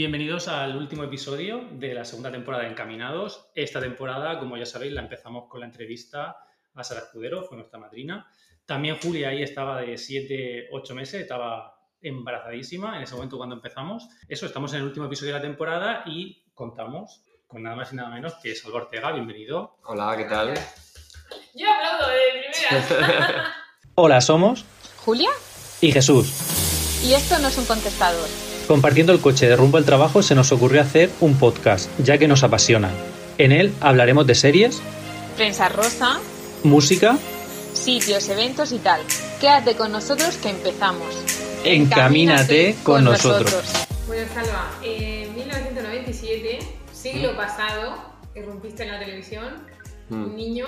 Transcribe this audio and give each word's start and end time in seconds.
Bienvenidos 0.00 0.48
al 0.48 0.78
último 0.78 1.04
episodio 1.04 1.68
de 1.72 1.92
la 1.92 2.06
segunda 2.06 2.30
temporada 2.30 2.64
de 2.64 2.70
Encaminados. 2.70 3.50
Esta 3.54 3.82
temporada, 3.82 4.38
como 4.38 4.56
ya 4.56 4.64
sabéis, 4.64 4.94
la 4.94 5.02
empezamos 5.02 5.46
con 5.50 5.60
la 5.60 5.66
entrevista 5.66 6.38
a 6.72 6.82
Sara 6.82 7.00
Escudero, 7.00 7.44
fue 7.44 7.58
nuestra 7.58 7.78
madrina. 7.78 8.26
También 8.64 8.96
Julia 8.98 9.28
ahí 9.28 9.42
estaba 9.42 9.82
de 9.82 9.98
7, 9.98 10.68
8 10.72 10.94
meses, 10.94 11.20
estaba 11.20 11.74
embarazadísima 12.00 12.96
en 12.96 13.02
ese 13.02 13.14
momento 13.14 13.36
cuando 13.36 13.56
empezamos. 13.56 14.08
Eso, 14.26 14.46
estamos 14.46 14.72
en 14.72 14.78
el 14.78 14.86
último 14.86 15.04
episodio 15.04 15.34
de 15.34 15.38
la 15.38 15.44
temporada 15.44 16.02
y 16.06 16.46
contamos 16.54 17.22
con 17.46 17.62
nada 17.62 17.76
más 17.76 17.92
y 17.92 17.96
nada 17.96 18.08
menos 18.08 18.32
que 18.42 18.54
Salva 18.54 18.78
Ortega. 18.78 19.12
Bienvenido. 19.12 19.76
Hola, 19.84 20.14
¿qué 20.16 20.24
tal? 20.24 20.54
Yo 21.54 21.66
aplaudo 21.70 22.08
de 22.08 22.48
primera. 22.88 23.54
Hola, 23.96 24.22
somos 24.22 24.64
¿Julia? 25.04 25.28
y 25.82 25.92
Jesús. 25.92 27.04
Y 27.04 27.12
esto 27.12 27.38
no 27.38 27.48
es 27.48 27.58
un 27.58 27.66
contestador. 27.66 28.49
Compartiendo 28.70 29.12
el 29.12 29.18
coche 29.18 29.48
de 29.48 29.56
rumbo 29.56 29.78
al 29.78 29.84
trabajo 29.84 30.22
se 30.22 30.36
nos 30.36 30.52
ocurrió 30.52 30.80
hacer 30.80 31.10
un 31.18 31.36
podcast, 31.36 31.90
ya 31.98 32.18
que 32.18 32.28
nos 32.28 32.44
apasiona. 32.44 32.88
En 33.36 33.50
él 33.50 33.74
hablaremos 33.80 34.28
de 34.28 34.36
series, 34.36 34.80
Prensa 35.36 35.68
rosa, 35.68 36.20
música, 36.62 37.18
sitios, 37.72 38.28
eventos 38.28 38.70
y 38.70 38.78
tal. 38.78 39.00
Quédate 39.40 39.74
con 39.74 39.90
nosotros 39.90 40.36
que 40.36 40.50
empezamos. 40.50 41.08
Encamínate 41.64 42.76
con 42.84 43.02
nosotros. 43.02 43.72
Bueno, 44.06 44.28
Salva, 44.32 44.70
en 44.84 45.34
1997, 45.34 46.60
siglo 46.92 47.36
pasado, 47.36 47.96
irrumpiste 48.36 48.84
en 48.84 48.92
la 48.92 49.00
televisión, 49.00 49.66
un 50.10 50.32
Mm. 50.32 50.36
niño, 50.36 50.66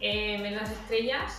eh, 0.00 0.38
Menudas 0.40 0.70
Estrellas, 0.70 1.32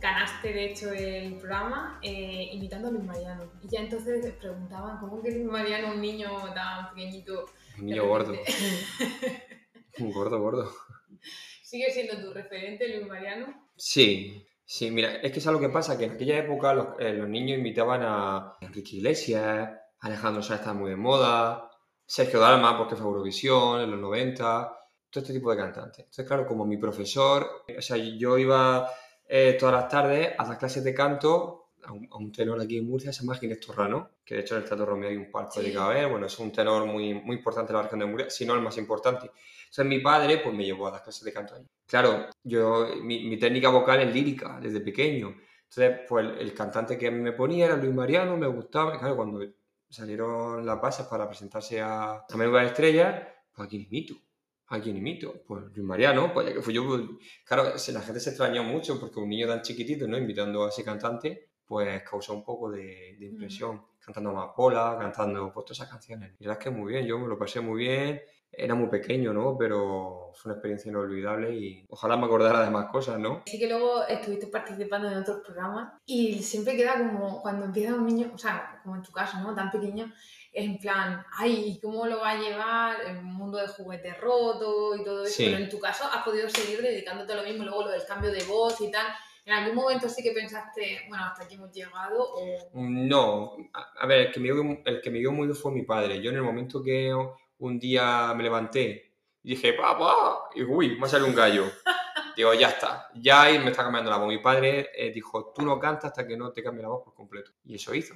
ganaste 0.00 0.52
de 0.52 0.64
hecho 0.66 0.92
el 0.92 1.36
programa 1.36 1.98
eh, 2.02 2.50
imitando 2.52 2.88
a 2.88 2.90
Luis 2.90 3.04
Mariano. 3.04 3.52
Y 3.62 3.68
ya 3.68 3.80
entonces 3.80 4.32
preguntaban, 4.34 4.98
¿cómo 4.98 5.22
que 5.22 5.30
Luis 5.30 5.44
Mariano, 5.44 5.92
un 5.92 6.00
niño 6.00 6.30
tan 6.54 6.90
pequeñito? 6.94 7.46
Un 7.78 7.86
niño 7.86 8.06
gordo. 8.06 8.34
Un 9.98 10.12
gordo, 10.12 10.40
gordo. 10.40 10.72
¿Sigue 11.62 11.90
siendo 11.90 12.20
tu 12.20 12.32
referente, 12.32 12.88
Luis 12.88 13.06
Mariano? 13.06 13.68
Sí, 13.76 14.46
sí, 14.64 14.90
mira, 14.90 15.16
es 15.16 15.32
que 15.32 15.38
es 15.38 15.46
algo 15.46 15.60
que 15.60 15.68
pasa, 15.68 15.98
que 15.98 16.04
en 16.04 16.12
aquella 16.12 16.38
época 16.38 16.74
los, 16.74 16.88
eh, 16.98 17.12
los 17.12 17.28
niños 17.28 17.58
invitaban 17.58 18.02
a 18.02 18.56
Enrique 18.60 18.96
Iglesias, 18.96 19.70
Alejandro 20.00 20.42
Sanz 20.42 20.60
estaba 20.60 20.78
muy 20.78 20.90
de 20.90 20.96
moda, 20.96 21.70
Sergio 22.06 22.40
Dalma, 22.40 22.76
porque 22.76 22.96
fue 22.96 23.06
Eurovisión 23.06 23.82
en 23.82 23.90
los 23.90 24.00
90, 24.00 24.76
todo 25.10 25.22
este 25.22 25.34
tipo 25.34 25.50
de 25.50 25.58
cantantes. 25.58 26.00
Entonces, 26.00 26.26
claro, 26.26 26.46
como 26.46 26.64
mi 26.64 26.76
profesor, 26.76 27.64
o 27.76 27.82
sea, 27.82 27.96
yo 27.96 28.38
iba 28.38 28.90
eh, 29.30 29.56
todas 29.58 29.74
las 29.74 29.88
tardes 29.88 30.34
a 30.36 30.46
las 30.46 30.58
clases 30.58 30.82
de 30.82 30.92
canto 30.92 31.70
a 31.84 31.92
un, 31.92 32.08
a 32.10 32.16
un 32.16 32.30
tenor 32.32 32.60
aquí 32.60 32.76
en 32.78 32.86
Murcia, 32.86 33.12
se 33.12 33.22
llama 33.22 33.36
Ginés 33.36 33.60
Torrano, 33.60 34.10
que 34.24 34.34
de 34.34 34.40
hecho 34.40 34.56
en 34.56 34.62
el 34.62 34.68
Teatro 34.68 34.84
Romeo 34.84 35.08
hay 35.08 35.16
un 35.16 35.30
palco 35.30 35.60
dedicado 35.60 35.90
a 35.90 35.98
él, 35.98 36.08
bueno, 36.08 36.26
es 36.26 36.38
un 36.38 36.52
tenor 36.52 36.84
muy, 36.86 37.14
muy 37.14 37.36
importante 37.36 37.72
en 37.72 37.76
la 37.76 37.82
región 37.84 38.00
de 38.00 38.06
Murcia, 38.06 38.30
si 38.30 38.44
no 38.44 38.54
el 38.54 38.60
más 38.60 38.76
importante. 38.76 39.30
Entonces 39.62 39.86
mi 39.86 40.00
padre 40.00 40.38
pues 40.38 40.54
me 40.54 40.64
llevó 40.64 40.88
a 40.88 40.90
las 40.90 41.02
clases 41.02 41.24
de 41.24 41.32
canto 41.32 41.54
ahí. 41.54 41.64
Claro, 41.86 42.26
yo, 42.42 42.88
mi, 43.02 43.24
mi 43.28 43.38
técnica 43.38 43.70
vocal 43.70 44.00
es 44.00 44.12
lírica 44.12 44.58
desde 44.60 44.80
pequeño. 44.80 45.34
Entonces, 45.68 46.00
pues 46.08 46.26
el, 46.26 46.38
el 46.38 46.52
cantante 46.52 46.98
que 46.98 47.10
me 47.12 47.32
ponía 47.32 47.66
era 47.66 47.76
Luis 47.76 47.94
Mariano, 47.94 48.36
me 48.36 48.48
gustaba. 48.48 48.98
Claro, 48.98 49.16
cuando 49.16 49.40
salieron 49.88 50.66
las 50.66 50.80
bases 50.80 51.06
para 51.06 51.28
presentarse 51.28 51.80
a, 51.80 52.26
a 52.28 52.36
Menuda 52.36 52.64
Estrella, 52.64 53.32
pues 53.54 53.66
¿a 53.66 53.68
quién 53.68 53.82
imito? 53.82 54.14
¿A 54.70 54.80
quién 54.80 54.96
imito? 54.96 55.42
Pues 55.46 55.64
Luis 55.74 55.84
Mariano, 55.84 56.32
pues 56.32 56.46
ya 56.46 56.54
que 56.54 56.62
fui 56.62 56.72
yo, 56.72 56.86
pues, 56.86 57.00
claro, 57.44 57.64
la 57.64 58.00
gente 58.00 58.20
se 58.20 58.30
extrañó 58.30 58.62
mucho 58.62 59.00
porque 59.00 59.18
un 59.18 59.28
niño 59.28 59.48
tan 59.48 59.62
chiquitito, 59.62 60.06
¿no? 60.06 60.16
Imitando 60.16 60.64
a 60.64 60.68
ese 60.68 60.84
cantante, 60.84 61.50
pues 61.66 62.02
causó 62.08 62.34
un 62.34 62.44
poco 62.44 62.70
de, 62.70 63.16
de 63.18 63.26
impresión. 63.26 63.82
Cantando 63.98 64.30
Amapola, 64.30 64.96
cantando 64.98 65.52
pues, 65.52 65.66
todas 65.66 65.78
esas 65.78 65.90
canciones. 65.90 66.34
Y 66.38 66.44
la 66.44 66.50
verdad 66.50 66.62
es 66.62 66.64
que 66.64 66.70
muy 66.70 66.92
bien, 66.92 67.04
yo 67.04 67.18
me 67.18 67.26
lo 67.26 67.36
pasé 67.36 67.60
muy 67.60 67.80
bien. 67.80 68.20
Era 68.52 68.74
muy 68.74 68.88
pequeño, 68.88 69.32
¿no? 69.32 69.56
Pero 69.56 70.30
fue 70.34 70.50
una 70.50 70.54
experiencia 70.56 70.88
inolvidable 70.88 71.54
y 71.54 71.86
ojalá 71.88 72.16
me 72.16 72.26
acordara 72.26 72.64
de 72.64 72.70
más 72.70 72.86
cosas, 72.86 73.18
¿no? 73.18 73.42
Sí 73.46 73.58
que 73.58 73.68
luego 73.68 74.04
estuviste 74.06 74.48
participando 74.48 75.08
en 75.08 75.18
otros 75.18 75.40
programas 75.44 75.94
y 76.04 76.42
siempre 76.42 76.76
queda 76.76 76.98
como 76.98 77.42
cuando 77.42 77.66
empieza 77.66 77.94
un 77.94 78.06
niño, 78.06 78.32
o 78.34 78.38
sea, 78.38 78.80
como 78.82 78.96
en 78.96 79.02
tu 79.02 79.12
caso, 79.12 79.38
¿no? 79.38 79.54
Tan 79.54 79.70
pequeño, 79.70 80.12
es 80.52 80.64
en 80.64 80.78
plan, 80.78 81.24
ay, 81.36 81.64
¿y 81.66 81.80
cómo 81.80 82.06
lo 82.06 82.20
va 82.20 82.30
a 82.30 82.40
llevar 82.40 82.96
el 83.06 83.22
mundo 83.22 83.58
de 83.58 83.68
juguetes 83.68 84.18
roto 84.20 84.96
y 84.96 85.04
todo 85.04 85.24
eso? 85.24 85.32
Sí. 85.32 85.44
Pero 85.46 85.58
en 85.58 85.68
tu 85.68 85.78
caso 85.78 86.04
has 86.04 86.24
podido 86.24 86.48
seguir 86.48 86.82
dedicándote 86.82 87.32
a 87.32 87.36
lo 87.36 87.44
mismo, 87.44 87.64
luego 87.64 87.84
lo 87.84 87.90
del 87.90 88.04
cambio 88.04 88.32
de 88.32 88.42
voz 88.44 88.80
y 88.80 88.90
tal. 88.90 89.06
¿En 89.44 89.54
algún 89.54 89.76
momento 89.76 90.08
sí 90.08 90.22
que 90.22 90.32
pensaste, 90.32 91.02
bueno, 91.08 91.24
hasta 91.24 91.44
aquí 91.44 91.54
hemos 91.54 91.72
llegado? 91.72 92.34
O... 92.34 92.70
No, 92.74 93.56
a, 93.72 94.06
ver, 94.06 94.26
el 94.26 94.32
que, 94.32 94.40
me 94.40 94.52
dio, 94.52 94.62
el 94.84 95.00
que 95.00 95.10
me 95.10 95.18
dio 95.18 95.32
muy 95.32 95.46
duro 95.46 95.58
fue 95.58 95.72
mi 95.72 95.82
padre. 95.82 96.20
Yo 96.20 96.30
en 96.30 96.36
el 96.36 96.42
momento 96.42 96.82
que 96.82 97.14
un 97.58 97.78
día 97.78 98.32
me 98.36 98.42
levanté 98.42 99.14
y 99.42 99.50
dije, 99.50 99.72
papá, 99.72 100.50
y 100.54 100.62
uy, 100.62 100.98
me 100.98 101.08
salido 101.08 101.28
un 101.28 101.34
gallo. 101.34 101.64
Digo, 102.36 102.54
ya 102.54 102.68
está, 102.68 103.08
ya 103.14 103.44
me 103.62 103.70
está 103.70 103.82
cambiando 103.82 104.10
la 104.10 104.18
voz. 104.18 104.28
Mi 104.28 104.38
padre 104.38 104.90
eh, 104.94 105.10
dijo, 105.10 105.52
tú 105.54 105.62
no 105.62 105.78
cantas 105.78 106.06
hasta 106.06 106.26
que 106.26 106.36
no 106.36 106.52
te 106.52 106.62
cambie 106.62 106.82
la 106.82 106.88
voz 106.88 107.02
por 107.04 107.14
completo. 107.14 107.50
Y 107.64 107.74
eso 107.74 107.94
hizo. 107.94 108.14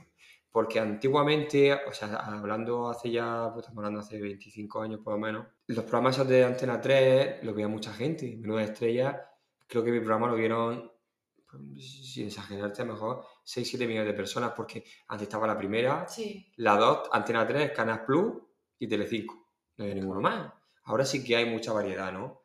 Porque 0.55 0.79
antiguamente, 0.79 1.73
o 1.75 1.93
sea, 1.93 2.15
hablando 2.15 2.89
hace 2.89 3.11
ya, 3.11 3.51
pues 3.53 3.65
estamos 3.65 3.79
hablando 3.79 3.99
hace 3.99 4.21
25 4.21 4.83
años 4.83 5.01
por 5.03 5.15
lo 5.15 5.19
menos, 5.19 5.49
los 5.67 5.83
programas 5.83 6.15
esos 6.15 6.29
de 6.29 6.45
Antena 6.45 6.81
3 6.81 7.43
lo 7.43 7.53
veía 7.53 7.67
mucha 7.67 7.93
gente. 7.93 8.37
Menuda 8.37 8.63
estrella, 8.63 9.21
creo 9.67 9.83
que 9.83 9.91
mi 9.91 9.99
programa 9.99 10.29
lo 10.29 10.37
vieron, 10.37 10.93
pues, 11.51 12.13
sin 12.13 12.29
exagerarte, 12.29 12.83
a 12.83 12.85
lo 12.85 12.93
mejor 12.93 13.25
6-7 13.43 13.85
millones 13.89 14.07
de 14.07 14.15
personas, 14.15 14.53
porque 14.55 14.85
antes 15.09 15.27
estaba 15.27 15.49
la 15.49 15.59
primera, 15.59 16.07
Sí. 16.07 16.53
la 16.59 16.77
2, 16.77 17.09
Antena 17.11 17.45
3, 17.45 17.73
Canal 17.73 18.05
Plus 18.05 18.35
y 18.79 18.87
Telecinco. 18.87 19.49
No 19.77 19.87
hay 19.87 19.95
ninguno 19.97 20.21
más. 20.21 20.53
Ahora 20.85 21.05
sí 21.05 21.25
que 21.25 21.35
hay 21.35 21.47
mucha 21.51 21.73
variedad, 21.73 22.13
¿no? 22.13 22.43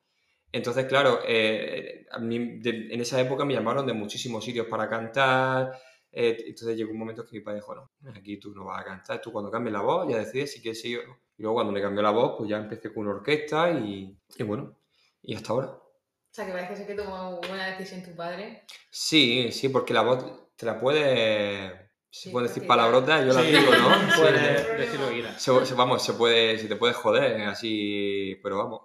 Entonces, 0.51 0.85
claro, 0.85 1.19
eh, 1.27 2.07
a 2.09 2.17
mí 2.17 2.57
de- 2.59 2.87
en 2.91 3.01
esa 3.01 3.21
época 3.21 3.45
me 3.45 3.53
llamaron 3.53 3.85
de 3.85 3.93
muchísimos 3.93 4.43
sitios 4.43 4.65
para 4.65 4.89
cantar. 4.89 5.73
Eh, 6.11 6.37
entonces 6.47 6.75
llegó 6.77 6.91
un 6.91 6.99
momento 6.99 7.25
que 7.25 7.37
mi 7.37 7.41
padre 7.43 7.59
dijo, 7.59 7.75
no, 7.75 7.91
aquí 8.15 8.37
tú 8.37 8.53
no 8.53 8.65
vas 8.65 8.81
a 8.81 8.85
cantar, 8.85 9.21
tú 9.21 9.31
cuando 9.31 9.51
cambies 9.51 9.73
la 9.73 9.81
voz 9.81 10.07
ya 10.09 10.17
decides 10.17 10.51
si 10.53 10.61
quieres 10.61 10.81
seguir 10.81 10.99
o 10.99 11.07
no. 11.07 11.17
Y 11.37 11.41
luego 11.43 11.55
cuando 11.55 11.71
me 11.73 11.81
cambió 11.81 12.01
la 12.01 12.11
voz, 12.11 12.35
pues 12.37 12.49
ya 12.49 12.57
empecé 12.57 12.93
con 12.93 13.05
una 13.07 13.15
orquesta 13.15 13.71
y, 13.71 14.17
y 14.37 14.43
bueno, 14.43 14.75
y 15.21 15.35
hasta 15.35 15.53
ahora. 15.53 15.67
O 15.67 16.31
sea, 16.31 16.45
que 16.45 16.51
parece 16.51 16.75
ser 16.75 16.87
que 16.87 16.95
tomó 16.95 17.37
buena 17.39 17.67
decisión 17.75 18.03
tu 18.03 18.15
padre. 18.15 18.63
Sí, 18.91 19.51
sí, 19.51 19.69
porque 19.69 19.93
la 19.93 20.01
voz 20.01 20.25
te 20.55 20.65
la 20.65 20.79
puede... 20.79 21.89
Se 22.11 22.23
Sí, 22.23 22.29
pueden 22.31 22.47
decir 22.47 22.65
palabrotas, 22.65 23.23
yo 23.23 23.33
las 23.33 23.45
Sí, 23.45 23.51
digo, 23.51 23.71
¿no? 23.71 23.89
Sí. 24.15 24.19
Puedes 24.21 24.77
decir 24.79 24.99
lo 24.99 25.07
que 25.09 25.13
quieras. 25.13 25.41
Se, 25.41 25.65
se- 25.65 25.73
vamos, 25.75 26.03
se 26.03 26.13
puede, 26.13 26.57
se 26.57 26.67
te 26.67 26.75
puede 26.75 26.93
joder, 26.93 27.41
así, 27.43 28.35
pero 28.41 28.57
vamos, 28.57 28.81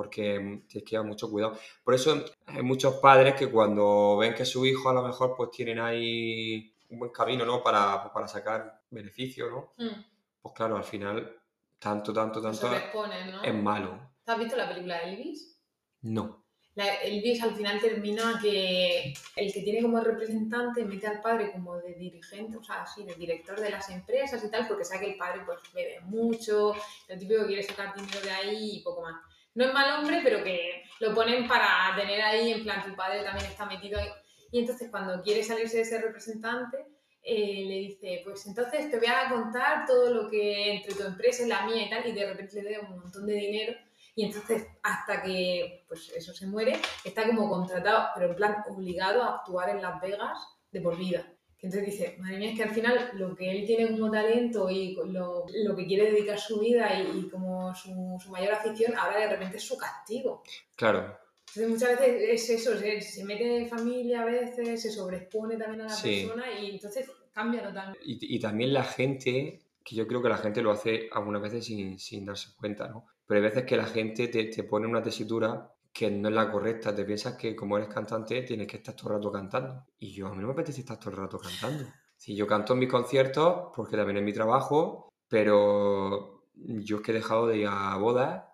porque 0.00 0.62
tienes 0.66 0.88
que 0.88 0.92
llevar 0.92 1.06
mucho 1.06 1.30
cuidado. 1.30 1.58
Por 1.84 1.92
eso 1.92 2.24
hay 2.46 2.62
muchos 2.62 2.94
padres 2.94 3.34
que 3.34 3.50
cuando 3.50 4.16
ven 4.16 4.32
que 4.32 4.46
su 4.46 4.64
hijo 4.64 4.88
a 4.88 4.94
lo 4.94 5.02
mejor 5.02 5.34
pues 5.36 5.50
tienen 5.50 5.78
ahí 5.78 6.74
un 6.88 7.00
buen 7.00 7.10
camino, 7.10 7.44
¿no? 7.44 7.62
Para, 7.62 8.00
pues, 8.00 8.14
para 8.14 8.26
sacar 8.26 8.80
beneficio, 8.88 9.50
¿no? 9.50 9.74
Mm. 9.76 10.02
Pues 10.40 10.54
claro, 10.54 10.78
al 10.78 10.84
final, 10.84 11.38
tanto, 11.78 12.14
tanto, 12.14 12.40
tanto 12.40 12.70
¿no? 12.70 13.42
es 13.42 13.54
malo. 13.54 14.00
¿Te 14.24 14.32
has 14.32 14.38
visto 14.38 14.56
la 14.56 14.70
película 14.70 15.00
de 15.00 15.12
Elvis? 15.12 15.60
No. 16.00 16.46
La, 16.76 16.94
Elvis 17.02 17.42
al 17.42 17.54
final 17.54 17.78
termina 17.78 18.38
que 18.40 19.12
el 19.36 19.52
que 19.52 19.60
tiene 19.60 19.82
como 19.82 20.00
representante 20.00 20.82
mete 20.86 21.08
al 21.08 21.20
padre 21.20 21.52
como 21.52 21.76
de 21.76 21.92
dirigente, 21.92 22.56
o 22.56 22.64
sea, 22.64 22.84
así, 22.84 23.04
de 23.04 23.16
director 23.16 23.60
de 23.60 23.68
las 23.68 23.90
empresas 23.90 24.42
y 24.42 24.50
tal, 24.50 24.66
porque 24.66 24.86
sabe 24.86 25.00
que 25.00 25.10
el 25.12 25.18
padre 25.18 25.42
pues 25.44 25.58
bebe 25.74 26.00
mucho, 26.00 26.74
lo 27.06 27.18
típico 27.18 27.44
quiere 27.46 27.62
sacar 27.62 27.94
dinero 27.94 28.22
de 28.22 28.30
ahí 28.30 28.76
y 28.76 28.82
poco 28.82 29.02
más. 29.02 29.20
No 29.60 29.66
es 29.66 29.74
mal 29.74 30.00
hombre, 30.00 30.20
pero 30.24 30.42
que 30.42 30.84
lo 31.00 31.14
ponen 31.14 31.46
para 31.46 31.94
tener 31.94 32.22
ahí, 32.22 32.50
en 32.50 32.62
plan, 32.62 32.82
tu 32.82 32.96
padre 32.96 33.22
también 33.22 33.44
está 33.44 33.66
metido 33.66 34.00
ahí. 34.00 34.08
Y 34.50 34.60
entonces 34.60 34.88
cuando 34.90 35.22
quiere 35.22 35.44
salirse 35.44 35.76
de 35.76 35.82
ese 35.82 36.00
representante, 36.00 36.78
eh, 37.22 37.66
le 37.66 37.74
dice, 37.74 38.22
pues 38.24 38.46
entonces 38.46 38.90
te 38.90 38.96
voy 38.96 39.08
a 39.08 39.28
contar 39.28 39.84
todo 39.86 40.14
lo 40.14 40.30
que 40.30 40.76
entre 40.76 40.94
tu 40.94 41.02
empresa 41.02 41.44
y 41.44 41.48
la 41.48 41.66
mía 41.66 41.84
y 41.84 41.90
tal, 41.90 42.06
y 42.06 42.12
de 42.12 42.26
repente 42.26 42.62
le 42.62 42.72
da 42.72 42.80
un 42.80 43.00
montón 43.00 43.26
de 43.26 43.34
dinero. 43.34 43.74
Y 44.14 44.24
entonces, 44.24 44.66
hasta 44.82 45.22
que 45.22 45.84
pues 45.86 46.10
eso 46.16 46.32
se 46.32 46.46
muere, 46.46 46.80
está 47.04 47.26
como 47.26 47.50
contratado, 47.50 48.08
pero 48.14 48.30
en 48.30 48.36
plan 48.36 48.64
obligado 48.66 49.22
a 49.22 49.34
actuar 49.34 49.68
en 49.68 49.82
Las 49.82 50.00
Vegas 50.00 50.38
de 50.70 50.80
por 50.80 50.96
vida. 50.96 51.30
Que 51.60 51.66
entonces 51.66 51.90
dice, 51.90 52.16
madre 52.18 52.38
mía, 52.38 52.50
es 52.52 52.56
que 52.56 52.62
al 52.64 52.70
final 52.74 53.10
lo 53.14 53.36
que 53.36 53.50
él 53.50 53.66
tiene 53.66 53.90
como 53.90 54.10
talento 54.10 54.70
y 54.70 54.94
lo, 54.94 55.44
lo 55.64 55.76
que 55.76 55.86
quiere 55.86 56.10
dedicar 56.10 56.38
su 56.38 56.58
vida 56.60 56.88
y, 56.98 57.18
y 57.20 57.28
como 57.28 57.74
su, 57.74 58.16
su 58.18 58.30
mayor 58.30 58.54
afición, 58.54 58.94
ahora 58.96 59.20
de 59.20 59.28
repente 59.28 59.58
es 59.58 59.62
su 59.64 59.76
castigo. 59.76 60.42
Claro, 60.74 61.18
Entonces 61.48 61.68
muchas 61.68 62.00
veces 62.00 62.22
es 62.30 62.50
eso, 62.60 62.78
se, 62.78 63.00
se 63.02 63.24
mete 63.24 63.58
en 63.58 63.68
familia 63.68 64.22
a 64.22 64.24
veces, 64.24 64.80
se 64.80 64.90
sobreexpone 64.90 65.56
también 65.58 65.82
a 65.82 65.84
la 65.84 65.90
Sí. 65.90 66.22
persona 66.24 66.50
y 66.58 66.70
entonces 66.70 67.10
cambia 67.32 67.62
totalmente. 67.62 68.00
Y, 68.06 68.36
y 68.36 68.40
también 68.40 68.72
la 68.72 68.84
gente, 68.84 69.60
que 69.84 69.94
yo 69.96 70.06
creo 70.06 70.22
que 70.22 70.28
la 70.30 70.38
gente 70.38 70.62
lo 70.62 70.70
hace 70.70 71.08
algunas 71.12 71.42
veces 71.42 71.64
sin, 71.66 71.98
sin 71.98 72.24
darse 72.24 72.48
cuenta, 72.56 72.88
¿no? 72.88 73.06
Pero 73.26 73.38
hay 73.38 73.44
veces 73.50 73.64
que 73.64 73.76
la 73.76 73.84
gente 73.86 74.28
te, 74.28 74.44
te 74.44 74.64
pone 74.64 74.86
una 74.86 75.02
tesitura 75.02 75.70
que 76.00 76.10
no 76.10 76.30
es 76.30 76.34
la 76.34 76.50
correcta. 76.50 76.94
Te 76.94 77.04
piensas 77.04 77.34
que 77.34 77.54
como 77.54 77.76
eres 77.76 77.90
cantante 77.90 78.40
tienes 78.40 78.66
que 78.66 78.78
estar 78.78 78.96
todo 78.96 79.10
el 79.10 79.16
rato 79.16 79.30
cantando. 79.30 79.84
Y 79.98 80.14
yo 80.14 80.28
a 80.28 80.30
mí 80.30 80.40
no 80.40 80.46
me 80.46 80.54
apetece 80.54 80.80
estar 80.80 80.98
todo 80.98 81.10
el 81.10 81.16
rato 81.18 81.38
cantando. 81.38 81.84
Si 82.16 82.34
yo 82.34 82.46
canto 82.46 82.72
en 82.72 82.78
mis 82.78 82.88
conciertos, 82.88 83.68
porque 83.76 83.98
también 83.98 84.16
es 84.16 84.22
mi 84.22 84.32
trabajo, 84.32 85.10
pero 85.28 86.46
yo 86.54 86.96
es 86.96 87.02
que 87.02 87.10
he 87.10 87.14
dejado 87.14 87.48
de 87.48 87.58
ir 87.58 87.68
a 87.70 87.94
bodas, 87.98 88.44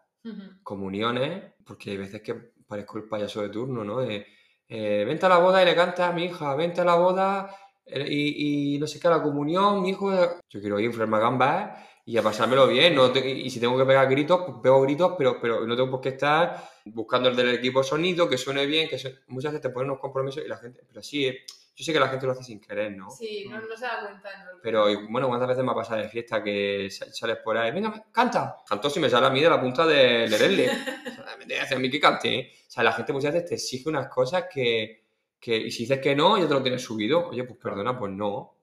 comuniones, 0.65 1.53
porque 1.65 1.93
hay 1.93 1.99
veces 1.99 2.21
que 2.21 2.35
parezco 2.67 2.99
el 2.99 3.05
payaso 3.05 3.43
de 3.43 3.51
turno, 3.51 3.85
¿no? 3.85 4.01
De, 4.01 4.27
eh, 4.67 5.05
vente 5.07 5.27
a 5.27 5.29
la 5.29 5.39
boda 5.39 5.63
y 5.63 5.67
le 5.67 5.77
canta 5.77 6.09
a 6.09 6.13
mi 6.13 6.25
hija, 6.25 6.53
vente 6.57 6.81
a 6.81 6.85
la 6.85 6.97
boda 6.97 7.49
eh, 7.85 8.05
y, 8.09 8.75
y 8.75 8.79
no 8.81 8.89
sé 8.89 8.99
qué, 8.99 9.07
a 9.07 9.13
la 9.13 9.23
comunión, 9.23 9.83
mi 9.83 9.91
hijo. 9.91 10.11
Yo 10.49 10.61
quiero 10.61 10.81
ir 10.81 11.01
a 11.01 11.07
gambas 11.07 11.79
y 12.09 12.17
a 12.17 12.23
pasármelo 12.23 12.67
bien. 12.69 12.95
No 12.95 13.11
te- 13.11 13.29
y 13.29 13.51
si 13.51 13.61
tengo 13.61 13.77
que 13.77 13.85
pegar 13.85 14.09
gritos, 14.09 14.41
pues 14.47 14.59
pego 14.63 14.81
gritos, 14.83 15.15
pero, 15.19 15.39
pero 15.41 15.67
no 15.67 15.77
tengo 15.77 15.91
por 15.91 16.01
qué 16.01 16.11
estar 16.11 16.71
buscando 16.87 17.29
el 17.29 17.37
del 17.37 17.55
equipo 17.57 17.83
sonido, 17.83 18.29
que 18.29 18.39
suene 18.39 18.65
bien, 18.65 18.89
que 18.89 18.97
suene- 18.99 19.19
muchas 19.27 19.53
veces 19.53 19.63
te 19.63 19.71
ponen 19.71 19.91
unos 19.91 20.01
compromisos 20.01 20.43
y 20.45 20.49
la 20.49 20.57
gente. 20.57 20.83
Pero 20.89 21.03
sí, 21.03 21.27
eh, 21.27 21.41
yo 21.75 21.85
sé 21.85 21.93
que 21.93 22.01
la 22.01 22.09
gente 22.09 22.25
lo 22.25 22.33
hace 22.33 22.45
sin 22.45 22.61
querer, 22.61 22.93
¿no? 22.97 23.11
Sí, 23.11 23.45
no, 23.51 23.61
no 23.61 23.77
se 23.77 23.85
da 23.85 24.01
cuenta. 24.01 24.31
¿no? 24.45 24.61
Pero 24.63 24.89
y, 24.89 24.97
bueno, 25.11 25.29
¿cuántas 25.29 25.49
veces 25.49 25.63
me 25.65 25.73
ha 25.73 25.75
pasado 25.75 26.01
de 26.01 26.09
fiesta 26.09 26.43
que 26.43 26.89
sa- 26.91 27.13
sales 27.13 27.37
por 27.45 27.59
ahí? 27.59 27.71
Venga, 27.73 28.03
canta. 28.13 28.57
Cantó 28.67 28.89
si 28.89 28.99
me 29.01 29.11
sale 29.11 29.27
a 29.27 29.31
mí 29.31 29.41
de 29.43 29.51
la 29.51 29.61
punta 29.61 29.85
de 29.85 30.27
leerle. 30.29 30.71
O 30.71 31.15
sea, 31.25 31.37
me 31.37 31.45
deja 31.45 31.75
a 31.75 31.79
mí 31.79 31.91
que 31.91 32.01
cante. 32.01 32.35
¿eh? 32.39 32.53
O 32.67 32.71
sea, 32.71 32.83
la 32.85 32.93
gente 32.93 33.13
muchas 33.13 33.35
veces 33.35 33.49
te 33.51 33.55
exige 33.57 33.89
unas 33.89 34.09
cosas 34.09 34.45
que, 34.51 35.03
que- 35.41 35.57
Y 35.57 35.71
si 35.73 35.83
dices 35.83 35.99
que 36.01 36.15
no, 36.17 36.39
ya 36.39 36.47
te 36.49 36.55
lo 36.55 36.63
tienes 36.63 36.83
subido. 36.83 37.29
Oye, 37.29 37.45
pues 37.45 37.59
perdona, 37.61 37.99
pues 37.99 38.13
no. 38.13 38.56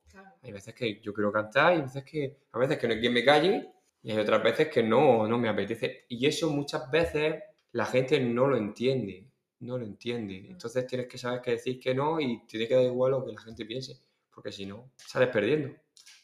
Hay 0.43 0.51
veces 0.51 0.73
que 0.75 0.99
yo 1.01 1.13
quiero 1.13 1.31
cantar 1.31 1.73
y 1.73 1.75
hay 1.77 1.81
veces 1.83 2.03
que, 2.03 2.37
a 2.51 2.59
veces 2.59 2.77
que 2.77 2.87
no 2.87 2.93
hay 2.93 2.99
quien 2.99 3.13
me 3.13 3.23
calle 3.23 3.69
y 4.03 4.11
hay 4.11 4.17
otras 4.19 4.43
veces 4.43 4.67
que 4.67 4.83
no, 4.83 5.27
no 5.27 5.37
me 5.37 5.47
apetece. 5.49 6.05
Y 6.09 6.25
eso 6.25 6.49
muchas 6.49 6.91
veces 6.91 7.41
la 7.71 7.85
gente 7.85 8.19
no 8.19 8.47
lo 8.47 8.57
entiende. 8.57 9.25
No 9.59 9.77
lo 9.77 9.85
entiende. 9.85 10.45
Entonces 10.49 10.85
tienes 10.85 11.07
que 11.07 11.17
saber 11.17 11.41
que 11.41 11.51
decir 11.51 11.79
que 11.79 11.95
no 11.95 12.19
y 12.19 12.45
tiene 12.45 12.67
que 12.67 12.75
dar 12.75 12.83
igual 12.83 13.11
lo 13.11 13.25
que 13.25 13.31
la 13.31 13.39
gente 13.41 13.65
piense. 13.65 13.97
Porque 14.33 14.51
si 14.51 14.65
no, 14.65 14.91
sales 14.97 15.29
perdiendo. 15.29 15.73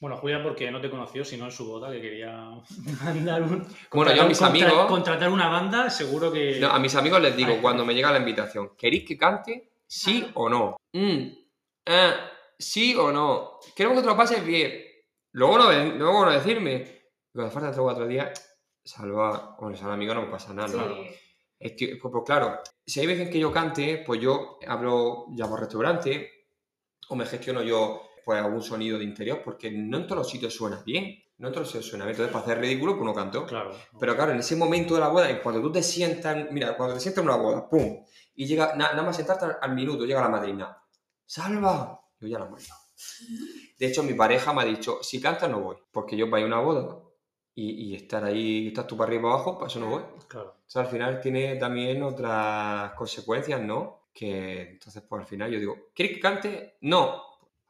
Bueno, 0.01 0.17
Julia, 0.17 0.41
porque 0.43 0.69
no 0.71 0.81
te 0.81 0.89
conoció, 0.89 1.23
sino 1.23 1.45
en 1.45 1.51
su 1.51 1.65
boda, 1.67 1.91
que 1.91 2.01
quería 2.01 2.49
mandar 3.03 3.43
un. 3.43 3.65
Bueno, 3.93 4.13
yo 4.13 4.23
a 4.23 4.27
mis 4.27 4.39
contra- 4.39 4.65
amigos- 4.67 4.85
Contratar 4.87 5.29
una 5.29 5.47
banda, 5.47 5.89
seguro 5.89 6.31
que. 6.31 6.59
No, 6.59 6.69
a 6.69 6.79
mis 6.79 6.95
amigos 6.95 7.21
les 7.21 7.35
digo 7.37 7.51
Ay. 7.53 7.59
cuando 7.61 7.85
me 7.85 7.93
llega 7.93 8.11
la 8.11 8.17
invitación, 8.19 8.71
¿queréis 8.77 9.05
que 9.05 9.17
cante? 9.17 9.69
¿Sí 9.87 10.25
o 10.33 10.49
no? 10.49 10.77
Mm, 10.93 11.27
eh, 11.85 12.11
¿Sí 12.59 12.93
o 12.95 13.11
no? 13.11 13.59
Queremos 13.75 13.97
que 13.97 14.01
te 14.03 14.07
lo 14.09 14.17
pases 14.17 14.45
bien. 14.45 14.83
Luego 15.31 15.57
no, 15.57 15.71
luego 15.71 16.25
no 16.25 16.31
decirme. 16.31 17.11
Cuando 17.31 17.51
faltan 17.51 17.71
tres 17.71 17.79
o 17.79 17.83
cuatro 17.83 18.05
días, 18.07 18.57
salva, 18.83 19.55
bueno, 19.59 19.77
salva 19.77 19.93
amigo 19.93 20.13
no 20.13 20.23
me 20.23 20.31
pasa 20.31 20.53
nada. 20.53 20.67
Sí. 20.67 20.77
¿no? 20.77 20.85
Estoy- 21.59 21.95
pues, 21.95 22.11
pues 22.11 22.23
claro, 22.25 22.59
si 22.85 22.99
hay 22.99 23.07
veces 23.07 23.29
que 23.29 23.39
yo 23.39 23.51
cante, 23.51 24.03
pues 24.05 24.19
yo 24.21 24.59
hablo, 24.67 25.25
llamo 25.29 25.55
al 25.55 25.61
restaurante 25.61 26.29
o 27.09 27.15
me 27.15 27.25
gestiono 27.25 27.61
yo 27.63 28.01
pues 28.25 28.41
algún 28.41 28.61
sonido 28.61 28.97
de 28.97 29.03
interior, 29.05 29.41
porque 29.43 29.71
no 29.71 29.97
en 29.97 30.03
todos 30.05 30.19
los 30.19 30.29
sitios 30.29 30.53
suena 30.53 30.83
bien. 30.85 31.17
No 31.37 31.47
en 31.47 31.53
todos 31.53 31.65
los 31.67 31.71
sitios 31.71 31.87
suena 31.87 32.05
bien. 32.05 32.15
Entonces, 32.15 32.33
para 32.33 32.43
hacer 32.45 32.59
ridículo, 32.59 32.93
pues 32.93 33.05
no 33.05 33.13
canto. 33.13 33.45
Claro. 33.45 33.71
Pero 33.99 34.15
claro, 34.15 34.33
en 34.33 34.39
ese 34.39 34.55
momento 34.57 34.93
de 34.95 34.99
la 34.99 35.07
boda, 35.07 35.29
en 35.29 35.39
cuando 35.39 35.61
tú 35.61 35.71
te 35.71 35.81
sientas, 35.81 36.51
mira, 36.51 36.75
cuando 36.75 36.95
te 36.95 36.99
sientas 37.01 37.23
en 37.23 37.29
una 37.29 37.37
boda, 37.37 37.69
¡pum! 37.69 38.03
Y 38.35 38.45
llega, 38.45 38.75
na- 38.75 38.89
nada 38.91 39.03
más 39.03 39.15
sentarte 39.15 39.45
al, 39.45 39.57
al 39.61 39.73
minuto, 39.73 40.05
llega 40.05 40.19
la 40.21 40.27
madrina. 40.29 40.77
¡Salva! 41.25 41.98
Yo 42.19 42.27
ya 42.27 42.39
la 42.39 42.45
he 42.45 42.49
mandado. 42.49 42.81
De 43.77 43.87
hecho, 43.87 44.03
mi 44.03 44.13
pareja 44.13 44.53
me 44.53 44.61
ha 44.61 44.65
dicho, 44.65 45.01
si 45.01 45.21
cantas 45.21 45.49
no 45.49 45.61
voy, 45.61 45.77
porque 45.91 46.17
yo 46.17 46.29
voy 46.29 46.41
a 46.41 46.45
una 46.45 46.59
boda 46.59 46.99
y, 47.55 47.91
y 47.91 47.95
estar 47.95 48.23
ahí, 48.23 48.67
estás 48.67 48.87
tú 48.87 48.97
para 48.97 49.07
arriba 49.07 49.21
y 49.21 49.23
para 49.23 49.33
abajo, 49.35 49.57
para 49.57 49.67
eso 49.67 49.79
no 49.79 49.89
voy. 49.89 50.03
Claro. 50.27 50.55
O 50.65 50.69
sea, 50.69 50.83
al 50.83 50.89
final 50.89 51.21
tiene 51.21 51.55
también 51.55 52.03
otras 52.03 52.93
consecuencias, 52.93 53.61
¿no? 53.61 54.09
Que 54.13 54.71
entonces, 54.71 55.01
pues 55.07 55.21
al 55.21 55.27
final 55.27 55.51
yo 55.51 55.59
digo, 55.59 55.89
¿queréis 55.93 56.15
que 56.15 56.21
cante? 56.21 56.77
No. 56.81 57.23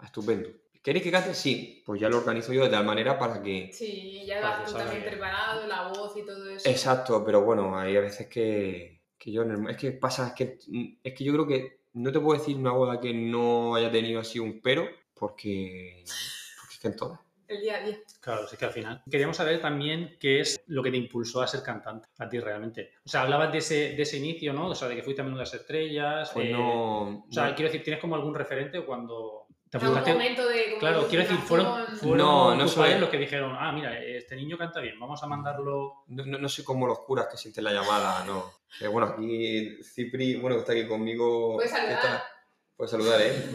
Estupendo. 0.04 0.50
¿Queréis 0.82 1.04
que 1.04 1.12
cante? 1.12 1.34
Sí. 1.34 1.84
Pues 1.86 2.02
ya 2.02 2.10
lo 2.10 2.18
organizo 2.18 2.54
yo 2.54 2.64
de 2.64 2.70
tal 2.70 2.86
manera 2.86 3.20
para 3.20 3.42
que... 3.42 3.72
Sí, 3.72 4.26
ya 4.26 4.42
vas 4.42 4.66
tú 4.66 4.78
también 4.78 5.04
preparado, 5.04 5.68
la 5.68 5.90
voz 5.90 6.18
y 6.18 6.26
todo 6.26 6.50
eso. 6.50 6.68
Exacto, 6.68 7.24
pero 7.24 7.44
bueno, 7.44 7.78
hay 7.78 7.96
a 7.98 8.02
veces 8.02 8.28
que, 8.28 9.04
que 9.18 9.32
yo... 9.32 9.44
Es 9.70 9.78
que 9.78 9.92
pasa, 9.92 10.28
es 10.28 10.34
que, 10.34 10.58
es 11.04 11.14
que 11.14 11.24
yo 11.24 11.34
creo 11.34 11.46
que 11.46 11.79
no 11.94 12.12
te 12.12 12.20
puedo 12.20 12.40
decir 12.40 12.56
una 12.58 12.72
boda 12.72 13.00
que 13.00 13.14
no 13.14 13.76
haya 13.76 13.92
tenido 13.92 14.20
así 14.20 14.40
un 14.40 14.62
pero, 14.62 14.88
porque, 15.14 16.04
porque 16.60 16.74
es 16.74 16.80
que 16.80 16.88
en 16.88 16.96
todas. 16.96 17.20
El 17.48 17.62
día 17.62 17.78
a 17.78 17.84
día. 17.84 17.98
Claro, 18.22 18.48
sí 18.48 18.56
que 18.58 18.66
al 18.66 18.72
final. 18.72 19.02
Queríamos 19.10 19.36
saber 19.38 19.60
también 19.60 20.18
qué 20.20 20.40
es 20.40 20.62
lo 20.68 20.84
que 20.84 20.92
te 20.92 20.98
impulsó 20.98 21.42
a 21.42 21.48
ser 21.48 21.64
cantante, 21.64 22.08
a 22.20 22.30
ti 22.30 22.40
realmente. 22.40 22.92
O 23.04 23.10
sea, 23.10 23.22
hablabas 23.24 23.52
de 23.52 23.58
ese, 23.58 23.76
de 23.96 24.02
ese 24.04 24.18
inicio, 24.18 24.54
¿no? 24.54 24.68
O 24.68 24.76
sea, 24.76 24.88
de 24.88 24.96
que 24.96 25.02
fuiste 25.02 25.24
a 25.24 25.26
Menudas 25.26 25.52
Estrellas. 25.56 26.30
Pues 26.32 26.46
eh, 26.48 26.52
no... 26.52 27.26
O 27.28 27.32
sea, 27.32 27.48
no- 27.50 27.56
quiero 27.56 27.72
decir, 27.72 27.84
¿tienes 27.84 28.00
como 28.00 28.14
algún 28.14 28.36
referente 28.36 28.86
cuando 28.86 29.48
te 29.70 29.78
apuntaste? 29.78 30.14
momento 30.14 30.48
de. 30.48 30.66
como 30.66 30.80
Claro, 30.80 31.08
quiero 31.08 31.24
decir, 31.24 31.38
fueron, 31.40 31.88
fueron 31.98 32.18
No, 32.18 32.56
no 32.56 32.68
soy- 32.68 32.98
los 33.00 33.10
que 33.10 33.18
dijeron, 33.18 33.56
ah, 33.60 33.72
mira, 33.72 33.98
este 34.00 34.36
niño 34.36 34.58
canta 34.58 34.80
bien, 34.80 35.00
vamos 35.00 35.22
a 35.24 35.28
mandarlo. 35.28 36.04
No, 36.08 36.26
no, 36.26 36.38
no 36.38 36.50
soy 36.50 36.64
como 36.66 36.88
los 36.88 37.00
curas 37.00 37.28
que 37.30 37.38
sienten 37.38 37.64
la 37.64 37.72
llamada, 37.74 38.24
no. 38.26 38.52
Eh, 38.82 38.88
bueno, 38.88 39.08
aquí 39.08 39.78
Cipri, 39.84 40.36
bueno, 40.38 40.56
que 40.56 40.60
está 40.62 40.72
aquí 40.74 40.88
conmigo. 40.88 41.56
Puedes 41.56 41.72
saludar. 41.72 41.94
está- 41.96 42.24
Puedes 42.76 42.92
saludar, 42.92 43.20
¿eh? 43.22 43.46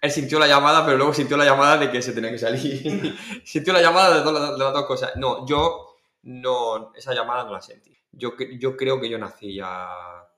Él 0.00 0.10
sintió 0.12 0.38
la 0.38 0.46
llamada, 0.46 0.84
pero 0.84 0.96
luego 0.96 1.12
sintió 1.12 1.36
la 1.36 1.44
llamada 1.44 1.76
de 1.76 1.90
que 1.90 2.00
se 2.00 2.12
tenía 2.12 2.30
que 2.30 2.38
salir. 2.38 3.18
sintió 3.44 3.72
la 3.72 3.82
llamada 3.82 4.16
de, 4.16 4.22
todas 4.22 4.52
de 4.56 4.64
las 4.64 4.72
dos 4.72 4.86
cosas. 4.86 5.16
No, 5.16 5.44
yo 5.44 5.96
no, 6.22 6.92
esa 6.94 7.14
llamada 7.14 7.42
no 7.44 7.52
la 7.52 7.60
sentí. 7.60 7.92
Yo, 8.12 8.34
yo 8.58 8.76
creo 8.76 9.00
que 9.00 9.08
yo 9.08 9.18
nací 9.18 9.56
ya 9.56 9.88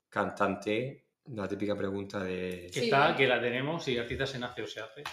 cantante. 0.09 1.00
La 1.25 1.47
típica 1.47 1.75
pregunta 1.75 2.19
de... 2.23 2.67
Que 2.73 2.79
Sí. 2.79 2.85
está, 2.85 3.15
que 3.15 3.27
la 3.27 3.39
tenemos, 3.39 3.83
si 3.83 3.97
artista 3.97 4.25
se 4.25 4.39
nace 4.39 4.63
o 4.63 4.67
se 4.67 4.79
hace. 4.81 5.03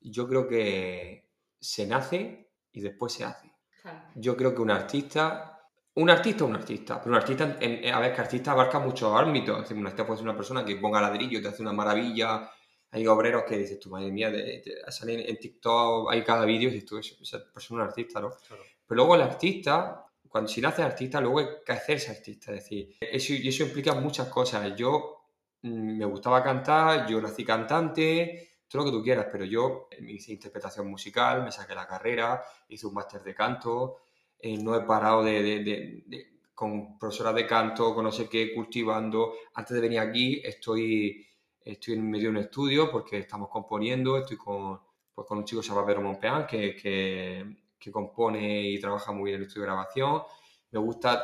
Yo 0.00 0.26
creo 0.26 0.48
que 0.48 1.28
se 1.60 1.86
nace 1.86 2.50
y 2.72 2.80
después 2.80 3.12
se 3.12 3.24
hace. 3.24 3.52
Claro. 3.82 4.00
Yo 4.14 4.36
creo 4.36 4.54
que 4.54 4.62
un 4.62 4.70
artista, 4.70 5.60
un 5.94 6.10
artista 6.10 6.44
es 6.44 6.50
un 6.50 6.56
artista, 6.56 6.98
pero 7.00 7.10
un 7.10 7.16
artista, 7.20 7.56
en- 7.60 7.92
a 7.92 8.00
ver, 8.00 8.14
que 8.14 8.20
artista 8.22 8.52
abarca 8.52 8.78
muchos 8.78 9.14
ámbitos. 9.14 9.56
Es 9.56 9.62
decir, 9.62 9.76
un 9.76 9.86
artista 9.86 10.06
puede 10.06 10.18
ser 10.18 10.26
una 10.28 10.36
persona 10.36 10.64
que 10.64 10.76
ponga 10.76 11.00
ladrillo, 11.00 11.40
te 11.42 11.48
hace 11.48 11.62
una 11.62 11.72
maravilla. 11.72 12.50
Hay 12.90 13.06
obreros 13.06 13.44
que 13.44 13.56
dices, 13.58 13.78
tu 13.78 13.90
madre 13.90 14.10
mía, 14.10 14.30
de, 14.30 14.42
de- 14.62 14.82
salen 14.88 15.20
en 15.20 15.38
TikTok, 15.38 16.10
hay 16.10 16.22
cada 16.24 16.44
vídeo 16.44 16.68
y 16.68 16.72
dices 16.72 16.88
tú, 16.88 16.98
esa 16.98 17.38
persona 17.38 17.58
es 17.58 17.70
un 17.70 17.80
artista, 17.80 18.20
¿no? 18.20 18.30
Claro. 18.48 18.62
Pero 18.86 18.96
luego 18.96 19.14
el 19.14 19.22
artista, 19.22 20.04
cuando 20.28 20.48
si 20.48 20.60
naces 20.60 20.84
artista, 20.84 21.20
luego 21.20 21.38
hay 21.40 21.46
que 21.64 21.72
hacerse 21.72 22.10
artista. 22.10 22.52
Es 22.52 22.64
decir, 22.64 22.96
eso, 23.00 23.32
y 23.34 23.48
eso 23.48 23.62
implica 23.64 23.94
muchas 23.94 24.28
cosas. 24.28 24.74
Yo 24.76 25.21
me 25.62 26.04
gustaba 26.04 26.42
cantar, 26.42 27.06
yo 27.08 27.20
nací 27.20 27.44
cantante, 27.44 28.58
todo 28.68 28.82
lo 28.84 28.90
que 28.90 28.96
tú 28.98 29.02
quieras, 29.02 29.26
pero 29.30 29.44
yo 29.44 29.88
eh, 29.90 29.98
hice 30.08 30.32
interpretación 30.32 30.88
musical, 30.88 31.42
me 31.44 31.52
saqué 31.52 31.74
la 31.74 31.86
carrera, 31.86 32.42
hice 32.68 32.86
un 32.86 32.94
máster 32.94 33.22
de 33.22 33.34
canto, 33.34 33.98
eh, 34.38 34.56
no 34.58 34.74
he 34.74 34.80
parado 34.82 35.22
de, 35.22 35.42
de- 35.42 36.02
de- 36.06 36.32
con 36.54 36.98
profesoras 36.98 37.34
de 37.34 37.46
canto, 37.46 37.94
con 37.94 38.04
no 38.04 38.12
sé 38.12 38.28
qué, 38.28 38.54
cultivando. 38.54 39.34
Antes 39.54 39.74
de 39.74 39.80
venir 39.80 39.98
aquí 40.00 40.40
estoy, 40.44 41.26
estoy 41.64 41.94
en 41.94 42.10
medio 42.10 42.24
de 42.24 42.30
un 42.30 42.36
estudio 42.38 42.90
porque 42.90 43.18
estamos 43.18 43.48
componiendo, 43.48 44.18
estoy 44.18 44.36
con, 44.36 44.80
pues, 45.14 45.26
con 45.26 45.38
un 45.38 45.44
chico 45.44 45.60
que 45.60 45.66
se 45.66 45.72
llama 45.74 45.86
Pedro 45.86 46.02
Monpeán, 46.02 46.46
que, 46.46 46.76
que, 46.76 47.90
compone 47.90 48.62
y 48.70 48.78
trabaja 48.80 49.10
muy 49.12 49.24
bien 49.24 49.36
en 49.36 49.42
el 49.42 49.46
estudio 49.48 49.62
de 49.62 49.72
grabación. 49.72 50.22
Me 50.70 50.78
gusta, 50.78 51.20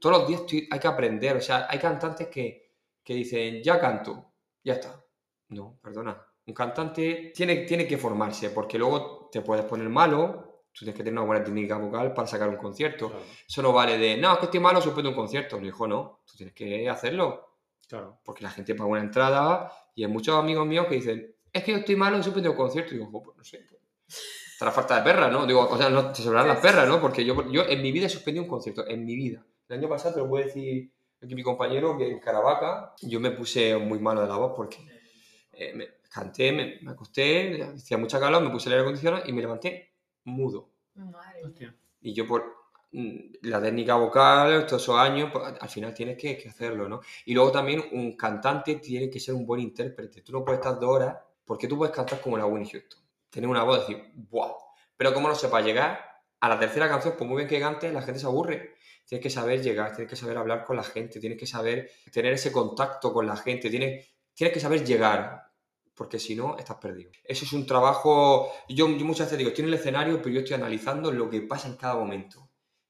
todos 0.00 0.18
los 0.18 0.28
días 0.28 0.42
hay 0.70 0.78
que 0.80 0.88
aprender, 0.88 1.36
o 1.36 1.40
sea, 1.40 1.66
hay 1.70 1.78
cantantes 1.78 2.28
que, 2.28 2.59
que 3.02 3.14
dicen, 3.14 3.62
ya 3.62 3.78
canto, 3.80 4.32
ya 4.62 4.74
está. 4.74 5.04
No, 5.48 5.78
perdona. 5.82 6.20
Un 6.46 6.54
cantante 6.54 7.32
tiene, 7.34 7.56
tiene 7.58 7.86
que 7.86 7.96
formarse 7.98 8.50
porque 8.50 8.78
luego 8.78 9.28
te 9.30 9.40
puedes 9.40 9.64
poner 9.64 9.88
malo, 9.88 10.64
tú 10.72 10.80
tienes 10.84 10.94
que 10.94 11.02
tener 11.04 11.18
una 11.18 11.26
buena 11.26 11.44
técnica 11.44 11.76
vocal 11.76 12.12
para 12.14 12.26
sacar 12.26 12.48
un 12.48 12.56
concierto. 12.56 13.08
Claro, 13.08 13.24
Eso 13.48 13.62
no 13.62 13.72
vale 13.72 13.98
de, 13.98 14.16
no, 14.16 14.32
es 14.32 14.38
que 14.38 14.44
estoy 14.46 14.60
malo, 14.60 14.80
suspendo 14.80 15.10
un 15.10 15.16
concierto. 15.16 15.60
No, 15.60 15.66
hijo, 15.66 15.86
no, 15.86 16.22
tú 16.24 16.36
tienes 16.36 16.54
que 16.54 16.88
hacerlo 16.88 17.58
claro. 17.88 18.20
porque 18.24 18.44
la 18.44 18.50
gente 18.50 18.74
paga 18.74 18.90
una 18.90 19.00
entrada 19.00 19.70
y 19.94 20.04
hay 20.04 20.10
muchos 20.10 20.36
amigos 20.36 20.66
míos 20.66 20.86
que 20.88 20.96
dicen, 20.96 21.34
es 21.52 21.64
que 21.64 21.72
yo 21.72 21.78
estoy 21.78 21.96
malo 21.96 22.22
suspendo 22.22 22.50
un 22.50 22.56
concierto. 22.56 22.94
Y 22.94 22.98
digo, 22.98 23.10
"Jo, 23.10 23.22
pues 23.22 23.36
no 23.36 23.44
sé, 23.44 23.64
pues, 23.68 23.80
está 24.52 24.64
la 24.66 24.72
falta 24.72 24.96
de 24.96 25.02
perra, 25.02 25.28
¿no? 25.30 25.46
Digo, 25.46 25.68
o 25.68 25.76
sea, 25.76 25.88
no 25.90 26.12
te 26.12 26.22
sobrarán 26.22 26.48
las 26.48 26.60
perras, 26.60 26.86
¿no? 26.86 27.00
Porque 27.00 27.24
yo, 27.24 27.50
yo 27.50 27.62
en 27.66 27.82
mi 27.82 27.92
vida 27.92 28.06
he 28.06 28.10
suspendido 28.10 28.44
un 28.44 28.50
concierto, 28.50 28.86
en 28.86 29.04
mi 29.04 29.16
vida. 29.16 29.44
El 29.68 29.78
año 29.78 29.88
pasado 29.88 30.14
te 30.14 30.20
lo 30.20 30.28
puedo 30.28 30.44
decir 30.44 30.92
mi 31.22 31.42
compañero 31.42 31.96
que 31.98 32.10
en 32.10 32.18
Caravaca 32.18 32.94
yo 33.02 33.20
me 33.20 33.30
puse 33.30 33.76
muy 33.76 33.98
malo 33.98 34.22
de 34.22 34.28
la 34.28 34.36
voz 34.36 34.52
porque 34.56 34.78
eh, 35.52 35.74
me 35.74 35.88
canté, 36.10 36.52
me, 36.52 36.78
me 36.82 36.92
acosté, 36.92 37.62
hacía 37.62 37.98
mucha 37.98 38.18
calor, 38.18 38.42
me 38.42 38.50
puse 38.50 38.68
el 38.68 38.74
aire 38.74 38.82
acondicionado 38.82 39.22
y 39.26 39.32
me 39.32 39.42
levanté 39.42 39.92
mudo. 40.24 40.70
Madre 40.94 41.38
mía. 41.38 41.46
Hostia. 41.46 41.76
Y 42.00 42.14
yo 42.14 42.26
por 42.26 42.44
mm, 42.92 43.16
la 43.42 43.60
técnica 43.60 43.94
vocal, 43.96 44.66
todos 44.66 44.82
esos 44.82 44.96
años, 44.96 45.30
pues, 45.32 45.44
al 45.60 45.68
final 45.68 45.92
tienes 45.94 46.16
que, 46.16 46.38
que 46.38 46.48
hacerlo, 46.48 46.88
¿no? 46.88 47.00
Y 47.26 47.34
luego 47.34 47.52
también 47.52 47.84
un 47.92 48.16
cantante 48.16 48.76
tiene 48.76 49.10
que 49.10 49.20
ser 49.20 49.34
un 49.34 49.46
buen 49.46 49.60
intérprete. 49.60 50.22
Tú 50.22 50.32
no 50.32 50.44
puedes 50.44 50.60
estar 50.60 50.80
dos 50.80 50.90
horas, 50.90 51.16
porque 51.44 51.68
tú 51.68 51.76
puedes 51.76 51.94
cantar 51.94 52.20
como 52.20 52.38
la 52.38 52.46
Winnie 52.46 52.70
Houston. 52.70 53.00
Tener 53.28 53.48
una 53.48 53.62
voz 53.62 53.88
y 53.88 53.94
decir, 53.94 54.12
¡buah! 54.14 54.52
Pero 54.96 55.14
como 55.14 55.28
no 55.28 55.34
sepas 55.34 55.64
llegar 55.64 56.09
a 56.40 56.48
la 56.48 56.58
tercera 56.58 56.88
canción, 56.88 57.14
pues 57.16 57.28
muy 57.28 57.38
bien 57.38 57.48
que 57.48 57.60
cantes, 57.60 57.92
la 57.92 58.02
gente 58.02 58.20
se 58.20 58.26
aburre. 58.26 58.76
Tienes 59.06 59.22
que 59.22 59.30
saber 59.30 59.62
llegar, 59.62 59.94
tienes 59.94 60.08
que 60.08 60.16
saber 60.16 60.36
hablar 60.38 60.64
con 60.64 60.76
la 60.76 60.82
gente, 60.82 61.20
tienes 61.20 61.38
que 61.38 61.46
saber 61.46 61.90
tener 62.12 62.32
ese 62.32 62.52
contacto 62.52 63.12
con 63.12 63.26
la 63.26 63.36
gente, 63.36 63.68
tienes, 63.68 64.08
tienes 64.34 64.54
que 64.54 64.60
saber 64.60 64.84
llegar, 64.84 65.50
porque 65.94 66.18
si 66.18 66.34
no, 66.34 66.56
estás 66.56 66.76
perdido. 66.78 67.10
Eso 67.24 67.44
es 67.44 67.52
un 67.52 67.66
trabajo, 67.66 68.50
yo, 68.68 68.88
yo 68.88 69.04
muchas 69.04 69.26
veces 69.26 69.38
digo, 69.38 69.50
estoy 69.50 69.66
el 69.66 69.74
escenario, 69.74 70.18
pero 70.18 70.30
yo 70.30 70.40
estoy 70.40 70.54
analizando 70.54 71.12
lo 71.12 71.28
que 71.28 71.42
pasa 71.42 71.68
en 71.68 71.76
cada 71.76 71.96
momento. 71.96 72.48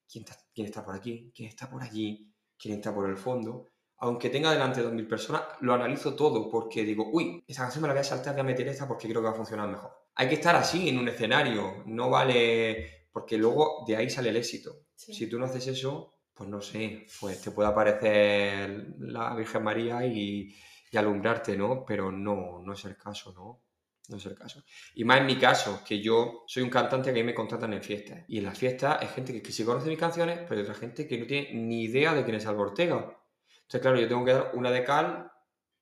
quién 0.09 0.23
está, 0.23 0.37
quién 0.53 0.67
está 0.67 0.85
por 0.85 0.95
aquí, 0.95 1.31
quién 1.35 1.49
está 1.49 1.69
por 1.69 1.81
allí, 1.83 2.31
quién 2.57 2.75
está 2.75 2.93
por 2.93 3.09
el 3.09 3.17
fondo. 3.17 3.67
Aunque 3.97 4.29
tenga 4.29 4.51
delante 4.51 4.81
2.000 4.81 5.07
personas, 5.07 5.43
lo 5.59 5.73
analizo 5.73 6.15
todo 6.15 6.49
porque 6.49 6.83
digo, 6.83 7.09
uy, 7.11 7.43
esa 7.47 7.63
canción 7.63 7.81
me 7.81 7.87
la 7.87 7.93
voy 7.93 8.01
a 8.01 8.03
saltar, 8.03 8.33
voy 8.33 8.41
a 8.41 8.43
meter 8.43 8.67
esta 8.67 8.87
porque 8.87 9.07
creo 9.07 9.21
que 9.21 9.27
va 9.27 9.33
a 9.33 9.35
funcionar 9.35 9.67
mejor. 9.67 9.91
Hay 10.15 10.27
que 10.27 10.35
estar 10.35 10.55
así 10.55 10.89
en 10.89 10.97
un 10.97 11.07
escenario, 11.07 11.83
no 11.85 12.09
vale, 12.09 13.00
porque 13.11 13.37
luego 13.37 13.83
de 13.87 13.97
ahí 13.97 14.09
sale 14.09 14.29
el 14.29 14.37
éxito. 14.37 14.85
Sí. 14.95 15.13
Si 15.13 15.27
tú 15.27 15.39
no 15.39 15.45
haces 15.45 15.67
eso, 15.67 16.13
pues 16.33 16.49
no 16.49 16.61
sé, 16.61 17.05
pues 17.19 17.41
te 17.41 17.51
puede 17.51 17.69
aparecer 17.69 18.95
la 18.99 19.35
Virgen 19.35 19.63
María 19.63 20.05
y, 20.05 20.55
y 20.91 20.97
alumbrarte, 20.97 21.55
¿no? 21.57 21.83
Pero 21.85 22.11
no, 22.11 22.61
no 22.63 22.73
es 22.73 22.85
el 22.85 22.97
caso, 22.97 23.33
¿no? 23.33 23.63
No 24.09 24.17
es 24.17 24.25
el 24.25 24.35
caso. 24.35 24.63
Y 24.95 25.03
más 25.03 25.19
en 25.19 25.25
mi 25.25 25.37
caso, 25.37 25.81
que 25.87 26.01
yo 26.01 26.43
soy 26.47 26.63
un 26.63 26.69
cantante 26.69 27.13
que 27.13 27.19
a 27.19 27.23
mí 27.23 27.27
me 27.27 27.35
contratan 27.35 27.73
en 27.73 27.83
fiestas. 27.83 28.25
Y 28.27 28.39
en 28.39 28.45
las 28.45 28.57
fiestas 28.57 28.97
hay 28.99 29.07
gente 29.07 29.33
que, 29.33 29.41
que 29.41 29.51
sí 29.51 29.63
conoce 29.63 29.89
mis 29.89 29.99
canciones, 29.99 30.39
pero 30.39 30.55
hay 30.55 30.61
otra 30.61 30.73
gente 30.73 31.07
que 31.07 31.17
no 31.17 31.25
tiene 31.25 31.53
ni 31.53 31.83
idea 31.83 32.13
de 32.13 32.23
quién 32.23 32.35
es 32.35 32.45
Alba 32.45 32.63
Ortega. 32.63 32.95
Entonces, 32.95 33.81
claro, 33.81 33.99
yo 33.99 34.07
tengo 34.07 34.25
que 34.25 34.33
dar 34.33 34.51
una 34.53 34.71
de 34.71 34.83
cal 34.83 35.31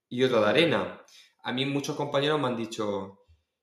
y 0.09 0.23
otra 0.23 0.41
de 0.41 0.47
arena. 0.47 1.01
A 1.43 1.53
mí 1.53 1.65
muchos 1.65 1.95
compañeros 1.95 2.39
me 2.39 2.47
han 2.47 2.57
dicho, 2.57 3.18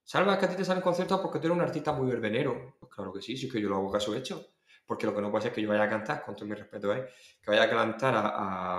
Salva, 0.07 0.33
es 0.35 0.39
que 0.39 0.45
a 0.45 0.49
ti 0.49 0.55
te 0.55 0.63
salen 0.63 0.81
conciertos 0.81 1.19
porque 1.19 1.39
tú 1.39 1.47
eres 1.47 1.57
un 1.57 1.63
artista 1.63 1.91
muy 1.91 2.07
verbenero. 2.07 2.77
Pues 2.79 2.89
claro 2.93 3.11
que 3.11 3.21
sí, 3.21 3.35
sí 3.35 3.47
es 3.47 3.51
que 3.51 3.59
yo 3.61 3.67
lo 3.67 3.75
hago 3.75 3.91
caso 3.91 4.15
hecho. 4.15 4.41
Porque 4.85 5.05
lo 5.05 5.13
que 5.13 5.21
no 5.21 5.29
puede 5.29 5.41
ser 5.41 5.51
es 5.51 5.55
que 5.55 5.61
yo 5.61 5.67
vaya 5.67 5.83
a 5.83 5.89
cantar, 5.89 6.23
con 6.23 6.33
todo 6.33 6.45
mi 6.45 6.55
respeto, 6.55 6.93
¿eh? 6.93 7.09
que 7.41 7.51
vaya 7.51 7.63
a 7.63 7.69
cantar 7.69 8.15
a, 8.15 8.21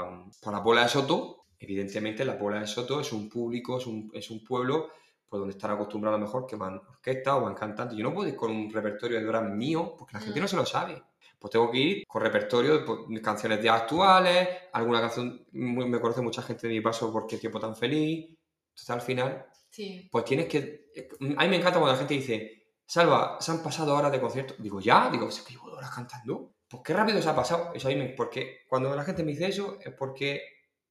a, 0.01 0.25
por 0.43 0.53
la 0.55 0.63
Puebla 0.63 0.85
de 0.85 0.89
Soto. 0.89 1.45
Evidentemente, 1.59 2.25
la 2.25 2.39
Puebla 2.39 2.61
de 2.61 2.67
Soto 2.67 2.99
es 3.01 3.13
un 3.13 3.29
público, 3.29 3.77
es 3.77 3.87
un, 3.87 4.11
es 4.15 4.31
un 4.31 4.43
pueblo 4.43 4.89
pues 5.29 5.39
donde 5.41 5.53
están 5.53 5.73
acostumbrados 5.73 6.17
a 6.17 6.21
lo 6.21 6.25
mejor 6.27 6.47
que 6.47 6.57
van 6.57 6.79
orquesta 6.89 7.37
o 7.37 7.43
van 7.43 7.55
cantantes. 7.55 7.99
Yo 7.99 8.05
no 8.05 8.15
puedo 8.15 8.27
ir 8.27 8.35
con 8.35 8.51
un 8.51 8.73
repertorio 8.73 9.21
de 9.21 9.29
horas 9.29 9.45
mío 9.51 9.95
porque 9.99 10.15
la 10.15 10.21
gente 10.21 10.41
Mm. 10.41 10.43
no 10.45 10.49
se 10.49 10.57
lo 10.57 10.65
sabe. 10.65 11.03
Pues 11.39 11.51
tengo 11.53 11.71
que 11.71 11.79
ir 11.79 12.07
con 12.07 12.23
repertorio, 12.23 12.83
pues, 12.87 13.21
canciones 13.21 13.61
de 13.61 13.69
actuales, 13.69 14.49
alguna 14.73 15.03
canción, 15.03 15.45
me 15.53 16.01
conoce 16.01 16.23
mucha 16.23 16.41
gente 16.41 16.67
de 16.67 16.73
mi 16.73 16.81
paso 16.81 17.13
porque 17.13 17.37
tiempo 17.37 17.61
tan 17.61 17.77
feliz. 17.77 18.38
Entonces 18.79 18.91
al 18.91 19.01
final, 19.01 19.47
Sí. 19.71 20.09
pues 20.11 20.25
tienes 20.25 20.47
que... 20.47 20.89
A 21.37 21.43
mí 21.45 21.49
me 21.49 21.57
encanta 21.57 21.79
cuando 21.79 21.93
la 21.93 21.99
gente 21.99 22.15
dice, 22.15 22.73
Salva, 22.87 23.37
se 23.41 23.51
han 23.51 23.63
pasado 23.63 23.95
horas 23.95 24.11
de 24.13 24.21
concierto. 24.21 24.55
Digo, 24.59 24.81
ya, 24.81 25.11
digo, 25.11 25.29
es 25.29 25.41
que 25.43 25.53
llevo 25.53 25.67
horas 25.73 25.91
cantando. 25.95 26.55
Pues 26.69 26.83
qué 26.85 26.95
rápido 26.95 27.21
se 27.21 27.29
ha 27.29 27.35
pasado. 27.37 27.73
Eso 27.75 27.89
a 27.89 27.91
mí 27.91 27.97
me... 27.97 28.09
Porque 28.11 28.61
cuando 28.69 28.95
la 28.95 29.05
gente 29.05 29.23
me 29.25 29.33
dice 29.33 29.47
eso 29.49 29.79
es 29.81 29.93
porque 29.95 30.41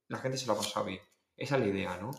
la 0.08 0.18
gente 0.18 0.38
se 0.38 0.46
lo 0.46 0.52
ha 0.52 0.56
pasado 0.56 0.86
bien. 0.86 1.00
Esa 1.36 1.56
es 1.56 1.62
la 1.62 1.66
idea, 1.68 1.98
¿no? 1.98 2.10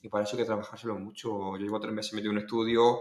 Y 0.00 0.08
para 0.08 0.24
eso 0.24 0.36
hay 0.36 0.42
que 0.42 0.46
trabajárselo 0.46 0.94
mucho. 0.98 1.56
Yo 1.56 1.64
llevo 1.64 1.80
tres 1.80 1.92
meses 1.94 2.12
metido 2.12 2.30
en 2.32 2.38
un 2.38 2.44
estudio, 2.44 3.00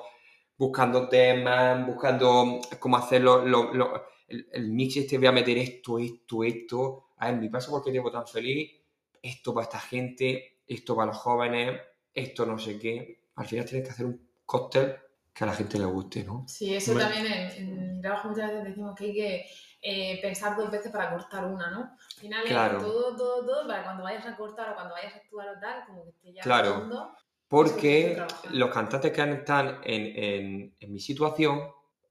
buscando 0.57 1.07
temas, 1.09 1.85
buscando 1.85 2.61
cómo 2.79 2.97
hacerlo, 2.97 3.45
lo- 3.45 3.73
lo- 3.73 4.05
el, 4.27 4.47
el 4.53 4.71
mix 4.71 4.97
este, 4.97 5.17
voy 5.17 5.27
a 5.27 5.31
meter 5.31 5.57
esto, 5.57 5.99
esto, 5.99 6.43
esto. 6.43 7.05
A 7.17 7.31
ver, 7.31 7.39
mi 7.41 7.49
paso 7.49 7.71
porque 7.71 7.91
llevo 7.91 8.11
tan 8.11 8.25
feliz, 8.27 8.71
esto 9.21 9.53
para 9.53 9.65
esta 9.65 9.79
gente, 9.79 10.61
esto 10.65 10.95
para 10.95 11.07
los 11.07 11.17
jóvenes, 11.17 11.79
esto 12.13 12.45
no 12.45 12.57
sé 12.59 12.79
qué. 12.79 13.27
Al 13.35 13.45
final 13.47 13.65
tienes 13.65 13.87
que 13.87 13.91
hacer 13.93 14.05
un 14.05 14.29
cóctel 14.45 14.95
que 15.33 15.43
a 15.43 15.47
la 15.47 15.53
gente 15.53 15.79
le 15.79 15.85
guste, 15.85 16.23
¿no? 16.23 16.45
Sí, 16.47 16.75
eso 16.75 16.91
Hombre. 16.91 17.05
también 17.05 17.25
en, 17.25 17.51
en 17.51 17.95
mi 17.95 18.01
trabajo 18.01 18.29
muchas 18.29 18.49
veces 18.51 18.65
decimos 18.65 18.95
que 18.95 19.05
hay 19.05 19.13
que 19.13 19.45
eh, 19.81 20.19
pensar 20.21 20.55
dos 20.55 20.69
veces 20.69 20.91
para 20.91 21.09
cortar 21.11 21.45
una, 21.45 21.71
¿no? 21.71 21.79
Al 21.79 22.19
final 22.21 22.43
es 22.43 22.49
Claro. 22.51 22.77
todo, 22.79 23.15
todo, 23.15 23.45
todo 23.45 23.67
para 23.67 23.83
cuando 23.83 24.03
vayas 24.03 24.25
a 24.27 24.35
cortar 24.35 24.71
o 24.71 24.75
cuando 24.75 24.93
vayas 24.93 25.13
a 25.15 25.17
actuar 25.17 25.49
o 25.49 25.59
tal, 25.59 25.85
como 25.87 26.03
que 26.03 26.09
esté 26.11 26.33
ya 26.33 26.41
Claro. 26.43 26.73
redondo. 26.75 27.15
Porque 27.47 28.23
los 28.51 28.69
cantantes 28.71 29.11
que 29.11 29.21
están 29.21 29.79
en, 29.83 30.05
en- 30.23 30.75
en 30.79 30.93
mi 30.93 30.99
situación, 30.99 31.61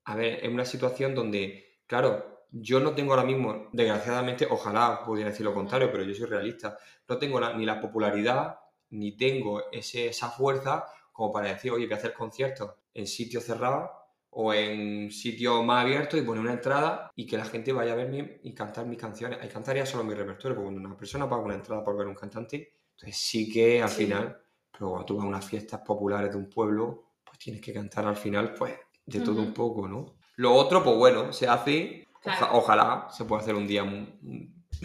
a 0.04 0.14
ver, 0.14 0.44
es 0.44 0.48
una 0.52 0.64
situación 0.64 1.14
donde, 1.14 1.80
claro, 1.86 2.44
yo 2.52 2.78
no 2.80 2.94
tengo 2.94 3.12
ahora 3.12 3.24
mismo, 3.24 3.68
desgraciadamente, 3.72 4.46
ojalá 4.50 5.02
pudiera 5.04 5.30
decir 5.30 5.44
lo 5.44 5.54
contrario, 5.54 5.90
pero 5.90 6.04
yo 6.04 6.14
soy 6.14 6.26
realista, 6.26 6.76
no 7.08 7.18
tengo 7.18 7.40
la- 7.40 7.54
ni 7.54 7.64
la 7.66 7.80
popularidad, 7.80 8.58
ni 8.92 9.16
tengo 9.16 9.70
ese- 9.70 10.06
esa 10.08 10.30
fuerza 10.30 10.86
como 11.12 11.32
para 11.32 11.48
decir, 11.48 11.70
oye, 11.72 11.84
voy 11.86 11.92
a 11.94 11.96
hacer 11.96 12.14
conciertos 12.14 12.70
en 12.94 13.06
sitios 13.06 13.44
cerrados 13.44 13.90
o 14.30 14.54
en 14.54 15.10
sitios 15.10 15.62
más 15.64 15.84
abiertos 15.84 16.18
y 16.18 16.22
poner 16.22 16.40
una 16.42 16.54
entrada 16.54 17.10
y 17.14 17.26
que 17.26 17.36
la 17.36 17.44
gente 17.44 17.72
vaya 17.72 17.92
a 17.92 17.96
verme 17.96 18.40
y 18.42 18.54
cantar 18.54 18.86
mis 18.86 18.98
canciones. 18.98 19.38
Ahí 19.42 19.48
cantaría 19.48 19.84
solo 19.84 20.04
mi 20.04 20.14
repertorio, 20.14 20.54
porque 20.56 20.70
cuando 20.72 20.88
una 20.88 20.96
persona 20.96 21.28
paga 21.28 21.42
una 21.42 21.54
entrada 21.54 21.84
por 21.84 21.96
ver 21.98 22.06
un 22.06 22.14
cantante, 22.14 22.72
entonces 22.96 23.18
sí 23.20 23.52
que 23.52 23.82
al 23.82 23.88
Sí. 23.90 24.04
final 24.06 24.38
pero 24.74 24.88
cuando 24.88 25.04
tú 25.04 25.16
vas 25.16 25.26
a 25.26 25.28
unas 25.28 25.44
fiestas 25.44 25.82
populares 25.82 26.30
de 26.30 26.38
un 26.38 26.48
pueblo, 26.48 27.12
pues 27.26 27.38
tienes 27.38 27.60
que 27.60 27.74
cantar 27.74 28.06
al 28.06 28.16
final, 28.16 28.54
pues, 28.54 28.72
de 29.04 29.20
todo 29.20 29.42
un 29.42 29.52
poco, 29.52 29.86
¿no? 29.86 30.16
Lo 30.36 30.54
otro, 30.54 30.82
pues 30.82 30.96
bueno, 30.96 31.30
se 31.30 31.46
hace, 31.46 32.08
oja- 32.24 32.48
ojalá 32.54 33.06
se 33.10 33.26
pueda 33.26 33.42
hacer 33.42 33.54
un 33.54 33.66
día 33.66 33.84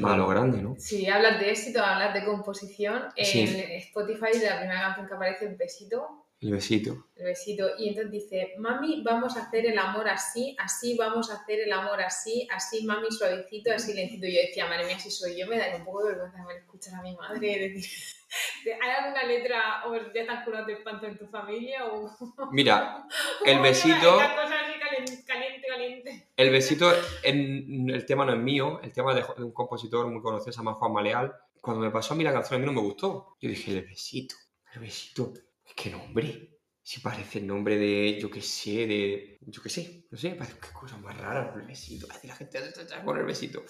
más 0.02 0.14
a 0.14 0.18
lo 0.18 0.28
grande, 0.28 0.62
¿no? 0.62 0.76
Si 0.78 1.08
hablas 1.08 1.40
de 1.40 1.50
éxito, 1.52 1.84
hablas 1.84 2.14
de 2.14 2.24
composición. 2.26 3.04
En 3.16 3.26
Sí. 3.26 3.44
Spotify, 3.44 4.38
la 4.44 4.60
primera 4.60 4.82
canción 4.82 5.08
que 5.08 5.14
aparece 5.14 5.46
es 5.46 5.58
Besito, 5.58 6.26
El 6.40 6.52
besito. 6.52 7.08
el 7.16 7.26
besito. 7.26 7.68
Y 7.80 7.90
entonces 7.90 8.12
dice, 8.12 8.54
mami, 8.60 9.02
vamos 9.04 9.36
a 9.38 9.44
hacer 9.44 9.66
el 9.66 9.78
amor 9.80 10.08
así, 10.08 10.56
así 10.60 10.96
vamos 10.96 11.32
a 11.32 11.36
hacer 11.42 11.62
el 11.62 11.72
amor 11.74 12.00
así, 12.02 12.48
así, 12.52 12.86
mami, 12.86 13.12
suavecito, 13.12 13.72
así 13.74 13.94
lentito. 13.94 14.26
Y 14.28 14.36
yo 14.36 14.42
decía, 14.42 14.68
madre 14.68 14.86
mía, 14.86 15.00
si 15.00 15.10
soy 15.10 15.36
yo, 15.40 15.48
me 15.48 15.58
da 15.58 15.76
un 15.76 15.84
poco 15.84 16.04
de 16.06 16.14
vergüenza 16.14 16.38
de 16.48 16.58
escuchar 16.60 16.96
a 16.96 17.02
mi 17.02 17.16
madre 17.16 17.40
decir, 17.74 17.84
¿hay 18.82 18.90
alguna 18.92 19.24
letra 19.24 19.84
o 19.86 19.96
ya 19.96 20.22
están 20.22 20.44
curados 20.44 20.68
de 20.68 20.74
espanto 20.74 21.06
en 21.06 21.18
tu 21.18 21.28
familia? 21.28 21.86
O... 21.86 22.10
Mira, 22.52 23.06
el 23.46 23.60
besito- 23.60 24.16
Una 24.18 24.36
cosa 24.36 24.60
así 24.62 24.80
caliente, 24.80 25.24
caliente, 25.26 25.68
caliente. 25.68 26.28
el 26.36 26.50
besito, 26.50 26.92
en- 27.24 27.90
el 27.90 28.06
tema 28.06 28.26
no 28.26 28.34
es 28.34 28.40
mío, 28.40 28.80
el 28.84 28.92
tema 28.92 29.14
de, 29.14 29.24
de 29.38 29.44
un 29.44 29.52
compositor 29.54 30.08
muy 30.08 30.22
conocido, 30.22 30.52
se 30.52 30.58
llama 30.58 30.74
Juan 30.74 30.94
Maleal. 30.94 31.34
Cuando 31.62 31.82
me 31.84 31.92
pasó 31.92 32.14
a 32.14 32.18
mí 32.18 32.24
la 32.24 32.32
canción, 32.34 32.58
a 32.58 32.60
mí 32.60 32.66
no 32.66 32.74
me 32.74 32.86
gustó. 32.88 33.36
Yo 33.42 33.50
dije, 33.50 33.72
el 33.72 33.82
besito, 33.86 34.36
el 34.74 34.80
besito. 34.82 35.34
¿Qué 35.76 35.90
nombre? 35.90 36.54
Si 36.82 37.02
parece 37.02 37.40
el 37.40 37.48
nombre 37.48 37.78
de, 37.78 38.18
yo 38.22 38.30
qué 38.32 38.42
sé, 38.42 38.88
de. 38.88 39.38
Yo 39.42 39.62
qué 39.62 39.68
sé, 39.70 40.06
no 40.10 40.18
sé, 40.18 40.30
parece 40.36 40.58
qué 40.60 40.72
cosa 40.72 40.98
más 40.98 41.18
rara, 41.18 41.52
el 41.56 41.64
besito. 41.64 42.08
La 42.24 42.36
gente 42.36 42.60
con 43.04 43.18
el 43.18 43.26
besito. 43.26 43.64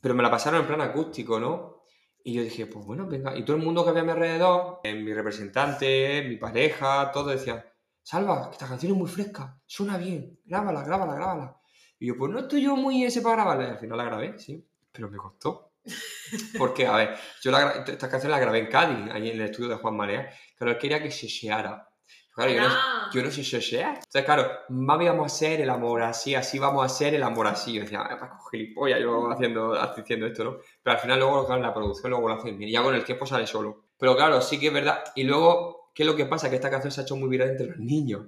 Pero 0.00 0.14
me 0.14 0.22
la 0.22 0.30
pasaron 0.30 0.60
en 0.60 0.66
plan 0.68 0.80
acústico, 0.80 1.40
¿no? 1.40 1.79
Y 2.24 2.34
yo 2.34 2.42
dije, 2.42 2.66
pues 2.66 2.84
bueno, 2.84 3.06
venga. 3.06 3.36
Y 3.36 3.44
todo 3.44 3.56
el 3.56 3.62
mundo 3.62 3.82
que 3.82 3.90
había 3.90 4.02
a 4.02 4.04
mi 4.04 4.10
alrededor, 4.12 4.80
eh, 4.84 4.94
mi 4.94 5.12
representante, 5.12 6.22
mi 6.28 6.36
pareja, 6.36 7.10
todo 7.12 7.30
decía, 7.30 7.64
Salva, 8.02 8.48
que 8.48 8.52
esta 8.52 8.66
canción 8.66 8.92
es 8.92 8.98
muy 8.98 9.08
fresca, 9.08 9.60
suena 9.66 9.96
bien, 9.96 10.38
grábala, 10.44 10.82
grábala, 10.82 11.14
grábala. 11.14 11.60
Y 11.98 12.08
yo, 12.08 12.16
pues 12.16 12.32
no 12.32 12.40
estoy 12.40 12.62
yo 12.62 12.76
muy 12.76 13.04
ese 13.04 13.20
para 13.20 13.36
grabarla. 13.36 13.64
Y 13.64 13.70
al 13.70 13.78
final 13.78 13.98
la 13.98 14.04
grabé, 14.04 14.38
sí, 14.38 14.66
pero 14.90 15.10
me 15.10 15.18
costó. 15.18 15.74
Porque, 16.58 16.86
a 16.86 16.96
ver, 16.96 17.16
yo 17.42 17.50
la 17.50 17.84
esta 17.86 18.08
canción 18.08 18.32
la 18.32 18.38
grabé 18.38 18.60
en 18.60 18.66
Cádiz, 18.66 19.12
ahí 19.12 19.30
en 19.30 19.40
el 19.40 19.42
estudio 19.42 19.68
de 19.68 19.76
Juan 19.76 19.96
Marea, 19.96 20.30
pero 20.58 20.70
él 20.70 20.78
quería 20.78 21.02
que 21.02 21.10
se 21.10 21.28
seara. 21.28 21.89
Claro, 22.32 22.52
yo 22.52 22.60
no, 22.60 22.68
Ah, 22.70 23.10
yo 23.12 23.22
no 23.22 23.30
sé 23.30 23.44
sesear. 23.44 23.94
Entonces, 23.96 24.24
claro, 24.24 24.48
mami, 24.68 25.06
vamos 25.06 25.24
a 25.24 25.34
hacer 25.34 25.60
el 25.60 25.70
amor 25.70 26.02
así, 26.02 26.34
así 26.34 26.58
vamos 26.58 26.82
a 26.82 26.86
hacer 26.86 27.14
el 27.14 27.22
amor 27.22 27.46
así. 27.48 27.72
Yo 27.72 27.82
decía, 27.82 28.02
para 28.04 28.38
gilipollas, 28.50 29.00
yo 29.00 29.30
haciendo, 29.30 29.72
haciendo 29.74 30.26
esto, 30.26 30.44
¿no? 30.44 30.56
Pero 30.82 30.94
al 30.96 31.00
final 31.02 31.18
luego, 31.18 31.46
claro, 31.46 31.60
la 31.62 31.74
producción 31.74 32.10
luego 32.10 32.28
lo 32.28 32.34
hacen 32.34 32.56
bien. 32.56 32.68
Y 32.70 32.72
ya 32.72 32.82
con 32.82 32.94
el 32.94 33.04
tiempo 33.04 33.26
sale 33.26 33.46
solo. 33.46 33.84
Pero 33.98 34.16
claro, 34.16 34.40
sí 34.40 34.58
que 34.60 34.68
es 34.68 34.72
verdad. 34.72 35.02
Y 35.16 35.24
luego, 35.24 35.90
¿qué 35.94 36.04
es 36.04 36.06
lo 36.06 36.16
que 36.16 36.26
pasa? 36.26 36.48
Que 36.48 36.56
esta 36.56 36.70
canción 36.70 36.92
se 36.92 37.00
ha 37.00 37.04
hecho 37.04 37.16
muy 37.16 37.28
viral 37.28 37.50
entre 37.50 37.66
los 37.66 37.78
niños. 37.78 38.26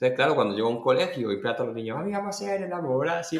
Entonces, 0.00 0.16
claro, 0.16 0.34
cuando 0.34 0.54
llego 0.54 0.68
a 0.68 0.70
un 0.70 0.80
colegio 0.80 1.30
y 1.30 1.36
plato 1.42 1.62
a 1.62 1.66
los 1.66 1.74
niños, 1.74 1.98
mami, 1.98 2.12
vamos 2.12 2.28
a 2.28 2.30
hacer 2.30 2.62
el 2.62 2.72
amor 2.72 3.06
así. 3.10 3.38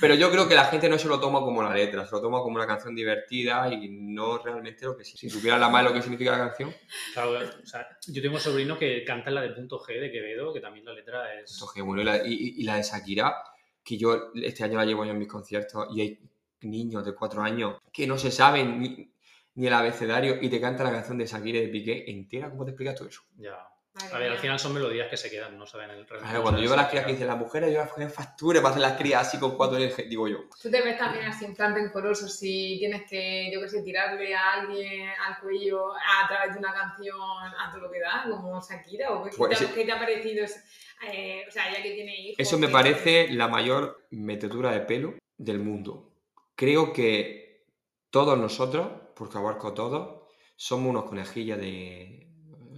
Pero 0.00 0.14
yo 0.14 0.30
creo 0.30 0.48
que 0.48 0.54
la 0.54 0.64
gente 0.64 0.88
no 0.88 0.98
se 0.98 1.06
lo 1.06 1.20
toma 1.20 1.40
como 1.40 1.62
la 1.62 1.74
letra, 1.74 2.06
se 2.06 2.12
lo 2.12 2.22
toma 2.22 2.38
como 2.40 2.56
una 2.56 2.66
canción 2.66 2.94
divertida 2.94 3.68
y 3.70 3.90
no 3.90 4.38
realmente 4.38 4.86
lo 4.86 4.96
que. 4.96 5.04
Si 5.04 5.28
supiera 5.28 5.58
la 5.58 5.68
más 5.68 5.84
lo 5.84 5.92
que 5.92 6.00
significa 6.00 6.30
la 6.32 6.38
canción, 6.48 6.72
Claro, 7.12 7.32
o 7.62 7.66
sea, 7.66 7.86
yo 8.06 8.22
tengo 8.22 8.38
sobrino 8.38 8.78
que 8.78 9.04
canta 9.04 9.30
la 9.30 9.42
de 9.42 9.50
punto 9.50 9.78
G 9.80 10.00
de 10.00 10.10
Quevedo, 10.10 10.50
que 10.54 10.60
también 10.60 10.86
la 10.86 10.94
letra 10.94 11.34
es. 11.38 11.52
Entonces, 11.52 11.82
bueno, 11.84 12.00
y 12.00 12.04
la, 12.06 12.26
y- 12.26 12.54
y 12.56 12.62
la 12.62 12.76
de 12.76 12.82
Shakira, 12.84 13.36
que 13.84 13.98
yo 13.98 14.30
este 14.34 14.64
año 14.64 14.78
la 14.78 14.86
llevo 14.86 15.04
yo 15.04 15.10
en 15.10 15.18
mis 15.18 15.28
conciertos 15.28 15.88
y 15.94 16.00
hay 16.00 16.18
niños 16.62 17.04
de 17.04 17.14
cuatro 17.14 17.42
años 17.42 17.82
que 17.92 18.06
no 18.06 18.16
se 18.16 18.30
saben 18.30 18.80
ni, 18.80 19.12
ni 19.56 19.66
el 19.66 19.74
abecedario 19.74 20.38
y 20.40 20.48
te 20.48 20.58
canta 20.58 20.84
la 20.84 20.90
canción 20.90 21.18
de 21.18 21.26
Shakira 21.26 21.58
y 21.58 21.66
de 21.66 21.68
Piqué 21.68 22.10
entera. 22.10 22.48
¿Cómo 22.48 22.64
te 22.64 22.70
explicas 22.70 22.94
tú 22.94 23.04
eso? 23.04 23.20
Ya. 23.36 23.58
Madre 24.02 24.14
A 24.14 24.18
ver, 24.18 24.32
al 24.32 24.38
final 24.38 24.58
son 24.58 24.74
melodías 24.74 25.08
que 25.08 25.16
se 25.16 25.30
quedan, 25.30 25.58
no 25.58 25.66
saben 25.66 25.90
el 25.90 26.06
realmente 26.06 26.30
Claro, 26.30 26.42
cuando 26.42 26.60
yo 26.60 26.68
veo 26.68 26.76
las 26.76 26.88
crías 26.88 27.04
que 27.04 27.12
dicen 27.12 27.26
las 27.26 27.38
mujeres, 27.38 27.72
yo 27.72 27.78
las 27.78 27.90
cogen 27.90 28.10
facturas 28.10 28.62
para 28.62 28.70
hacer 28.74 28.82
las 28.82 28.98
crías 28.98 29.26
así 29.26 29.38
con 29.38 29.56
cuatro 29.56 29.78
ejes, 29.78 30.08
digo 30.08 30.28
yo. 30.28 30.38
Tú 30.60 30.70
te 30.70 30.80
ves 30.82 30.98
también 30.98 31.26
así 31.26 31.44
en 31.44 31.54
plan 31.54 31.74
rencoroso 31.74 32.28
si 32.28 32.76
tienes 32.78 33.02
que, 33.08 33.50
yo 33.52 33.60
qué 33.60 33.68
sé, 33.68 33.82
tirarle 33.82 34.34
a 34.34 34.52
alguien 34.54 35.08
al 35.26 35.40
cuello 35.40 35.92
a 35.92 36.28
través 36.28 36.54
de 36.54 36.58
una 36.58 36.72
canción 36.72 37.18
a 37.20 37.70
todo 37.70 37.82
lo 37.82 37.90
que 37.90 38.00
da, 38.00 38.24
como 38.28 38.60
Shakira, 38.60 39.12
o 39.12 39.24
qué, 39.24 39.30
Pues 39.36 39.58
te, 39.58 39.84
te 39.84 39.92
ha 39.92 39.98
parecido, 39.98 40.46
eh, 41.12 41.44
o 41.48 41.50
sea, 41.50 41.72
ya 41.72 41.82
que 41.82 41.92
tiene 41.92 42.16
hijos. 42.20 42.36
Eso 42.38 42.58
me 42.58 42.68
parece 42.68 43.28
la 43.28 43.48
mayor 43.48 44.06
metedura 44.10 44.72
de 44.72 44.80
pelo 44.80 45.14
del 45.36 45.58
mundo. 45.58 46.12
Creo 46.54 46.92
que 46.92 47.66
todos 48.10 48.38
nosotros, 48.38 48.88
porque 49.14 49.38
abarco 49.38 49.68
a 49.68 49.74
todos, 49.74 50.22
somos 50.56 50.90
unos 50.90 51.04
conejillas 51.04 51.58
de... 51.58 52.27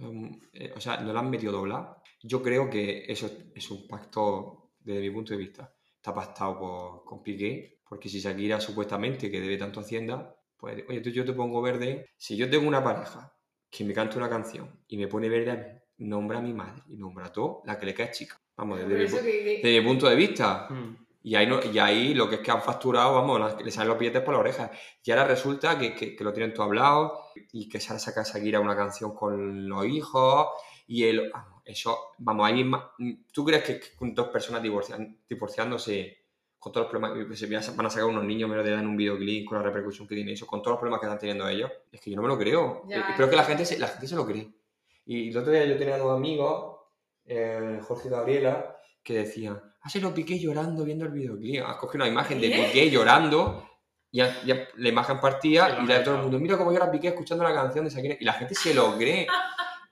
um, 0.01 0.39
eh, 0.53 0.73
O 0.75 0.79
sea, 0.79 0.97
nos 1.01 1.13
la 1.13 1.19
han 1.19 1.29
metido 1.29 1.51
doblar. 1.51 1.95
Yo 2.23 2.41
creo 2.41 2.69
que 2.69 3.05
eso 3.07 3.29
es 3.55 3.69
un 3.71 3.87
pacto, 3.87 4.71
desde 4.79 5.01
mi 5.01 5.09
punto 5.11 5.33
de 5.33 5.37
vista, 5.39 5.73
está 5.95 6.13
pactado 6.13 6.59
por- 6.59 7.03
con 7.05 7.23
Piqué, 7.23 7.79
Porque 7.87 8.07
si 8.07 8.19
Shakira 8.21 8.61
supuestamente 8.61 9.29
que 9.29 9.41
debe 9.41 9.57
tanto 9.57 9.81
Hacienda, 9.81 10.33
pues, 10.55 10.81
oye, 10.87 11.01
tú, 11.01 11.09
yo 11.09 11.25
te 11.25 11.33
pongo 11.33 11.61
verde. 11.61 12.05
Si 12.15 12.37
yo 12.37 12.49
tengo 12.49 12.65
una 12.65 12.81
pareja 12.81 13.35
que 13.69 13.83
me 13.83 13.93
canta 13.93 14.15
una 14.17 14.29
canción 14.29 14.79
y 14.87 14.95
me 14.95 15.07
pone 15.09 15.27
verde 15.27 15.51
a 15.51 15.55
mí, 15.55 16.07
nombra 16.07 16.37
a 16.37 16.41
mi 16.41 16.53
madre 16.53 16.83
y 16.87 16.95
nombra 16.95 17.25
a 17.25 17.31
todo, 17.33 17.61
la 17.65 17.77
que 17.77 17.85
le 17.87 17.93
cae 17.93 18.09
chica. 18.11 18.39
Vamos, 18.55 18.79
desde, 18.79 18.93
mi, 18.93 18.99
que- 19.11 19.11
desde 19.61 19.81
mi 19.81 19.85
punto 19.87 20.07
de 20.07 20.15
vista. 20.15 20.67
Mm. 20.69 20.95
Y 21.23 21.35
ahí, 21.35 21.45
no, 21.45 21.59
y 21.63 21.77
ahí 21.77 22.13
lo 22.15 22.27
que 22.27 22.35
es 22.35 22.41
que 22.41 22.49
han 22.51 22.61
facturado, 22.63 23.13
vamos, 23.13 23.61
le 23.63 23.71
salen 23.71 23.89
los 23.89 23.99
billetes 23.99 24.23
por 24.23 24.33
la 24.33 24.39
oreja. 24.39 24.71
Y 25.03 25.11
ahora 25.11 25.25
resulta 25.25 25.77
que, 25.77 25.93
que- 25.93 26.15
que 26.15 26.23
lo 26.23 26.33
tienen 26.33 26.53
todo 26.53 26.63
hablado 26.65 27.19
y 27.51 27.69
que 27.69 27.79
se 27.79 27.97
saca 27.99 28.23
Shakira 28.23 28.59
una 28.59 28.75
canción 28.75 29.13
con 29.15 29.67
los 29.69 29.85
hijos 29.85 30.47
y 30.87 31.03
el... 31.03 31.31
Eso, 31.63 31.97
vamos, 32.17 32.47
ahí 32.47 32.69
¿Tú 33.31 33.45
crees 33.45 33.63
que, 33.63 33.79
con 33.95 34.15
dos 34.15 34.29
personas 34.29 34.63
divorcian- 34.63 35.15
divorciándose 35.29 36.17
con 36.57 36.71
todos 36.71 36.85
los 36.85 36.91
problemas 36.91 37.27
que 37.27 37.35
se 37.35 37.47
van 37.75 37.85
a 37.85 37.89
sacar 37.89 38.05
unos 38.09 38.23
niños 38.23 38.49
menores 38.49 38.65
de 38.67 38.73
edad 38.73 38.81
en 38.83 38.89
un 38.89 38.97
videoclip 38.97 39.47
con 39.47 39.57
la 39.57 39.63
repercusión 39.63 40.07
que 40.07 40.15
tiene 40.15 40.33
eso, 40.33 40.45
con 40.47 40.61
todos 40.61 40.73
los 40.73 40.79
problemas 40.79 40.99
que 40.99 41.05
están 41.07 41.19
teniendo 41.19 41.47
ellos? 41.47 41.71
Es 41.91 42.01
que 42.01 42.09
yo 42.11 42.15
no 42.17 42.23
me 42.23 42.27
lo 42.27 42.37
creo. 42.37 42.83
Ya, 42.87 43.13
creo 43.15 43.29
que 43.29 43.35
la 43.35 43.43
gente, 43.43 43.65
se, 43.65 43.79
la 43.79 43.87
gente 43.87 44.07
se 44.07 44.15
lo 44.15 44.25
cree. 44.25 44.51
Y 45.05 45.29
el 45.29 45.37
otro 45.37 45.51
día 45.51 45.65
yo 45.65 45.77
tenía 45.77 45.95
unos 45.95 46.15
amigos, 46.17 46.77
eh, 47.25 47.79
Jorge 47.83 48.07
y 48.07 48.11
Gabriela, 48.11 48.77
que 49.03 49.13
decían, 49.15 49.59
ah, 49.81 49.89
se 49.89 49.99
lo 49.99 50.13
piqué 50.13 50.39
llorando 50.39 50.83
viendo 50.83 51.05
el 51.05 51.11
videoclip. 51.11 51.63
Has 51.65 51.77
cogido 51.77 52.03
una 52.03 52.11
imagen 52.11 52.39
de 52.41 52.49
¿Qué? 52.51 52.63
Piqué 52.63 52.89
llorando, 52.89 53.67
y 54.11 54.17
ya, 54.19 54.41
ya 54.43 54.67
la 54.77 54.89
imagen 54.89 55.15
Sí, 55.17 55.21
partía, 55.21 55.69
lo 55.69 55.83
y 55.83 55.87
la 55.87 55.97
de 55.99 56.03
todo 56.03 56.15
el 56.15 56.21
mundo, 56.23 56.39
mira 56.39 56.57
cómo 56.57 56.71
llora 56.71 56.91
Piqué 56.91 57.09
escuchando 57.09 57.43
la 57.43 57.53
canción 57.53 57.85
de 57.85 57.91
Shakira, 57.91 58.15
y 58.19 58.25
la 58.25 58.33
gente 58.33 58.55
se 58.55 58.73
lo 58.73 58.95
cree. 58.97 59.27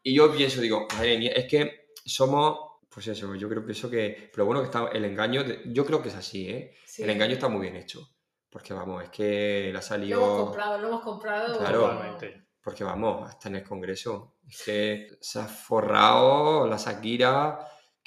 Y 0.02 0.14
yo 0.16 0.32
pienso, 0.34 0.62
digo, 0.62 0.88
madre 0.96 1.18
mía, 1.18 1.32
es 1.36 1.46
que 1.46 1.90
somos, 2.06 2.58
pues 2.90 3.06
eso, 3.08 3.36
yo 3.36 3.50
creo 3.50 3.66
que 3.66 3.74
eso 3.74 3.90
que, 3.90 4.30
pero 4.34 4.46
bueno, 4.46 4.62
que 4.62 4.68
está 4.68 4.88
el 4.94 5.04
engaño, 5.04 5.44
de- 5.44 5.62
yo 5.66 5.86
creo 5.86 6.02
que 6.02 6.08
es 6.08 6.16
así, 6.16 6.48
¿eh? 6.50 6.74
sí. 6.86 7.04
El 7.04 7.10
engaño 7.10 7.34
está 7.34 7.50
muy 7.50 7.62
bien 7.64 7.76
hecho. 7.76 8.08
Porque 8.50 8.74
vamos, 8.74 9.04
es 9.04 9.10
que 9.10 9.24
le 9.64 9.68
ha 9.68 9.72
Lo 9.72 9.78
hemos 9.78 9.86
salido. 9.86 10.46
comprado, 10.46 10.78
lo 10.80 10.88
hemos 10.88 11.02
comprado. 11.02 11.58
Claro. 11.60 11.82
Totalmente. 11.82 12.48
Porque 12.64 12.84
vamos, 12.86 13.30
hasta 13.30 13.50
en 13.50 13.56
el 13.58 13.64
Congreso. 13.64 14.38
Es 14.48 14.64
que 14.64 15.08
se 15.20 15.40
ha 15.40 15.46
forrado 15.46 16.66
la 16.66 16.78
Shakira, 16.78 17.60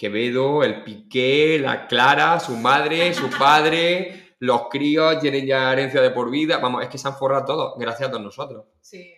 Quevedo, 0.02 0.64
el 0.64 0.82
Piqué, 0.82 1.60
la 1.60 1.86
Clara, 1.86 2.40
su 2.40 2.56
madre, 2.56 3.14
su 3.14 3.30
padre, 3.30 4.34
los 4.40 4.68
críos 4.68 5.20
tienen 5.20 5.46
ya 5.46 5.72
herencia 5.72 6.02
de 6.02 6.10
por 6.10 6.28
vida. 6.28 6.58
Vamos, 6.58 6.82
es 6.82 6.88
que 6.88 6.98
se 6.98 7.06
han 7.06 7.14
forrado 7.14 7.44
todos, 7.44 7.74
gracias 7.78 8.08
a 8.08 8.10
todos 8.10 8.24
nosotros. 8.24 8.64
Sí. 8.80 9.14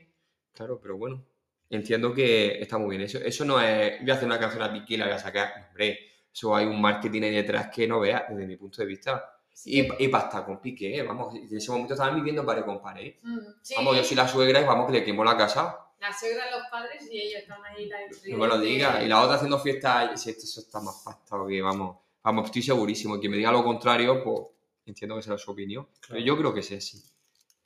Claro, 0.53 0.79
pero 0.83 0.99
bueno, 0.99 1.25
entiendo 1.71 2.13
que 2.13 2.61
está 2.61 2.77
muy 2.77 2.99
bien. 2.99 3.01
Eso, 3.01 3.17
eso 3.17 3.47
no 3.47 3.59
es, 3.63 3.99
voy 4.03 4.11
a 4.11 4.13
hacer 4.13 4.27
una 4.27 4.39
canción 4.39 4.63
a 4.63 4.71
Piqué 4.71 4.93
y 4.93 4.97
la 4.99 5.07
voy 5.07 5.15
a 5.15 5.19
sacar. 5.19 5.69
Hombre, 5.71 6.01
eso 6.31 6.55
hay 6.55 6.67
un 6.67 6.79
marketing 6.79 7.23
ahí 7.23 7.35
detrás 7.35 7.71
que 7.75 7.89
no 7.89 8.01
veas, 8.01 8.25
desde 8.29 8.47
mi 8.47 8.59
punto 8.59 8.83
de 8.83 8.87
vista. 8.87 9.41
Sí. 9.55 9.89
Y, 9.99 10.05
y 10.05 10.09
basta 10.09 10.45
con 10.45 10.61
Piqué, 10.61 11.03
vamos, 11.03 11.35
en 11.35 11.57
ese 11.57 11.71
momento 11.71 11.95
estaban 11.95 12.15
viviendo 12.15 12.45
pare 12.45 12.63
con 12.63 12.83
pare. 12.83 13.21
Mm, 13.23 13.39
sí. 13.63 13.75
Vamos, 13.79 13.97
yo 13.97 14.05
soy 14.05 14.19
la 14.19 14.29
suegra 14.29 14.61
y 14.61 14.65
vamos 14.65 14.87
que 14.89 14.99
le 14.99 15.03
quemó 15.03 15.25
la 15.25 15.35
casa. 15.35 15.79
La 16.07 16.13
suegra, 16.13 16.51
los 16.51 16.67
padres 16.71 17.09
y 17.11 17.19
ellos 17.19 17.41
están 17.41 17.65
ahí. 17.65 17.87
La 17.87 17.99
No 18.29 18.37
me 18.37 18.47
lo 18.47 18.59
diga. 18.59 19.03
Y 19.03 19.09
la 19.09 19.23
otra 19.23 19.37
haciendo 19.37 19.59
fiesta, 19.59 20.15
si 20.19 20.29
esto 20.29 20.45
eso 20.45 20.61
está 20.61 20.79
más 20.79 21.01
pastado 21.03 21.47
que 21.47 21.63
vamos. 21.63 21.97
Vamos, 22.23 22.45
estoy 22.45 22.61
segurísimo. 22.61 23.19
Quien 23.19 23.33
me 23.33 23.39
diga 23.39 23.51
lo 23.51 23.65
contrario, 23.65 24.23
pues 24.23 24.41
entiendo 24.85 25.17
que 25.17 25.23
será 25.23 25.39
su 25.39 25.51
opinión. 25.51 25.89
Pero 26.07 26.21
yo 26.21 26.37
creo 26.37 26.53
que 26.53 26.63
sí, 26.63 26.79
sí. 26.83 27.03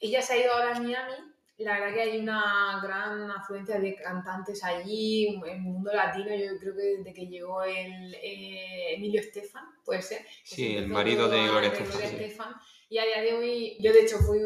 Ella 0.01 0.23
se 0.23 0.35
ha 0.35 0.37
ido 0.37 0.53
ahora 0.53 0.77
a 0.77 0.81
Miami. 0.81 1.15
La 1.57 1.81
verdad 1.81 1.95
que 1.95 2.01
hay 2.03 2.19
una 2.21 2.81
gran 2.81 3.29
afluencia 3.29 3.81
de 3.81 3.97
cantantes 3.97 4.63
allí, 4.63 5.27
en 5.27 5.45
el 5.45 5.61
mundo 5.61 5.93
latino. 5.93 6.33
Yo 6.33 6.61
creo 6.61 6.77
que 6.77 6.83
desde 6.99 7.13
que 7.13 7.27
llegó 7.27 7.65
el 7.65 8.15
eh, 8.15 8.95
Emilio 8.95 9.21
Estefan, 9.21 9.65
puede 9.85 10.03
ser. 10.03 10.23
que 10.23 10.55
Sí, 10.55 10.77
el 10.77 10.87
marido 10.87 11.29
de 11.29 11.43
Gloria 11.49 11.71
Estefan, 11.71 12.01
sí. 12.01 12.07
Estefan. 12.07 12.55
Y 12.91 12.97
a 12.99 13.05
día 13.05 13.21
de 13.21 13.35
hoy, 13.35 13.77
yo 13.81 13.93
de 13.93 14.01
hecho 14.01 14.17
fui 14.19 14.39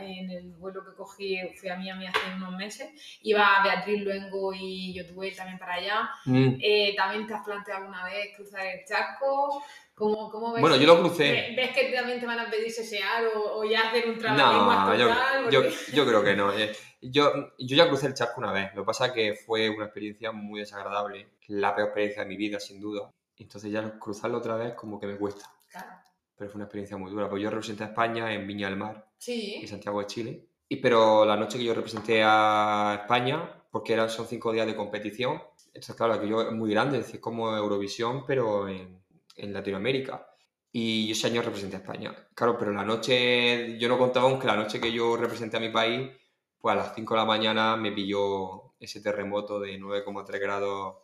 en 0.00 0.30
el 0.30 0.52
vuelo 0.52 0.84
que 0.84 0.94
cogí, 0.94 1.36
fui 1.56 1.68
a 1.68 1.76
Miami 1.76 2.06
hace 2.06 2.20
unos 2.36 2.54
meses. 2.54 2.88
Iba 3.22 3.60
Beatriz 3.64 4.02
Luengo 4.02 4.52
y 4.54 4.94
yo 4.94 5.04
tuve 5.06 5.32
también 5.32 5.58
para 5.58 5.74
allá. 5.74 6.08
Mm. 6.24 6.58
Eh, 6.62 6.94
¿También 6.96 7.26
te 7.26 7.34
has 7.34 7.44
planteado 7.44 7.80
alguna 7.80 8.04
vez 8.04 8.36
cruzar 8.36 8.64
el 8.66 8.84
charco? 8.86 9.62
¿Cómo, 9.94 10.30
cómo 10.30 10.52
ves? 10.52 10.60
Bueno, 10.60 10.76
yo 10.76 10.86
lo 10.86 11.00
crucé. 11.00 11.24
¿Ve- 11.32 11.54
¿Ves 11.56 11.70
que 11.76 11.92
también 11.92 12.20
te 12.20 12.26
van 12.26 12.38
a 12.38 12.48
pedir 12.48 12.70
sesear 12.70 13.26
o, 13.34 13.58
o 13.58 13.64
ya 13.64 13.88
hacer 13.88 14.08
un 14.08 14.16
trabajo 14.16 14.92
No, 14.92 14.94
yo, 14.94 15.08
total? 15.08 15.50
yo, 15.50 15.62
yo 15.92 16.06
creo 16.06 16.22
que 16.22 16.36
no. 16.36 16.52
Eh, 16.56 16.72
Yo, 17.00 17.32
yo 17.58 17.76
ya 17.76 17.88
crucé 17.88 18.06
el 18.06 18.14
charco 18.14 18.40
una 18.40 18.52
vez. 18.52 18.72
Lo 18.76 18.82
que 18.82 18.86
pasa 18.86 19.06
es 19.06 19.12
que 19.12 19.34
fue 19.34 19.68
una 19.70 19.86
experiencia 19.86 20.30
muy 20.30 20.60
desagradable. 20.60 21.28
La 21.48 21.74
peor 21.74 21.88
experiencia 21.88 22.22
de 22.22 22.28
mi 22.28 22.36
vida, 22.36 22.60
sin 22.60 22.80
duda. 22.80 23.10
Entonces 23.36 23.72
ya 23.72 23.98
cruzarlo 23.98 24.38
otra 24.38 24.54
vez 24.54 24.74
como 24.74 25.00
que 25.00 25.06
me 25.08 25.16
cuesta. 25.16 25.44
Claro. 25.70 25.90
Pero 26.38 26.50
fue 26.50 26.58
una 26.58 26.64
experiencia 26.64 26.96
muy 26.96 27.10
dura. 27.10 27.28
Pues 27.28 27.42
yo 27.42 27.50
representé 27.50 27.84
a 27.84 27.88
España 27.88 28.32
en 28.32 28.46
Viña 28.46 28.68
del 28.68 28.78
Mar. 28.78 29.08
Sí. 29.18 29.58
y 29.60 29.66
Santiago 29.66 29.98
de 30.00 30.06
Chile. 30.06 30.48
Y, 30.68 30.76
pero 30.76 31.24
la 31.24 31.36
noche 31.36 31.58
que 31.58 31.64
yo 31.64 31.74
representé 31.74 32.22
a 32.24 33.00
España, 33.02 33.64
porque 33.70 33.94
eran, 33.94 34.08
son 34.08 34.26
cinco 34.26 34.52
días 34.52 34.66
de 34.66 34.76
competición, 34.76 35.42
entonces 35.66 35.96
claro, 35.96 36.14
aquello 36.14 36.42
es 36.42 36.52
muy 36.52 36.70
grande, 36.70 36.98
es 36.98 37.06
decir, 37.06 37.20
como 37.20 37.54
Eurovisión, 37.56 38.24
pero 38.26 38.68
en, 38.68 39.02
en 39.36 39.52
Latinoamérica. 39.52 40.26
Y 40.70 41.10
ese 41.10 41.28
año 41.28 41.42
representé 41.42 41.76
a 41.76 41.80
España. 41.80 42.14
Claro, 42.34 42.56
pero 42.58 42.72
la 42.72 42.84
noche, 42.84 43.78
yo 43.78 43.88
no 43.88 43.98
contaba 43.98 44.28
aunque 44.28 44.46
la 44.46 44.56
noche 44.56 44.80
que 44.80 44.92
yo 44.92 45.16
representé 45.16 45.56
a 45.56 45.60
mi 45.60 45.70
país, 45.70 46.10
pues 46.58 46.72
a 46.72 46.76
las 46.76 46.94
5 46.94 47.14
de 47.14 47.20
la 47.20 47.26
mañana 47.26 47.76
me 47.76 47.92
pilló 47.92 48.74
ese 48.78 49.00
terremoto 49.00 49.58
de 49.58 49.78
9,3 49.78 50.40
grados 50.40 50.96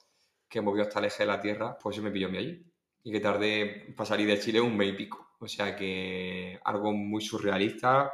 que 0.49 0.61
movió 0.61 0.83
hasta 0.83 0.99
el 0.99 1.07
eje 1.07 1.23
de 1.23 1.27
la 1.27 1.41
Tierra, 1.41 1.79
pues 1.79 1.97
eso 1.97 2.05
me 2.05 2.11
pilló 2.11 2.27
a 2.29 2.31
mí 2.31 2.39
allí. 2.39 2.65
Y 3.03 3.13
que 3.13 3.21
tardé 3.21 3.93
para 3.97 4.07
salir 4.07 4.27
de 4.27 4.39
Chile 4.39 4.61
un 4.61 4.77
mes 4.77 4.91
y 4.91 4.93
pico. 4.93 5.24
O 5.41 5.49
sea 5.49 5.77
que 5.77 6.59
algo 6.65 6.93
muy 6.93 7.23
surrealista, 7.23 8.13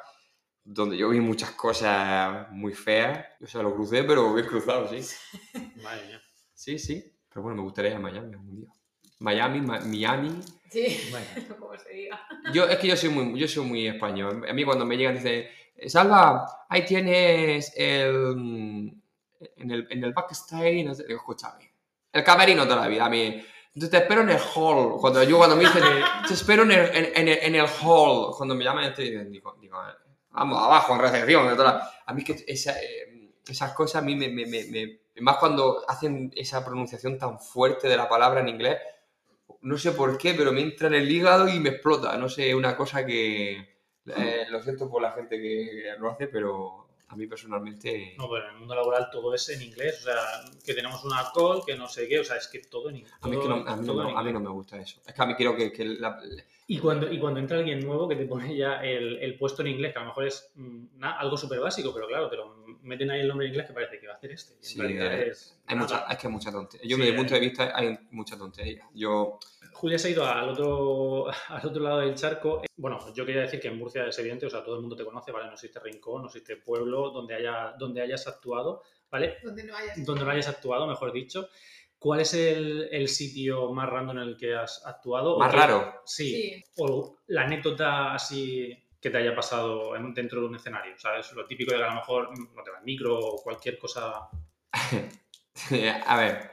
donde 0.65 0.97
yo 0.97 1.09
vi 1.11 1.21
muchas 1.21 1.51
cosas 1.53 2.51
muy 2.51 2.75
feas. 2.75 3.27
O 3.41 3.47
sea, 3.47 3.63
lo 3.63 3.75
crucé, 3.75 4.05
pero 4.05 4.33
bien 4.35 4.47
cruzado, 4.47 4.89
sí. 4.89 5.01
Madre 5.83 6.07
mía. 6.07 6.23
Sí, 6.55 6.79
sí. 6.79 7.05
Pero 7.29 7.43
bueno, 7.43 7.57
me 7.57 7.63
gustaría 7.63 7.93
ir 7.93 7.97
a 7.97 8.01
Miami 8.01 8.33
algún 8.35 8.57
día. 8.61 8.69
Miami, 9.21 9.61
Ma- 9.61 9.81
Miami. 9.81 10.41
Sí. 10.71 11.09
Bueno. 11.11 11.27
Como 11.59 11.79
se 11.79 11.91
diga. 11.93 12.21
Yo, 12.53 12.65
es 12.67 12.79
que 12.79 12.89
yo 12.89 12.97
soy 12.97 13.11
muy, 13.11 13.39
yo 13.39 13.47
soy 13.47 13.65
muy 13.65 13.87
español. 13.87 14.45
A 14.49 14.53
mí 14.53 14.65
cuando 14.65 14.85
me 14.85 14.97
llegan 14.97 15.15
dicen, 15.15 15.47
Salva, 15.87 16.67
ahí 16.69 16.85
tienes 16.85 17.73
el... 17.77 18.93
En 19.57 19.71
el, 19.71 19.87
en 19.91 20.05
el 20.05 20.13
backstage, 20.13 20.85
no 20.85 20.95
sé, 20.95 21.07
digo, 21.07 21.19
escúchame. 21.21 21.73
El 22.13 22.23
camerino 22.25 22.65
toda 22.65 22.83
la 22.83 22.89
vida, 22.89 23.07
a 23.07 23.11
mí. 23.11 23.43
Entonces 23.75 23.91
te 23.91 23.97
espero 23.99 24.23
en 24.23 24.31
el 24.31 24.39
hall. 24.55 24.97
Cuando 25.01 25.23
yo, 25.23 25.39
cuando 25.39 25.57
me 25.57 25.63
dicen, 25.65 25.83
te 26.27 26.35
espero 26.35 26.63
en 26.65 26.73
el, 26.73 26.97
en, 26.97 27.07
en 27.17 27.29
en 27.29 27.55
el 27.55 27.67
hall. 27.83 28.35
Cuando 28.37 28.55
me 28.55 28.65
llaman, 28.65 28.93
te 28.95 29.03
dicen, 29.03 29.31
digo, 29.31 29.57
digo, 29.61 29.79
vamos 30.31 30.63
abajo, 30.63 30.95
en 30.95 31.01
recepción. 31.01 31.49
A 32.07 32.15
mí 32.15 32.25
que 32.25 32.45
esa, 32.47 32.73
eh, 32.81 33.31
esas 33.47 33.73
cosas, 33.73 34.03
a 34.03 34.05
mí 34.05 34.17
me, 34.17 34.29
me, 34.29 34.47
me, 34.47 34.65
me- 34.67 35.01
Más 35.21 35.37
cuando 35.37 35.85
hacen 35.89 36.33
esa 36.35 36.65
pronunciación 36.65 37.19
tan 37.19 37.39
fuerte 37.39 37.89
de 37.89 37.97
la 37.97 38.09
palabra 38.09 38.41
en 38.41 38.49
inglés, 38.49 38.79
no 39.63 39.77
sé 39.79 39.93
por 39.93 40.17
qué, 40.19 40.35
pero 40.35 40.53
me 40.53 40.63
entra 40.63 40.89
en 40.89 40.95
el 40.95 41.11
hígado 41.11 41.49
y 41.49 41.61
me 41.61 41.71
explota. 41.71 42.17
No 42.17 42.29
sé, 42.29 42.55
una 42.55 42.77
cosa 42.77 43.05
que. 43.05 43.57
eh, 44.17 44.47
lo 44.51 44.63
siento 44.63 44.89
por 44.91 45.03
la 45.03 45.13
gente 45.13 45.37
que 45.41 45.93
lo 45.99 46.11
hace, 46.11 46.29
pero 46.29 46.80
a 47.11 47.17
mí 47.17 47.27
personalmente. 47.27 48.15
No, 48.17 48.31
pero 48.31 48.45
en 48.49 48.55
el 48.55 48.59
mundo 48.61 48.75
laboral 48.75 49.09
todo 49.11 49.35
es 49.35 49.49
en 49.49 49.63
inglés. 49.63 49.99
O 50.01 50.05
sea, 50.05 50.15
que 50.65 50.75
tenemos 50.75 51.05
una 51.05 51.25
call, 51.35 51.63
que 51.67 51.75
no 51.77 51.89
sé 51.89 52.07
qué. 52.09 52.21
O 52.21 52.25
sea, 52.25 52.37
es 52.37 52.47
que 52.49 52.61
todo 52.61 52.89
en 52.91 52.97
inglés. 52.99 53.15
A 53.21 53.29
mí, 53.29 53.37
es 53.37 53.43
que 53.43 53.49
no, 53.49 53.55
a, 53.57 53.77
mí 53.77 53.87
no, 53.87 53.95
me- 53.95 54.03
en 54.03 54.17
a 54.17 54.23
mí 54.23 54.29
inglés. 54.29 54.35
no 54.35 54.41
me 54.41 54.51
gusta 54.51 54.79
eso. 54.81 55.01
Es 55.07 55.13
que 55.13 55.23
a 55.23 55.27
mí 55.27 55.35
quiero 55.35 55.57
que, 55.57 55.73
que 55.73 55.85
la- 55.85 56.21
Y 56.69 56.79
cuando, 56.79 57.13
y 57.13 57.19
cuando 57.19 57.41
entra 57.41 57.59
alguien 57.59 57.81
nuevo 57.85 58.09
que 58.09 58.15
te 58.15 58.27
pone 58.27 58.57
ya 58.57 58.77
el, 58.85 59.19
el 59.19 59.37
puesto 59.37 59.63
en 59.63 59.69
inglés, 59.69 59.93
que 59.93 59.99
a 59.99 60.03
lo 60.03 60.09
mejor 60.09 60.27
es 60.27 60.53
mm, 60.55 60.85
na- 60.99 61.19
algo 61.19 61.37
súper 61.37 61.59
básico, 61.59 61.93
pero 61.93 62.07
claro, 62.07 62.31
te 62.31 62.37
lo 62.37 62.55
meten 62.83 63.11
ahí 63.11 63.21
el 63.23 63.29
nombre 63.29 63.47
en 63.47 63.53
inglés 63.53 63.67
que 63.67 63.73
parece 63.75 63.99
que 63.99 64.07
va 64.07 64.13
a 64.15 64.17
hacer 64.17 64.31
este. 64.31 64.55
Sí, 64.61 64.81
eh, 64.81 65.29
es 65.31 65.59
hay 65.67 65.77
mucha, 65.77 66.07
es 66.09 66.17
que 66.17 66.27
hay 66.29 66.33
mucha 66.33 66.53
tontería. 66.53 66.89
Yo, 66.89 66.97
Sí, 66.97 67.01
desde 67.03 67.13
mi 67.13 67.17
hay- 67.17 67.17
punto 67.25 67.35
de 67.35 67.41
vista, 67.41 67.73
hay 67.77 67.99
mucha 68.13 68.39
tontería. 68.39 68.89
Yo. 68.95 69.39
Julia 69.73 69.99
se 69.99 70.09
ha 70.09 70.11
ido 70.11 70.25
al 70.27 70.51
otro, 70.51 71.27
al 71.49 71.67
otro 71.67 71.83
lado 71.83 72.01
del 72.01 72.15
charco. 72.15 72.63
Bueno, 72.77 72.99
yo 73.15 73.25
quería 73.27 73.43
decir 73.43 73.61
que 73.61 73.69
en 73.69 73.79
Murcia 73.79 74.07
es 74.07 74.19
evidente, 74.19 74.47
o 74.47 74.51
sea, 74.51 74.63
todo 74.65 74.77
el 74.77 74.81
mundo 74.83 74.97
te 74.97 75.05
conoce, 75.05 75.33
¿vale? 75.33 75.47
No 75.47 75.53
existe 75.55 75.81
rincón, 75.81 76.23
no 76.23 76.29
existe 76.29 76.57
pueblo 76.57 77.11
donde, 77.11 77.35
haya, 77.35 77.75
donde 77.79 78.03
hayas 78.03 78.27
actuado, 78.27 78.83
¿vale? 79.11 79.39
Donde 79.43 79.65
no 79.65 79.77
hayas. 79.77 80.05
Donde 80.05 80.25
no 80.25 80.31
hayas 80.31 80.49
actuado, 80.49 80.87
mejor 80.87 81.13
dicho. 81.13 81.49
¿Cuál 81.99 82.21
es 82.21 82.33
el, 82.33 82.89
el 82.91 83.09
sitio 83.09 83.71
más 83.73 83.89
random 83.89 84.19
en 84.19 84.29
el 84.29 84.37
que 84.37 84.55
has 84.55 84.85
actuado? 84.87 85.39
Más 85.39 85.53
O 85.53 85.57
raro. 85.57 86.01
Sí. 86.07 86.33
Sí. 86.35 86.65
O 86.79 87.19
la 87.27 87.43
anécdota 87.43 88.15
así 88.15 88.75
que 88.99 89.11
te 89.11 89.19
haya 89.19 89.35
pasado 89.35 89.95
en- 89.97 90.15
dentro 90.15 90.41
de 90.41 90.47
un 90.47 90.57
escenario, 90.57 90.95
¿sabes? 90.99 91.31
Lo 91.33 91.45
típico 91.47 91.73
de 91.73 91.79
que 91.79 91.85
a 91.85 91.89
lo 91.89 91.95
mejor 91.97 92.31
mm, 92.31 92.55
no 92.57 92.63
te 92.63 92.71
va 92.71 92.79
el 92.79 92.85
micro 92.85 93.19
o 93.19 93.43
cualquier 93.43 93.79
cosa. 93.79 94.29
a 96.07 96.17
ver, 96.17 96.51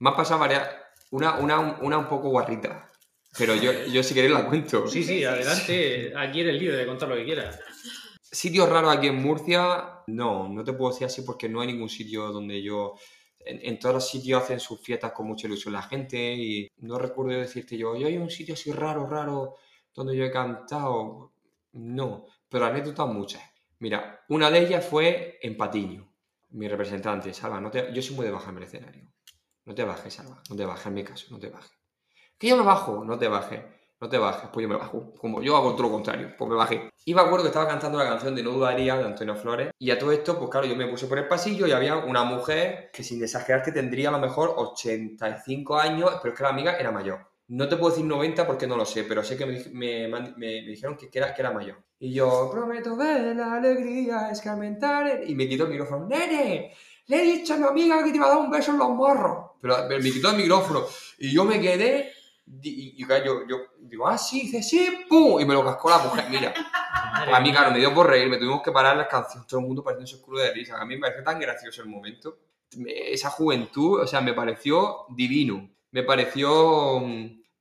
me 0.00 0.10
han 0.10 0.16
pasado 0.16 0.40
varias. 0.40 0.68
Una, 1.10 1.38
una, 1.38 1.78
una 1.80 1.98
un 1.98 2.08
poco 2.08 2.28
guarrita. 2.28 2.90
Pero 3.36 3.54
yo, 3.54 3.72
yo 3.86 4.02
si 4.02 4.14
queréis 4.14 4.32
la 4.32 4.46
cuento. 4.46 4.88
Sí, 4.88 5.04
sí, 5.04 5.24
adelante. 5.24 6.12
Aquí 6.16 6.40
eres 6.40 6.60
libre 6.60 6.76
de 6.76 6.86
contar 6.86 7.08
lo 7.08 7.16
que 7.16 7.24
quieras. 7.24 7.60
Sitios 8.20 8.68
raros 8.68 8.94
aquí 8.94 9.06
en 9.06 9.22
Murcia, 9.22 10.02
no, 10.06 10.48
no 10.48 10.64
te 10.64 10.72
puedo 10.72 10.90
decir 10.92 11.06
así 11.06 11.22
porque 11.22 11.48
no 11.48 11.60
hay 11.60 11.68
ningún 11.68 11.88
sitio 11.88 12.28
donde 12.32 12.62
yo... 12.62 12.94
En, 13.40 13.60
en 13.62 13.78
todos 13.78 13.94
los 13.94 14.08
sitios 14.08 14.42
hacen 14.42 14.60
sus 14.60 14.80
fiestas 14.82 15.12
con 15.12 15.26
mucha 15.26 15.46
ilusión 15.46 15.72
la 15.72 15.82
gente 15.82 16.34
y 16.34 16.68
no 16.78 16.98
recuerdo 16.98 17.38
decirte 17.38 17.78
yo, 17.78 17.96
yo 17.96 18.06
hay 18.06 18.18
un 18.18 18.28
sitio 18.28 18.52
así 18.54 18.72
raro, 18.72 19.06
raro, 19.06 19.54
donde 19.94 20.14
yo 20.16 20.24
he 20.24 20.30
cantado. 20.30 21.32
No, 21.72 22.26
pero 22.48 22.66
anécdotas 22.66 23.06
muchas. 23.06 23.42
Mira, 23.78 24.24
una 24.28 24.50
de 24.50 24.58
ellas 24.58 24.84
fue 24.84 25.38
en 25.40 25.56
Patiño, 25.56 26.12
mi 26.50 26.68
representante, 26.68 27.32
Salva, 27.32 27.60
no 27.60 27.70
te, 27.70 27.92
yo 27.94 28.02
soy 28.02 28.16
muy 28.16 28.26
de 28.26 28.32
baja 28.32 28.50
en 28.50 28.56
el 28.56 28.62
escenario. 28.64 29.08
No 29.68 29.74
te 29.74 29.84
bajes, 29.84 30.14
Salva, 30.14 30.42
no 30.50 30.56
te 30.56 30.64
bajes, 30.64 30.86
en 30.86 30.94
mi 30.94 31.04
caso, 31.04 31.26
no 31.30 31.38
te 31.38 31.48
bajes. 31.50 31.70
Que 32.38 32.48
yo 32.48 32.56
me 32.56 32.62
bajo, 32.62 33.04
no 33.04 33.18
te 33.18 33.28
bajes, 33.28 33.60
no 34.00 34.08
te 34.08 34.16
bajes, 34.16 34.48
pues 34.52 34.62
yo 34.64 34.68
me 34.68 34.76
bajo. 34.76 35.12
Como 35.20 35.42
yo 35.42 35.56
hago 35.56 35.72
todo 35.74 35.82
lo 35.84 35.90
contrario, 35.92 36.34
pues 36.38 36.48
me 36.50 36.56
bajé. 36.56 36.90
Y 37.04 37.14
me 37.14 37.20
acuerdo 37.20 37.42
que 37.42 37.48
estaba 37.48 37.68
cantando 37.68 37.98
la 37.98 38.08
canción 38.08 38.34
de 38.34 38.42
No 38.42 38.52
Dudaría 38.52 38.96
de 38.96 39.04
Antonio 39.04 39.36
Flores. 39.36 39.70
Y 39.78 39.90
a 39.90 39.98
todo 39.98 40.12
esto, 40.12 40.38
pues 40.38 40.50
claro, 40.50 40.66
yo 40.66 40.74
me 40.76 40.86
puse 40.88 41.06
por 41.06 41.18
el 41.18 41.28
pasillo 41.28 41.66
y 41.66 41.72
había 41.72 41.96
una 41.96 42.24
mujer 42.24 42.90
que 42.92 43.04
sin 43.04 43.22
exagerar 43.22 43.62
que 43.62 43.72
tendría 43.72 44.08
a 44.08 44.12
lo 44.12 44.18
mejor 44.20 44.54
85 44.56 45.76
años, 45.78 46.12
pero 46.22 46.32
es 46.32 46.38
que 46.38 46.44
la 46.44 46.50
amiga 46.50 46.76
era 46.78 46.90
mayor. 46.90 47.28
No 47.48 47.68
te 47.68 47.76
puedo 47.76 47.90
decir 47.90 48.06
90 48.06 48.46
porque 48.46 48.66
no 48.66 48.76
lo 48.76 48.86
sé, 48.86 49.04
pero 49.04 49.22
sé 49.24 49.36
que 49.36 49.46
me, 49.46 49.64
me- 49.72 50.08
me- 50.08 50.34
me 50.36 50.46
dijeron 50.62 50.96
que, 50.96 51.10
que 51.10 51.18
era, 51.18 51.34
que 51.34 51.42
era 51.42 51.50
mayor. 51.50 51.82
Y 51.98 52.12
yo, 52.14 52.50
prometo 52.52 52.96
ver 52.96 53.34
la 53.36 53.54
alegría, 53.54 54.30
escarmentar. 54.30 55.08
el-". 55.08 55.28
Y 55.30 55.34
me 55.34 55.48
quitó 55.48 55.64
el 55.64 55.70
micrófono. 55.70 56.06
¡Nene! 56.06 56.74
Le 57.06 57.16
he 57.22 57.24
dicho 57.38 57.54
a 57.54 57.56
mi 57.56 57.64
amiga 57.66 58.04
que 58.04 58.10
te 58.10 58.16
iba 58.16 58.26
a 58.26 58.30
dar 58.30 58.38
un 58.38 58.50
beso 58.50 58.70
en 58.72 58.78
los 58.78 58.90
morros. 58.90 59.47
Pero 59.60 59.88
me 59.88 60.10
quitó 60.10 60.30
el 60.30 60.36
micrófono. 60.36 60.84
Y 61.18 61.32
yo 61.32 61.44
me 61.44 61.60
quedé. 61.60 62.12
Y, 62.62 63.04
yo, 63.06 63.46
yo 63.46 63.56
digo, 63.80 64.08
ah, 64.08 64.16
sí, 64.16 64.42
dice, 64.42 64.62
sí, 64.62 65.04
¡pum! 65.08 65.38
Y 65.40 65.44
me 65.44 65.52
lo 65.54 65.62
cascó 65.64 65.90
la 65.90 65.98
mujer. 65.98 66.24
Mira, 66.30 66.54
a 67.34 67.40
mí, 67.40 67.50
claro, 67.52 67.70
me 67.72 67.78
dio 67.78 67.92
por 67.92 68.06
reír, 68.06 68.28
me 68.28 68.38
tuvimos 68.38 68.62
que 68.62 68.72
parar 68.72 68.96
las 68.96 69.06
canciones, 69.08 69.46
todo 69.46 69.60
el 69.60 69.66
mundo 69.66 69.82
parecía 69.84 70.16
un 70.16 70.22
culo 70.22 70.40
de 70.40 70.52
risa. 70.52 70.80
A 70.80 70.84
mí 70.86 70.94
me 70.94 71.00
pareció 71.02 71.22
tan 71.24 71.38
gracioso 71.38 71.82
el 71.82 71.88
momento. 71.88 72.38
Me- 72.76 73.12
Esa 73.12 73.28
juventud, 73.30 74.00
o 74.00 74.06
sea, 74.06 74.20
me 74.22 74.32
pareció 74.32 75.04
divino. 75.10 75.68
Me 75.90 76.02
pareció. 76.04 77.02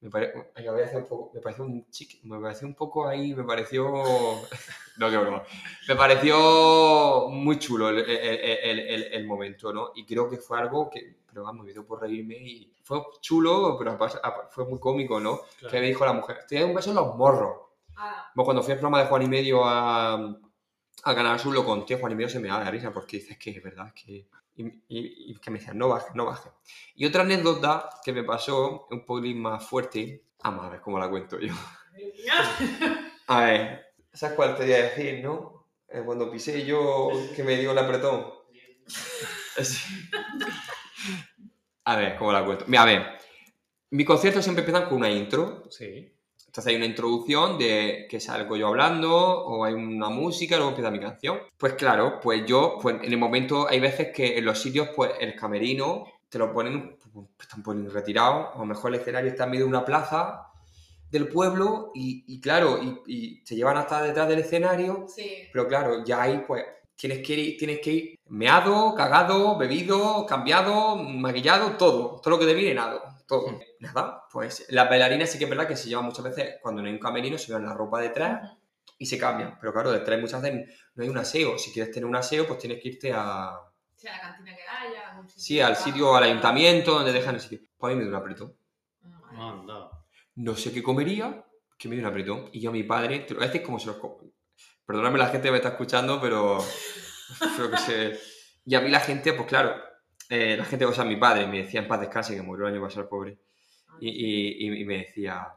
Me, 0.08 0.12
pare- 0.12 0.52
ay, 0.56 0.66
voy 0.70 0.82
a 0.82 0.86
hacer 0.86 1.00
un 1.02 1.06
poco, 1.06 1.32
me 1.34 1.42
pareció 1.42 1.66
un 1.66 1.90
chique, 1.90 2.20
me 2.24 2.40
pareció 2.40 2.66
un 2.66 2.76
poco 2.76 3.06
ahí, 3.08 3.34
me 3.36 3.44
pareció. 3.44 3.86
No, 4.98 5.12
qué 5.12 5.18
broma. 5.18 5.44
Me 5.88 5.96
pareció 5.96 7.28
muy 7.30 7.60
chulo 7.60 7.90
el, 7.90 8.00
el- 8.00 8.10
el- 8.10 8.80
el- 8.80 9.04
el 9.14 9.28
momento, 9.28 9.72
¿no? 9.74 9.92
Y 9.96 10.06
creo 10.06 10.28
que 10.30 10.38
fue 10.38 10.58
algo 10.60 10.90
que, 10.90 11.18
pero 11.28 11.44
vamos, 11.44 11.66
me 11.66 11.72
dio 11.74 11.86
por 11.86 12.02
reírme 12.02 12.36
y 12.38 12.74
fue 12.84 13.02
chulo, 13.22 13.76
pero 13.78 13.98
fue 14.50 14.66
muy 14.66 14.80
cómico, 14.80 15.20
¿no? 15.20 15.42
Claro. 15.60 15.72
Que 15.72 15.80
me 15.82 15.88
dijo 15.88 16.04
la 16.06 16.14
mujer, 16.14 16.40
te 16.48 16.56
doy 16.60 16.70
un 16.70 16.76
beso 16.76 16.90
en 16.92 16.96
los 16.96 17.16
morros. 17.16 17.58
Ah, 17.96 18.32
Bueno, 18.34 18.46
cuando 18.46 18.64
fui 18.64 18.72
al 18.74 18.80
programa 18.80 19.04
de 19.04 19.08
Juan 19.10 19.22
y 19.24 19.28
Medio 19.28 19.66
a, 19.66 20.14
a 20.16 21.16
Canal 21.16 21.40
Sur 21.40 21.54
lo 21.54 21.64
conté, 21.66 22.00
Juan 22.00 22.14
y 22.14 22.16
Medio 22.16 22.30
se 22.30 22.40
me 22.40 22.48
da 22.48 22.64
de 22.64 22.72
risa 22.72 22.92
porque 22.92 23.18
dices 23.18 23.38
que 23.38 23.52
es 23.52 23.62
verdad, 23.62 23.94
que... 23.94 24.28
Y, 24.58 24.66
y- 24.66 25.32
y 25.32 25.36
que 25.40 25.52
me 25.52 25.60
decían, 25.60 25.78
no 25.78 25.88
bajes, 25.88 26.14
no 26.16 26.26
bajes. 26.26 26.52
Y 26.96 27.06
otra 27.06 27.22
anécdota 27.22 27.90
que 28.04 28.12
me 28.12 28.24
pasó, 28.24 28.88
un 28.90 29.06
poquito 29.06 29.40
más 29.40 29.66
fuerte, 29.68 30.24
vamos 30.44 30.66
a 30.66 30.70
ver 30.70 30.82
cómo 30.82 30.98
la 31.00 31.10
cuento 31.10 31.40
yo. 31.40 31.54
A 33.28 33.42
ver, 33.46 33.86
¿sabes 34.14 34.36
cuál 34.36 34.56
te 34.56 34.64
voy 34.64 34.74
a 34.74 34.84
decir, 34.84 35.24
no? 35.24 35.68
Eh, 35.90 36.02
Cuando 36.06 36.32
pisé 36.32 36.66
yo, 36.66 37.10
que 37.36 37.44
me 37.44 37.58
dio 37.58 37.72
el 37.72 37.78
apretón. 37.78 38.26
A 41.86 41.96
ver, 41.96 42.16
¿cómo 42.18 42.32
la 42.34 42.44
cuento? 42.46 42.66
Mira, 42.68 42.82
a 42.84 42.86
ver, 42.86 43.18
mis 43.92 44.06
conciertos 44.06 44.44
siempre 44.44 44.64
empiezan 44.66 44.88
con 44.90 44.98
una 44.98 45.10
intro, 45.10 45.64
Sí. 45.70 46.14
Entonces 46.48 46.72
hay 46.72 46.76
una 46.78 46.86
introducción 46.88 47.58
de 47.60 48.08
que 48.10 48.20
salgo 48.20 48.56
yo 48.58 48.68
hablando 48.68 49.14
o 49.16 49.64
hay 49.64 49.74
una 49.74 50.10
música, 50.10 50.56
luego 50.56 50.70
empieza 50.72 50.90
mi 50.92 51.00
canción. 51.00 51.40
Pues 51.58 51.74
claro, 51.74 52.20
pues 52.22 52.46
yo, 52.46 52.78
pues 52.82 52.96
en 53.04 53.12
el 53.12 53.18
momento 53.18 53.68
hay 53.68 53.80
veces 53.80 54.10
que 54.14 54.38
en 54.38 54.46
los 54.46 54.60
sitios, 54.60 54.90
pues 54.96 55.12
el 55.20 55.36
camerino 55.36 56.06
te 56.30 56.40
lo 56.40 56.52
ponen, 56.52 56.98
pues, 57.14 57.28
están 57.42 57.64
ponen 57.64 57.90
retirado, 57.92 58.52
o 58.56 58.66
mejor 58.66 58.94
el 58.94 59.00
escenario 59.02 59.30
está 59.30 59.44
en 59.46 59.52
medio 59.52 59.66
de 59.66 59.70
una 59.70 59.86
plaza 59.86 60.44
del 61.10 61.28
pueblo 61.30 61.92
y, 61.96 62.26
y 62.28 62.42
claro, 62.42 62.80
y, 62.84 63.02
y 63.06 63.44
te 63.44 63.56
llevan 63.56 63.78
hasta 63.78 64.02
detrás 64.04 64.28
del 64.28 64.40
escenario, 64.40 65.06
Sí. 65.08 65.48
pero 65.54 65.68
claro, 65.68 66.04
ya 66.04 66.24
ahí 66.24 66.44
pues 66.46 66.66
tienes 66.96 67.26
que 67.26 67.34
ir, 67.34 67.58
tienes 67.58 67.80
que 67.80 67.92
ir 67.94 68.20
meado, 68.28 68.94
cagado, 68.96 69.58
bebido, 69.58 70.26
cambiado, 70.26 70.96
maquillado, 70.98 71.78
todo, 71.78 72.20
todo 72.22 72.32
lo 72.32 72.40
que 72.40 72.46
te 72.46 72.54
viene, 72.54 72.74
nada, 72.74 73.17
todo. 73.28 73.50
Mm. 73.50 73.60
Nada, 73.80 74.24
pues 74.32 74.66
las 74.70 74.90
bailarinas 74.90 75.30
sí 75.30 75.38
que 75.38 75.44
es 75.44 75.50
verdad 75.50 75.68
que 75.68 75.76
se 75.76 75.90
llevan 75.90 76.06
muchas 76.06 76.24
veces, 76.24 76.56
cuando 76.62 76.82
no 76.82 76.88
hay 76.88 76.94
un 76.94 77.00
camerino, 77.00 77.38
se 77.38 77.48
llevan 77.48 77.66
la 77.66 77.74
ropa 77.74 78.02
detrás 78.02 78.58
y 78.98 79.06
se 79.06 79.18
cambian. 79.18 79.58
Pero 79.60 79.74
claro, 79.74 79.92
detrás 79.92 80.20
muchas 80.20 80.42
veces 80.42 80.74
no 80.96 81.04
hay 81.04 81.10
un 81.10 81.18
aseo. 81.18 81.58
Si 81.58 81.72
quieres 81.72 81.94
tener 81.94 82.08
un 82.08 82.16
aseo, 82.16 82.48
pues 82.48 82.60
tienes 82.60 82.82
que 82.82 82.90
irte 82.90 83.12
a... 83.14 83.60
Sí, 83.96 84.08
a 84.08 84.12
la 84.12 84.22
cantina 84.22 84.56
que 84.56 84.62
haya. 84.62 85.10
algún 85.12 85.28
sitio 85.28 85.44
Sí, 85.44 85.60
al 85.60 85.76
sitio, 85.76 86.16
al 86.16 86.24
ayuntamiento, 86.24 86.94
donde 86.94 87.12
dejan 87.12 87.36
el 87.36 87.42
sitio. 87.42 87.60
Pues 87.78 87.92
a 87.92 87.96
mí 87.96 88.00
me 88.00 88.08
dio 88.08 88.16
un 88.16 88.22
apretón. 88.22 88.56
Anda. 89.32 89.92
No 90.36 90.56
sé 90.56 90.72
qué 90.72 90.82
comería, 90.82 91.46
que 91.78 91.90
me 91.90 91.96
dio 91.96 92.04
un 92.04 92.10
apretón. 92.10 92.50
Y 92.54 92.62
yo 92.62 92.70
a 92.70 92.74
mi 92.74 92.84
padre, 92.84 93.20
te 93.20 93.34
lo 93.34 93.40
voy 93.40 93.46
a 93.46 93.52
decir 93.52 93.66
como 93.66 93.80
se 93.80 93.88
los... 93.88 93.98
Perdóname 94.86 95.18
la 95.18 95.28
gente 95.28 95.48
que 95.48 95.52
me 95.52 95.58
está 95.58 95.70
escuchando, 95.70 96.22
pero... 96.22 96.64
pero 97.58 97.72
que 97.72 97.78
se... 97.78 98.20
Y 98.66 98.76
a 98.76 98.82
mí 98.82 98.90
la 98.90 99.00
gente, 99.00 99.34
pues 99.34 99.48
claro, 99.48 99.76
eh, 100.30 100.56
la 100.58 100.66
gente, 100.66 100.86
o 100.86 100.94
sea, 100.94 101.04
mi 101.06 101.16
padre 101.18 101.48
me 101.48 101.60
decía 101.64 101.82
en 101.82 101.88
paz 101.88 102.00
descanse, 102.02 102.36
que 102.36 102.42
murió 102.42 102.68
el 102.68 102.74
año 102.74 102.84
pasado 102.84 103.08
pobre. 103.10 103.40
Y, 104.00 104.10
y- 104.10 104.68
y- 104.68 104.82
y 104.82 104.86
me 104.86 104.98
decía, 105.00 105.48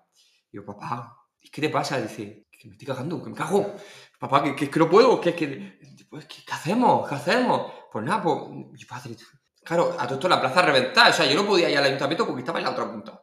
yo, 0.52 0.64
papá, 0.64 1.16
¿qué 1.52 1.60
te 1.60 1.68
pasa? 1.68 2.00
Dice, 2.00 2.46
que 2.50 2.68
me 2.68 2.72
estoy 2.74 2.86
cagando, 2.86 3.22
que 3.22 3.30
me 3.30 3.36
cago. 3.36 3.74
Papá, 4.18 4.42
que, 4.42 4.54
que, 4.54 4.70
que 4.70 4.78
no 4.78 4.88
puedo, 4.88 5.20
que, 5.20 5.34
que, 5.34 5.78
pues, 6.08 6.26
¿qué, 6.26 6.42
qué 6.46 6.52
hacemos? 6.52 7.08
¿Qué 7.08 7.14
hacemos? 7.14 7.72
Pues 7.92 8.04
nada, 8.04 8.22
pues, 8.22 8.36
mi 8.50 8.84
padre, 8.84 9.16
claro, 9.64 9.96
a 9.98 10.04
todo 10.06 10.14
esto 10.14 10.28
la 10.28 10.40
plaza 10.40 10.62
reventada, 10.62 11.10
o 11.10 11.12
sea, 11.12 11.26
yo 11.26 11.34
no 11.34 11.46
podía 11.46 11.68
ir 11.70 11.78
al 11.78 11.84
ayuntamiento 11.84 12.26
porque 12.26 12.40
estaba 12.40 12.58
en 12.58 12.64
la 12.64 12.70
otra 12.70 12.90
punta. 12.90 13.22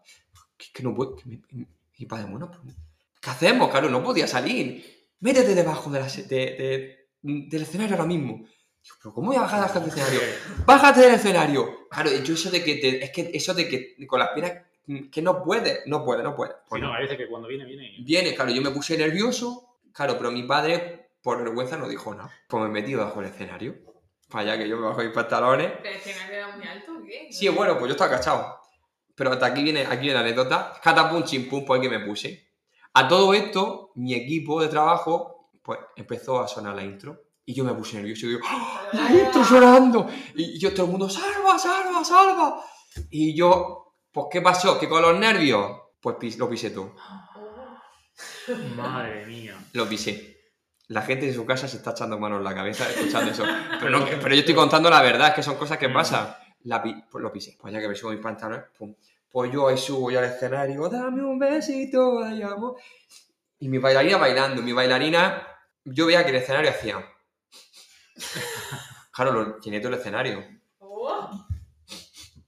Que, 0.57 0.67
que 0.73 0.83
no 0.83 0.93
puedo, 0.95 1.15
que 1.15 1.29
y 1.51 1.67
mi 1.99 2.05
padre, 2.07 2.25
bueno, 2.29 2.49
pues, 2.51 2.75
¿qué 3.21 3.29
hacemos? 3.29 3.69
Claro, 3.69 3.89
no 3.89 4.03
podía 4.03 4.27
salir. 4.27 5.07
Métete 5.19 5.55
debajo 5.55 5.89
de 5.89 5.99
la, 5.99 6.05
de- 6.07 6.25
de- 6.27 7.07
del 7.21 7.61
escenario 7.61 7.95
ahora 7.95 8.07
mismo. 8.07 8.45
Pero 9.01 9.13
¿cómo 9.13 9.27
voy 9.27 9.35
a 9.37 9.41
bajar 9.41 9.71
del 9.73 9.89
escenario? 9.89 10.19
bájate 10.65 11.01
del 11.01 11.13
escenario. 11.15 11.87
Claro, 11.89 12.09
yo 12.23 12.33
eso 12.33 12.49
de 12.49 12.63
que 12.63 12.75
te- 12.75 13.03
es 13.03 13.11
que 13.11 13.31
eso 13.33 13.53
de 13.53 13.67
que 13.67 14.07
con 14.07 14.19
las 14.19 14.29
piernas 14.29 14.63
mm, 14.85 15.09
que 15.09 15.21
no 15.21 15.41
puede, 15.43 15.81
no 15.85 16.03
puede, 16.03 16.23
no 16.23 16.35
puede. 16.35 16.51
Sí, 16.53 16.57
Pues 16.69 16.81
no, 16.81 16.87
no. 16.89 16.93
hay 16.95 17.03
veces 17.03 17.17
que 17.17 17.27
cuando 17.27 17.47
viene, 17.47 17.65
viene. 17.65 17.95
Viene, 17.99 18.33
claro, 18.35 18.51
yo 18.51 18.61
me 18.61 18.71
puse 18.71 18.97
nervioso, 18.97 19.77
claro, 19.93 20.17
pero 20.17 20.31
mi 20.31 20.43
padre 20.43 21.09
por 21.21 21.37
vergüenza 21.43 21.77
no 21.77 21.87
dijo 21.87 22.13
nada. 22.15 22.31
Pues 22.47 22.63
me 22.63 22.69
metí 22.69 22.95
bajo 22.95 23.19
el 23.19 23.27
escenario. 23.27 23.75
Para 24.29 24.51
allá 24.53 24.63
que 24.63 24.69
yo 24.69 24.77
me 24.77 24.87
bajo 24.87 25.01
mis 25.01 25.11
pantalones. 25.13 25.71
¿Pero 25.81 25.89
el 25.89 25.95
escenario 25.95 26.35
era 26.35 26.55
muy 26.55 26.67
alto 26.67 26.91
o 26.97 27.03
qué? 27.05 27.27
Sí, 27.31 27.47
bueno, 27.49 27.73
pues 27.77 27.87
yo 27.89 27.93
estaba 27.93 28.11
agachado. 28.13 28.59
Pero 29.15 29.31
hasta 29.31 29.45
aquí 29.47 29.63
viene, 29.63 29.81
aquí 29.85 30.01
viene 30.01 30.13
la 30.15 30.19
anécdota. 30.21 30.73
Catapum, 30.83 31.23
chimpum, 31.23 31.65
pues 31.65 31.81
que 31.81 31.89
me 31.89 31.99
puse. 32.01 32.47
A 32.93 33.07
todo 33.07 33.33
esto, 33.33 33.91
mi 33.95 34.13
equipo 34.13 34.61
de 34.61 34.67
trabajo, 34.67 35.49
pues 35.63 35.79
empezó 35.95 36.39
a 36.41 36.47
sonar 36.47 36.75
la 36.75 36.83
intro. 36.83 37.23
Y 37.49 37.53
yo 37.53 37.63
me 37.63 37.73
puse 37.73 37.95
nervioso 37.95 38.25
y 38.25 38.29
digo, 38.29 38.41
¡Ah! 38.45 38.89
¡La 38.91 39.09
intro 39.09 39.41
sonando! 39.43 40.09
Y 40.35 40.59
yo, 40.59 40.73
todo 40.73 40.85
el 40.85 40.91
mundo, 40.91 41.09
¡salva, 41.09 41.57
salva, 41.57 42.03
salva! 42.03 42.61
Y 43.09 43.33
yo, 43.33 43.95
pues, 44.11 44.25
¿qué 44.29 44.41
pasó? 44.41 44.77
Que 44.77 44.89
con 44.89 45.01
los 45.01 45.17
nervios, 45.17 45.71
pues 46.01 46.37
lo 46.37 46.49
pisé 46.49 46.71
todo. 46.71 46.93
Madre 48.75 49.25
mía. 49.25 49.55
Lo 49.73 49.87
pisé. 49.87 50.35
La 50.89 51.01
gente 51.03 51.27
en 51.27 51.33
su 51.33 51.45
casa 51.45 51.69
se 51.69 51.77
está 51.77 51.91
echando 51.91 52.19
manos 52.19 52.39
en 52.39 52.43
la 52.43 52.53
cabeza 52.53 52.89
escuchando 52.89 53.31
eso. 53.31 53.43
Pero, 53.79 53.91
no, 53.99 54.05
pero 54.05 54.29
yo 54.35 54.39
estoy 54.39 54.55
contando 54.55 54.89
la 54.89 55.01
verdad, 55.01 55.29
es 55.29 55.33
que 55.35 55.43
son 55.43 55.55
cosas 55.55 55.77
que 55.77 55.87
Mm. 55.87 55.93
pasan. 55.93 56.35
La 56.63 56.81
pues 56.83 57.21
lo 57.23 57.31
pisé. 57.31 57.55
Pues 57.59 57.73
ya 57.73 57.79
que 57.79 57.87
me 57.87 57.95
subo 57.95 58.11
mis 58.11 58.19
pantalones, 58.19 58.65
pum. 58.77 58.93
Pues 59.29 59.51
yo 59.53 59.67
ahí 59.69 59.77
subo 59.77 60.11
yo 60.11 60.19
al 60.19 60.25
escenario, 60.25 60.89
dame 60.89 61.23
un 61.23 61.39
besito, 61.39 62.21
ay, 62.23 62.41
amor. 62.41 62.75
Y 63.59 63.69
mi 63.69 63.77
bailarina 63.77 64.17
bailando. 64.17 64.61
Mi 64.61 64.73
bailarina, 64.73 65.47
yo 65.85 66.07
veía 66.07 66.23
que 66.25 66.31
el 66.31 66.37
escenario 66.37 66.71
hacía. 66.71 67.05
Claro, 69.11 69.31
lo 69.33 69.59
llené 69.59 69.79
todo 69.79 69.93
el 69.93 69.99
escenario. 69.99 70.43
Oh, 70.79 71.45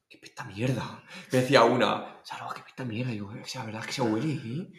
¿Qué 0.07 0.17
pesta 0.17 0.43
mierda? 0.43 1.03
Me 1.31 1.39
decía 1.41 1.63
una, 1.63 2.19
Salva, 2.23 2.53
qué 2.55 2.61
pesta 2.61 2.83
mierda. 2.83 3.11
Y 3.11 3.17
yo, 3.17 3.31
"Eh, 3.33 3.43
la 3.55 3.63
verdad 3.65 3.81
es 3.81 3.87
que 3.87 3.93
se 3.93 4.01
huele, 4.01 4.33
¿eh? 4.33 4.71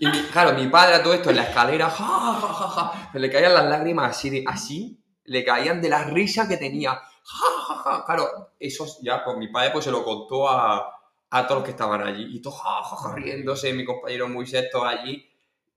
Y 0.00 0.06
mi- 0.06 0.22
claro, 0.32 0.56
mi 0.58 0.68
padre 0.68 0.96
a 0.96 1.02
todo 1.02 1.14
esto 1.14 1.30
en 1.30 1.36
la 1.36 1.44
escalera, 1.44 1.88
ja, 1.90 2.04
ja, 2.04 2.32
ja, 2.52 2.68
ja, 2.68 3.08
se 3.12 3.18
le 3.18 3.30
caían 3.30 3.54
las 3.54 3.66
lágrimas 3.66 4.10
así, 4.16 4.30
de, 4.30 4.44
así, 4.46 5.02
le 5.24 5.44
caían 5.44 5.80
de 5.80 5.88
la 5.88 6.04
risa 6.04 6.48
que 6.48 6.56
tenía. 6.56 6.92
Ja, 6.94 7.46
ja, 7.68 7.74
ja. 7.84 8.04
Claro, 8.04 8.52
eso 8.58 8.86
ya, 9.02 9.22
pues 9.24 9.36
mi 9.36 9.48
padre 9.48 9.70
pues 9.72 9.84
se 9.84 9.90
lo 9.90 10.04
contó 10.04 10.48
a, 10.48 10.92
a 11.30 11.46
todos 11.46 11.60
los 11.60 11.64
que 11.64 11.70
estaban 11.72 12.02
allí. 12.02 12.26
Y 12.36 12.42
todos, 12.42 12.60
ja, 12.60 12.82
ja, 12.82 12.96
ja, 12.96 13.14
riéndose, 13.14 13.72
mi 13.72 13.84
compañero 13.84 14.28
muy 14.28 14.46
sexto 14.46 14.84
allí. 14.84 15.29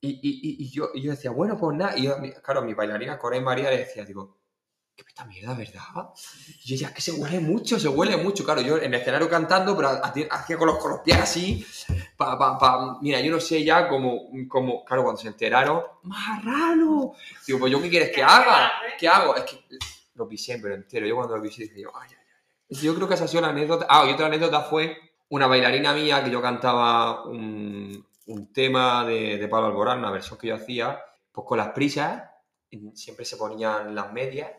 Y, 0.06 0.20
y, 0.22 0.66
y, 0.66 0.70
yo, 0.70 0.90
y 0.94 1.02
yo 1.02 1.12
decía, 1.12 1.32
bueno, 1.32 1.58
pues 1.58 1.78
nada. 1.78 1.98
Y 1.98 2.04
yo, 2.04 2.18
claro, 2.44 2.62
mi 2.62 2.74
bailarina 2.74 3.18
Cora 3.18 3.38
y 3.38 3.42
María 3.42 3.70
le 3.70 3.78
decía, 3.78 4.04
digo, 4.04 4.38
qué 4.94 5.02
pesta 5.06 5.24
mierda, 5.24 5.54
¿verdad? 5.54 6.10
Y 6.66 6.76
yo, 6.76 6.88
es 6.88 6.94
que 6.94 7.02
se 7.02 7.14
huele 7.14 7.40
mucho, 7.40 7.80
se 7.80 7.88
huele 7.88 8.18
mucho. 8.18 8.44
Claro, 8.44 8.60
yo 8.60 8.76
en 8.76 8.94
el 8.94 9.00
escenario 9.00 9.30
cantando, 9.30 9.78
pero 9.78 9.88
hacía 10.04 10.58
con 10.58 10.68
los, 10.68 10.78
con 10.78 10.92
los 10.92 11.00
pies 11.00 11.18
así. 11.18 11.66
Pa, 12.18 12.38
pa, 12.38 12.60
pa. 12.60 12.98
Mira, 13.02 13.22
yo 13.22 13.32
no 13.32 13.40
sé 13.40 13.64
ya 13.64 13.88
cómo, 13.88 14.30
como, 14.50 14.84
claro, 14.84 15.04
cuando 15.04 15.22
se 15.22 15.30
enteraron, 15.30 15.82
¡marrano! 16.02 17.14
Digo, 17.48 17.60
pues 17.60 17.72
yo, 17.72 17.82
¿qué 17.82 17.90
quieres 17.90 18.12
que 18.14 18.22
haga? 18.22 18.74
¿Qué 19.00 19.08
hago? 19.08 19.38
Es 19.38 19.44
que 19.46 19.64
lo 20.16 20.28
pisé, 20.28 20.60
pero 20.62 20.76
entero. 20.76 21.08
Yo 21.08 21.16
cuando 21.16 21.38
lo 21.38 21.42
pisé 21.42 21.64
dije, 21.64 21.80
yo, 21.80 21.92
ay, 21.96 22.10
ay, 22.12 22.18
ay. 22.70 22.78
Yo 22.82 22.94
creo 22.94 23.08
que 23.08 23.14
esa 23.14 23.24
ha 23.24 23.28
sido 23.30 23.44
la 23.44 23.52
anécdota. 23.52 23.88
Ah, 23.90 24.06
y 24.06 24.12
otra 24.12 24.26
anécdota 24.26 24.64
fue 24.64 24.98
una 25.30 25.48
bailarina 25.48 25.94
mía 25.94 26.22
que 26.22 26.30
yo 26.30 26.42
cantaba 26.42 27.24
un, 27.24 28.06
un 28.28 28.52
tema 28.54 29.06
de, 29.06 29.38
de 29.38 29.48
Pablo 29.48 29.68
Alborán, 29.68 30.00
una 30.00 30.12
versión 30.12 30.38
que 30.40 30.48
yo 30.48 30.56
hacía. 30.56 31.00
pues 31.32 31.48
con 31.48 31.58
las 31.58 31.70
prisas 31.70 32.24
siempre 32.94 33.26
se 33.26 33.38
ponían 33.38 33.94
las 33.94 34.12
medias, 34.14 34.52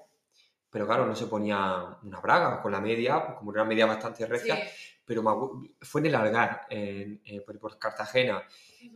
pero 0.70 0.86
claro, 0.86 1.06
no 1.06 1.14
se 1.16 1.26
ponía 1.26 1.96
una 2.02 2.20
braga 2.20 2.60
con 2.62 2.72
la 2.72 2.80
media, 2.80 3.24
pues 3.24 3.38
como 3.38 3.52
era 3.52 3.62
una 3.62 3.68
media 3.68 3.86
bastante 3.86 4.26
recia, 4.26 4.56
Sí. 4.56 4.62
pero 5.04 5.22
fue 5.80 6.00
en 6.00 6.06
el 6.06 6.14
Algar, 6.14 6.66
en, 6.70 7.20
eh, 7.24 7.40
por, 7.40 7.58
por 7.58 7.78
Cartagena, 7.78 8.42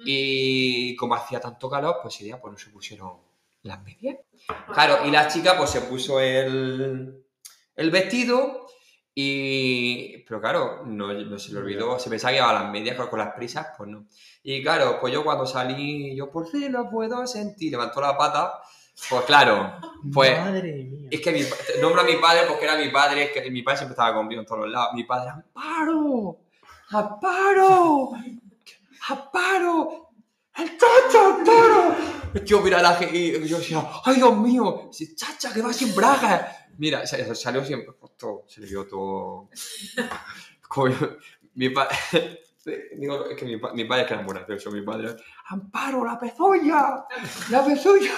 y 0.05 0.95
como 0.97 1.15
hacía 1.15 1.41
tanto 1.41 1.69
calor, 1.69 1.97
pues 2.03 2.15
ese 2.15 2.25
día 2.25 2.41
pues 2.41 2.53
no 2.53 2.59
se 2.59 2.71
pusieron 2.71 3.15
las 3.63 3.83
medias. 3.83 4.19
Claro, 4.73 5.05
y 5.07 5.11
la 5.11 5.27
chica 5.29 5.57
pues 5.57 5.71
se 5.71 5.81
puso 5.83 6.21
el, 6.21 7.25
el 7.75 7.91
vestido 7.91 8.68
y... 9.21 10.19
Pero 10.29 10.41
claro, 10.41 10.83
no, 10.87 11.13
no 11.13 11.39
se 11.41 11.53
le 11.53 11.59
olvidó, 11.59 11.99
se 11.99 12.09
pensaba 12.09 12.31
que 12.31 12.37
llevaba 12.37 12.63
las 12.63 12.71
medias 12.71 12.97
con, 12.97 13.09
con 13.09 13.19
las 13.19 13.35
prisas, 13.35 13.67
pues 13.77 13.91
no. 13.91 14.07
Y 14.45 14.63
claro, 14.63 14.99
pues 15.01 15.13
yo 15.13 15.25
cuando 15.25 15.45
salí, 15.45 16.15
yo 16.15 16.31
por 16.31 16.47
fin 16.47 16.71
lo 16.71 16.89
puedo 16.89 17.27
sentir, 17.27 17.73
levantó 17.73 18.01
la 18.01 18.17
pata, 18.17 18.61
pues 19.11 19.25
claro, 19.25 19.73
pues... 20.15 20.39
Madre 20.39 20.85
mía. 20.85 21.09
Es 21.11 21.21
que 21.21 21.33
mi, 21.33 21.41
nombro 21.81 22.03
a 22.03 22.05
mi 22.05 22.15
padre 22.15 22.43
porque 22.47 22.67
era 22.67 22.77
mi 22.77 22.91
padre, 22.91 23.33
que 23.33 23.51
mi 23.51 23.63
padre 23.63 23.79
siempre 23.79 23.95
estaba 23.95 24.15
conmigo 24.15 24.41
en 24.41 24.47
todos 24.47 24.61
los 24.61 24.71
lados. 24.71 24.95
Mi 24.95 25.03
padre, 25.03 25.31
¡Amparo! 25.31 26.39
¡Amparo! 26.91 28.13
¡Amparo! 29.09 30.08
¡El 30.59 30.77
chacha, 30.77 31.27
Amparo! 31.27 31.97
Yo 32.45 32.61
mira 32.61 32.83
la 32.83 32.99
y 33.11 33.47
yo 33.47 33.59
decía, 33.59 33.83
¡ay 34.05 34.17
Dios 34.17 34.37
mío! 34.37 34.89
Dice, 34.91 35.15
¡Chacha, 35.15 35.53
que 35.53 35.63
va 35.63 35.73
sin 35.73 35.95
bragas! 35.95 36.57
Mira, 36.79 37.07
sa- 37.07 37.35
salió 37.35 37.65
siempre, 37.65 37.93
pues, 37.99 38.17
todo, 38.17 38.45
se 38.49 38.61
le 38.61 38.67
vio 38.67 38.87
todo. 38.87 39.49
Mi 41.55 41.71
padre. 41.71 41.97
Digo, 42.99 43.25
es 43.31 43.37
que 43.37 43.47
mi 43.47 43.57
padre 43.59 44.03
es 44.03 44.09
que 44.09 44.15
era 44.15 44.23
muy 44.23 44.35
gracioso, 44.35 44.71
mi 44.71 44.83
padre. 44.83 45.17
¡Amparo, 45.47 46.05
la 46.05 46.19
pezuña! 46.19 47.05
¡La 47.51 47.65
pezuña! 47.65 48.13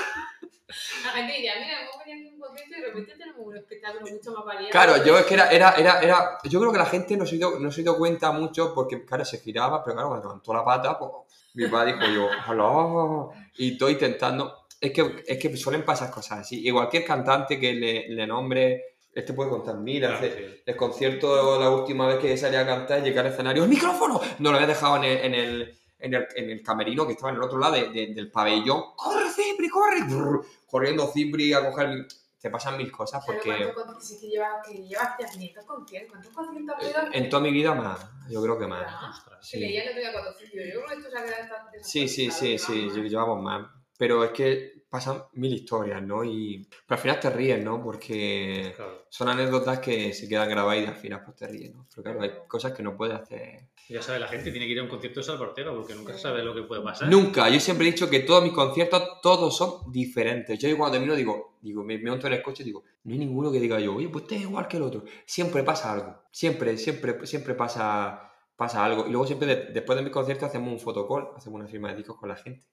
La 1.04 1.10
gente 1.12 1.32
diría, 1.32 1.54
mira, 1.60 1.82
hemos 1.82 2.04
venido 2.04 2.30
un 2.30 2.40
concierto 2.40 2.74
y 2.76 2.80
de 2.80 2.86
repente 2.86 3.12
tenemos 3.16 3.46
un 3.46 3.56
espectáculo 3.56 4.06
mucho 4.10 4.32
más 4.32 4.44
variado. 4.44 4.70
Claro, 4.70 5.04
yo 5.04 5.18
es 5.18 5.26
que 5.26 5.34
era, 5.34 5.50
era, 5.50 5.70
era, 5.72 6.00
era, 6.00 6.38
yo 6.44 6.60
creo 6.60 6.72
que 6.72 6.78
la 6.78 6.86
gente 6.86 7.16
no 7.16 7.26
se 7.26 7.36
dio, 7.36 7.58
no 7.58 7.70
se 7.70 7.82
dio 7.82 7.96
cuenta 7.96 8.32
mucho 8.32 8.74
porque, 8.74 9.04
claro, 9.04 9.24
se 9.24 9.38
giraba, 9.38 9.82
pero 9.82 9.94
claro, 9.94 10.08
cuando 10.08 10.28
levantó 10.28 10.54
la 10.54 10.64
pata, 10.64 10.98
pues, 10.98 11.10
mi 11.54 11.66
padre 11.66 11.94
dijo 11.94 12.06
yo, 12.12 12.28
hola, 12.48 13.34
y 13.56 13.72
estoy 13.72 13.92
intentando, 13.92 14.66
es 14.80 14.92
que, 14.92 15.24
es 15.26 15.38
que 15.38 15.56
suelen 15.56 15.84
pasar 15.84 16.10
cosas 16.10 16.40
así, 16.40 16.66
y 16.66 16.70
cualquier 16.70 17.04
cantante 17.04 17.58
que 17.58 17.72
le, 17.72 18.08
le 18.08 18.26
nombre, 18.26 18.84
este 19.12 19.32
puede 19.32 19.50
contar 19.50 19.76
mil, 19.76 20.00
Claro, 20.00 20.18
sí. 20.20 20.62
el 20.64 20.76
concierto, 20.76 21.60
la 21.60 21.70
última 21.70 22.06
vez 22.06 22.18
que 22.18 22.36
salía 22.36 22.60
a 22.60 22.66
cantar, 22.66 23.02
llegar 23.02 23.26
al 23.26 23.32
escenario, 23.32 23.64
¡el 23.64 23.68
micrófono! 23.68 24.20
No 24.38 24.50
lo 24.50 24.56
había 24.56 24.68
dejado 24.68 24.96
en 24.98 25.04
el, 25.04 25.18
en 25.18 25.34
el, 25.34 25.79
en 26.00 26.14
el, 26.14 26.26
en 26.36 26.50
el 26.50 26.62
camerino 26.62 27.06
que 27.06 27.12
estaba 27.12 27.30
en 27.30 27.36
el 27.36 27.42
otro 27.42 27.58
lado 27.58 27.74
de- 27.74 27.88
de- 27.90 28.14
del 28.14 28.30
pabellón, 28.30 28.94
¡corre, 28.96 29.30
Cipri, 29.30 29.68
corre! 29.68 30.02
Brrr, 30.04 30.44
corriendo 30.66 31.06
Cipri 31.12 31.52
a 31.52 31.68
coger 31.68 31.88
el... 31.90 32.08
Te 32.40 32.48
pasan 32.48 32.78
mil 32.78 32.90
cosas 32.90 33.22
porque... 33.26 33.50
¿cuántos 33.50 33.74
conciertos 33.74 34.06
sí 34.08 34.18
que 34.18 34.28
llevas, 34.28 34.66
que 34.66 34.72
llevas 34.82 35.10
ya 35.20 35.26
500 35.28 35.64
conciertos? 35.66 36.10
¿Cuántos 36.10 36.32
conciertos 36.32 36.76
has 36.98 37.04
Eh? 37.14 37.18
En 37.18 37.28
toda 37.28 37.42
mi 37.42 37.50
vida 37.52 37.74
más, 37.74 38.00
yo 38.30 38.42
creo 38.42 38.58
que 38.58 38.66
más. 38.66 38.86
Ah, 38.88 39.38
Sí, 39.42 39.58
leía 39.58 39.82
que 39.84 39.90
tenía 39.94 40.12
400. 40.12 40.50
Yo 40.74 40.80
creo 40.82 40.86
que 40.86 40.94
esto 40.94 41.10
se 41.10 41.18
ha 41.18 41.24
quedado 41.24 41.58
sí, 41.82 42.08
sí, 42.08 42.30
sí, 42.30 42.58
sí, 42.58 42.90
llevamos 43.08 43.42
más. 43.42 43.66
Pero 44.00 44.24
es 44.24 44.30
que 44.30 44.80
pasan 44.88 45.24
mil 45.34 45.52
historias, 45.52 46.02
¿no? 46.02 46.24
Y 46.24 46.66
pero 46.86 46.96
al 46.96 47.02
final 47.02 47.20
te 47.20 47.28
ríes, 47.28 47.62
¿no? 47.62 47.82
Porque 47.82 48.72
Claro. 48.74 49.04
son 49.10 49.28
anécdotas 49.28 49.78
que 49.80 50.14
se 50.14 50.26
quedan 50.26 50.48
grabadas 50.48 50.82
y 50.82 50.86
al 50.86 50.96
final 50.96 51.22
pues 51.22 51.36
te 51.36 51.46
ríes, 51.46 51.74
¿no? 51.74 51.86
Pero 51.90 52.02
claro, 52.04 52.22
hay 52.22 52.30
cosas 52.48 52.72
que 52.72 52.82
no 52.82 52.96
puedes 52.96 53.14
hacer. 53.14 53.68
Ya 53.90 54.00
sabe, 54.00 54.18
la 54.20 54.28
gente 54.28 54.50
tiene 54.50 54.66
que 54.66 54.72
ir 54.72 54.78
a 54.80 54.84
un 54.84 54.88
concierto 54.88 55.20
de 55.20 55.24
Salva 55.24 55.48
Ortega 55.48 55.72
porque 55.74 55.94
nunca 55.94 56.16
sabe 56.16 56.42
lo 56.42 56.54
que 56.54 56.62
puede 56.62 56.80
pasar. 56.82 57.08
Nunca, 57.10 57.48
yo 57.50 57.60
siempre 57.60 57.86
he 57.86 57.90
dicho 57.92 58.08
que 58.08 58.20
todos 58.20 58.42
mis 58.42 58.52
conciertos, 58.52 59.20
todos 59.22 59.54
son 59.54 59.92
diferentes. 59.92 60.58
Yo 60.58 60.74
cuando 60.78 60.92
termino 60.94 61.14
digo, 61.14 61.58
digo, 61.60 61.84
me, 61.84 61.98
me 61.98 62.10
monto 62.10 62.26
en 62.28 62.32
el 62.32 62.42
coche 62.42 62.62
y 62.62 62.66
digo, 62.66 62.82
no 63.04 63.12
hay 63.12 63.18
ninguno 63.18 63.52
que 63.52 63.60
diga 63.60 63.78
yo, 63.80 63.94
oye, 63.94 64.08
pues 64.08 64.22
este 64.22 64.36
es 64.36 64.42
igual 64.42 64.66
que 64.66 64.78
el 64.78 64.84
otro. 64.84 65.04
Siempre 65.26 65.62
pasa 65.62 65.92
algo, 65.92 66.22
siempre, 66.32 66.78
siempre, 66.78 67.26
siempre 67.26 67.54
pasa, 67.54 68.32
pasa 68.56 68.82
algo. 68.82 69.06
Y 69.06 69.10
luego 69.10 69.26
siempre 69.26 69.46
de- 69.54 69.72
después 69.72 69.96
de 69.98 70.02
mis 70.04 70.12
conciertos 70.12 70.48
hacemos 70.48 70.72
un 70.72 70.80
fotocall, 70.80 71.28
hacemos 71.36 71.60
una 71.60 71.68
firma 71.68 71.90
de 71.90 71.96
discos 71.98 72.16
con 72.16 72.28
la 72.30 72.36
gente. 72.36 72.66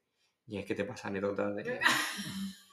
Y 0.48 0.58
es 0.58 0.66
que 0.66 0.76
te 0.76 0.86
pasa 0.86 1.10
anécdotas 1.10 1.56
de... 1.56 1.80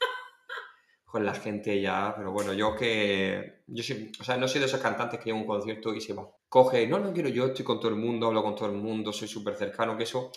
con 1.05 1.25
la 1.25 1.35
gente 1.35 1.81
ya, 1.81 2.13
pero 2.17 2.33
bueno, 2.33 2.53
yo 2.53 2.75
que... 2.75 3.63
Yo 3.69 3.83
soy, 3.85 4.11
o 4.19 4.25
sea, 4.25 4.37
no 4.37 4.49
soy 4.49 4.61
de 4.61 4.67
esos 4.67 4.81
cantantes 4.81 5.21
que 5.21 5.27
llegan 5.27 5.41
a 5.41 5.43
un 5.43 5.49
concierto 5.49 5.95
y 5.95 6.01
se 6.01 6.13
va. 6.13 6.29
Coge, 6.49 6.87
no, 6.87 6.99
no 6.99 7.13
quiero, 7.13 7.29
yo 7.29 7.47
estoy 7.47 7.65
con 7.65 7.79
todo 7.79 7.91
el 7.91 7.97
mundo, 7.97 8.27
hablo 8.27 8.43
con 8.43 8.57
todo 8.57 8.69
el 8.69 8.77
mundo, 8.77 9.13
soy 9.13 9.29
súper 9.29 9.55
cercano, 9.55 9.97
que 9.97 10.03
eso 10.05 10.33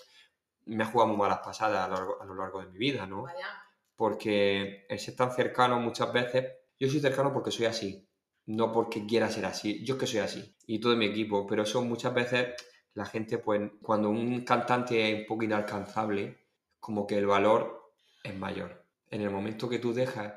me 0.66 0.84
ha 0.84 0.88
jugado 0.88 1.10
muy 1.10 1.18
malas 1.18 1.40
pasadas 1.40 1.86
a 1.86 1.88
lo, 1.88 1.96
largo, 1.96 2.22
a 2.22 2.26
lo 2.26 2.36
largo 2.36 2.60
de 2.62 2.68
mi 2.68 2.78
vida, 2.78 3.08
¿no? 3.08 3.24
Vaya. 3.24 3.48
Porque 3.96 4.86
el 4.88 5.00
ser 5.00 5.16
tan 5.16 5.32
cercano 5.32 5.80
muchas 5.80 6.14
veces, 6.14 6.46
yo 6.80 6.90
soy 6.90 7.00
cercano 7.00 7.34
porque 7.34 7.52
soy 7.52 7.66
así, 7.66 8.08
no 8.46 8.72
porque 8.72 9.06
quiera 9.06 9.30
ser 9.30 9.46
así, 9.46 9.84
yo 9.84 9.96
es 9.96 10.00
que 10.00 10.08
soy 10.08 10.20
así, 10.20 10.56
y 10.68 10.80
todo 10.80 10.96
mi 10.96 11.08
equipo, 11.08 11.48
pero 11.48 11.64
eso 11.64 11.82
muchas 11.82 12.14
veces 12.14 12.54
la 12.94 13.06
gente, 13.06 13.40
pues, 13.40 13.62
cuando 13.82 14.10
un 14.10 14.42
cantante 14.42 15.12
es 15.12 15.20
un 15.22 15.26
poco 15.26 15.44
inalcanzable, 15.44 16.47
como 16.88 17.06
que 17.06 17.18
el 17.18 17.28
valor 17.28 17.92
es 18.24 18.34
mayor. 18.34 18.86
En 19.12 19.20
el 19.20 19.30
momento 19.30 19.68
que 19.68 19.78
tú 19.78 19.94
dejas 19.94 20.36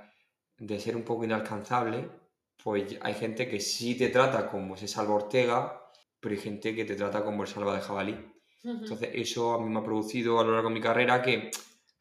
de 0.58 0.80
ser 0.80 0.96
un 0.96 1.04
poco 1.04 1.22
inalcanzable, 1.22 2.10
pues 2.60 2.98
hay 3.00 3.14
gente 3.14 3.48
que 3.48 3.60
sí 3.60 3.94
te 3.94 4.08
trata 4.08 4.48
como 4.48 4.74
ese 4.74 4.88
Salva 4.88 5.14
Ortega, 5.14 5.80
pero 6.18 6.34
hay 6.34 6.40
gente 6.40 6.74
que 6.74 6.84
te 6.84 6.96
trata 6.96 7.22
como 7.22 7.42
el 7.42 7.48
Salva 7.48 7.76
de 7.76 7.82
Jabalí. 7.82 8.16
Entonces, 8.64 9.10
eso 9.12 9.54
a 9.54 9.60
mí 9.62 9.70
me 9.70 9.78
ha 9.78 9.84
producido 9.84 10.40
a 10.40 10.44
lo 10.44 10.50
largo 10.50 10.70
de 10.70 10.74
mi 10.74 10.80
carrera 10.80 11.22
que 11.22 11.52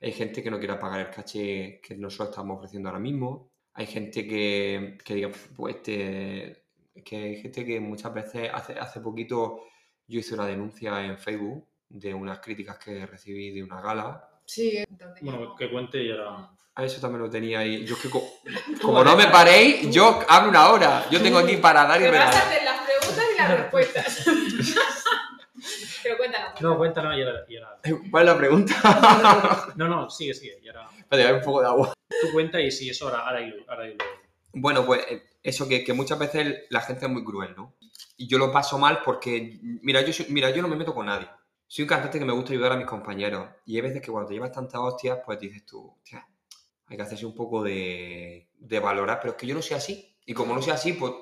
hay 0.02 0.12
gente 0.14 0.42
que 0.42 0.50
no 0.50 0.58
quiera 0.58 0.80
pagar 0.80 1.02
el 1.02 1.12
caché 1.12 1.80
que 1.80 1.96
nosotros 1.96 2.30
estamos 2.30 2.58
ofreciendo 2.58 2.90
ahora 2.90 3.00
mismo. 3.00 3.52
Hay 3.74 3.86
gente 3.86 4.28
que, 4.28 4.98
que 5.06 5.14
diga, 5.14 5.30
pues 5.56 5.76
este. 5.76 6.66
Que 7.06 7.16
hay 7.18 7.36
gente 7.40 7.64
que 7.64 7.80
muchas 7.80 8.12
veces, 8.16 8.50
hace, 8.52 8.74
hace 8.74 9.00
poquito, 9.00 9.62
yo 10.08 10.20
hice 10.20 10.34
una 10.34 10.48
denuncia 10.48 11.06
en 11.06 11.20
Facebook 11.20 11.70
de 11.88 12.16
unas 12.16 12.40
críticas 12.40 12.80
que 12.80 13.06
recibí 13.06 13.52
de 13.52 13.64
una 13.64 13.80
gala. 13.80 14.29
Sí, 14.52 14.78
entonces. 14.90 15.22
Bueno, 15.24 15.56
que 15.56 15.70
cuente 15.70 16.02
y 16.04 16.12
ahora. 16.12 16.50
A 16.76 16.84
eso 16.84 17.00
también 17.00 17.22
lo 17.22 17.30
tenía 17.30 17.60
ahí. 17.60 17.86
Yo 17.86 17.96
es 17.96 18.02
que, 18.02 18.10
co- 18.10 18.28
como 18.82 19.04
no 19.04 19.16
me 19.16 19.28
paréis, 19.28 19.92
yo 19.92 20.22
hablo 20.28 20.50
una 20.50 20.70
hora. 20.70 21.06
Yo 21.12 21.22
tengo 21.22 21.38
aquí 21.38 21.58
para 21.58 21.86
dar 21.86 22.02
y 22.02 22.06
Me 22.06 22.12
vas 22.12 22.20
a 22.20 22.30
regalar. 22.32 22.48
hacer 22.48 22.64
las 22.64 22.82
preguntas 22.82 23.26
y 23.34 23.38
las 23.38 23.60
respuestas. 23.60 24.26
Pero 26.04 26.18
cuéntanos. 26.18 26.62
No, 26.62 26.78
cuéntanos 26.78 27.18
y 27.18 27.22
ahora. 27.22 27.46
y 27.48 27.58
ahora- 27.58 27.78
¿Cuál 28.10 28.24
es 28.28 28.34
la 28.34 28.38
pregunta? 28.38 29.72
No, 29.76 29.88
no, 29.88 30.10
sigue, 30.10 30.34
sigue. 30.34 30.60
Y 30.64 30.68
ahora. 30.70 30.90
Espérate, 30.98 31.28
hay 31.30 31.36
un 31.36 31.42
poco 31.44 31.62
de 31.62 31.68
agua. 31.68 31.94
Tú 32.22 32.32
cuenta 32.32 32.60
y 32.60 32.72
si 32.72 32.90
eso 32.90 33.06
ahora, 33.08 33.20
ahora, 33.28 33.42
hilo- 33.42 33.66
ahora 33.68 33.88
hilo. 33.88 34.04
Bueno, 34.54 34.86
pues 34.86 35.06
eh, 35.10 35.24
eso 35.44 35.68
que, 35.68 35.84
que 35.84 35.94
muchas 35.94 36.18
veces 36.18 36.64
la 36.70 36.82
gente 36.82 37.06
es 37.06 37.12
muy 37.12 37.24
cruel, 37.24 37.54
¿no? 37.56 37.76
Y 38.18 38.28
yo 38.28 38.38
lo 38.38 38.52
paso 38.52 38.78
mal 38.80 39.02
porque, 39.04 39.60
mira 39.62 40.02
yo, 40.02 40.12
soy- 40.14 40.28
mira, 40.30 40.50
yo 40.50 40.62
no 40.62 40.68
me 40.68 40.76
meto 40.76 40.94
con 40.96 41.06
nadie. 41.06 41.28
Soy 41.70 41.84
un 41.84 41.90
cantante 41.90 42.20
que 42.20 42.26
me 42.26 42.34
gusta 42.34 42.52
ayudar 42.52 42.72
a 42.74 42.78
mis 42.78 42.88
compañeros. 42.88 43.48
Y 43.66 43.76
hay 43.76 43.82
veces 43.82 44.02
que 44.02 44.12
cuando 44.12 44.28
te 44.30 44.34
llevas 44.34 44.52
tantas 44.52 44.82
hostias, 44.82 45.20
pues 45.26 45.40
dices 45.40 45.66
tú, 45.66 45.94
"Hostia, 45.98 46.28
hay 46.88 46.98
que 46.98 47.04
hacerse 47.04 47.26
un 47.28 47.36
poco 47.36 47.64
de, 47.64 48.50
de 48.58 48.80
valorar. 48.80 49.20
Pero 49.22 49.34
es 49.34 49.38
que 49.38 49.48
yo 49.48 49.56
no 49.56 49.62
soy 49.62 49.78
así. 49.78 50.18
Y 50.26 50.34
como 50.34 50.56
no 50.56 50.62
soy 50.64 50.74
así, 50.74 50.94
pues 50.94 51.14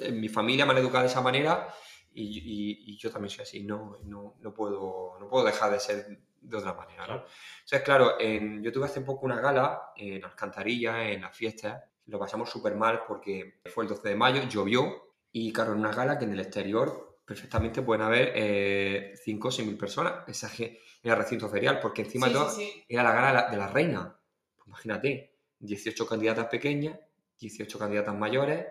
en 0.00 0.20
mi 0.20 0.28
familia 0.28 0.64
me 0.66 0.72
han 0.72 0.78
educado 0.78 1.02
de 1.04 1.10
esa 1.10 1.20
manera 1.20 1.68
y, 2.14 2.22
y- 2.38 2.92
y 2.92 2.96
yo 2.98 3.10
también 3.10 3.30
soy 3.30 3.42
así. 3.42 3.64
No, 3.64 3.98
no, 4.04 4.36
no, 4.40 4.54
puedo, 4.54 5.16
no 5.20 5.28
puedo 5.28 5.44
dejar 5.44 5.72
de 5.72 5.80
ser 5.80 6.20
de 6.40 6.56
otra 6.56 6.74
manera, 6.74 7.06
¿no? 7.08 7.14
Entonces, 7.56 7.82
claro, 7.84 8.20
en- 8.20 8.62
yo 8.62 8.72
tuve 8.72 8.86
hace 8.86 9.00
poco 9.00 9.26
una 9.26 9.40
gala 9.40 9.90
en 9.96 10.24
Alcantarilla, 10.24 11.08
en 11.10 11.22
las 11.22 11.36
fiestas. 11.36 11.82
Lo 12.06 12.18
pasamos 12.20 12.48
súper 12.50 12.76
mal 12.76 13.02
porque 13.08 13.60
fue 13.74 13.84
el 13.84 13.88
12 13.90 14.08
de 14.10 14.16
mayo, 14.16 14.42
llovió. 14.48 15.12
Y 15.32 15.52
claro, 15.52 15.72
en 15.72 15.80
una 15.80 15.92
gala 15.92 16.18
que 16.18 16.24
en 16.24 16.32
el 16.32 16.40
exterior 16.40 17.05
perfectamente 17.26 17.82
pueden 17.82 18.02
haber 18.02 18.32
eh, 18.34 19.14
5 19.22 19.48
o 19.48 19.50
6 19.50 19.66
mil 19.66 19.76
personas. 19.76 20.26
Esa 20.28 20.50
que 20.50 20.80
era 21.02 21.14
recinto 21.14 21.48
ferial, 21.48 21.80
porque 21.80 22.02
encima 22.02 22.28
Sí, 22.28 22.32
todo 22.32 22.48
sí, 22.50 22.62
sí. 22.64 22.84
era 22.88 23.02
la 23.02 23.12
gala 23.12 23.28
de 23.28 23.34
la, 23.34 23.50
de 23.50 23.56
la 23.56 23.68
reina. 23.68 24.18
Pues 24.56 24.66
imagínate, 24.68 25.36
18 25.58 26.06
candidatas 26.06 26.46
pequeñas, 26.46 26.98
18 27.38 27.78
candidatas 27.78 28.14
mayores, 28.14 28.66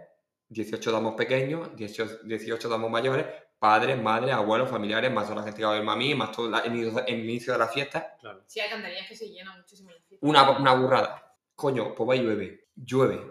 18 0.50 0.92
damos 0.92 1.16
pequeños, 1.16 1.76
18, 1.76 2.20
18 2.24 2.70
damos 2.70 2.90
mayores, 2.92 3.26
padres, 3.60 4.00
madres, 4.02 4.34
abuelos, 4.34 4.70
familiares, 4.70 5.12
más 5.12 5.26
toda 5.26 5.38
la 5.38 5.44
gente 5.44 5.58
que 5.60 5.66
va 5.66 5.72
a 5.72 5.76
verme 5.76 5.92
a 5.92 5.96
mí, 5.96 6.14
más 6.16 6.32
todo 6.32 6.50
la- 6.50 6.60
el, 6.60 6.76
inicio, 6.76 7.06
el 7.06 7.20
inicio 7.20 7.54
de 7.54 7.60
la 7.60 7.68
fiesta. 7.68 8.16
Claro. 8.20 8.44
Sí, 8.46 8.60
hay 8.60 8.70
cantarías 8.70 9.08
que 9.08 9.16
se 9.16 9.28
llenan 9.30 9.58
muchísimo 9.60 9.90
la 9.92 10.02
fiesta. 10.02 10.26
Una, 10.26 10.50
una 10.58 10.74
burrada. 10.74 11.36
Coño, 11.56 11.96
pues 11.96 12.10
va 12.10 12.16
y 12.16 12.22
llueve. 12.22 12.68
Llueve. 12.76 13.22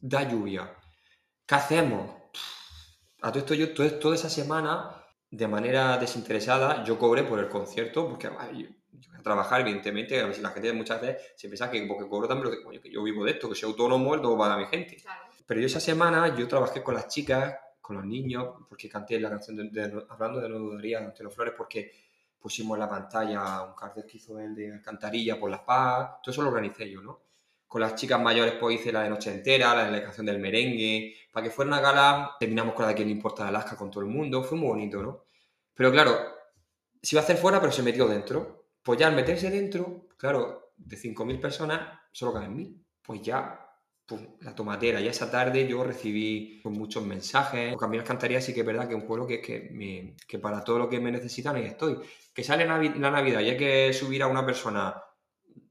Da 0.00 0.28
lluvia. 0.28 0.74
¿Qué 1.46 1.54
hacemos? 1.54 2.17
A 3.22 3.28
todo 3.30 3.40
esto 3.40 3.54
yo, 3.54 3.74
todo- 3.74 3.98
toda 3.98 4.14
esa 4.14 4.30
semana, 4.30 4.94
de 5.30 5.48
manera 5.48 5.98
desinteresada, 5.98 6.84
yo 6.84 6.98
cobré 6.98 7.24
por 7.24 7.38
el 7.38 7.48
concierto, 7.48 8.08
porque 8.08 8.28
yo, 8.28 8.68
yo 8.92 9.10
voy 9.10 9.18
a 9.18 9.22
trabajar, 9.22 9.60
evidentemente, 9.60 10.20
a 10.20 10.32
si 10.32 10.40
la 10.40 10.50
gente 10.50 10.72
muchas 10.72 11.00
veces 11.00 11.32
se 11.36 11.48
piensa 11.48 11.70
que 11.70 11.84
porque 11.86 12.08
cobro 12.08 12.28
también, 12.28 12.50
lo 12.50 12.56
que, 12.56 12.62
coño, 12.62 12.80
que 12.80 12.90
yo 12.90 13.02
vivo 13.02 13.24
de 13.24 13.32
esto, 13.32 13.48
que 13.48 13.54
soy 13.54 13.68
autónomo, 13.70 14.14
el 14.14 14.20
todo 14.22 14.38
paga 14.38 14.56
mi 14.56 14.66
gente. 14.66 14.96
Claro. 14.96 15.22
Pero 15.46 15.60
yo 15.60 15.66
esa 15.66 15.80
semana, 15.80 16.34
yo 16.36 16.46
trabajé 16.46 16.82
con 16.82 16.94
las 16.94 17.08
chicas, 17.08 17.54
con 17.80 17.96
los 17.96 18.04
niños, 18.06 18.54
porque 18.68 18.88
canté 18.88 19.18
la 19.18 19.30
canción 19.30 19.56
de, 19.56 19.64
de- 19.70 20.06
hablando 20.10 20.40
de 20.40 20.48
No 20.48 20.58
Dudaría, 20.58 20.98
ante 20.98 21.22
los 21.24 21.34
flores, 21.34 21.54
porque 21.56 21.92
pusimos 22.38 22.76
en 22.76 22.80
la 22.80 22.88
pantalla 22.88 23.62
un 23.62 23.74
cartel 23.74 24.04
que 24.06 24.18
hizo 24.18 24.38
el 24.38 24.54
de 24.54 24.72
Alcantarilla 24.74 25.40
por 25.40 25.50
las 25.50 25.60
paz, 25.60 26.20
todo 26.22 26.30
eso 26.32 26.42
lo 26.42 26.48
organicé 26.48 26.88
yo, 26.90 27.02
¿no? 27.02 27.20
Con 27.68 27.80
las 27.82 27.94
chicas 27.96 28.20
mayores 28.20 28.54
pues 28.58 28.80
hice 28.80 28.92
la 28.92 29.02
de 29.02 29.10
Noche 29.10 29.30
Entera, 29.32 29.74
la 29.74 29.84
de 29.86 29.92
la 29.92 30.02
canción 30.02 30.26
del 30.26 30.38
merengue, 30.40 31.14
para 31.32 31.44
que 31.44 31.50
fuera 31.50 31.68
una 31.70 31.80
gala, 31.80 32.32
terminamos 32.40 32.74
con 32.74 32.84
la 32.84 32.88
de 32.90 32.94
Quién 32.96 33.08
le 33.08 33.14
importa 33.14 33.44
de 33.44 33.50
Alaska 33.50 33.76
con 33.76 33.90
todo 33.90 34.02
el 34.02 34.10
mundo, 34.10 34.42
fue 34.42 34.58
muy 34.58 34.68
bonito, 34.68 35.02
¿no? 35.02 35.24
Pero 35.74 35.92
claro, 35.92 36.16
se 37.02 37.14
iba 37.16 37.20
a 37.20 37.24
hacer 37.24 37.36
fuera, 37.36 37.60
pero 37.60 37.72
se 37.72 37.82
metió 37.82 38.06
dentro. 38.08 38.66
Pues 38.82 38.98
ya 38.98 39.06
al 39.08 39.14
meterse 39.16 39.50
dentro, 39.50 40.08
claro, 40.16 40.72
de 40.76 40.96
5.000 40.96 41.40
personas, 41.40 41.98
solo 42.12 42.32
caben 42.32 42.54
1.000. 42.54 42.84
Pues 43.02 43.22
ya, 43.22 43.64
la 44.40 44.54
tomatera. 44.54 45.00
Ya 45.00 45.10
esa 45.10 45.30
tarde 45.30 45.66
yo 45.68 45.84
recibí 45.84 46.60
muchos 46.64 47.04
mensajes. 47.04 47.70
Porque 47.72 47.84
a 47.84 47.88
mí 47.88 47.98
cantarías 48.00 48.44
sí 48.44 48.54
que 48.54 48.60
es 48.60 48.66
verdad 48.66 48.88
que 48.88 48.94
es 48.94 49.00
un 49.00 49.06
pueblo 49.06 49.26
que, 49.26 49.40
que, 49.40 49.68
me- 49.72 50.16
que 50.26 50.38
para 50.38 50.64
todo 50.64 50.78
lo 50.78 50.88
que 50.88 51.00
me 51.00 51.12
necesitan 51.12 51.56
ahí 51.56 51.64
estoy. 51.66 51.98
Que 52.34 52.42
sale 52.44 52.64
la 52.66 53.10
Navidad 53.10 53.40
y 53.40 53.50
hay 53.50 53.56
que 53.56 53.92
subir 53.92 54.22
a 54.22 54.26
una 54.28 54.44
persona. 54.46 54.94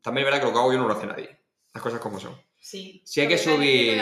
También 0.02 0.28
es 0.28 0.34
verdad 0.34 0.40
que 0.42 0.48
lo 0.48 0.54
que 0.54 0.60
hago 0.60 0.74
yo 0.74 0.80
no 0.80 0.88
lo 0.88 0.94
hace 0.96 1.08
nadie. 1.08 1.37
Las 1.78 1.84
cosas 1.84 2.00
como 2.00 2.20
son. 2.20 2.36
Sí. 2.60 3.04
Si 3.06 3.22
hay 3.22 3.28
que 3.28 3.38
subir- 3.38 4.02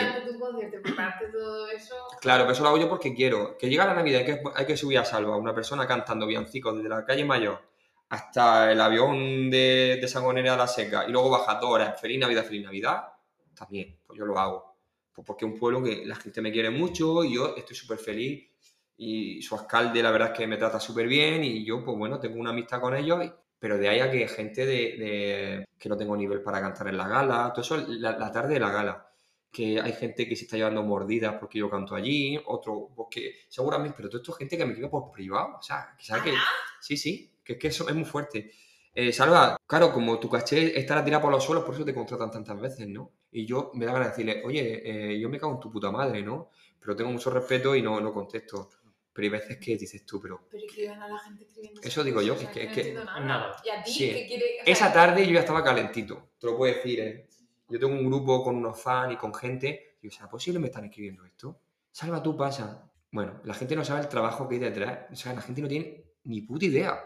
todo 1.30 1.68
eso. 1.68 1.94
Claro, 2.22 2.44
pero 2.44 2.52
eso 2.54 2.62
lo 2.62 2.70
hago 2.70 2.78
yo 2.78 2.88
porque 2.88 3.14
quiero. 3.14 3.58
Que 3.58 3.68
llega 3.68 3.84
la 3.84 3.92
Navidad, 3.92 4.20
hay 4.20 4.24
que, 4.24 4.40
hay 4.54 4.64
que 4.64 4.78
subir 4.78 4.96
a 4.96 5.04
salvo 5.04 5.34
a 5.34 5.36
una 5.36 5.54
persona 5.54 5.86
cantando 5.86 6.26
villancicos 6.26 6.74
desde 6.74 6.88
la 6.88 7.04
calle 7.04 7.26
Mayor 7.26 7.60
hasta 8.08 8.72
el 8.72 8.80
avión 8.80 9.50
de, 9.50 9.98
de 10.00 10.08
Sangonera 10.08 10.54
a 10.54 10.56
la 10.56 10.66
Seca 10.66 11.04
y 11.06 11.12
luego 11.12 11.28
baja 11.28 11.56
dos 11.60 11.68
horas, 11.70 12.00
feliz 12.00 12.18
Navidad, 12.18 12.46
feliz 12.46 12.64
Navidad, 12.64 13.08
también, 13.54 13.98
pues 14.06 14.18
yo 14.18 14.24
lo 14.24 14.38
hago. 14.38 14.74
Pues 15.12 15.26
porque 15.26 15.44
es 15.44 15.52
un 15.52 15.58
pueblo 15.58 15.82
que 15.84 16.06
la 16.06 16.16
gente 16.16 16.40
me 16.40 16.50
quiere 16.50 16.70
mucho 16.70 17.24
y 17.24 17.34
yo 17.34 17.54
estoy 17.58 17.76
súper 17.76 17.98
feliz 17.98 18.48
y 18.96 19.42
su 19.42 19.54
alcalde 19.54 20.02
la 20.02 20.10
verdad 20.12 20.32
es 20.32 20.38
que 20.38 20.46
me 20.46 20.56
trata 20.56 20.80
súper 20.80 21.06
bien 21.08 21.44
y 21.44 21.62
yo 21.62 21.84
pues 21.84 21.98
bueno, 21.98 22.18
tengo 22.18 22.40
una 22.40 22.50
amistad 22.52 22.80
con 22.80 22.96
ellos, 22.96 23.22
y- 23.22 23.32
pero 23.58 23.78
de 23.78 23.88
ahí 23.88 24.00
a 24.00 24.10
que 24.10 24.26
gente 24.28 24.66
de, 24.66 24.74
de- 24.98 25.64
que 25.78 25.88
no 25.88 25.96
tengo 25.96 26.16
nivel 26.16 26.42
para 26.42 26.60
cantar 26.60 26.88
en 26.88 26.96
la 26.96 27.08
gala, 27.08 27.52
todo 27.54 27.62
eso 27.62 27.76
la, 27.88 28.16
la 28.18 28.30
tarde 28.32 28.54
de 28.54 28.60
la 28.60 28.70
gala 28.70 29.02
que 29.50 29.80
hay 29.80 29.92
gente 29.92 30.28
que 30.28 30.36
se 30.36 30.44
está 30.44 30.56
llevando 30.56 30.82
mordidas 30.82 31.36
porque 31.40 31.58
yo 31.58 31.70
canto 31.70 31.94
allí, 31.94 32.38
otro, 32.46 32.90
pues 32.94 33.08
que 33.10 33.34
seguramente, 33.48 33.94
pero 33.96 34.08
todo 34.10 34.20
esto 34.20 34.32
es 34.32 34.38
gente 34.38 34.58
que 34.58 34.64
me 34.66 34.72
escribe 34.72 34.90
por 34.90 35.10
privado, 35.10 35.56
o 35.58 35.62
sea, 35.62 35.94
que 35.96 36.04
sabe 36.04 36.24
que... 36.30 36.34
Sí, 36.80 36.96
sí, 36.96 37.32
que 37.42 37.54
es 37.54 37.58
que 37.58 37.68
eso 37.68 37.88
es 37.88 37.94
muy 37.94 38.04
fuerte. 38.04 38.50
Eh, 38.94 39.12
Salva, 39.12 39.56
claro, 39.66 39.92
como 39.92 40.18
tu 40.18 40.28
caché 40.28 40.78
estará 40.78 41.04
tirado 41.04 41.22
por 41.22 41.32
los 41.32 41.42
suelos, 41.44 41.64
por 41.64 41.74
eso 41.74 41.84
te 41.84 41.94
contratan 41.94 42.30
tantas 42.30 42.60
veces, 42.60 42.88
¿no? 42.88 43.12
Y 43.30 43.46
yo 43.46 43.70
me 43.74 43.84
da 43.86 43.92
ganas 43.92 44.16
de 44.16 44.24
decirle, 44.24 44.42
oye, 44.46 45.12
eh, 45.14 45.18
yo 45.20 45.28
me 45.28 45.38
cago 45.38 45.54
en 45.54 45.60
tu 45.60 45.70
puta 45.70 45.90
madre, 45.90 46.22
¿no? 46.22 46.50
Pero 46.80 46.94
tengo 46.96 47.10
mucho 47.10 47.30
respeto 47.30 47.74
y 47.74 47.82
no, 47.82 48.00
no 48.00 48.12
contesto. 48.12 48.70
Pero 49.16 49.24
hay 49.24 49.30
veces 49.40 49.56
que 49.56 49.78
dices 49.78 50.04
tú, 50.04 50.20
pero... 50.20 50.46
Pero 50.50 50.62
escriben 50.66 51.00
a 51.02 51.08
la 51.08 51.18
gente 51.20 51.44
escribiendo. 51.44 51.80
Eso 51.82 52.04
digo 52.04 52.20
yo, 52.20 52.34
cosas, 52.34 52.50
que- 52.52 52.66
no 52.66 52.74
que- 52.74 52.92
nada. 52.92 53.20
nada. 53.20 53.56
¿Y 53.64 53.70
a 53.70 53.82
ti 53.82 53.90
Sí. 53.90 54.10
qué 54.10 54.26
quiere? 54.26 54.44
Esa 54.66 54.92
tarde 54.92 55.26
yo 55.26 55.32
ya 55.32 55.40
estaba 55.40 55.64
calentito, 55.64 56.32
te 56.38 56.46
lo 56.46 56.56
puedo 56.58 56.74
decir, 56.74 57.00
¿eh? 57.00 57.26
Yo 57.70 57.78
tengo 57.80 57.94
un 57.94 58.04
grupo 58.04 58.44
con 58.44 58.56
unos 58.56 58.78
fans 58.80 59.14
y 59.14 59.16
con 59.16 59.32
gente, 59.34 59.96
y 60.02 60.08
o 60.08 60.10
sea, 60.10 60.28
¿posible 60.28 60.58
me 60.60 60.66
están 60.66 60.84
escribiendo 60.84 61.24
esto? 61.24 61.58
Salva, 61.90 62.22
tú 62.22 62.36
pasa. 62.36 62.88
Bueno, 63.10 63.40
la 63.44 63.54
gente 63.54 63.74
no 63.74 63.82
sabe 63.86 64.02
el 64.02 64.08
trabajo 64.08 64.46
que 64.46 64.56
hay 64.56 64.60
detrás, 64.60 65.06
o 65.10 65.16
sea, 65.16 65.32
la 65.32 65.40
gente 65.40 65.62
no 65.62 65.68
tiene 65.68 66.04
ni 66.24 66.42
puta 66.42 66.66
idea. 66.66 67.02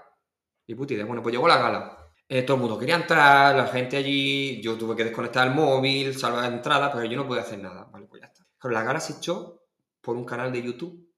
Ni 0.66 0.74
puta 0.74 0.94
idea. 0.94 1.04
Bueno, 1.06 1.22
pues 1.22 1.32
llegó 1.32 1.46
la 1.46 1.58
gala. 1.58 1.96
Eh, 2.28 2.42
todo 2.42 2.56
el 2.56 2.60
mundo 2.62 2.76
quería 2.78 2.96
entrar, 2.96 3.54
la 3.54 3.66
gente 3.68 3.96
allí, 3.96 4.60
yo 4.60 4.76
tuve 4.76 4.96
que 4.96 5.04
desconectar 5.04 5.46
el 5.46 5.54
móvil, 5.54 6.16
salvar 6.18 6.42
la 6.42 6.56
entrada, 6.56 6.92
pero 6.92 7.04
yo 7.04 7.16
no 7.16 7.26
podía 7.26 7.42
hacer 7.42 7.60
nada. 7.60 7.84
Vale, 7.84 8.06
pues 8.06 8.20
ya 8.20 8.26
está. 8.28 8.44
Pero 8.60 8.74
la 8.74 8.82
gala 8.82 8.98
se 9.00 9.14
echó 9.14 9.62
por 10.00 10.16
un 10.16 10.24
canal 10.24 10.52
de 10.52 10.62
YouTube 10.62 11.09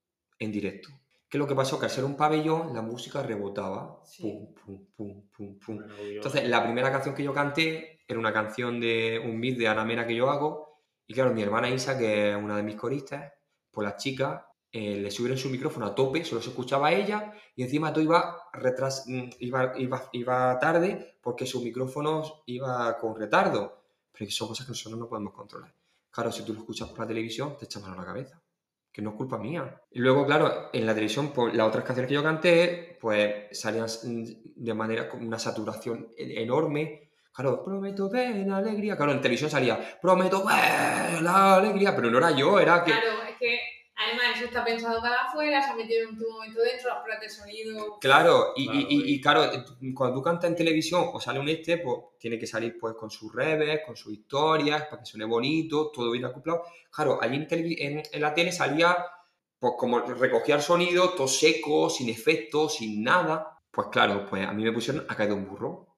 en 0.44 0.52
directo. 0.52 0.88
¿Qué 1.28 1.38
es 1.38 1.40
lo 1.40 1.46
que 1.46 1.54
pasó? 1.54 1.78
Que 1.78 1.86
al 1.86 1.90
ser 1.90 2.04
un 2.04 2.16
pabellón, 2.16 2.74
la 2.74 2.82
música 2.82 3.22
rebotaba. 3.22 4.02
Sí. 4.04 4.22
Pum, 4.22 4.54
pum, 4.54 4.86
pum, 4.94 5.28
pum, 5.30 5.58
pum. 5.58 5.76
Bueno, 5.76 5.94
obvio. 5.94 6.16
Entonces, 6.16 6.46
la 6.46 6.62
primera 6.62 6.92
canción 6.92 7.14
que 7.14 7.22
yo 7.22 7.32
canté 7.32 8.00
era 8.06 8.18
una 8.18 8.32
canción 8.32 8.78
de 8.78 9.20
un 9.24 9.38
mix 9.38 9.56
de 9.56 9.68
Ana 9.68 9.84
Mena 9.84 10.06
que 10.06 10.14
yo 10.14 10.28
hago. 10.30 10.80
Y 11.06 11.14
claro, 11.14 11.32
mi 11.32 11.42
hermana 11.42 11.70
Isa, 11.70 11.96
que 11.96 12.30
es 12.30 12.36
una 12.36 12.56
de 12.56 12.62
mis 12.62 12.76
coristas, 12.76 13.32
pues 13.70 13.88
las 13.88 13.96
chicas 13.96 14.42
eh, 14.70 14.96
le 14.96 15.10
subieron 15.10 15.38
su 15.38 15.48
micrófono 15.48 15.86
a 15.86 15.94
tope, 15.94 16.24
solo 16.24 16.42
se 16.42 16.50
escuchaba 16.50 16.88
a 16.88 16.92
ella. 16.92 17.32
Y 17.56 17.62
encima 17.62 17.92
todo 17.92 18.04
iba, 18.04 18.50
retras 18.52 19.04
mm, 19.06 19.30
iba, 19.38 19.72
iba, 19.78 20.10
iba 20.12 20.58
tarde 20.58 21.16
porque 21.22 21.46
su 21.46 21.62
micrófono 21.62 22.42
iba 22.44 22.98
con 22.98 23.16
retardo. 23.16 23.84
Pero 24.12 24.30
son 24.30 24.48
cosas 24.48 24.66
que 24.66 24.72
nosotros 24.72 25.00
no 25.00 25.08
podemos 25.08 25.32
controlar. 25.32 25.74
Claro, 26.10 26.30
si 26.30 26.44
tú 26.44 26.52
lo 26.52 26.60
escuchas 26.60 26.90
por 26.90 26.98
la 26.98 27.06
televisión, 27.06 27.56
te 27.56 27.64
echas 27.64 27.80
mano 27.80 27.94
a 27.94 27.98
la 27.98 28.04
cabeza 28.04 28.42
que 28.92 29.02
no 29.02 29.10
es 29.10 29.16
culpa 29.16 29.38
mía. 29.38 29.80
Y 29.90 30.00
luego, 30.00 30.26
claro, 30.26 30.70
en 30.72 30.86
la 30.86 30.94
televisión, 30.94 31.32
pues, 31.32 31.54
las 31.54 31.66
otras 31.66 31.84
canciones 31.84 32.08
que 32.08 32.14
yo 32.14 32.22
canté, 32.22 32.98
pues 33.00 33.58
salían 33.58 33.86
de 34.56 34.74
manera 34.74 35.08
con 35.08 35.26
una 35.26 35.38
saturación 35.38 36.08
enorme. 36.16 37.10
Claro, 37.34 37.64
prometo 37.64 38.10
ver 38.10 38.46
la 38.46 38.58
alegría. 38.58 38.94
Claro, 38.96 39.12
en 39.12 39.22
televisión 39.22 39.48
salía, 39.48 39.80
prometo 40.02 40.44
ver 40.44 41.22
la 41.22 41.54
alegría, 41.54 41.96
pero 41.96 42.10
no 42.10 42.18
era 42.18 42.32
yo, 42.32 42.60
era 42.60 42.84
que 42.84 42.92
además 44.20 44.36
eso 44.36 44.44
está 44.46 44.64
pensado 44.64 45.00
para 45.00 45.22
afuera, 45.22 45.62
se 45.62 45.70
ha 45.70 45.74
metido 45.74 46.08
en 46.08 46.16
tu 46.16 46.28
momento 46.30 46.60
dentro, 46.60 46.88
las 46.90 47.02
pruebas 47.02 47.20
de 47.22 47.28
sonido. 47.30 47.98
Claro, 48.00 48.52
y, 48.56 48.64
Claro, 48.66 48.80
y- 48.80 48.82
y- 48.94 49.00
y- 49.10 49.14
y 49.14 49.20
claro, 49.20 49.64
tú- 49.64 49.76
cuando 49.94 50.16
tú 50.16 50.22
cantas 50.22 50.50
en 50.50 50.56
televisión 50.56 51.10
o 51.12 51.20
sale 51.20 51.40
un 51.40 51.48
este, 51.48 51.78
pues 51.78 51.96
tiene 52.18 52.38
que 52.38 52.46
salir 52.46 52.78
pues 52.78 52.94
con 52.94 53.10
sus 53.10 53.34
reves, 53.34 53.80
con 53.84 53.96
sus 53.96 54.12
historias, 54.12 54.82
para 54.86 54.98
que 55.02 55.06
suene 55.06 55.24
bonito, 55.24 55.90
todo 55.92 56.10
bien 56.10 56.24
acoplado. 56.24 56.62
Claro, 56.90 57.18
allí 57.20 57.36
en, 57.36 57.46
en, 57.98 58.02
en 58.12 58.20
la 58.20 58.34
tele 58.34 58.52
salía, 58.52 58.96
pues 59.58 59.74
como 59.78 60.00
recogía 60.00 60.56
el 60.56 60.62
sonido, 60.62 61.10
todo 61.10 61.28
seco, 61.28 61.88
sin 61.90 62.08
efectos, 62.08 62.74
sin 62.76 63.02
nada. 63.02 63.58
Pues 63.70 63.88
claro, 63.90 64.26
pues 64.28 64.46
a 64.46 64.52
mí 64.52 64.64
me 64.64 64.72
pusieron 64.72 65.06
a 65.08 65.16
caer 65.16 65.30
de 65.30 65.34
un 65.36 65.48
burro. 65.48 65.91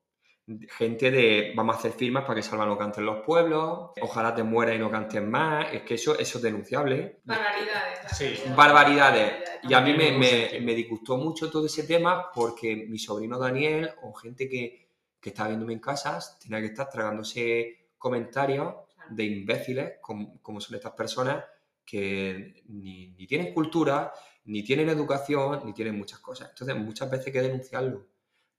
Gente 0.47 1.11
de, 1.11 1.55
vamos 1.57 1.77
a 1.77 1.79
hacer 1.79 1.93
firmas 1.93 2.25
para 2.25 2.35
que 2.35 2.43
Salva 2.43 2.67
no 2.67 2.77
cante 2.77 3.01
en 3.01 3.07
los 3.07 3.25
pueblos, 3.25 3.93
ojalá 4.03 4.35
te 4.35 4.43
mueras 4.43 4.77
y 4.77 4.79
no 4.79 4.91
cantes 4.91 5.23
más, 5.23 5.73
es 5.73 5.83
que 5.83 5.95
eso, 5.95 6.19
eso 6.19 6.37
es 6.37 6.45
denunciable. 6.45 7.21
Barbaridades. 7.25 8.01
Sí. 8.13 8.35
Barbaridades. 8.55 9.33
Y 9.63 9.73
a 9.73 9.81
mí 9.81 9.95
me, 9.95 10.13
me, 10.13 10.61
me 10.61 10.75
disgustó 10.75 11.17
mucho 11.17 11.51
todo 11.51 11.65
ese 11.65 11.85
tema 11.85 12.31
porque 12.31 12.77
mi 12.77 12.99
sobrino 12.99 13.39
Daniel 13.39 13.91
o 14.03 14.13
gente 14.13 14.47
que, 14.47 14.91
que 15.19 15.31
estaba 15.31 15.49
viéndome 15.49 15.73
en 15.73 15.81
casas 15.81 16.39
tenía 16.39 16.61
que 16.61 16.67
estar 16.67 16.91
tragándose 16.91 17.93
comentarios 17.97 18.75
de 19.09 19.25
imbéciles 19.25 19.93
como, 20.03 20.43
como 20.43 20.61
son 20.61 20.77
estas 20.77 20.93
personas 20.93 21.43
que 21.87 22.63
ni, 22.69 23.13
ni 23.13 23.27
tienen 23.27 23.55
cultura, 23.55 24.13
ni 24.45 24.63
tienen 24.63 24.91
educación, 24.91 25.63
ni 25.65 25.73
tienen 25.73 25.97
muchas 25.97 26.19
cosas. 26.19 26.51
Entonces 26.51 26.77
muchas 26.77 27.11
veces 27.11 27.29
hay 27.29 27.33
que 27.33 27.43
denunciarlo 27.43 28.14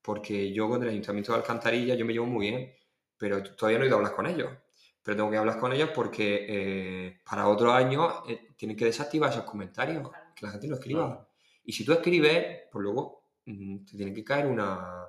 porque 0.06 0.54
yo 0.54 0.70
con 0.70 0.84
el 0.84 0.90
Ayuntamiento 0.90 1.32
de 1.32 1.40
Alcantarilla 1.40 1.96
yo 1.96 2.06
me 2.06 2.14
llevo 2.14 2.28
muy 2.28 2.50
bien, 2.50 2.72
pero 3.18 3.42
todavía 3.42 3.80
no 3.80 3.86
he 3.86 3.88
ido 3.88 3.96
a 3.96 4.00
hablar 4.00 4.16
con 4.16 4.28
ellos. 4.28 4.52
Pero 5.02 5.18
tengo 5.18 5.32
que 5.32 5.38
hablar 5.38 5.60
con 5.60 5.74
ellos 5.74 5.90
porque 5.94 6.46
eh, 6.48 7.22
para 7.28 7.48
otro 7.48 7.74
año 7.74 8.24
eh, 8.28 8.54
tienen 8.56 8.78
que 8.78 8.86
desactivar 8.86 9.32
esos 9.32 9.46
comentarios, 9.46 10.08
que 10.36 10.46
la 10.46 10.52
gente 10.52 10.68
no 10.68 10.76
escriba. 10.76 11.06
Claro. 11.08 11.30
Y 11.64 11.74
si 11.74 11.84
tú 11.84 11.94
escribes, 11.94 12.68
pues 12.72 12.84
luego 12.84 13.30
mm, 13.46 13.86
te 13.86 13.98
tiene 13.98 14.14
que 14.14 14.24
caer 14.24 14.46
una... 14.46 15.08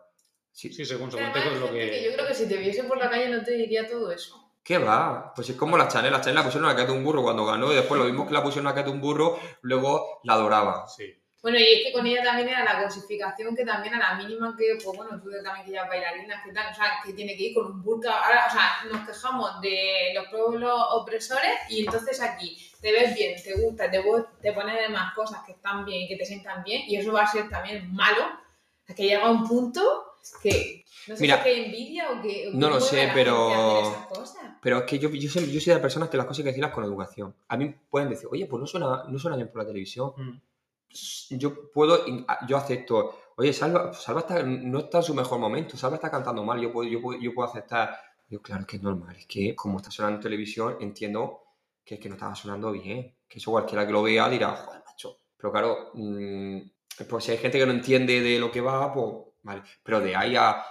Sí. 0.51 0.73
Sí, 0.73 0.85
Que 0.85 0.99
consecuente 0.99 1.39
además 1.41 1.61
con 1.61 1.61
lo 1.61 1.67
gente 1.69 1.91
que... 1.91 2.05
Yo 2.05 2.15
creo 2.15 2.27
que 2.29 2.35
si 2.35 2.49
te 2.49 2.57
viese 2.57 2.85
por 2.85 2.97
la 2.97 3.11
calle 3.11 3.29
no 3.29 3.43
te 3.43 3.53
diría 3.53 3.87
todo 3.87 4.11
eso. 4.11 4.55
¿Qué 4.63 4.79
va? 4.79 5.33
Pues 5.35 5.51
es 5.51 5.57
como 5.57 5.77
la 5.77 5.89
Chanel. 5.89 6.11
La 6.11 6.23
Chanel 6.23 6.37
la 6.37 6.45
pusieron 6.45 6.71
a 6.71 6.75
Cate 6.75 6.93
un 6.93 7.05
burro 7.05 7.23
cuando 7.23 7.45
ganó 7.45 7.71
y 7.71 7.77
después 7.77 8.01
lo 8.01 8.07
mismo 8.07 8.27
que 8.27 8.33
la 8.33 8.43
pusieron 8.43 8.67
a 8.67 8.75
Cate 8.75 8.91
un 8.91 9.01
burro, 9.01 9.39
luego 9.61 10.21
la 10.25 10.33
adoraba. 10.33 10.89
Sí. 10.89 11.15
Bueno, 11.47 11.61
y 11.61 11.63
es 11.63 11.85
que 11.85 11.93
con 11.93 12.05
ella 12.05 12.25
también 12.25 12.49
era 12.49 12.65
la 12.65 12.83
cosificación 12.83 13.55
que 13.55 13.65
también 13.65 13.95
a 13.95 13.99
la 14.01 14.15
mínima 14.17 14.57
que, 14.59 14.81
pues 14.83 14.97
bueno, 14.97 15.23
tú 15.23 15.31
también 15.45 15.65
que 15.65 15.71
ya 15.71 15.85
bailarinas, 15.85 16.43
que 16.45 16.51
tal, 16.51 16.73
o 16.73 16.75
sea, 16.75 16.95
que 17.05 17.13
tiene 17.13 17.37
que 17.37 17.43
ir 17.45 17.55
con 17.55 17.67
un 17.67 17.85
burka. 17.85 18.11
Ahora, 18.11 18.47
o 18.49 18.51
sea, 18.51 18.79
nos 18.91 19.07
quejamos 19.07 19.61
de 19.61 20.11
los 20.13 20.27
pueblos 20.27 20.75
opresores 20.91 21.53
y 21.71 21.85
entonces 21.85 22.21
aquí 22.21 22.59
te 22.81 22.91
ves 22.91 23.15
bien, 23.15 23.41
te 23.41 23.63
gusta, 23.63 23.89
te, 23.89 24.03
te 24.43 24.53
pones 24.55 24.75
demás 24.89 25.15
cosas 25.15 25.45
que 25.47 25.53
están 25.53 25.85
bien 25.85 26.03
y 26.03 26.09
que 26.09 26.17
te 26.17 26.27
sientan 26.27 26.65
bien 26.65 26.83
y 26.89 26.97
eso 26.97 27.13
va 27.13 27.23
a 27.23 27.29
ser 27.29 27.49
también 27.49 27.95
malo. 27.95 28.27
Es 28.85 28.97
que 28.97 29.05
llega 29.05 29.31
un 29.31 29.47
punto 29.47 30.15
que 30.43 30.85
no 31.07 31.15
sé 31.15 31.23
Mira, 31.23 31.41
si 31.45 31.49
es 31.49 31.55
que 31.55 31.65
envidia 31.67 32.11
o 32.11 32.21
que... 32.21 32.49
o 32.49 32.55
no 32.55 32.71
lo 32.71 32.81
sé, 32.81 33.09
pero-. 33.15 34.09
Pero 34.61 34.79
es 34.79 34.85
que 34.85 34.99
yo, 34.99 35.11
yo, 35.11 35.29
yo 35.29 35.31
soy 35.31 35.45
de 35.45 35.73
las 35.75 35.81
personas 35.81 36.09
que 36.09 36.17
las 36.17 36.27
cosas 36.27 36.41
hay 36.41 36.45
que 36.47 36.51
decirlas 36.51 36.73
con 36.73 36.83
educación. 36.83 37.37
A 37.47 37.57
mí 37.57 37.73
pueden 37.89 38.09
decir, 38.09 38.27
oye, 38.33 38.47
pues 38.47 38.61
no 38.61 38.67
suena, 38.67 39.05
no 39.09 39.17
suena 39.17 39.37
bien 39.37 39.49
por 39.49 39.63
la 39.63 39.69
televisión. 39.69 40.13
Mm. 40.17 40.41
Yo 41.31 41.71
puedo, 41.71 42.05
yo 42.47 42.57
acepto, 42.57 43.19
oye, 43.37 43.53
Salva, 43.53 43.93
Salva 43.93 44.21
está, 44.21 44.43
no 44.43 44.81
está 44.81 44.99
en 44.99 45.05
su 45.05 45.15
mejor 45.15 45.39
momento, 45.39 45.77
Salva 45.77 45.97
está 45.97 46.11
cantando 46.11 46.45
mal, 46.45 46.61
yo 46.61 46.73
puedo, 46.73 46.89
yo 46.89 47.01
puedo, 47.01 47.21
yo 47.21 47.35
puedo 47.35 47.49
aceptar. 47.49 47.97
Yo, 48.29 48.43
claro 48.43 48.67
que 48.67 48.77
es 48.77 48.83
normal, 48.83 49.15
es 49.17 49.27
que 49.27 49.55
como 49.55 49.79
está 49.79 49.91
sonando 49.91 50.17
en 50.17 50.23
televisión, 50.23 50.77
entiendo 50.81 51.43
que 51.85 51.95
es 51.95 52.01
que 52.01 52.09
no 52.09 52.17
estaba 52.17 52.35
sonando 52.35 52.73
bien, 52.73 53.15
que 53.29 53.39
eso 53.39 53.53
cualquiera 53.53 53.87
que 53.87 53.93
lo 53.93 54.03
vea 54.03 54.29
dirá, 54.29 54.57
joder, 54.57 54.83
macho. 54.85 55.21
Pero 55.37 55.53
claro, 55.53 55.91
mm, 55.95 56.59
pues 57.09 57.25
si 57.25 57.31
hay 57.33 57.39
gente 57.39 57.59
que 57.59 57.67
no 57.67 57.73
entiende 57.73 58.21
de 58.21 58.39
lo 58.41 58.51
que 58.51 58.61
va, 58.61 58.93
pues 58.93 59.07
vale. 59.43 59.63
Pero 59.83 60.01
de 60.01 60.17
ahí 60.17 60.35
a 60.35 60.65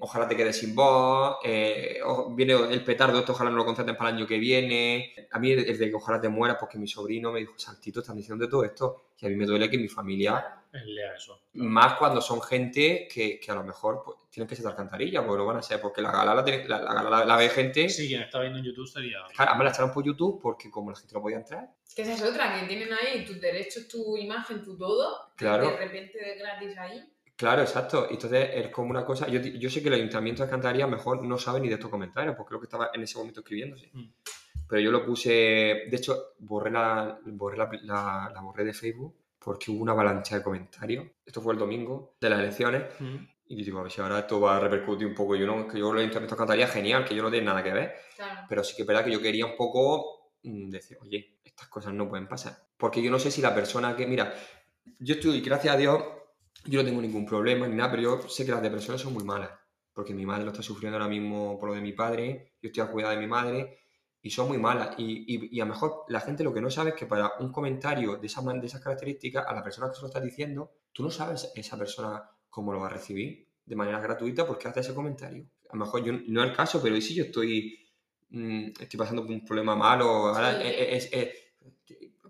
ojalá 0.00 0.28
te 0.28 0.36
quedes 0.36 0.56
sin 0.58 0.74
voz, 0.74 1.36
eh, 1.44 2.00
viene 2.30 2.54
el 2.54 2.84
petardo, 2.84 3.18
esto 3.18 3.32
ojalá 3.32 3.50
no 3.50 3.56
lo 3.56 3.64
contraten 3.64 3.96
para 3.96 4.10
el 4.10 4.16
año 4.16 4.26
que 4.26 4.38
viene. 4.38 5.14
A 5.30 5.38
mí 5.38 5.50
el 5.52 5.78
de 5.78 5.88
que 5.90 5.94
ojalá 5.94 6.20
te 6.20 6.28
mueras, 6.28 6.56
porque 6.60 6.78
mi 6.78 6.86
sobrino 6.86 7.32
me 7.32 7.40
dijo, 7.40 7.54
Santito, 7.58 8.00
están 8.00 8.16
diciendo 8.16 8.44
de 8.44 8.50
todo 8.50 8.64
esto, 8.64 9.10
y 9.18 9.26
a 9.26 9.28
mí 9.28 9.36
me 9.36 9.46
duele 9.46 9.68
que 9.70 9.78
mi 9.78 9.88
familia, 9.88 10.54
lea 10.72 11.14
eso. 11.14 11.40
más 11.54 11.94
cuando 11.94 12.20
son 12.20 12.40
gente 12.42 13.08
que, 13.12 13.40
que 13.40 13.50
a 13.50 13.54
lo 13.54 13.64
mejor 13.64 14.02
pues, 14.04 14.18
tienen 14.30 14.46
que 14.48 14.54
ser 14.54 14.64
de 14.64 14.70
alcantarilla, 14.70 15.24
porque 15.24 15.38
lo 15.38 15.46
van 15.46 15.56
a 15.56 15.62
ser, 15.62 15.80
porque 15.80 16.00
la 16.02 16.12
gala 16.12 16.34
la, 16.34 16.44
tiene- 16.44 16.68
la, 16.68 16.80
la 16.80 16.94
gala 16.94 17.10
la- 17.10 17.24
la 17.24 17.36
ve 17.36 17.48
gente, 17.48 17.88
Sí, 17.88 18.06
quien 18.06 18.22
está 18.22 18.40
viendo 18.40 18.58
en 18.58 18.64
YouTube 18.66 18.86
sería. 18.86 19.18
claro, 19.34 19.50
además 19.52 19.64
la 19.64 19.70
echaron 19.70 19.92
por 19.92 20.04
YouTube 20.04 20.40
porque 20.40 20.70
como 20.70 20.90
la 20.90 20.96
gente 20.96 21.14
no 21.14 21.22
podía 21.22 21.38
entrar, 21.38 21.68
Que 21.96 22.02
esa 22.02 22.12
es 22.12 22.22
otra, 22.22 22.60
que 22.60 22.66
tienen 22.66 22.90
ahí 22.92 23.24
tus 23.24 23.40
derechos, 23.40 23.88
tu 23.88 24.16
imagen, 24.16 24.62
tu 24.62 24.76
todo. 24.76 25.32
Claro. 25.36 25.70
De 25.70 25.76
repente 25.78 26.18
de 26.18 26.36
gratis 26.36 26.76
ahí. 26.78 27.02
Claro, 27.38 27.62
exacto. 27.62 28.08
Y 28.10 28.14
Entonces 28.14 28.50
es 28.52 28.68
como 28.68 28.90
una 28.90 29.04
cosa. 29.06 29.28
Yo, 29.28 29.40
yo 29.40 29.70
sé 29.70 29.80
que 29.80 29.86
el 29.88 29.94
ayuntamiento 29.94 30.42
de 30.42 30.46
Alcantarilla 30.48 30.88
mejor 30.88 31.24
no 31.24 31.38
sabe 31.38 31.60
ni 31.60 31.68
de 31.68 31.74
estos 31.74 31.88
comentarios, 31.88 32.34
porque 32.36 32.48
creo 32.48 32.60
que 32.60 32.66
estaba 32.66 32.90
en 32.92 33.00
ese 33.02 33.16
momento 33.16 33.40
escribiéndose. 33.40 33.90
Mm. 33.92 34.06
Pero 34.68 34.82
yo 34.82 34.90
lo 34.90 35.04
puse. 35.06 35.30
De 35.88 35.96
hecho, 35.96 36.34
borré 36.40 36.72
la, 36.72 37.18
borré 37.26 37.56
la, 37.56 37.70
la- 37.84 38.30
la 38.34 38.40
borré 38.42 38.64
de 38.64 38.74
Facebook 38.74 39.14
porque 39.38 39.70
hubo 39.70 39.82
una 39.82 39.92
avalancha 39.92 40.36
de 40.36 40.42
comentarios. 40.42 41.06
Esto 41.24 41.40
fue 41.40 41.52
el 41.54 41.60
domingo 41.60 42.16
de 42.20 42.28
las 42.28 42.40
elecciones. 42.40 42.82
Mm. 42.98 43.16
Y 43.50 43.62
digo, 43.64 43.78
a 43.78 43.82
ver 43.84 43.92
si 43.92 44.00
ahora 44.00 44.18
esto 44.18 44.40
va 44.40 44.56
a 44.56 44.60
repercutir 44.60 45.06
un 45.06 45.14
poco. 45.14 45.36
Yo 45.36 45.46
no, 45.46 45.68
que 45.68 45.78
yo 45.78 45.92
el 45.92 45.98
ayuntamiento 46.00 46.34
de 46.34 46.42
Alcantarilla 46.42 46.66
genial, 46.66 47.04
que 47.04 47.14
yo 47.14 47.22
no 47.22 47.30
tiene 47.30 47.46
nada 47.46 47.62
que 47.62 47.72
ver. 47.72 47.94
Claro. 48.16 48.40
Pero 48.48 48.64
sí 48.64 48.74
que 48.74 48.82
es 48.82 48.88
verdad 48.88 49.04
que 49.04 49.12
yo 49.12 49.22
quería 49.22 49.46
un 49.46 49.56
poco 49.56 50.32
mm, 50.42 50.68
decir, 50.70 50.98
oye, 51.00 51.36
estas 51.44 51.68
cosas 51.68 51.94
no 51.94 52.08
pueden 52.08 52.26
pasar. 52.26 52.56
Porque 52.76 53.00
yo 53.00 53.12
no 53.12 53.18
sé 53.20 53.30
si 53.30 53.40
la 53.40 53.54
persona 53.54 53.94
que, 53.96 54.06
mira, 54.08 54.34
yo 54.98 55.14
estoy, 55.14 55.40
gracias 55.40 55.74
a 55.74 55.78
Dios, 55.78 56.02
yo 56.66 56.80
no 56.82 56.88
tengo 56.88 57.00
ningún 57.02 57.26
problema 57.26 57.66
ni 57.66 57.74
nada, 57.76 57.90
pero 57.90 58.02
yo 58.02 58.28
sé 58.28 58.44
que 58.44 58.50
las 58.52 58.62
depresiones 58.62 59.00
son 59.00 59.12
muy 59.14 59.24
malas. 59.24 59.50
Porque 59.92 60.14
mi 60.14 60.24
madre 60.26 60.44
lo 60.44 60.50
está 60.52 60.62
sufriendo 60.62 60.96
ahora 60.96 61.08
mismo 61.08 61.58
por 61.58 61.70
lo 61.70 61.74
de 61.74 61.80
mi 61.80 61.92
padre, 61.92 62.52
yo 62.62 62.68
estoy 62.68 62.82
a 62.82 62.90
cuidar 62.90 63.10
de 63.14 63.18
mi 63.20 63.26
madre, 63.26 63.78
y 64.22 64.30
son 64.30 64.48
muy 64.48 64.58
malas. 64.58 64.94
Y, 64.98 65.24
y- 65.26 65.56
y 65.56 65.60
a 65.60 65.64
lo 65.64 65.72
mejor 65.72 66.04
la 66.08 66.20
gente 66.20 66.44
lo 66.44 66.52
que 66.54 66.60
no 66.60 66.70
sabe 66.70 66.90
es 66.90 66.96
que 66.96 67.06
para 67.06 67.32
un 67.40 67.50
comentario 67.52 68.16
de, 68.16 68.26
esa, 68.26 68.42
man- 68.42 68.60
de 68.60 68.66
esas 68.66 68.80
características, 68.82 69.46
a 69.46 69.54
la 69.54 69.62
persona 69.62 69.88
que 69.88 69.94
se 69.96 70.00
lo 70.02 70.08
está 70.08 70.20
diciendo, 70.20 70.70
tú 70.92 71.02
no 71.02 71.10
sabes 71.10 71.50
esa 71.54 71.76
persona 71.78 72.22
cómo 72.50 72.72
lo 72.72 72.80
va 72.80 72.86
a 72.86 72.90
recibir 72.90 73.48
de 73.64 73.76
manera 73.76 74.00
gratuita 74.00 74.46
porque 74.46 74.68
hace 74.68 74.80
ese 74.80 74.94
comentario. 74.94 75.46
A 75.70 75.76
lo 75.76 75.84
mejor 75.84 76.02
yo, 76.04 76.12
no 76.28 76.42
es 76.44 76.50
el 76.50 76.56
caso, 76.56 76.80
pero 76.82 76.96
¿y 76.96 77.02
si 77.02 77.14
yo 77.14 77.24
estoy, 77.24 77.78
mm, 78.30 78.68
estoy 78.80 78.98
pasando 78.98 79.22
por 79.22 79.32
un 79.32 79.44
problema 79.44 79.74
malo? 79.76 80.06
Ahora 80.28 80.60
Sí. 80.60 80.66
es- 80.68 81.06
es- 81.06 81.12
es- 81.12 81.34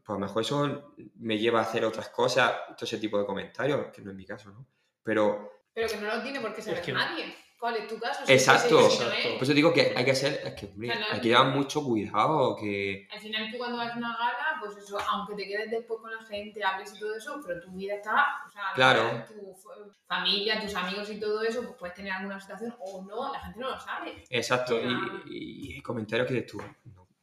pues 0.08 0.16
a 0.16 0.20
lo 0.20 0.26
mejor 0.26 0.40
eso 0.42 0.94
me 1.16 1.36
lleva 1.36 1.58
a 1.58 1.62
hacer 1.62 1.84
otras 1.84 2.08
cosas, 2.08 2.50
todo 2.68 2.86
ese 2.86 2.96
tipo 2.96 3.18
de 3.18 3.26
comentarios, 3.26 3.88
que 3.92 4.00
no 4.00 4.10
es 4.10 4.16
mi 4.16 4.24
caso, 4.24 4.48
¿no? 4.50 4.66
Pero 5.02 5.52
Pero 5.74 5.86
que 5.86 5.96
no 5.98 6.06
lo 6.16 6.22
tiene 6.22 6.40
por 6.40 6.54
qué 6.54 6.62
saber 6.62 6.80
que- 6.80 6.92
nadie. 6.94 7.36
¿Cuál 7.60 7.74
es 7.76 7.88
tu 7.88 7.98
caso? 7.98 8.24
Si 8.24 8.32
Exacto. 8.32 8.78
es 8.86 8.96
que 8.98 9.04
Exacto. 9.04 9.34
por 9.34 9.42
eso 9.42 9.52
digo 9.52 9.72
que 9.72 9.92
hay 9.96 10.04
que 10.04 10.14
ser, 10.14 10.40
es 10.44 10.54
que 10.54 10.66
hombre, 10.66 10.88
Claro. 10.92 11.04
hay 11.10 11.20
que 11.20 11.28
llevar 11.28 11.46
mucho 11.48 11.82
cuidado, 11.84 12.56
que 12.56 13.06
Al 13.12 13.20
final 13.20 13.50
tú 13.50 13.58
cuando 13.58 13.76
vas 13.78 13.92
a 13.92 13.96
una 13.98 14.16
gala, 14.16 14.56
pues 14.60 14.76
eso, 14.78 14.96
aunque 15.10 15.34
te 15.34 15.46
quedes 15.48 15.68
después 15.72 16.00
con 16.00 16.10
la 16.10 16.22
gente, 16.22 16.62
hables 16.64 16.94
y 16.94 17.00
todo 17.00 17.16
eso, 17.16 17.40
pero 17.44 17.60
tu 17.60 17.72
vida 17.72 17.96
está, 17.96 18.44
o 18.46 18.50
sea, 18.50 18.62
Claro. 18.76 19.24
tu 19.26 19.54
fa- 19.56 19.74
familia, 20.06 20.60
tus 20.60 20.74
amigos 20.76 21.10
y 21.10 21.18
todo 21.20 21.42
eso, 21.42 21.62
pues 21.64 21.74
puedes 21.78 21.94
tener 21.96 22.12
alguna 22.12 22.38
situación 22.40 22.74
o 22.78 23.02
no, 23.04 23.32
la 23.32 23.40
gente 23.40 23.58
no 23.60 23.70
lo 23.70 23.78
sabe. 23.80 24.24
Exacto, 24.30 24.78
y, 24.80 24.86
y- 25.26 25.76
y 25.78 25.82
comentarios 25.82 26.28
que 26.28 26.42
tú, 26.42 26.58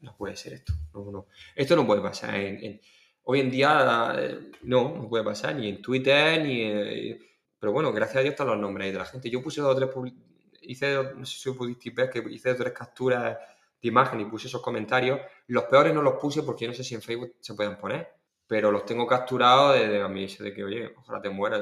no, 0.06 0.16
puede 0.16 0.36
ser 0.36 0.53
esto, 0.53 0.74
no, 0.93 1.12
no. 1.12 1.28
Esto 1.56 1.76
no 1.76 1.86
puede 1.86 2.01
pasar. 2.01 2.36
hoy 3.24 3.39
en 3.39 3.51
día 3.51 4.16
eh, 4.18 4.51
no, 4.64 4.95
no 4.95 5.10
puede 5.10 5.24
pasar, 5.24 5.56
ni 5.56 5.70
en 5.70 5.82
Twitter, 5.82 6.41
ni... 6.41 6.62
eh, 6.62 7.20
pero 7.60 7.72
bueno, 7.74 7.91
gracias 7.91 8.18
a 8.18 8.22
Dios 8.22 8.34
están 8.34 8.47
los 8.47 8.60
nombres 8.60 8.91
de 8.91 8.99
la 8.99 9.06
gente. 9.06 9.30
Yo 9.30 9.41
puse 9.41 9.62
dos 9.62 9.76
o 9.76 9.76
tres, 9.76 9.89
hice, 10.62 10.93
no 11.16 11.26
sé 11.26 11.38
si 11.39 11.51
pudisteis 11.51 11.95
ver, 11.95 12.10
que 12.10 12.20
hice 12.30 12.49
dos 12.49 12.60
o 12.60 12.64
tres 12.64 12.74
capturas 12.74 13.38
de 13.82 13.88
imagen 13.88 14.22
y 14.22 14.26
puse 14.26 14.47
esos 14.47 14.62
comentarios. 14.62 15.20
Los 15.47 15.64
peores 15.64 15.93
no 15.93 16.01
los 16.01 16.16
puse 16.16 16.43
porque 16.43 16.66
yo 16.66 16.72
no 16.72 16.76
sé 16.76 16.84
si 16.84 16.95
en 16.95 17.01
Facebook 17.01 17.36
se 17.39 17.56
pueden 17.56 17.78
poner, 17.78 18.08
pero 18.47 18.72
los 18.72 18.86
tengo 18.86 19.08
capturados 19.08 19.74
de, 19.76 19.88
de 19.88 20.01
a 20.01 20.08
mí, 20.08 20.28
de 20.28 20.53
que, 20.53 20.64
oye, 20.64 20.93
ojalá 20.97 21.22
te 21.22 21.30
mueras, 21.30 21.62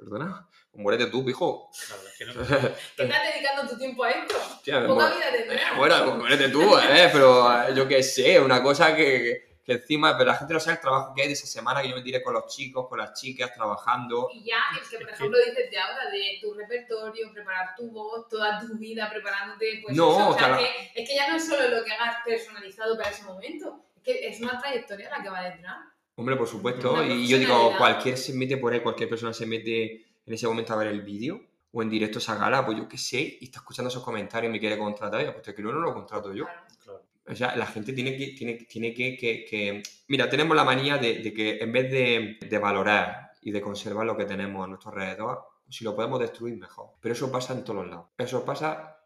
perdona, 0.00 0.48
muérete 0.74 1.06
tú, 1.06 1.28
hijo. 1.28 1.70
Claro, 1.86 2.02
es 2.08 2.16
que 2.18 2.24
no- 2.26 2.32
¿Qué 2.96 3.02
estás 3.04 3.22
dedicando 3.34 3.68
tu 3.70 3.78
tiempo 3.78 4.04
a 4.04 4.10
esto? 4.10 4.36
Hostia, 4.36 4.86
Poca 4.86 5.10
vida 5.10 5.30
tendrás. 5.32 5.76
bueno, 5.76 6.04
pues 6.04 6.16
muérete 6.16 6.48
tú, 6.50 6.76
¿eh? 6.78 7.08
Pero 7.12 7.62
eh, 7.62 7.74
yo 7.74 7.88
qué 7.88 8.02
sé, 8.02 8.38
una 8.40 8.62
cosa 8.62 8.94
que, 8.94 9.58
que 9.64 9.72
encima, 9.72 10.16
pero 10.16 10.30
la 10.30 10.36
gente 10.38 10.54
no 10.54 10.60
sabe 10.60 10.76
el 10.76 10.80
trabajo 10.80 11.12
que 11.14 11.22
hay 11.22 11.28
de 11.28 11.34
esa 11.34 11.46
semana 11.46 11.82
que 11.82 11.88
yo 11.90 11.96
me 11.96 12.02
tiré 12.02 12.22
con 12.22 12.32
los 12.34 12.46
chicos, 12.46 12.86
con 12.88 12.98
las 12.98 13.12
chicas, 13.20 13.52
trabajando. 13.54 14.28
Y 14.32 14.44
ya, 14.44 14.56
el 14.72 14.88
que 14.88 14.96
por 14.98 15.02
Es 15.02 15.06
que- 15.08 15.14
ejemplo 15.14 15.38
dices 15.44 15.70
de 15.70 15.78
ahora, 15.78 16.10
de 16.10 16.38
tu 16.40 16.54
repertorio, 16.54 17.32
preparar 17.32 17.74
tu 17.76 17.90
voz, 17.90 18.28
toda 18.28 18.60
tu 18.60 18.78
vida 18.78 19.10
preparándote, 19.10 19.80
pues 19.84 19.96
No, 19.96 20.10
eso, 20.16 20.28
o 20.30 20.38
sea, 20.38 20.46
claro. 20.48 20.62
que, 20.62 21.02
es 21.02 21.08
que 21.08 21.14
ya 21.14 21.28
no 21.28 21.36
es 21.36 21.46
solo 21.46 21.68
lo 21.68 21.84
que 21.84 21.92
hagas 21.92 22.16
personalizado 22.24 22.96
para 22.96 23.10
ese 23.10 23.24
momento, 23.24 23.84
es 23.96 24.02
que 24.02 24.28
es 24.28 24.40
una 24.40 24.58
trayectoria 24.58 25.10
la 25.10 25.22
que 25.22 25.28
va 25.28 25.42
detrás. 25.42 25.76
Hombre, 26.18 26.36
por 26.36 26.46
supuesto. 26.48 27.02
Y 27.04 27.26
yo 27.28 27.38
digo, 27.38 27.72
cualquier 27.78 28.16
se 28.18 28.32
mete 28.34 28.56
por 28.56 28.72
ahí, 28.72 28.80
cualquier 28.80 29.08
persona 29.08 29.32
se 29.32 29.46
mete 29.46 30.04
en 30.26 30.34
ese 30.34 30.46
momento 30.48 30.72
a 30.72 30.76
ver 30.76 30.88
el 30.88 31.02
vídeo 31.02 31.40
o 31.70 31.82
en 31.82 31.88
directo 31.88 32.18
a 32.18 32.20
esa 32.22 32.34
gala, 32.36 32.64
pues 32.66 32.76
yo 32.76 32.88
qué 32.88 32.98
sé, 32.98 33.38
y 33.40 33.44
está 33.44 33.60
escuchando 33.60 33.88
esos 33.88 34.02
comentarios 34.02 34.50
y 34.50 34.52
me 34.52 34.58
quiere 34.58 34.76
contratar, 34.76 35.22
ya, 35.24 35.32
pues 35.32 35.44
te 35.44 35.54
creo, 35.54 35.72
no 35.72 35.80
lo 35.80 35.92
contrato 35.94 36.32
yo. 36.34 36.46
Claro. 36.82 37.02
O 37.30 37.34
sea, 37.36 37.54
la 37.56 37.66
gente 37.66 37.92
tiene 37.92 38.16
que, 38.16 38.28
tiene, 38.28 38.54
tiene 38.54 38.92
que, 38.94 39.16
que- 39.16 39.44
que- 39.44 39.82
Mira, 40.08 40.28
tenemos 40.30 40.56
la 40.56 40.64
manía 40.64 40.96
de, 40.98 41.18
de 41.22 41.32
que 41.32 41.58
en 41.58 41.70
vez 41.72 41.90
de, 41.90 42.38
de 42.48 42.58
valorar 42.58 43.32
y 43.42 43.50
de 43.50 43.60
conservar 43.60 44.04
lo 44.06 44.16
que 44.16 44.24
tenemos 44.24 44.64
a 44.64 44.66
nuestro 44.66 44.90
alrededor, 44.90 45.44
si 45.68 45.84
lo 45.84 45.94
podemos 45.94 46.18
destruir, 46.20 46.56
mejor. 46.58 46.92
Pero 47.00 47.12
eso 47.12 47.30
pasa 47.30 47.52
en 47.52 47.62
todos 47.62 47.80
los 47.82 47.88
lados. 47.90 48.06
Eso 48.16 48.44
pasa 48.44 48.96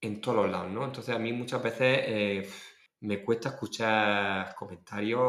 en 0.00 0.20
todos 0.20 0.36
los 0.42 0.50
lados, 0.50 0.70
¿no? 0.70 0.84
Entonces 0.84 1.14
a 1.14 1.18
mí 1.18 1.32
muchas 1.32 1.60
veces 1.62 1.98
eh, 2.06 2.50
me 3.00 3.22
cuesta 3.24 3.50
escuchar 3.50 4.54
comentarios... 4.54 5.20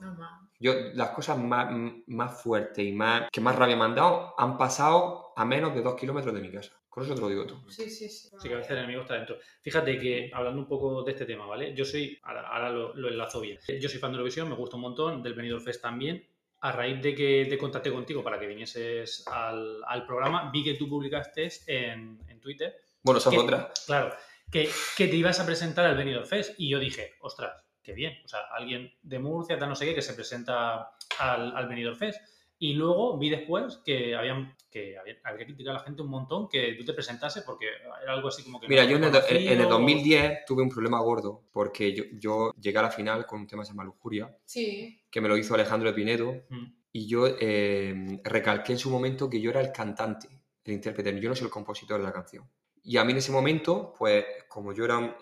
Normal. 0.00 0.41
Yo, 0.62 0.72
las 0.94 1.10
cosas 1.10 1.36
más, 1.38 1.68
más 2.06 2.40
fuertes 2.42 2.84
y 2.84 2.92
más 2.92 3.28
que 3.30 3.40
más 3.40 3.56
rabia 3.56 3.76
me 3.76 3.84
han 3.84 3.94
dado 3.94 4.34
han 4.38 4.56
pasado 4.56 5.32
a 5.36 5.44
menos 5.44 5.74
de 5.74 5.82
dos 5.82 5.96
kilómetros 5.96 6.32
de 6.34 6.40
mi 6.40 6.50
casa. 6.52 6.72
Con 6.88 7.04
eso 7.04 7.14
te 7.14 7.20
lo 7.22 7.28
digo 7.28 7.46
tú. 7.46 7.58
Sí, 7.70 7.88
sí, 7.88 8.08
sí. 8.08 8.28
Sí, 8.38 8.48
que 8.48 8.54
a 8.54 8.58
veces 8.58 8.72
el 8.72 8.78
enemigo 8.78 9.00
está 9.00 9.14
dentro. 9.14 9.38
Fíjate 9.62 9.98
que, 9.98 10.30
hablando 10.32 10.60
un 10.60 10.68
poco 10.68 11.02
de 11.02 11.12
este 11.12 11.24
tema, 11.24 11.46
¿vale? 11.46 11.74
Yo 11.74 11.84
soy, 11.86 12.18
ahora, 12.22 12.46
ahora 12.48 12.70
lo, 12.70 12.94
lo 12.94 13.08
enlazo 13.08 13.40
bien. 13.40 13.58
Yo 13.80 13.88
soy 13.88 13.98
fan 13.98 14.10
de 14.12 14.16
Eurovisión, 14.16 14.48
me 14.48 14.54
gusta 14.54 14.76
un 14.76 14.82
montón, 14.82 15.22
del 15.22 15.32
Benidorm 15.34 15.64
Fest 15.64 15.80
también. 15.82 16.26
A 16.60 16.70
raíz 16.70 17.02
de 17.02 17.14
que 17.14 17.46
te 17.48 17.56
contacté 17.58 17.90
contigo 17.90 18.22
para 18.22 18.38
que 18.38 18.46
vinieses 18.46 19.24
al, 19.26 19.80
al 19.86 20.06
programa, 20.06 20.50
vi 20.52 20.62
que 20.62 20.74
tú 20.74 20.86
publicaste 20.88 21.48
en, 21.66 22.20
en 22.28 22.40
Twitter, 22.40 22.76
Bueno, 23.02 23.18
esa 23.18 23.30
es 23.30 23.36
¿Qué? 23.36 23.42
otra. 23.42 23.72
claro, 23.86 24.14
que, 24.50 24.68
que 24.96 25.08
te 25.08 25.16
ibas 25.16 25.40
a 25.40 25.46
presentar 25.46 25.86
al 25.86 25.96
Benidorm 25.96 26.26
Fest. 26.26 26.54
Y 26.58 26.68
yo 26.68 26.78
dije, 26.78 27.14
ostras, 27.22 27.64
qué 27.82 27.92
bien. 27.92 28.14
O 28.24 28.28
sea, 28.28 28.40
alguien 28.56 28.90
de 29.02 29.18
Murcia, 29.18 29.58
tal 29.58 29.68
no 29.68 29.74
sé 29.74 29.86
qué, 29.86 29.94
que 29.94 30.02
se 30.02 30.14
presenta 30.14 30.90
al, 31.18 31.56
al 31.56 31.68
Benidorm 31.68 31.96
Fest. 31.96 32.20
Y 32.58 32.74
luego 32.74 33.18
vi 33.18 33.28
después 33.28 33.78
que 33.84 34.14
habían 34.14 34.54
que 34.70 34.96
había, 34.96 35.16
había 35.24 35.38
que 35.40 35.46
criticar 35.46 35.74
a 35.74 35.78
la 35.78 35.84
gente 35.84 36.00
un 36.00 36.08
montón 36.08 36.48
que 36.48 36.74
tú 36.74 36.84
te 36.84 36.94
presentases 36.94 37.42
porque 37.42 37.66
era 38.02 38.12
algo 38.14 38.28
así 38.28 38.42
como 38.44 38.58
que... 38.60 38.68
Mira, 38.68 38.84
no 38.84 38.90
yo 38.90 38.96
en 38.98 39.04
el, 39.04 39.46
en 39.48 39.60
el 39.60 39.66
o- 39.66 39.70
2010 39.70 40.44
tuve 40.46 40.62
un 40.62 40.68
problema 40.70 41.00
gordo 41.00 41.42
porque 41.52 41.92
yo, 41.92 42.04
yo 42.12 42.52
llegué 42.58 42.78
a 42.78 42.82
la 42.82 42.90
final 42.90 43.26
con 43.26 43.40
un 43.40 43.46
tema 43.48 43.62
que 43.62 43.66
se 43.66 43.72
llama 43.72 43.84
Lujuria, 43.84 44.34
Sí, 44.44 45.02
que 45.10 45.20
me 45.20 45.28
lo 45.28 45.36
hizo 45.36 45.54
Alejandro 45.54 45.90
de 45.90 45.94
Pinedo, 45.94 46.32
Mm. 46.48 46.64
y 46.92 47.06
yo 47.08 47.26
eh, 47.38 48.20
recalqué 48.24 48.72
en 48.72 48.78
su 48.78 48.90
momento 48.90 49.28
que 49.28 49.40
yo 49.40 49.50
era 49.50 49.60
el 49.60 49.72
cantante, 49.72 50.28
el 50.64 50.72
intérprete, 50.74 51.20
yo 51.20 51.28
no 51.28 51.34
soy 51.34 51.46
el 51.46 51.50
compositor 51.52 51.98
de 52.00 52.04
la 52.06 52.12
canción. 52.12 52.48
Y 52.84 52.96
a 52.96 53.04
mí 53.04 53.12
en 53.12 53.18
ese 53.18 53.30
momento, 53.32 53.94
pues 53.96 54.24
como 54.48 54.72
yo 54.72 54.84
era, 54.84 54.98
un- 54.98 55.14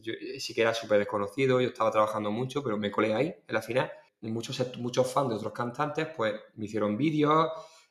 yo 0.00 0.12
sí 0.38 0.54
que 0.54 0.60
era 0.62 0.72
súper 0.74 0.98
desconocido, 0.98 1.60
yo 1.60 1.68
estaba 1.68 1.90
trabajando 1.90 2.30
mucho, 2.30 2.62
pero 2.62 2.76
me 2.78 2.90
colé 2.90 3.12
ahí, 3.14 3.26
en 3.26 3.54
la 3.54 3.60
final, 3.62 3.90
y 4.20 4.30
muchos, 4.30 4.76
muchos 4.78 5.12
fans 5.12 5.28
de 5.30 5.34
otros 5.36 5.52
cantantes, 5.52 6.06
pues 6.16 6.34
me 6.56 6.66
hicieron 6.66 6.96
vídeos 6.96 7.48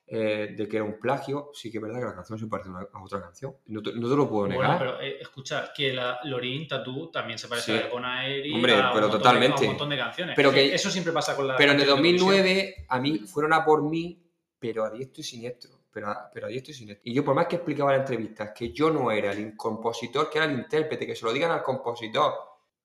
eh, 0.09 0.55
de 0.57 0.67
que 0.69 0.77
era 0.77 0.85
un 0.85 0.97
plagio, 1.01 1.51
sí 1.53 1.69
que 1.69 1.79
es 1.79 1.83
verdad 1.83 1.99
que 1.99 2.05
la 2.05 2.15
canción 2.15 2.39
se 2.39 2.47
parece 2.47 2.69
a, 2.69 3.03
otra 3.03 3.19
canción, 3.21 3.53
no 3.65 3.81
te, 3.81 3.91
no 3.91 4.09
te 4.09 4.15
lo 4.15 4.29
puedo 4.29 4.47
negar. 4.47 4.77
Bueno, 4.77 4.79
pero 4.97 5.01
eh, 5.01 5.17
escucha, 5.19 5.73
que 5.75 5.91
la 5.91 6.19
Lorin 6.23 6.65
Tattoo 6.65 7.11
también 7.11 7.37
se 7.37 7.49
parece 7.49 7.65
Sí. 7.73 7.77
a 7.77 7.81
la 7.81 7.87
Epona 7.87 8.19
Aeri, 8.19 8.53
Hombre, 8.53 8.75
a 8.75 8.93
pero 8.93 9.07
de- 9.07 9.11
totalmente. 9.11 9.57
a 9.57 9.61
un 9.63 9.67
montón 9.67 9.89
de 9.89 9.97
canciones. 9.97 10.33
Pero 10.37 10.53
que- 10.53 10.73
eso 10.73 10.89
siempre 10.89 11.11
pasa 11.11 11.35
con 11.35 11.45
la 11.45 11.57
Pero 11.57 11.73
en 11.73 11.81
el 11.81 11.85
canción 11.87 12.01
de 12.01 12.09
Eurovisión. 12.11 12.37
2009 12.37 12.85
a 12.87 12.99
mí 13.01 13.19
fueron 13.27 13.51
a 13.51 13.65
por 13.65 13.83
mí, 13.83 14.23
pero 14.57 14.85
a 14.85 14.91
diestro 14.91 15.19
y 15.19 15.23
siniestro. 15.25 15.71
Pero 15.97 16.09
a, 16.11 16.29
pero 16.31 16.45
a 16.45 16.49
diestro 16.49 16.75
y 17.03 17.11
yo, 17.11 17.25
por 17.25 17.33
más 17.33 17.47
que 17.47 17.55
explicaba 17.55 17.95
en 17.95 18.01
entrevistas 18.01 18.51
que 18.55 18.71
yo 18.71 18.91
no 18.91 19.09
era 19.09 19.31
el 19.31 19.57
compositor, 19.57 20.29
que 20.29 20.37
era 20.37 20.45
el 20.45 20.53
intérprete, 20.59 21.07
que 21.07 21.15
se 21.15 21.25
lo 21.25 21.33
digan 21.33 21.49
al 21.49 21.63
compositor. 21.63 22.33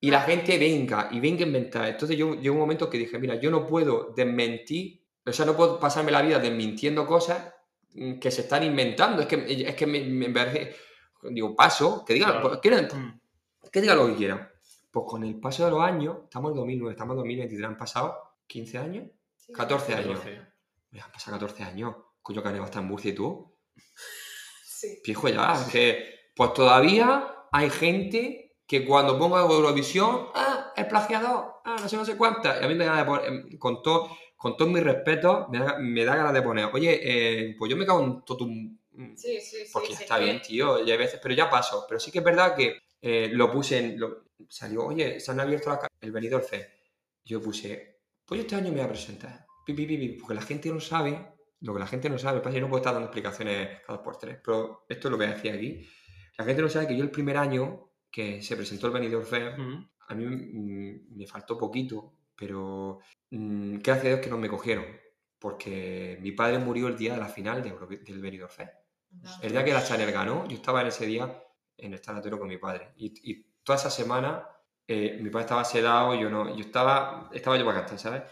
Y 0.01 0.11
la 0.11 0.23
gente 0.23 0.57
venga 0.57 1.09
y 1.13 1.21
venga 1.21 1.45
a 1.45 1.47
inventar. 1.47 1.89
Entonces 1.89 2.17
yo 2.17 2.35
llegó 2.35 2.55
un 2.55 2.61
momento 2.63 2.89
que 2.89 2.97
dije, 2.97 3.19
mira, 3.19 3.35
yo 3.35 3.51
no 3.51 3.67
puedo 3.67 4.15
desmentir, 4.17 5.05
o 5.27 5.31
sea, 5.31 5.45
no 5.45 5.55
puedo 5.55 5.79
pasarme 5.79 6.11
la 6.11 6.23
vida 6.23 6.39
desmintiendo 6.39 7.07
cosas 7.07 7.53
que 8.19 8.31
se 8.31 8.41
están 8.41 8.63
inventando. 8.65 9.21
Es 9.21 9.29
que, 9.29 9.45
es 9.69 9.75
que 9.77 9.87
me, 9.87 10.01
me 10.01 10.73
digo, 11.31 11.55
paso, 11.55 12.03
que 12.07 12.15
digan, 12.15 12.31
Claro. 12.41 12.61
que 12.63 12.71
digan- 12.71 12.89
Mm. 12.95 13.21
que 13.71 13.81
digan 13.83 13.99
lo 13.99 14.07
que 14.07 14.17
quieran. 14.17 14.49
Pues 14.91 15.05
con 15.07 15.23
el 15.23 15.39
paso 15.39 15.67
de 15.67 15.71
los 15.71 15.83
años, 15.83 16.17
estamos 16.25 16.53
en 16.53 16.57
2009, 16.57 16.93
estamos 16.93 17.13
en 17.13 17.17
2023, 17.19 17.69
han 17.69 17.77
pasado 17.77 18.19
15 18.47 18.79
años. 18.79 19.05
sí. 19.37 19.53
14 19.53 19.93
años. 19.95 20.19
14. 20.21 20.41
Me 20.93 21.01
han 21.03 21.13
pasado 21.13 21.37
14 21.37 21.63
años. 21.65 21.95
Coño, 22.23 22.43
que 22.43 22.49
han 22.49 22.57
estar 22.65 22.83
en 22.83 22.89
Murcia 22.89 23.11
y 23.11 23.15
tú. 23.15 23.55
Sí. 24.65 25.01
Viejo 25.05 25.29
ya, 25.29 25.55
es 25.55 25.73
que 25.73 26.09
pues 26.35 26.55
todavía 26.55 27.29
hay 27.53 27.71
gente 27.71 28.57
que 28.67 28.85
cuando 28.87 29.19
pongo 29.19 29.39
Eurovisión, 29.39 30.29
ah, 30.35 30.73
el 30.77 30.87
plagiador, 30.87 31.61
ah, 31.65 31.77
no 31.81 31.89
sé, 31.89 31.97
no 31.97 32.05
sé 32.05 32.17
cuántas. 32.17 32.61
Y 32.61 32.65
a 32.65 32.69
mí 32.69 32.75
me 32.75 32.87
da 32.87 32.97
de 32.99 33.05
poner, 33.05 33.27
em, 33.27 33.59
con 33.59 33.83
todo, 33.83 34.17
con 34.37 34.57
todo 34.57 34.69
mi 34.69 34.81
respeto, 34.81 35.47
me 35.51 35.59
da, 35.59 35.79
me 35.79 36.05
da 36.05 36.17
ganas 36.17 36.33
de 36.33 36.43
poner, 36.43 36.69
oye, 36.73 37.01
eh, 37.03 37.55
pues 37.59 37.71
yo 37.71 37.77
me 37.77 37.85
cago 37.87 38.03
en 38.03 38.25
todo 38.25 38.39
tu... 38.39 38.47
Sí, 39.17 39.41
sí, 39.41 39.65
sí. 39.65 39.71
Porque 39.73 39.89
sí, 39.95 40.03
está 40.03 40.19
que- 40.19 40.25
bien, 40.25 40.43
tío, 40.43 40.83
y 40.85 40.91
hay 40.91 40.99
veces, 40.99 41.19
pero 41.23 41.35
ya 41.35 41.49
paso. 41.51 41.85
Pero 41.89 41.99
sí 42.01 42.11
que 42.11 42.19
es 42.19 42.25
verdad 42.25 42.55
que 42.55 42.79
eh, 43.01 43.29
lo 43.33 43.51
puse 43.51 43.79
en. 43.79 43.99
lo- 44.01 44.25
salió, 44.49 44.85
oye, 44.87 45.19
se 45.21 45.31
han 45.31 45.41
abierto 45.41 45.71
la 45.71 45.89
el 46.01 46.13
venidor 46.13 46.43
C. 46.43 46.69
Yo 47.25 47.41
puse, 47.41 48.01
pues 48.27 48.39
yo 48.39 48.43
este 48.43 48.57
año 48.57 48.69
me 48.71 48.77
voy 48.77 48.81
a 48.85 48.89
presentar. 48.89 49.47
Pi, 49.65 49.73
pi, 49.75 49.87
pi, 49.87 49.97
pi, 49.97 50.09
porque 50.19 50.35
la 50.35 50.43
gente 50.43 50.69
no 50.71 50.81
sabe, 50.81 51.32
lo 51.63 51.73
que 51.75 51.81
la 51.81 51.87
gente 51.87 52.11
no 52.11 52.19
sabe, 52.19 52.41
pasa 52.41 52.51
que 52.51 52.57
yo 52.61 52.67
no 52.67 52.69
puedo 52.69 52.81
estar 52.83 52.93
dando 52.93 53.07
explicaciones 53.09 53.81
cada 53.87 53.97
dos 53.99 54.05
por 54.05 54.17
tres, 54.19 54.39
pero 54.45 54.85
esto 54.89 55.09
es 55.09 55.13
lo 55.13 55.19
que 55.19 55.27
decía 55.27 55.55
aquí. 55.55 55.87
La 56.39 56.45
gente 56.45 56.63
no 56.63 56.69
sabe 56.69 56.87
que 56.89 56.97
yo 56.97 57.03
el 57.05 57.11
primer 57.11 57.37
año 57.37 57.89
que 58.11 58.43
se 58.43 58.57
presentó 58.57 58.89
el 58.89 58.93
venidor 58.93 59.25
C, 59.25 59.49
Ujú. 59.55 59.87
a 60.09 60.15
mí 60.15 60.25
mm, 60.27 61.17
me 61.17 61.27
faltó 61.27 61.57
poquito, 61.59 62.13
pero 62.37 62.99
mm, 63.31 63.75
gracias 63.79 64.05
a 64.05 64.09
Dios 64.09 64.21
que 64.21 64.31
no 64.31 64.39
me 64.39 64.49
cogieron, 64.49 64.85
porque 65.39 66.19
mi 66.21 66.33
padre 66.33 66.59
murió 66.59 66.89
el 66.89 66.97
día 66.97 67.15
de 67.15 67.19
la 67.21 67.29
final 67.29 67.63
de 67.63 67.71
Euro- 67.71 67.87
del 67.89 68.21
venidor 68.21 68.51
C. 68.51 68.69
El 69.43 69.53
día 69.53 69.65
que 69.65 69.73
la 69.73 69.85
Chanel 69.85 70.11
ganó, 70.11 70.47
yo 70.49 70.57
estaba 70.57 70.81
en 70.81 70.87
ese 70.89 71.07
día 71.07 71.43
en 71.77 71.93
el 71.93 72.01
tanatorio 72.01 72.39
con 72.39 72.49
mi 72.49 72.57
padre. 72.59 72.93
Y, 72.97 73.13
y 73.31 73.43
toda 73.63 73.79
esa 73.79 73.91
semana 73.91 74.49
eh, 74.87 75.19
mi 75.23 75.29
padre 75.31 75.45
estaba 75.45 75.65
sedado, 75.65 76.15
yo 76.15 76.31
no, 76.31 76.55
yo 76.57 76.61
estaba, 76.65 77.29
estaba 77.33 77.57
yo 77.59 77.65
para 77.65 77.81
cantar, 77.81 77.99
¿sabes? 77.99 78.23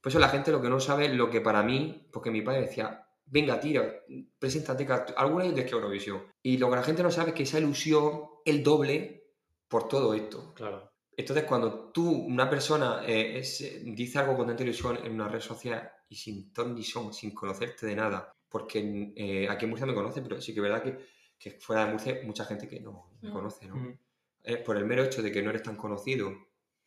Por 0.00 0.10
eso 0.10 0.18
la 0.18 0.28
gente 0.28 0.52
lo 0.52 0.60
que 0.62 0.68
no 0.68 0.80
sabe 0.80 1.06
es 1.06 1.12
lo 1.14 1.28
que 1.30 1.40
para 1.40 1.62
mí, 1.62 2.06
porque 2.12 2.30
mi 2.30 2.42
padre 2.42 2.62
decía, 2.62 3.06
venga, 3.26 3.58
tira, 3.60 3.92
preséntate, 4.38 4.86
alguna 5.16 5.44
vez 5.44 5.54
de 5.54 5.64
que 5.66 5.72
Eurovisión. 5.72 6.22
Y 6.42 6.56
lo 6.58 6.70
que 6.70 6.76
la 6.76 6.82
gente 6.82 7.02
no 7.02 7.10
sabe 7.10 7.30
es 7.30 7.34
que 7.34 7.42
esa 7.42 7.58
ilusión, 7.58 8.22
el 8.44 8.62
doble 8.62 9.32
por 9.68 9.88
todo 9.88 10.14
esto. 10.14 10.54
Claro. 10.54 10.90
Entonces, 11.16 11.44
cuando 11.44 11.90
tú, 11.90 12.08
una 12.10 12.48
persona, 12.48 13.02
eh, 13.04 13.38
es- 13.38 13.60
eh, 13.60 13.82
dice 13.84 14.18
algo 14.20 14.36
con 14.36 14.46
tanta 14.46 14.62
ilusión 14.62 14.98
en 15.04 15.12
una 15.12 15.28
red 15.28 15.40
social 15.40 15.90
y 16.08 16.14
sin 16.14 16.52
ton 16.52 16.74
ni 16.74 16.84
son, 16.84 17.12
sin 17.12 17.34
conocerte 17.34 17.86
de 17.86 17.96
nada, 17.96 18.32
porque 18.48 19.12
eh, 19.16 19.48
aquí 19.50 19.64
en 19.64 19.70
Murcia 19.70 19.86
me 19.86 19.94
conoce, 19.94 20.22
pero 20.22 20.40
sí 20.40 20.54
que 20.54 20.60
es 20.60 20.62
verdad 20.62 20.82
que, 20.82 20.96
que 21.38 21.50
fuera 21.60 21.84
de 21.84 21.90
Murcia 21.90 22.14
hay 22.14 22.24
mucha 22.26 22.44
gente 22.44 22.68
que 22.68 22.80
no 22.80 23.10
me 23.20 23.28
Mm. 23.30 23.32
conoce, 23.32 23.66
¿no? 23.66 23.98
Eh, 24.44 24.56
por 24.58 24.76
el 24.76 24.84
mero 24.86 25.02
hecho 25.02 25.20
de 25.20 25.30
que 25.32 25.42
no 25.42 25.50
eres 25.50 25.62
tan 25.64 25.76
conocido, 25.76 26.32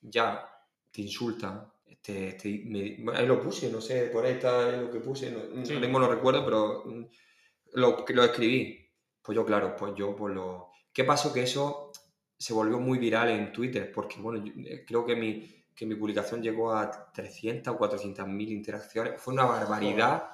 ya 0.02 0.48
te 0.92 1.02
insulta. 1.02 1.71
Te, 2.02 2.34
te- 2.34 2.64
me- 2.66 2.98
bueno, 3.04 3.20
ahí 3.20 3.26
lo 3.28 3.40
puse, 3.42 3.72
no 3.72 3.80
sé, 3.80 4.06
por 4.08 4.26
ahí 4.26 4.34
está 4.34 4.72
lo 4.72 4.90
que 4.90 5.00
puse, 5.00 5.32
no, 5.32 5.64
Sí. 5.66 5.74
ahora 5.74 5.86
mismo 5.86 6.00
no 6.00 6.08
recuerdo, 6.10 6.44
pero 6.44 6.84
mm, 6.86 7.06
lo, 7.74 8.06
lo 8.08 8.24
escribí. 8.24 8.80
Pues 9.22 9.36
yo, 9.36 9.46
claro, 9.46 9.76
pues 9.78 9.94
yo 9.96 10.16
pues 10.16 10.34
lo... 10.34 10.72
¿Qué 10.94 11.04
pasó? 11.04 11.32
Que 11.34 11.44
eso 11.44 11.92
se 12.38 12.54
volvió 12.54 12.80
muy 12.80 12.98
viral 12.98 13.30
en 13.30 13.52
Twitter, 13.54 13.92
porque 13.92 14.20
bueno, 14.20 14.44
yo, 14.44 14.52
eh, 14.66 14.84
creo 14.88 15.06
que 15.06 15.16
mi, 15.16 15.66
que 15.76 15.86
mi 15.86 15.96
publicación 15.96 16.42
llegó 16.42 16.74
a 16.74 17.12
300 17.14 17.76
o 17.76 17.78
400 17.78 18.28
mil 18.28 18.52
interacciones, 18.52 19.22
fue 19.22 19.34
una 19.34 19.46
barbaridad. 19.46 20.30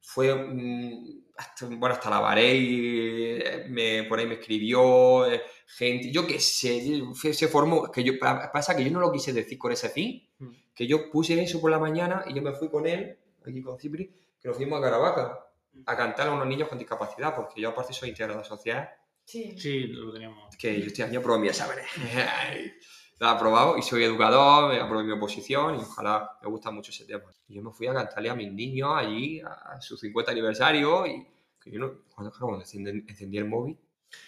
Fue, 0.00 0.34
mm, 0.34 1.22
hasta, 1.36 1.66
bueno, 1.66 1.94
hasta 1.94 2.10
la 2.10 2.20
Varey, 2.20 3.38
eh, 3.40 3.66
me, 3.68 4.04
por 4.04 4.18
ahí 4.18 4.26
me 4.26 4.34
escribió, 4.34 5.30
eh, 5.30 5.42
gente, 5.66 6.10
yo 6.10 6.26
qué 6.26 6.40
sé, 6.40 7.02
se 7.32 7.48
formó, 7.48 7.90
que 7.92 8.02
yo, 8.02 8.18
pa- 8.18 8.50
pasa 8.50 8.76
que 8.76 8.84
yo 8.84 8.90
no 8.90 9.00
lo 9.00 9.12
quise 9.12 9.32
decir 9.32 9.56
con 9.58 9.70
ese 9.72 9.88
fin, 9.90 10.26
Mm. 10.38 10.50
que 10.74 10.86
yo 10.86 11.10
puse 11.10 11.40
eso 11.42 11.60
por 11.60 11.70
la 11.70 11.78
mañana 11.78 12.24
y 12.28 12.34
yo 12.34 12.42
me 12.42 12.52
fui 12.52 12.68
con 12.68 12.86
él, 12.86 13.18
aquí 13.46 13.60
con 13.62 13.78
Cipri, 13.78 14.06
que 14.40 14.48
nos 14.48 14.56
fuimos 14.56 14.78
a 14.78 14.82
Caravaca 14.82 15.38
a 15.86 15.96
cantar 15.96 16.28
a 16.28 16.32
unos 16.32 16.46
niños 16.48 16.68
con 16.68 16.78
discapacidad, 16.78 17.34
porque 17.36 17.60
yo 17.60 17.68
aparte 17.70 17.92
soy 17.92 18.08
integrado 18.10 18.42
social, 18.44 18.88
Sí. 19.24 19.54
Sí, 19.58 19.88
lo 19.88 20.10
teníamos. 20.12 20.56
que 20.56 20.80
yo 20.80 20.86
este 20.86 21.02
año 21.02 21.20
aprobé 21.20 21.40
mis 21.40 21.50
exámenes. 21.50 21.84
Lo 23.18 23.26
he 23.26 23.30
aprobado 23.30 23.76
y 23.78 23.82
soy 23.82 24.04
educador, 24.04 24.72
me 24.72 24.80
aprobé 24.80 25.04
mi 25.04 25.12
oposición 25.12 25.74
y 25.74 25.78
ojalá 25.78 26.38
me 26.42 26.48
gusta 26.48 26.70
mucho 26.70 26.90
ese 26.92 27.04
tema. 27.04 27.24
Y 27.48 27.54
yo 27.54 27.62
me 27.62 27.72
fui 27.72 27.86
a 27.88 27.94
cantarle 27.94 28.30
a 28.30 28.34
mis 28.34 28.52
niños 28.52 28.90
allí 28.94 29.40
a 29.40 29.80
su 29.80 29.96
50 29.96 30.30
aniversario 30.32 31.06
y 31.06 31.26
que 31.60 31.70
yo 31.70 31.80
no, 31.80 31.92
cuando, 32.14 32.60
encendí, 32.60 33.04
encendí 33.08 33.38
el 33.38 33.46
móvil, 33.46 33.76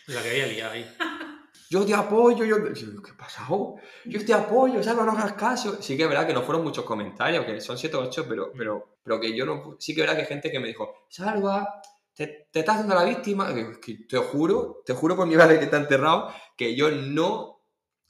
La 0.08 0.22
que 0.22 0.30
había 0.30 0.46
liado 0.46 0.72
ahí. 0.72 0.96
yo 1.70 1.86
te 1.86 1.94
apoyo, 1.94 2.44
yo, 2.44 2.72
yo, 2.72 3.02
¿qué 3.02 3.12
pasado? 3.12 3.76
Yo 4.06 4.24
te 4.24 4.34
apoyo, 4.34 4.82
Salva, 4.82 5.04
no 5.04 5.12
hagas 5.12 5.34
caso. 5.34 5.80
Sí 5.80 5.96
que 5.96 6.02
es 6.02 6.08
verdad 6.08 6.26
que 6.26 6.34
no 6.34 6.42
fueron 6.42 6.64
muchos 6.64 6.84
comentarios, 6.84 7.44
que 7.44 7.60
son 7.60 7.78
7 7.78 7.96
o 7.96 8.00
8, 8.00 8.26
pero, 8.28 8.50
pero, 8.56 8.96
pero 9.04 9.20
que 9.20 9.36
yo 9.36 9.46
no... 9.46 9.76
Sí 9.78 9.94
que 9.94 10.00
es 10.00 10.06
verdad 10.06 10.16
que 10.16 10.22
hay 10.22 10.28
gente 10.28 10.50
que 10.50 10.58
me 10.58 10.66
dijo, 10.66 11.06
Salva, 11.08 11.80
te, 12.12 12.48
te 12.50 12.58
estás 12.60 12.76
haciendo 12.76 12.96
la 12.96 13.04
víctima. 13.04 13.54
Que- 13.54 13.78
que 13.80 13.94
te 14.08 14.16
juro, 14.18 14.82
te 14.84 14.94
juro 14.94 15.14
por 15.16 15.26
mi 15.28 15.36
madre 15.36 15.58
que 15.58 15.66
está 15.66 15.76
enterrado, 15.76 16.34
que 16.56 16.74
yo 16.74 16.90
no 16.90 17.59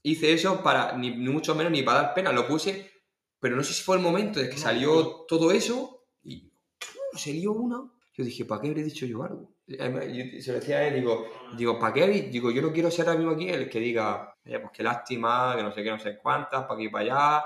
hice 0.02 0.32
eso 0.32 0.62
para, 0.62 0.96
ni, 0.96 1.10
ni 1.10 1.28
mucho 1.28 1.54
menos, 1.54 1.72
ni 1.72 1.82
para 1.82 2.02
dar 2.02 2.14
pena. 2.14 2.32
Lo 2.32 2.46
puse, 2.46 2.90
pero 3.38 3.56
no 3.56 3.62
sé 3.62 3.72
si 3.74 3.82
fue 3.82 3.96
el 3.96 4.02
momento 4.02 4.40
de 4.40 4.48
que 4.50 4.56
salió 4.58 5.24
todo 5.28 5.50
eso 5.52 6.06
y 6.22 6.50
se 7.16 7.32
lió 7.32 7.52
una. 7.52 7.90
Yo 8.14 8.24
dije, 8.24 8.44
¿para 8.44 8.60
qué 8.60 8.68
habré 8.68 8.82
dicho 8.82 9.06
yo 9.06 9.22
algo? 9.22 9.54
Yo 9.66 9.76
se 10.42 10.52
lo 10.52 10.58
decía 10.58 10.78
a 10.78 10.88
él, 10.88 10.94
digo, 10.96 11.26
digo, 11.56 11.78
¿para 11.78 11.94
qué? 11.94 12.02
habéis-?". 12.04 12.30
Digo, 12.30 12.50
yo 12.50 12.60
no 12.60 12.72
quiero 12.72 12.90
ser 12.90 13.06
ahora 13.06 13.18
mismo 13.18 13.32
aquí 13.34 13.48
el 13.48 13.70
que 13.70 13.78
diga, 13.80 14.34
"Oye, 14.44 14.58
pues 14.58 14.72
qué 14.74 14.82
lástima, 14.82 15.54
que 15.56 15.62
no 15.62 15.72
sé 15.72 15.82
qué, 15.82 15.90
no 15.90 15.98
sé 15.98 16.18
cuántas, 16.18 16.62
para 16.64 16.74
aquí 16.74 16.84
y 16.86 16.88
para 16.88 17.04
allá, 17.38 17.44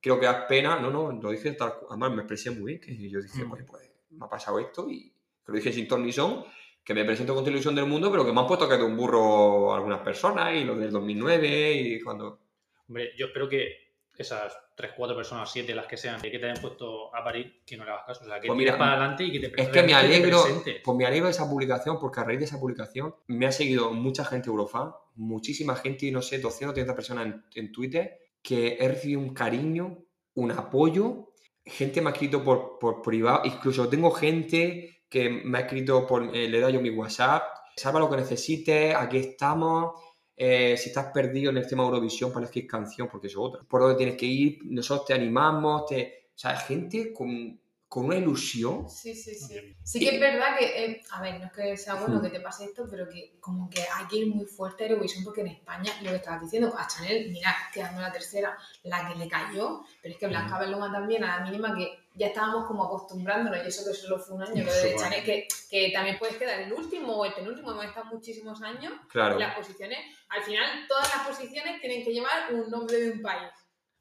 creo 0.00 0.18
que 0.18 0.26
das 0.26 0.44
pena. 0.48 0.78
No, 0.80 0.90
no, 0.90 1.12
lo 1.12 1.30
dije 1.30 1.52
tal 1.52 1.74
Además, 1.90 2.10
me 2.12 2.22
expresé 2.22 2.50
muy 2.50 2.72
bien, 2.72 2.80
que 2.80 3.10
yo 3.10 3.20
dije, 3.20 3.44
Mm. 3.44 3.50
pues, 3.50 3.64
pues 3.64 3.90
me 4.10 4.24
ha 4.24 4.28
pasado 4.28 4.58
esto 4.58 4.88
y 4.90 5.10
que 5.44 5.52
lo 5.52 5.54
dije 5.54 5.72
sin 5.72 5.86
ton 5.86 6.02
ni 6.04 6.12
son, 6.12 6.44
que 6.88 6.94
me 6.94 7.04
presento 7.04 7.34
con 7.34 7.44
televisión 7.44 7.74
del 7.74 7.84
mundo, 7.84 8.10
pero 8.10 8.24
que 8.24 8.32
me 8.32 8.40
han 8.40 8.46
puesto 8.46 8.66
que 8.66 8.78
de 8.78 8.82
un 8.82 8.96
burro 8.96 9.74
algunas 9.74 10.00
personas 10.00 10.54
y 10.54 10.64
lo 10.64 10.74
del 10.74 10.90
2009 10.90 11.72
y 11.74 12.00
cuando... 12.00 12.40
Hombre, 12.88 13.10
yo 13.14 13.26
espero 13.26 13.46
que 13.46 13.92
esas 14.16 14.56
3, 14.74 14.92
4 14.96 15.14
personas, 15.14 15.52
7, 15.52 15.74
las 15.74 15.86
que 15.86 15.98
sean, 15.98 16.18
que 16.18 16.30
te 16.30 16.46
hayan 16.46 16.62
puesto 16.62 17.14
a 17.14 17.22
parir, 17.22 17.60
que 17.66 17.76
no 17.76 17.84
le 17.84 17.90
hagas 17.90 18.06
caso. 18.06 18.24
O 18.24 18.26
sea, 18.26 18.40
que 18.40 18.46
Pues 18.46 18.56
mira, 18.56 18.78
para 18.78 18.92
adelante 18.92 19.24
y 19.24 19.32
que 19.32 19.38
te 19.38 19.62
Es 19.62 19.68
que 19.68 19.82
me 19.82 19.92
alegro, 19.92 20.42
pues 20.82 20.96
me 20.96 21.04
alegro 21.04 21.26
de 21.26 21.32
esa 21.32 21.46
publicación, 21.46 21.98
porque 22.00 22.20
a 22.20 22.24
raíz 22.24 22.38
de 22.38 22.46
esa 22.46 22.58
publicación 22.58 23.14
me 23.26 23.44
ha 23.44 23.52
seguido 23.52 23.92
mucha 23.92 24.24
gente 24.24 24.48
Eurofan, 24.48 24.92
muchísima 25.14 25.76
gente, 25.76 26.10
no 26.10 26.22
sé, 26.22 26.38
200 26.38 26.70
o 26.70 26.72
300 26.72 26.96
personas 26.96 27.26
en, 27.26 27.44
en 27.54 27.70
Twitter, 27.70 28.18
que 28.42 28.78
he 28.80 28.88
recibido 28.88 29.20
un 29.20 29.34
cariño, 29.34 30.06
un 30.32 30.52
apoyo, 30.52 31.34
gente 31.66 32.00
me 32.00 32.08
ha 32.08 32.12
escrito 32.14 32.42
por, 32.42 32.78
por 32.78 33.02
privado, 33.02 33.42
incluso 33.44 33.90
tengo 33.90 34.10
gente 34.10 34.97
que 35.08 35.28
me 35.28 35.58
ha 35.58 35.60
escrito 35.62 36.06
por, 36.06 36.34
eh, 36.34 36.48
le 36.48 36.58
he 36.58 36.60
dado 36.60 36.72
yo 36.72 36.80
mi 36.80 36.90
WhatsApp, 36.90 37.42
salva 37.76 38.00
lo 38.00 38.10
que 38.10 38.16
necesites, 38.16 38.94
aquí 38.94 39.18
estamos, 39.18 39.94
eh, 40.36 40.76
si 40.76 40.90
estás 40.90 41.06
perdido 41.12 41.50
en 41.50 41.56
el 41.56 41.66
tema 41.66 41.84
Eurovisión 41.84 42.32
para 42.32 42.44
elegir 42.44 42.66
canción, 42.66 43.08
porque 43.10 43.28
eso 43.28 43.40
es 43.40 43.46
otra, 43.48 43.68
por 43.68 43.80
dónde 43.80 43.96
tienes 43.96 44.16
que 44.16 44.26
ir, 44.26 44.58
nosotros 44.64 45.06
te 45.06 45.14
animamos, 45.14 45.86
te... 45.86 46.30
o 46.34 46.38
sea, 46.38 46.56
gente 46.56 47.12
con, 47.12 47.58
con 47.88 48.04
una 48.04 48.16
ilusión. 48.16 48.88
Sí, 48.88 49.14
sí, 49.14 49.34
sí. 49.34 49.76
Sí 49.82 49.98
que 49.98 50.14
es 50.14 50.20
verdad 50.20 50.58
que, 50.58 50.84
eh, 50.84 51.02
a 51.10 51.22
ver, 51.22 51.40
no 51.40 51.46
es 51.46 51.52
que 51.52 51.76
sea 51.76 51.94
bueno 51.94 52.20
que 52.20 52.28
te 52.28 52.40
pase 52.40 52.66
esto, 52.66 52.86
pero 52.88 53.08
que 53.08 53.38
como 53.40 53.70
que 53.70 53.80
hay 53.80 54.06
que 54.06 54.18
ir 54.18 54.26
muy 54.28 54.44
fuerte 54.44 54.84
a 54.84 54.88
Eurovisión 54.88 55.24
porque 55.24 55.40
en 55.40 55.48
España, 55.48 55.90
lo 56.02 56.10
que 56.10 56.16
estabas 56.16 56.42
diciendo, 56.42 56.74
a 56.76 56.86
Chanel, 56.86 57.30
mira, 57.32 57.56
quedando 57.72 58.02
la 58.02 58.12
tercera, 58.12 58.56
la 58.82 59.08
que 59.08 59.18
le 59.18 59.26
cayó, 59.26 59.82
pero 60.02 60.12
es 60.14 60.20
que 60.20 60.26
Blanca 60.26 60.58
Beluma 60.58 60.92
también, 60.92 61.24
a 61.24 61.38
la 61.38 61.44
mínima 61.44 61.74
que 61.74 62.07
ya 62.18 62.26
estábamos 62.28 62.66
como 62.66 62.84
acostumbrándonos, 62.84 63.64
y 63.64 63.68
eso 63.68 63.88
que 63.88 63.94
solo 63.96 64.18
fue 64.18 64.36
un 64.36 64.42
año, 64.42 64.64
lo 64.64 64.72
de 64.72 64.96
Chanel, 64.96 65.24
que, 65.24 65.46
que 65.70 65.90
también 65.92 66.18
puedes 66.18 66.36
quedar 66.36 66.60
el 66.60 66.72
último 66.72 67.14
o 67.16 67.24
el 67.24 67.32
penúltimo, 67.32 67.70
hemos 67.70 67.84
estado 67.86 68.06
muchísimos 68.06 68.60
años, 68.62 68.92
Claro. 69.10 69.38
las 69.38 69.54
posiciones, 69.56 69.98
al 70.28 70.42
final 70.42 70.86
todas 70.88 71.14
las 71.16 71.26
posiciones 71.26 71.80
tienen 71.80 72.04
que 72.04 72.12
llevar 72.12 72.52
un 72.52 72.68
nombre 72.70 72.98
de 72.98 73.10
un 73.12 73.22
país. 73.22 73.48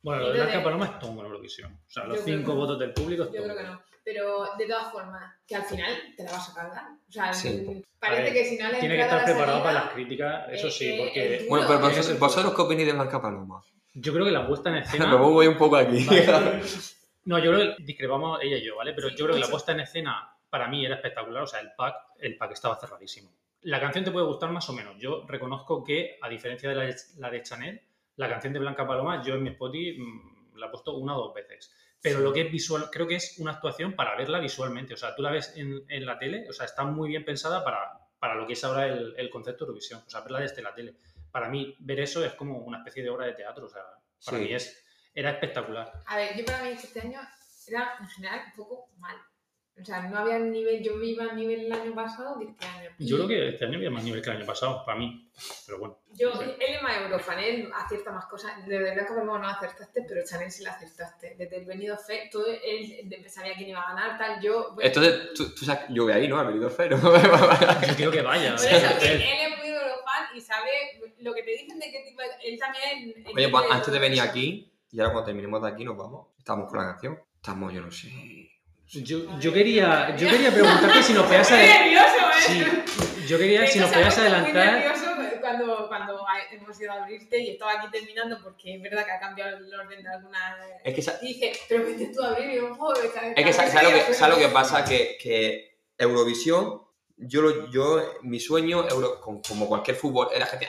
Bueno, 0.01 0.21
lo 0.23 0.27
de 0.33 0.41
Blanca 0.41 0.63
Paloma 0.63 0.85
es 0.85 0.99
tongo 0.99 1.21
en 1.21 1.25
Eurovisión. 1.27 1.73
O 1.73 1.89
sea, 1.89 2.05
los 2.05 2.17
Yo 2.19 2.23
5 2.25 2.51
que 2.51 2.57
votos 2.57 2.79
del 2.79 2.93
público 2.93 3.23
es 3.23 3.29
Yo 3.31 3.41
tongo. 3.41 3.53
creo 3.53 3.57
que 3.57 3.63
no. 3.71 3.81
Pero 4.05 4.45
de 4.57 4.65
todas 4.67 4.89
formas, 4.91 5.33
que 5.45 5.55
al 5.55 5.63
final 5.63 5.91
te 6.15 6.23
la 6.23 6.31
vas 6.31 6.49
a 6.49 6.53
cargar. 6.53 6.83
O 7.09 7.11
sea, 7.11 7.33
Sí. 7.33 7.83
parece 7.99 8.21
ver, 8.23 8.33
que 8.33 8.45
si 8.45 8.57
no 8.57 8.71
le 8.71 8.79
Tiene 8.79 8.95
que 8.95 9.01
estar 9.01 9.25
preparado 9.25 9.61
para 9.61 9.73
las 9.73 9.89
críticas, 9.91 10.45
eso 10.49 10.67
eh, 10.67 10.71
sí, 10.71 10.85
eh, 10.93 10.97
porque 11.03 11.35
el 11.37 11.47
Bueno, 11.49 11.65
pero 11.67 11.79
vosotros, 11.79 12.19
vosotros 12.19 12.55
qué 12.55 12.61
opináis 12.61 12.87
de 12.87 12.93
Blanca 12.93 13.21
Paloma? 13.21 13.61
yo 13.95 14.13
creo 14.13 14.25
que 14.25 14.31
la 14.31 14.47
puesta 14.47 14.69
en 14.69 14.75
escena... 14.83 15.07
Me 15.07 15.15
voy 15.17 15.47
un 15.47 15.57
poco 15.57 15.75
aquí. 15.75 16.05
Vale. 16.05 16.61
No, 17.27 17.39
yo 17.39 17.51
creo 17.51 17.75
que 17.75 17.83
discrepamos 17.83 18.39
ella 18.41 18.57
y 18.57 18.65
yo, 18.65 18.75
¿vale? 18.77 18.93
Pero 18.93 19.09
yo 19.09 19.25
creo 19.25 19.35
que 19.35 19.41
la 19.41 19.47
puesta 19.47 19.71
en 19.73 19.81
escena 19.81 20.33
para 20.49 20.67
mí 20.67 20.85
era 20.85 20.95
espectacular, 20.95 21.43
o 21.43 21.47
sea, 21.47 21.59
el 21.59 21.71
pack, 21.75 21.95
el 22.19 22.37
pack 22.37 22.51
estaba 22.53 22.75
cerradísimo. 22.79 23.31
La 23.61 23.79
canción 23.81 24.05
te 24.05 24.11
puede 24.11 24.25
gustar 24.25 24.49
más 24.51 24.69
o 24.69 24.73
menos. 24.73 24.95
Yo 24.97 25.25
reconozco 25.27 25.83
que, 25.83 26.17
a 26.21 26.29
diferencia 26.29 26.69
de 26.69 26.75
la 26.75 26.83
de, 26.85 26.95
la 27.17 27.29
de 27.29 27.43
Chanel, 27.43 27.81
la 28.15 28.29
canción 28.29 28.53
de 28.53 28.59
Blanca 28.59 28.87
Paloma, 28.87 29.21
yo 29.23 29.35
en 29.35 29.43
mi 29.43 29.49
Spotify 29.49 29.99
mm, 29.99 30.57
la 30.57 30.67
he 30.67 30.69
puesto 30.69 30.95
una 30.95 31.17
o 31.17 31.21
dos 31.25 31.33
veces. 31.33 31.73
Pero 32.01 32.19
Sí. 32.19 32.23
lo 32.23 32.31
que 32.31 32.41
es 32.41 32.51
visual, 32.51 32.89
creo 32.91 33.07
que 33.07 33.15
es 33.15 33.37
una 33.39 33.51
actuación 33.51 33.93
para 33.93 34.15
verla 34.15 34.39
visualmente. 34.39 34.93
O 34.93 34.97
sea, 34.97 35.13
tú 35.15 35.21
la 35.21 35.31
ves 35.31 35.53
en, 35.57 35.83
en 35.89 36.05
la 36.05 36.17
tele, 36.17 36.45
o 36.49 36.53
sea, 36.53 36.65
está 36.65 36.83
muy 36.85 37.09
bien 37.09 37.25
pensada 37.25 37.63
para, 37.63 37.99
para 38.19 38.35
lo 38.35 38.47
que 38.47 38.53
es 38.53 38.63
ahora 38.63 38.87
el, 38.87 39.15
el 39.17 39.29
concepto 39.29 39.65
de 39.65 39.69
Eurovisión. 39.69 40.01
O 40.05 40.09
sea, 40.09 40.21
verla 40.21 40.39
desde 40.39 40.61
la 40.61 40.73
tele. 40.73 40.95
Para 41.31 41.49
mí, 41.49 41.75
ver 41.79 41.99
eso 41.99 42.23
es 42.23 42.33
como 42.33 42.59
una 42.59 42.77
especie 42.77 43.03
de 43.03 43.09
obra 43.09 43.25
de 43.25 43.33
teatro. 43.33 43.65
O 43.65 43.69
sea, 43.69 43.81
para 44.25 44.37
Sí. 44.37 44.43
mí 44.45 44.53
es, 44.53 44.85
era 45.19 45.31
espectacular. 45.31 45.91
A 46.05 46.17
ver, 46.17 46.37
yo 46.37 46.45
para 46.45 46.63
mí 46.63 46.69
este 46.69 47.01
año 47.01 47.19
era 47.67 47.95
en 47.99 48.07
general 48.07 48.41
un 48.47 48.53
poco 48.55 48.89
mal. 48.99 49.15
O 49.79 49.85
sea, 49.85 50.01
no 50.01 50.17
había 50.17 50.39
nivel, 50.39 50.81
yo 50.81 50.99
iba 51.03 51.25
a 51.25 51.33
nivel 51.33 51.65
el 51.67 51.71
año 51.71 51.93
pasado 51.93 52.39
que 52.39 52.45
este 52.45 52.65
año. 52.65 52.89
Yo 52.97 53.15
creo 53.17 53.27
que 53.27 53.49
este 53.49 53.65
año 53.65 53.77
había 53.77 53.91
más 53.91 54.03
nivel 54.03 54.23
que 54.23 54.29
el 54.31 54.37
año 54.37 54.45
pasado, 54.47 54.83
para 54.83 54.97
mí. 54.97 55.31
Pero 55.67 55.77
bueno. 55.77 55.99
Yo, 56.13 56.33
Sí. 56.33 56.45
él 56.59 56.73
es 56.75 56.81
más 56.81 56.97
eurofan, 56.97 57.37
él 57.39 57.69
acierta 57.75 58.11
más 58.11 58.25
cosas. 58.25 58.65
De 58.65 58.79
verdad 58.79 59.05
que 59.07 59.13
no 59.23 59.37
no 59.37 59.47
acertaste, 59.47 60.03
pero 60.07 60.21
Chanel 60.25 60.49
sí 60.51 60.63
la 60.63 60.71
acertaste. 60.71 61.35
Desde 61.37 61.57
el 61.57 61.65
venido 61.65 61.95
fe, 61.95 62.27
todo 62.31 62.47
él 62.47 63.23
sabía 63.29 63.53
quién 63.55 63.69
iba 63.69 63.81
a 63.81 63.93
ganar, 63.93 64.17
tal. 64.17 64.41
Yo. 64.41 64.73
bueno, 64.73 64.87
Entonces, 64.87 65.33
tú, 65.35 65.53
tú 65.53 65.63
sabes, 65.63 65.83
yo 65.89 66.05
voy 66.05 66.13
ahí, 66.13 66.27
¿no? 66.27 66.39
Al 66.39 66.47
venidor 66.47 66.73
cero. 66.75 66.97
Yo 67.87 67.95
quiero 67.95 68.11
que 68.11 68.21
vaya. 68.23 68.55
Por 68.55 68.65
eso, 68.65 68.99
que 68.99 69.05
Él- 69.11 69.21
él 69.21 69.51
es 69.53 69.57
muy 69.59 69.67
eurofan 69.67 70.35
y 70.35 70.41
sabe 70.41 70.69
lo 71.19 71.33
que 71.35 71.43
te 71.43 71.51
dicen 71.51 71.77
de 71.77 71.91
qué 71.91 72.03
tipo. 72.07 72.21
Él 72.43 72.57
también. 72.57 73.13
Oye, 73.35 73.49
pues 73.49 73.65
antes 73.69 73.93
de 73.93 73.99
venir 73.99 74.19
eso. 74.21 74.29
aquí, 74.31 74.73
y 74.91 74.99
ahora 74.99 75.13
cuando 75.13 75.25
terminemos 75.25 75.61
de 75.61 75.69
aquí 75.69 75.83
nos 75.83 75.97
vamos, 75.97 76.27
estamos 76.37 76.69
con 76.69 76.79
la 76.79 76.91
canción. 76.91 77.19
Estamos, 77.35 77.73
yo 77.73 77.81
no 77.81 77.91
sé. 77.91 78.09
Yo, 78.89 79.37
yo 79.39 79.51
quería, 79.53 80.15
yo 80.15 80.29
quería 80.29 80.51
preguntarte 80.51 81.03
si 81.03 81.13
nos 81.13 81.25
podías 81.27 81.51
adelantar. 81.51 81.81
nervioso, 81.83 82.29
¿eh? 82.29 82.83
Sí, 82.85 83.27
yo 83.27 83.37
quería 83.37 83.67
si 83.67 83.79
nos 83.79 83.89
podías 83.91 84.17
adelantar. 84.17 84.53
nervioso 84.73 85.03
cuando, 85.41 85.87
cuando 85.87 86.25
hemos 86.51 86.81
ido 86.81 86.91
a 86.91 86.95
abrirte 87.03 87.39
y 87.39 87.51
estaba 87.51 87.73
aquí 87.73 87.87
terminando 87.91 88.37
porque 88.43 88.75
es 88.75 88.81
verdad 88.81 89.05
que 89.05 89.11
ha 89.11 89.19
cambiado 89.19 89.57
el 89.57 89.73
orden 89.79 90.03
de 90.03 90.09
alguna. 90.09 90.57
Es 90.83 90.93
que, 90.93 91.25
Y 91.25 91.33
dice, 91.33 91.53
pero 91.69 91.85
vete 91.85 92.07
tú 92.13 92.21
a 92.21 92.27
abrir 92.29 92.49
y 92.51 92.55
yo, 92.57 92.75
joder, 92.75 93.11
es 93.35 93.45
que 93.45 93.53
sa- 93.53 93.67
¿sabes 93.67 93.89
lo 93.91 93.95
que, 94.07 94.13
sabes 94.13 94.35
lo 94.37 94.41
que 94.47 94.53
pasa? 94.53 94.83
Que, 94.83 95.17
que 95.21 95.79
Eurovisión, 95.97 96.81
yo, 97.17 97.41
lo- 97.41 97.69
yo 97.69 98.13
mi 98.23 98.39
sueño, 98.41 98.87
Euro- 98.89 99.19
como 99.21 99.67
cualquier 99.67 99.95
fútbol, 99.97 100.27
la 100.37 100.45
gente... 100.45 100.67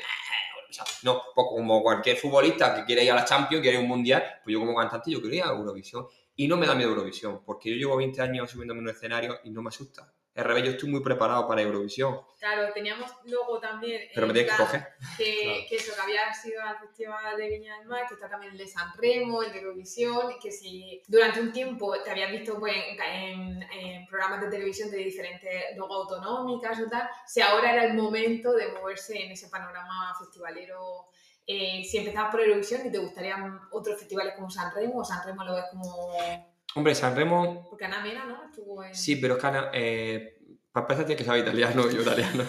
"Ah, 0.69 0.85
Eurovisión". 0.85 0.87
No, 1.03 1.23
pues 1.35 1.47
como 1.51 1.83
cualquier 1.83 2.17
futbolista 2.17 2.75
que 2.75 2.85
quiere 2.85 3.05
ir 3.05 3.11
a 3.13 3.15
la 3.17 3.25
Champions, 3.25 3.63
quiere 3.63 3.79
ir 3.79 3.81
a 3.81 3.83
un 3.83 3.89
Mundial, 3.89 4.23
pues 4.45 4.53
yo 4.53 4.61
como 4.61 4.75
cantante 4.75 5.11
yo 5.11 5.21
quiero 5.21 5.37
ir 5.37 5.43
a 5.43 5.49
Eurovisión. 5.49 6.07
Y 6.37 6.47
no 6.47 6.57
me 6.57 6.67
da 6.67 6.75
miedo 6.75 6.91
Eurovisión, 6.91 7.43
porque 7.45 7.71
yo 7.71 7.77
llevo 7.77 7.97
20 7.97 8.21
años 8.23 8.51
subiéndome 8.51 8.81
en 8.81 8.87
un 8.87 8.91
escenario 8.91 9.41
y 9.45 9.51
no 9.51 9.63
me 9.63 9.69
asusta. 9.69 10.13
Al 10.39 10.45
revés, 10.45 10.65
yo 10.65 10.71
estoy 10.71 10.89
muy 10.89 11.01
preparado 11.03 11.49
para 11.49 11.63
Eurovisión, 11.63 12.21
Claro, 12.39 12.73
teníamos 12.73 13.11
luego 13.25 13.59
también. 13.59 14.03
pero 14.15 14.29
me 14.29 14.31
en 14.31 14.35
tienes 14.47 14.53
que 14.53 14.63
coger. 14.63 14.89
Que, 15.17 15.41
Claro. 15.43 15.59
que 15.69 15.77
eso, 15.77 15.93
que 15.97 16.01
había 16.01 16.33
sido 16.33 16.63
al 16.63 16.79
Festival 16.79 17.37
de 17.37 17.49
Viña 17.49 17.77
del 17.79 17.89
Mar, 17.89 18.05
que 18.07 18.15
está 18.15 18.29
también 18.29 18.53
el 18.53 18.59
de 18.59 18.69
San 18.69 18.93
Remo, 18.97 19.43
el 19.43 19.53
de 19.53 19.59
Eurovisión, 19.59 20.31
y 20.31 20.39
que 20.39 20.53
si 20.53 21.03
durante 21.09 21.41
un 21.41 21.51
tiempo 21.53 21.93
te 22.05 22.11
habías 22.13 22.31
visto 22.31 22.57
pues, 22.61 22.73
en, 22.77 23.01
en- 23.03 23.63
en 23.73 24.07
programas 24.07 24.41
de 24.43 24.49
televisión 24.51 24.89
de 24.93 24.99
diferentes, 24.99 25.51
luego 25.77 25.95
autonómicas 25.95 26.79
o 26.81 26.89
tal, 26.89 27.09
si 27.27 27.41
ahora 27.41 27.73
era 27.73 27.85
el 27.87 27.95
momento 27.95 28.53
de 28.53 28.69
moverse 28.69 29.21
en 29.21 29.33
ese 29.33 29.49
panorama 29.49 30.15
festivalero. 30.21 31.07
eh, 31.51 31.83
si 31.83 31.97
empezabas 31.97 32.31
por 32.31 32.43
Eurovisión 32.43 32.87
y 32.87 32.93
te 32.93 32.99
gustarían 32.99 33.59
otros 33.73 33.99
festivales 33.99 34.35
como 34.37 34.51
San 34.51 34.73
Remo, 34.75 34.99
o 35.01 35.05
San 35.05 35.25
Remo 35.27 35.43
lo 35.45 35.55
ves 35.55 35.65
como. 35.71 36.48
Hombre, 36.75 36.95
San 36.95 37.17
Remo 37.17 37.67
Porque 37.69 37.87
Ana 37.87 38.01
Mena, 38.01 38.25
¿no? 38.27 38.45
Estuvo 38.45 38.85
en. 38.85 38.95
Sí, 38.95 39.17
pero 39.17 39.35
es 39.35 39.41
que 39.41 39.47
Ana, 39.47 39.71
eh, 39.73 40.39
para 40.71 40.85
empezar 40.85 41.07
tienes 41.07 41.19
que 41.19 41.25
saber 41.25 41.43
italiano, 41.43 41.91
yo 41.91 42.03
italiano. 42.03 42.45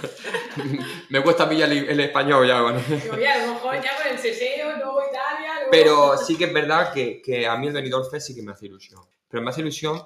Me 1.10 1.24
cuesta 1.24 1.48
pillar 1.48 1.72
el, 1.72 1.90
el 1.90 2.00
español 2.00 2.48
ya, 2.48 2.62
bueno. 2.62 2.80
Digo, 2.88 3.18
ya, 3.18 3.34
a 3.36 3.46
lo 3.46 3.54
mejor 3.54 3.82
ya 3.82 3.96
con 3.98 4.12
el 4.12 4.20
Seseo, 4.20 4.76
luego 4.78 5.02
Italia, 5.10 5.54
luego. 5.56 5.72
Pero 5.72 6.18
sí 6.18 6.38
que 6.38 6.46
es 6.46 6.54
verdad 6.54 6.94
que, 6.94 7.22
que 7.22 7.48
a 7.48 7.56
mí 7.58 7.68
el 7.68 7.74
Benidorm 7.74 8.10
Fest 8.10 8.28
sí 8.28 8.36
que 8.36 8.44
me 8.44 8.52
hace 8.52 8.66
ilusión. 8.68 9.02
Pero 9.28 9.42
me 9.42 9.50
hace 9.50 9.62
ilusión 9.62 10.02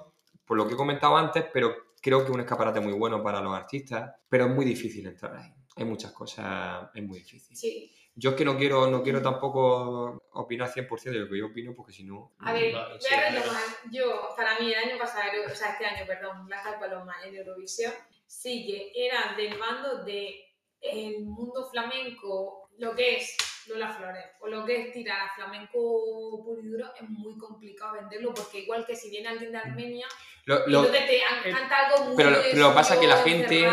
por 0.46 0.58
lo 0.58 0.68
que 0.68 0.74
he 0.74 0.78
comentado 0.78 1.18
antes, 1.18 1.46
pero 1.52 1.76
creo 2.02 2.20
que 2.20 2.26
es 2.26 2.32
un 2.32 2.42
escaparate 2.42 2.80
muy 2.80 2.94
bueno 2.94 3.24
para 3.24 3.42
los 3.42 3.56
artistas, 3.56 4.12
pero 4.30 4.46
es 4.46 4.52
muy 4.52 4.66
difícil 4.66 5.08
entrar 5.08 5.36
ahí. 5.36 5.54
Hay 5.76 5.86
muchas 5.86 6.12
cosas, 6.12 6.90
es 6.94 7.04
muy 7.04 7.20
difícil. 7.20 7.56
Sí. 7.58 7.92
Yo 8.16 8.32
es 8.32 8.36
que 8.36 8.46
no 8.46 8.58
quiero, 8.58 8.88
no 8.88 9.02
quiero 9.02 9.22
tampoco 9.22 10.22
opinar 10.34 10.70
100% 10.72 11.12
de 11.12 11.20
lo 11.20 11.30
que 11.30 11.38
yo 11.40 11.48
opino, 11.48 11.74
porque 11.74 11.92
si 11.94 12.04
no... 12.04 12.34
A 12.40 12.54
ver, 12.54 12.74
Vale, 12.74 12.90
voy 12.94 13.00
sí, 13.02 13.14
a 13.14 13.32
retomar. 13.32 13.62
Yo, 13.92 14.30
para 14.38 14.60
mí, 14.60 14.72
el 14.72 14.90
año 14.90 14.98
pasado, 15.00 15.24
o 15.46 15.56
sea, 15.56 15.72
este 15.72 15.86
año, 15.86 16.06
perdón, 16.06 16.46
Blanca 16.46 16.74
de 16.74 16.78
Paloma 16.78 17.16
en 17.26 17.36
Eurovisión, 17.36 17.92
sí 18.28 18.66
que 18.68 18.92
era 19.08 19.36
del 19.36 19.58
bando 19.58 20.04
de 20.04 20.46
el 20.82 21.24
mundo 21.24 21.68
flamenco, 21.72 22.70
lo 22.78 22.94
que 22.96 23.18
es 23.18 23.36
Lola 23.68 23.90
Flores, 23.94 24.26
o 24.42 24.48
lo 24.48 24.66
que 24.66 24.82
es 24.82 24.92
tirar 24.94 25.22
a 25.22 25.34
flamenco 25.36 26.44
puro 26.44 26.62
y 26.62 26.68
duro, 26.68 26.86
es 27.00 27.10
muy 27.10 27.38
complicado 27.38 27.94
venderlo, 27.94 28.34
porque 28.34 28.60
igual 28.60 28.86
que 28.86 28.96
si 28.96 29.10
viene 29.10 29.30
alguien 29.30 29.52
de 29.54 29.58
Armenia, 29.58 30.06
Lo- 30.46 30.68
lo- 30.68 30.80
entonces 30.86 31.06
te 31.08 31.18
eh, 31.18 31.52
canta 31.54 31.88
algo 31.88 32.06
muy 32.06 32.18
pero 32.18 32.30
lo- 32.32 32.42
pero 32.42 32.58
lo 32.64 32.70
que 32.70 32.76
pasa 32.76 32.94
es 32.96 33.00
que 33.00 33.08
la 33.08 33.18
gente- 33.18 33.66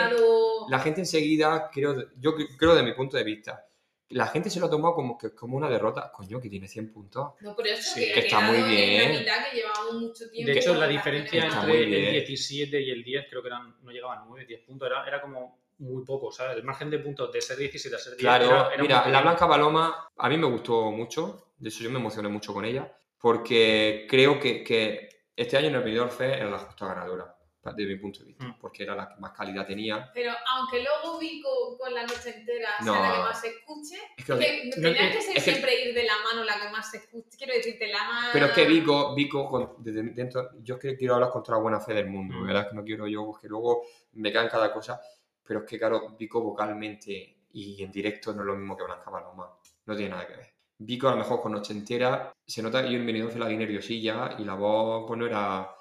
la 0.69 0.79
gente 0.79 1.01
enseguida, 1.01 1.69
creo, 1.73 1.97
yo 2.19 2.35
cre- 2.37 2.57
creo 2.57 2.75
de 2.77 2.83
mi 2.85 2.93
punto 2.93 3.17
de 3.17 3.25
vista, 3.25 3.67
la 4.11 4.27
gente 4.27 4.51
se 4.51 4.61
lo 4.61 4.67
ha 4.67 4.71
tomado 4.71 4.95
como, 4.95 5.17
que, 5.17 5.35
como 5.35 5.57
una 5.57 5.69
derrota. 5.69 6.11
Coño, 6.13 6.41
que 6.41 6.49
tiene 6.49 6.69
100 6.69 6.93
puntos. 6.93 7.33
No, 7.41 7.55
por 7.57 7.67
eso 7.67 7.83
Sí, 7.95 8.07
que, 8.07 8.13
que 8.13 8.21
está 8.21 8.41
muy 8.41 8.63
bien. 8.63 9.13
la 9.15 9.19
mitad 9.21 9.51
que 9.51 9.57
llevábamos 9.57 9.95
mucho 9.95 10.31
tiempo. 10.31 10.53
De 10.53 10.59
hecho, 10.59 10.75
la 10.75 10.87
diferencia 10.89 11.45
entre 11.45 11.61
muy 11.61 11.87
bien. 11.87 12.05
el 12.15 12.27
17 12.27 12.81
y 12.81 12.91
el 12.91 13.03
10 13.05 13.27
creo 13.31 13.43
que 13.43 13.49
eran, 13.49 13.77
no 13.83 13.91
llegaban 13.91 14.25
9, 14.29 14.47
10 14.47 14.61
puntos, 14.63 14.87
era, 14.87 15.07
era 15.07 15.21
como 15.23 15.61
muy 15.79 16.05
poco, 16.05 16.31
¿sabes? 16.31 16.57
El 16.59 16.65
margen 16.65 16.91
de 16.91 16.99
puntos 16.99 17.33
de 17.33 17.41
ser 17.41 17.57
17 17.57 17.97
a 17.97 17.99
ser 17.99 18.13
10 18.13 18.21
Claro, 18.21 18.45
era, 18.47 18.75
era 18.75 18.83
mira, 18.83 19.09
la. 19.09 19.23
Blanca 19.23 19.49
Paloma 19.49 20.09
a 20.17 20.29
mí 20.29 20.37
me 20.37 20.47
gustó 20.47 20.91
mucho, 20.91 21.53
de 21.57 21.69
hecho 21.71 21.83
yo 21.85 21.91
me 21.91 21.99
emocioné 21.99 22.29
mucho 22.29 22.53
con 22.53 22.65
ella, 22.67 22.93
porque 23.19 24.07
creo 24.09 24.39
que, 24.39 24.63
que 24.63 25.09
este 25.35 25.57
año 25.57 25.69
en 25.69 25.77
el 25.77 25.83
Benidorm 25.83 26.11
Fest 26.11 26.35
era 26.37 26.51
la 26.51 26.59
justa 26.59 26.87
ganadora, 26.87 27.35
desde 27.63 27.87
mi 27.95 27.97
punto 28.01 28.21
de 28.21 28.27
vista, 28.27 28.45
Mm. 28.47 28.59
porque 28.59 28.83
era 28.85 28.95
la 28.95 29.07
que 29.09 29.21
más 29.21 29.33
calidad 29.33 29.67
tenía. 29.67 30.11
Pero 30.15 30.33
aunque 30.57 30.83
luego 30.83 31.19
Vico 31.19 31.77
con 31.79 31.93
la 31.93 32.03
noche 32.03 32.35
entera 32.39 32.71
No. 32.85 32.95
sea 32.95 33.03
la 33.03 33.13
que 33.15 33.19
más 33.21 33.41
se 33.41 33.49
escuche, 33.49 33.97
Es 34.17 34.25
que- 34.25 34.39
que 34.39 34.65
no, 34.77 34.83
tenía 34.83 35.09
es- 35.11 35.17
que 35.17 35.23
ser 35.23 35.37
es 35.37 35.45
que- 35.45 35.51
siempre 35.51 35.85
ir 35.89 35.95
de 35.95 36.05
la 36.05 36.15
mano 36.25 36.43
la 36.45 36.55
que 36.59 36.71
más 36.71 36.91
se 36.91 36.97
escuche. 36.99 37.37
Quiero 37.37 37.53
decirte, 37.53 37.89
la 37.89 38.05
más. 38.05 38.31
pero 38.33 38.47
es 38.47 38.53
que 38.53 38.65
Vico, 38.65 39.15
Vico 39.15 39.49
con- 39.51 39.75
desde 39.79 40.03
dentro, 40.05 40.51
yo 40.63 40.77
es 40.77 40.81
que 40.81 40.97
quiero 40.97 41.15
hablar 41.17 41.31
contra 41.31 41.57
la 41.57 41.61
buena 41.61 41.81
fe 41.81 41.93
del 41.93 42.07
mundo, 42.07 42.35
Mm. 42.37 42.47
¿verdad? 42.47 42.69
Que 42.71 42.77
no 42.77 42.83
quiero 42.85 43.07
yo, 43.07 43.33
que 43.41 43.49
luego 43.49 43.83
me 44.13 44.33
caen 44.33 44.49
cada 44.49 44.73
cosa, 44.73 44.99
pero 45.47 45.61
es 45.61 45.67
que 45.67 45.79
claro, 45.79 46.17
Vico 46.19 46.41
vocalmente 46.41 47.37
y 47.53 47.83
en 47.83 47.91
directo 47.93 48.33
no 48.33 48.41
es 48.41 48.47
lo 48.47 48.57
mismo 48.57 48.77
que 48.77 48.85
Blanca 48.85 49.11
Paloma, 49.11 49.51
no 49.87 49.97
tiene 49.97 50.11
nada 50.11 50.27
que 50.27 50.37
ver. 50.37 50.55
Vico 50.79 51.09
a 51.09 51.11
lo 51.11 51.19
mejor 51.19 51.43
con 51.43 51.53
noche 51.53 51.75
entera, 51.75 52.33
se 52.47 52.63
nota 52.63 52.83
que 52.83 52.91
yo 52.91 52.99
en 52.99 53.27
Fest 53.27 53.37
la 53.39 53.49
vi 53.49 53.57
nerviosilla 53.59 54.37
y 54.39 54.45
la 54.45 54.55
voz 54.55 55.05
pues 55.07 55.19
no 55.19 55.27
era... 55.27 55.75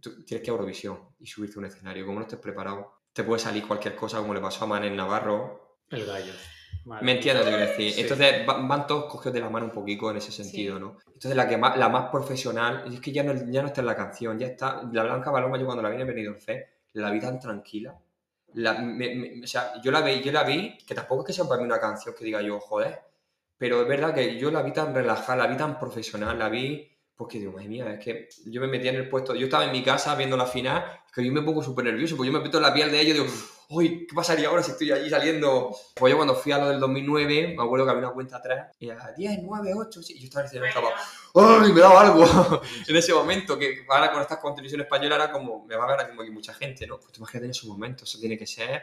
tú 0.00 0.24
tienes 0.24 0.44
que 0.44 0.50
ir 0.50 0.50
a 0.50 0.52
Eurovisión 0.56 0.98
y 1.20 1.26
subirte 1.26 1.56
a 1.56 1.58
un 1.60 1.64
escenario, 1.66 2.04
como 2.06 2.18
no 2.20 2.24
estés 2.26 2.38
preparado, 2.40 2.92
te 3.12 3.24
puede 3.24 3.40
salir 3.40 3.66
cualquier 3.66 3.94
cosa 3.96 4.18
como 4.18 4.34
le 4.34 4.40
pasó 4.40 4.64
a 4.64 4.68
Manel 4.68 4.94
Navarro, 4.96 5.78
El 5.90 6.04
gallo. 6.06 6.32
Madre 6.84 7.04
¿Me 7.04 7.12
entiendes 7.12 7.44
lo 7.44 7.50
que 7.50 7.56
quiero 7.56 7.70
decir? 7.72 7.92
Sí. 7.92 8.00
Entonces 8.02 8.48
va- 8.48 8.58
van 8.66 8.86
todos 8.86 9.06
cogidos 9.10 9.34
de 9.34 9.40
la 9.40 9.48
mano 9.50 9.66
un 9.66 9.72
poquito 9.72 10.10
en 10.10 10.18
ese 10.18 10.30
sentido, 10.30 10.76
Sí. 10.76 10.80
¿no? 10.80 10.96
Entonces 11.06 11.34
la 11.34 11.48
que 11.48 11.56
más, 11.56 11.76
la 11.76 11.88
más 11.88 12.10
profesional, 12.10 12.84
es 12.92 13.00
que 13.00 13.10
ya 13.12 13.22
no, 13.24 13.32
ya 13.50 13.62
no 13.62 13.68
está 13.68 13.80
en 13.80 13.86
la 13.86 13.96
canción, 13.96 14.38
ya 14.38 14.46
está. 14.48 14.82
La 14.92 15.02
Blanca 15.04 15.32
Paloma, 15.32 15.58
yo 15.58 15.64
cuando 15.66 15.82
la 15.82 15.90
vi 15.90 16.00
en 16.00 16.06
Benidorm 16.06 16.38
Fest, 16.38 16.68
la 16.92 17.10
vi 17.10 17.18
tan 17.20 17.40
tranquila. 17.40 17.96
La- 18.54 18.74
me- 18.74 19.14
me- 19.14 19.42
o 19.42 19.46
sea, 19.46 19.80
yo 19.82 19.90
la, 19.90 20.00
vi, 20.00 20.20
yo 20.22 20.30
la 20.32 20.44
vi, 20.44 20.78
que 20.86 20.94
tampoco 20.94 21.22
es 21.22 21.26
que 21.28 21.32
sea 21.32 21.44
para 21.48 21.60
mí 21.60 21.66
una 21.66 21.80
canción 21.80 22.14
que 22.16 22.24
diga 22.24 22.40
yo, 22.42 22.60
joder, 22.60 23.00
pero 23.58 23.82
es 23.82 23.88
verdad 23.88 24.14
que 24.14 24.38
yo 24.38 24.50
la 24.50 24.62
vi 24.62 24.72
tan 24.72 24.94
relajada, 24.94 25.36
la 25.38 25.46
vi 25.48 25.56
tan 25.56 25.78
profesional, 25.78 26.38
la 26.38 26.48
vi, 26.48 26.88
porque 27.16 27.38
digo, 27.38 27.52
madre 27.52 27.68
mía, 27.68 27.94
es 27.94 28.04
que 28.04 28.28
yo 28.44 28.60
me 28.60 28.66
metía 28.66 28.90
en 28.90 28.96
el 28.96 29.08
puesto, 29.08 29.34
yo 29.34 29.46
estaba 29.46 29.64
en 29.64 29.72
mi 29.72 29.82
casa 29.82 30.14
viendo 30.14 30.36
la 30.36 30.46
final, 30.46 31.00
que 31.12 31.24
yo 31.24 31.32
me 31.32 31.40
pongo 31.40 31.62
súper 31.62 31.86
nervioso, 31.86 32.14
pues 32.14 32.26
yo 32.26 32.32
me 32.32 32.44
meto 32.44 32.58
en 32.58 32.62
la 32.62 32.74
piel 32.74 32.90
de 32.90 33.00
ellos 33.00 33.16
y 33.16 33.20
digo, 33.20 33.34
uy, 33.70 34.06
¿qué 34.06 34.14
pasaría 34.14 34.48
ahora 34.48 34.62
si 34.62 34.72
estoy 34.72 34.92
allí 34.92 35.08
saliendo? 35.08 35.74
Pues 35.94 36.10
yo 36.10 36.16
cuando 36.18 36.34
fui 36.34 36.52
a 36.52 36.58
lo 36.58 36.68
del 36.68 36.78
2009, 36.78 37.54
me 37.56 37.62
acuerdo 37.62 37.86
que 37.86 37.90
había 37.90 38.04
una 38.04 38.12
cuenta 38.12 38.36
atrás, 38.36 38.70
y 38.78 38.90
a 38.90 39.12
10, 39.16 39.38
9, 39.42 39.72
8, 39.74 40.02
sí, 40.02 40.14
y 40.14 40.20
yo 40.20 40.24
estaba 40.26 40.46
en 40.46 40.58
el 40.58 40.64
estaba, 40.66 40.90
¡ay, 41.34 41.72
me 41.72 41.80
daba 41.80 42.02
algo! 42.02 42.22
en 42.86 42.96
ese 42.96 43.14
momento, 43.14 43.58
que 43.58 43.86
ahora 43.88 44.12
con 44.12 44.20
estas 44.20 44.38
con 44.38 44.54
televisión 44.54 44.82
española 44.82 45.14
era 45.14 45.32
como, 45.32 45.64
me 45.64 45.74
va 45.74 45.84
a 45.84 45.88
ver 45.88 46.00
aquí 46.00 46.10
como 46.10 46.22
que 46.22 46.30
mucha 46.30 46.52
gente, 46.52 46.86
¿no? 46.86 46.98
Pues 46.98 47.12
tú 47.12 47.20
imagínate 47.20 47.46
en 47.46 47.52
ese 47.52 47.66
momento, 47.66 48.04
eso 48.04 48.18
tiene 48.20 48.36
que 48.36 48.46
ser 48.46 48.82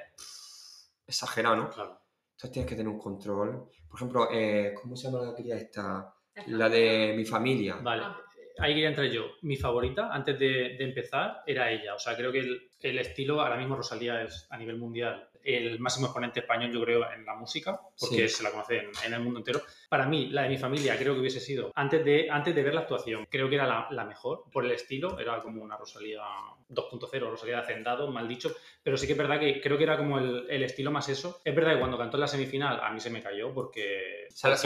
exagerado, 1.05 1.55
¿no? 1.55 1.69
Claro. 1.69 2.01
Entonces 2.31 2.51
tienes 2.51 2.67
que 2.67 2.75
tener 2.75 2.91
un 2.91 2.99
control. 2.99 3.69
Por 3.87 3.99
ejemplo, 3.99 4.27
eh, 4.31 4.73
¿cómo 4.81 4.95
se 4.95 5.03
llama 5.03 5.23
la 5.23 5.29
que 5.29 5.43
quería 5.43 5.55
esta? 5.55 6.15
La 6.47 6.67
de 6.67 7.13
mi 7.15 7.25
familia. 7.25 7.75
Vale. 7.75 8.22
Ahí 8.59 8.73
quería 8.73 8.89
entrar 8.89 9.07
yo. 9.07 9.25
Mi 9.41 9.55
favorita, 9.57 10.09
antes 10.11 10.37
de, 10.39 10.75
de 10.77 10.83
empezar, 10.83 11.41
era 11.45 11.71
ella. 11.71 11.95
O 11.95 11.99
sea, 11.99 12.15
creo 12.15 12.31
que 12.31 12.39
el, 12.39 12.69
el 12.81 12.99
estilo, 12.99 13.41
ahora 13.41 13.57
mismo 13.57 13.75
Rosalía 13.75 14.21
es 14.23 14.47
a 14.49 14.57
nivel 14.57 14.77
mundial 14.77 15.29
el 15.45 15.77
máximo 15.77 16.05
exponente 16.07 16.39
español, 16.39 16.71
yo 16.71 16.81
creo, 16.83 17.11
en 17.11 17.25
la 17.25 17.35
música, 17.35 17.77
porque 17.99 18.29
Sí. 18.29 18.35
se 18.37 18.43
la 18.43 18.51
conoce 18.51 18.77
en, 18.77 18.91
en 19.05 19.13
el 19.13 19.19
mundo 19.19 19.39
entero. 19.39 19.61
Para 19.89 20.05
mí, 20.05 20.27
la 20.29 20.43
de 20.43 20.49
mi 20.49 20.57
familia, 20.57 20.97
creo 20.97 21.13
que 21.15 21.19
hubiese 21.19 21.41
sido, 21.41 21.69
antes 21.75 22.05
de, 22.05 22.29
antes 22.31 22.55
de 22.55 22.63
ver 22.63 22.73
la 22.73 22.81
actuación, 22.81 23.27
creo 23.29 23.49
que 23.49 23.55
era 23.55 23.67
la, 23.67 23.87
la 23.91 24.05
mejor 24.05 24.45
por 24.49 24.63
el 24.63 24.71
estilo. 24.71 25.19
Era 25.19 25.41
como 25.41 25.61
una 25.61 25.75
Rosalía 25.75 26.21
2.0, 26.69 27.29
Rosalía 27.29 27.57
de 27.57 27.61
Hacendado, 27.61 28.09
mal 28.09 28.25
dicho. 28.25 28.55
Pero 28.81 28.95
sí 28.95 29.05
que 29.05 29.11
es 29.13 29.17
verdad 29.17 29.37
que 29.37 29.59
creo 29.59 29.77
que 29.77 29.83
era 29.83 29.97
como 29.97 30.17
el, 30.17 30.45
el 30.49 30.63
estilo 30.63 30.91
más 30.91 31.09
eso. 31.09 31.41
Es 31.43 31.53
verdad 31.53 31.73
que 31.73 31.79
cuando 31.79 31.97
cantó 31.97 32.15
en 32.15 32.21
la 32.21 32.27
semifinal, 32.27 32.79
a 32.81 32.89
mí 32.91 33.01
se 33.01 33.09
me 33.09 33.21
cayó 33.21 33.53
porque. 33.53 34.27
¿Sabes, 34.29 34.63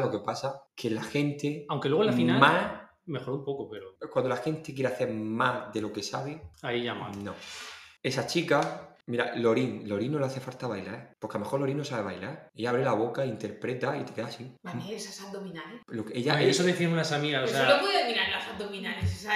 lo 0.00 0.10
que 0.12 0.18
pasa? 0.24 0.62
Que 0.76 0.90
la 0.90 1.02
gente 1.02 1.66
aunque 1.68 1.88
luego 1.88 2.04
en 2.04 2.10
la 2.10 2.16
final 2.16 2.38
más, 2.38 2.79
mejoró 3.10 3.36
un 3.38 3.44
poco, 3.44 3.68
pero 3.70 3.96
cuando 4.10 4.28
la 4.28 4.36
gente 4.36 4.72
quiere 4.74 4.92
hacer 4.92 5.10
más 5.12 5.72
de 5.72 5.80
lo 5.80 5.92
que 5.92 6.02
sabe, 6.02 6.40
ahí 6.62 6.84
ya 6.84 6.94
mal. 6.94 7.12
no. 7.24 7.34
Esa 8.02 8.26
chica, 8.26 8.96
mira, 9.06 9.34
Lorín, 9.36 9.86
Lorín 9.86 10.12
no 10.12 10.18
le 10.18 10.24
hace 10.24 10.40
falta 10.40 10.66
bailar, 10.66 11.14
porque 11.18 11.36
a 11.36 11.38
lo 11.40 11.44
mejor 11.44 11.60
Lorín 11.60 11.76
no 11.76 11.84
sabe 11.84 12.02
bailar. 12.02 12.50
Ella 12.54 12.70
abre 12.70 12.82
la 12.82 12.94
boca, 12.94 13.26
interpreta 13.26 13.94
y 13.98 14.04
te 14.04 14.14
queda 14.14 14.26
así. 14.28 14.56
Mami, 14.62 14.94
esas 14.94 15.20
abdominales. 15.20 15.82
Lo 15.88 16.04
que 16.06 16.16
ella 16.18 16.36
Ay, 16.36 16.48
es, 16.48 16.56
eso 16.56 16.62
decían 16.66 16.92
unas 16.92 17.12
amigas, 17.12 17.42
o 17.42 17.44
Eso 17.44 17.54
sea, 17.56 17.68
lo 17.76 17.80
puedes 17.80 18.06
mirar 18.06 18.30
las 18.30 18.48
abdominales. 18.48 19.04
O 19.04 19.18
sea, 19.18 19.34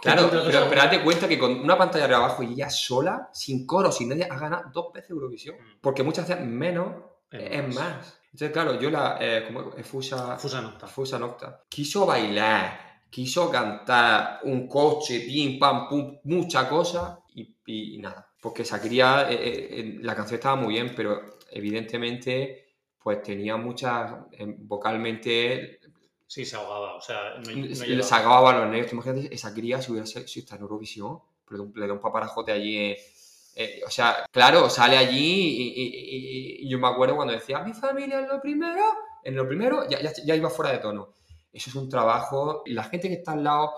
Claro, 0.00 0.28
Pero- 0.30 0.44
pero, 0.46 0.68
pero 0.68 0.82
date 0.82 1.02
cuenta 1.02 1.26
que 1.26 1.38
con 1.38 1.58
una 1.58 1.76
pantalla 1.76 2.06
de 2.06 2.14
abajo 2.14 2.42
y 2.44 2.52
ella 2.52 2.70
sola, 2.70 3.28
sin 3.32 3.66
coro, 3.66 3.90
sin 3.90 4.10
nadie, 4.10 4.28
ha 4.30 4.38
ganado 4.38 4.70
dos 4.72 4.92
veces 4.92 5.10
Eurovisión. 5.10 5.56
Mm. 5.56 5.80
Porque 5.80 6.02
muchas 6.04 6.28
veces 6.28 6.44
menos 6.46 6.92
Es 7.32 7.50
es 7.50 7.66
más. 7.74 7.74
más. 7.96 8.20
Entonces, 8.26 8.50
claro, 8.52 8.80
yo 8.80 8.90
la. 8.90 9.16
Eh, 9.20 9.44
¿cómo 9.46 9.74
es? 9.76 9.86
Fusa, 9.86 10.36
Fusa 10.38 10.60
Nocta. 10.60 10.86
Fusa 10.88 11.18
Nocta. 11.18 11.62
Quiso 11.68 12.04
bailar, 12.04 12.93
quiso 13.14 13.50
cantar, 13.50 14.40
un 14.42 14.66
coche, 14.66 15.20
pim, 15.20 15.58
pam, 15.58 15.88
pum, 15.88 16.18
mucha 16.24 16.68
cosa 16.68 17.20
y, 17.34 17.54
y 17.66 17.98
nada. 17.98 18.20
Porque 18.42 18.64
Shakira, 18.64 19.30
eh, 19.30 19.38
eh, 19.80 19.98
la 20.02 20.14
canción 20.16 20.36
estaba 20.38 20.56
muy 20.56 20.74
bien, 20.74 20.92
pero 20.96 21.36
evidentemente, 21.50 22.66
pues 23.02 23.22
tenía 23.22 23.56
muchas. 23.56 24.12
eh, 24.32 24.54
vocalmente 24.58 25.80
Sí, 26.26 26.44
se 26.44 26.56
ahogaba. 26.56 26.96
O 26.96 27.00
sea, 27.00 27.34
no, 27.36 27.50
no 27.52 27.66
le 27.66 27.74
llegaba. 27.74 28.02
sacaba 28.02 28.40
balones. 28.40 28.86
¿Tú 28.88 28.96
imagínate 28.96 29.32
esa 29.34 29.54
cría 29.54 29.80
si 29.80 29.92
hubiera 29.92 30.06
sido 30.06 30.26
si 30.26 30.40
está 30.40 30.56
en 30.56 30.62
Eurovisión? 30.62 31.20
Pero 31.48 31.70
le 31.74 31.86
da 31.86 31.92
un 31.92 32.00
paparajote 32.00 32.50
allí. 32.52 32.76
eh, 32.78 32.98
eh, 33.56 33.80
o 33.86 33.90
sea, 33.90 34.26
claro, 34.32 34.68
sale 34.68 34.96
allí 34.96 35.32
y, 35.32 35.62
y- 35.76 35.84
y- 36.16 36.66
y 36.66 36.68
yo 36.68 36.78
me 36.80 36.88
acuerdo 36.88 37.14
cuando 37.14 37.34
decía 37.34 37.60
mi 37.60 37.72
familia 37.72 38.20
es 38.20 38.28
lo 38.28 38.40
primero. 38.40 38.82
En 39.22 39.36
lo 39.36 39.46
primero 39.46 39.88
ya, 39.88 40.00
ya, 40.02 40.12
ya 40.26 40.34
iba 40.34 40.50
fuera 40.50 40.72
de 40.72 40.78
tono. 40.78 41.10
Eso 41.54 41.70
es 41.70 41.76
un 41.76 41.88
trabajo. 41.88 42.62
Y 42.66 42.74
la 42.74 42.84
gente 42.84 43.08
que 43.08 43.14
está 43.14 43.32
al 43.32 43.44
lado. 43.44 43.72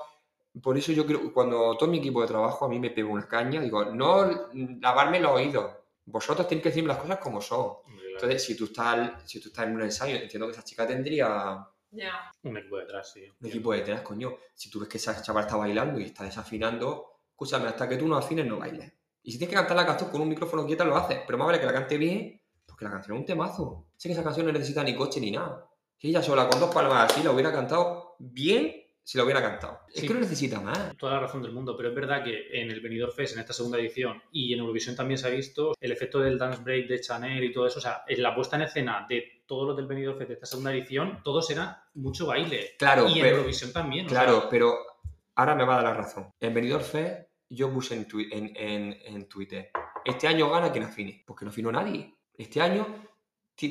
Por 0.62 0.76
eso 0.78 0.90
yo 0.90 1.04
creo 1.06 1.32
cuando 1.34 1.76
todo 1.76 1.88
mi 1.90 1.98
equipo 1.98 2.22
de 2.22 2.28
trabajo 2.28 2.64
a 2.64 2.68
mí 2.68 2.80
me 2.80 2.90
pega 2.90 3.08
una 3.08 3.28
caña, 3.28 3.60
digo, 3.60 3.84
no 3.84 4.50
lavarme 4.80 5.20
los 5.20 5.32
oídos. 5.32 5.70
Vosotros 6.06 6.48
tenéis 6.48 6.62
que 6.62 6.68
decirme 6.70 6.88
las 6.88 6.98
cosas 6.98 7.18
como 7.18 7.40
son. 7.42 7.74
Claro. 7.84 8.08
Entonces, 8.14 8.42
si 8.44 8.56
tú 8.56 8.64
estás, 8.64 9.22
si 9.30 9.38
tú 9.40 9.48
estás 9.48 9.66
en 9.66 9.74
un 9.74 9.82
ensayo, 9.82 10.16
entiendo 10.16 10.46
que 10.46 10.52
esa 10.52 10.64
chica 10.64 10.86
tendría 10.86 11.68
Ya. 11.90 12.32
Un 12.42 12.56
equipo 12.56 12.78
detrás, 12.78 13.12
sí. 13.12 13.30
un 13.40 13.48
equipo 13.48 13.72
detrás, 13.72 14.00
coño. 14.00 14.36
Si 14.54 14.70
tú 14.70 14.80
ves 14.80 14.88
que 14.88 14.96
esa 14.96 15.20
chaval 15.20 15.44
está 15.44 15.56
bailando 15.56 16.00
y 16.00 16.04
está 16.04 16.24
desafinando, 16.24 17.20
escúchame, 17.30 17.68
hasta 17.68 17.86
que 17.88 17.96
tú 17.98 18.08
no 18.08 18.16
afines, 18.16 18.46
no 18.46 18.58
bailes. 18.58 18.92
Y 19.22 19.32
si 19.32 19.38
tienes 19.38 19.50
que 19.50 19.56
cantar 19.60 19.76
la 19.76 19.84
canción 19.84 20.10
con 20.10 20.20
un 20.22 20.28
micrófono 20.28 20.64
quieta, 20.64 20.84
lo 20.84 20.96
haces. 20.96 21.18
Pero 21.26 21.36
más 21.36 21.46
vale 21.48 21.60
que 21.60 21.66
la 21.66 21.72
cante 21.74 21.98
bien, 21.98 22.40
porque 22.64 22.84
la 22.86 22.92
canción 22.92 23.16
es 23.16 23.20
un 23.20 23.26
temazo. 23.26 23.88
Sé 23.96 24.08
que 24.08 24.12
esa 24.14 24.24
canción 24.24 24.46
no 24.46 24.52
necesita 24.52 24.82
ni 24.84 24.94
coche 24.94 25.20
ni 25.20 25.32
nada. 25.32 25.68
Si 25.98 26.08
ella 26.08 26.22
sola, 26.22 26.48
con 26.48 26.60
dos 26.60 26.74
palmas 26.74 27.10
así, 27.12 27.22
la 27.22 27.30
hubiera 27.32 27.52
cantado 27.52 28.16
bien, 28.18 28.82
si 29.02 29.16
la 29.16 29.24
hubiera 29.24 29.40
cantado. 29.40 29.80
Es 29.88 30.00
Sí. 30.00 30.06
que 30.08 30.14
no 30.14 30.20
necesita 30.20 30.60
más. 30.60 30.96
Toda 30.98 31.12
la 31.14 31.20
razón 31.20 31.40
del 31.42 31.52
mundo, 31.52 31.76
pero 31.76 31.88
es 31.90 31.94
verdad 31.94 32.22
que 32.24 32.48
en 32.60 32.70
el 32.70 32.80
Benidorm 32.80 33.12
Fest, 33.12 33.34
en 33.34 33.40
esta 33.40 33.52
segunda 33.52 33.78
edición, 33.78 34.20
y 34.32 34.52
en 34.52 34.58
Eurovisión 34.60 34.96
también 34.96 35.16
se 35.16 35.28
ha 35.28 35.30
visto 35.30 35.74
el 35.80 35.92
efecto 35.92 36.18
del 36.20 36.38
dance 36.38 36.60
break 36.62 36.88
de 36.88 37.00
Chanel 37.00 37.44
y 37.44 37.52
todo 37.52 37.66
eso. 37.66 37.78
O 37.78 37.82
sea, 37.82 38.02
en 38.06 38.22
la 38.22 38.34
puesta 38.34 38.56
en 38.56 38.62
escena 38.62 39.06
de 39.08 39.42
todos 39.46 39.68
los 39.68 39.76
del 39.76 39.86
Benidorm 39.86 40.18
Fest 40.18 40.28
de 40.28 40.34
esta 40.34 40.46
segunda 40.46 40.72
edición, 40.72 41.20
todos 41.22 41.48
eran 41.50 41.76
mucho 41.94 42.26
baile. 42.26 42.74
Claro, 42.78 43.08
y 43.08 43.20
en 43.20 43.26
Eurovisión 43.26 43.72
también. 43.72 44.08
sea, 44.08 44.22
claro, 44.24 44.48
pero 44.50 44.74
ahora 45.36 45.54
me 45.54 45.64
va 45.64 45.74
a 45.78 45.82
dar 45.82 45.94
la 45.94 46.02
razón. 46.02 46.28
En 46.40 46.52
Benidorm 46.52 46.84
Fest, 46.84 47.28
yo 47.48 47.70
puse 47.72 47.94
en, 47.94 48.06
en, 48.32 48.56
en, 48.56 48.98
en 49.04 49.28
Twitter, 49.28 49.70
este 50.04 50.26
año 50.26 50.50
gana 50.50 50.72
quien 50.72 50.82
afine, 50.84 51.22
porque 51.26 51.44
no 51.44 51.52
afinó 51.52 51.70
nadie. 51.70 52.12
Este 52.36 52.60
año 52.60 52.86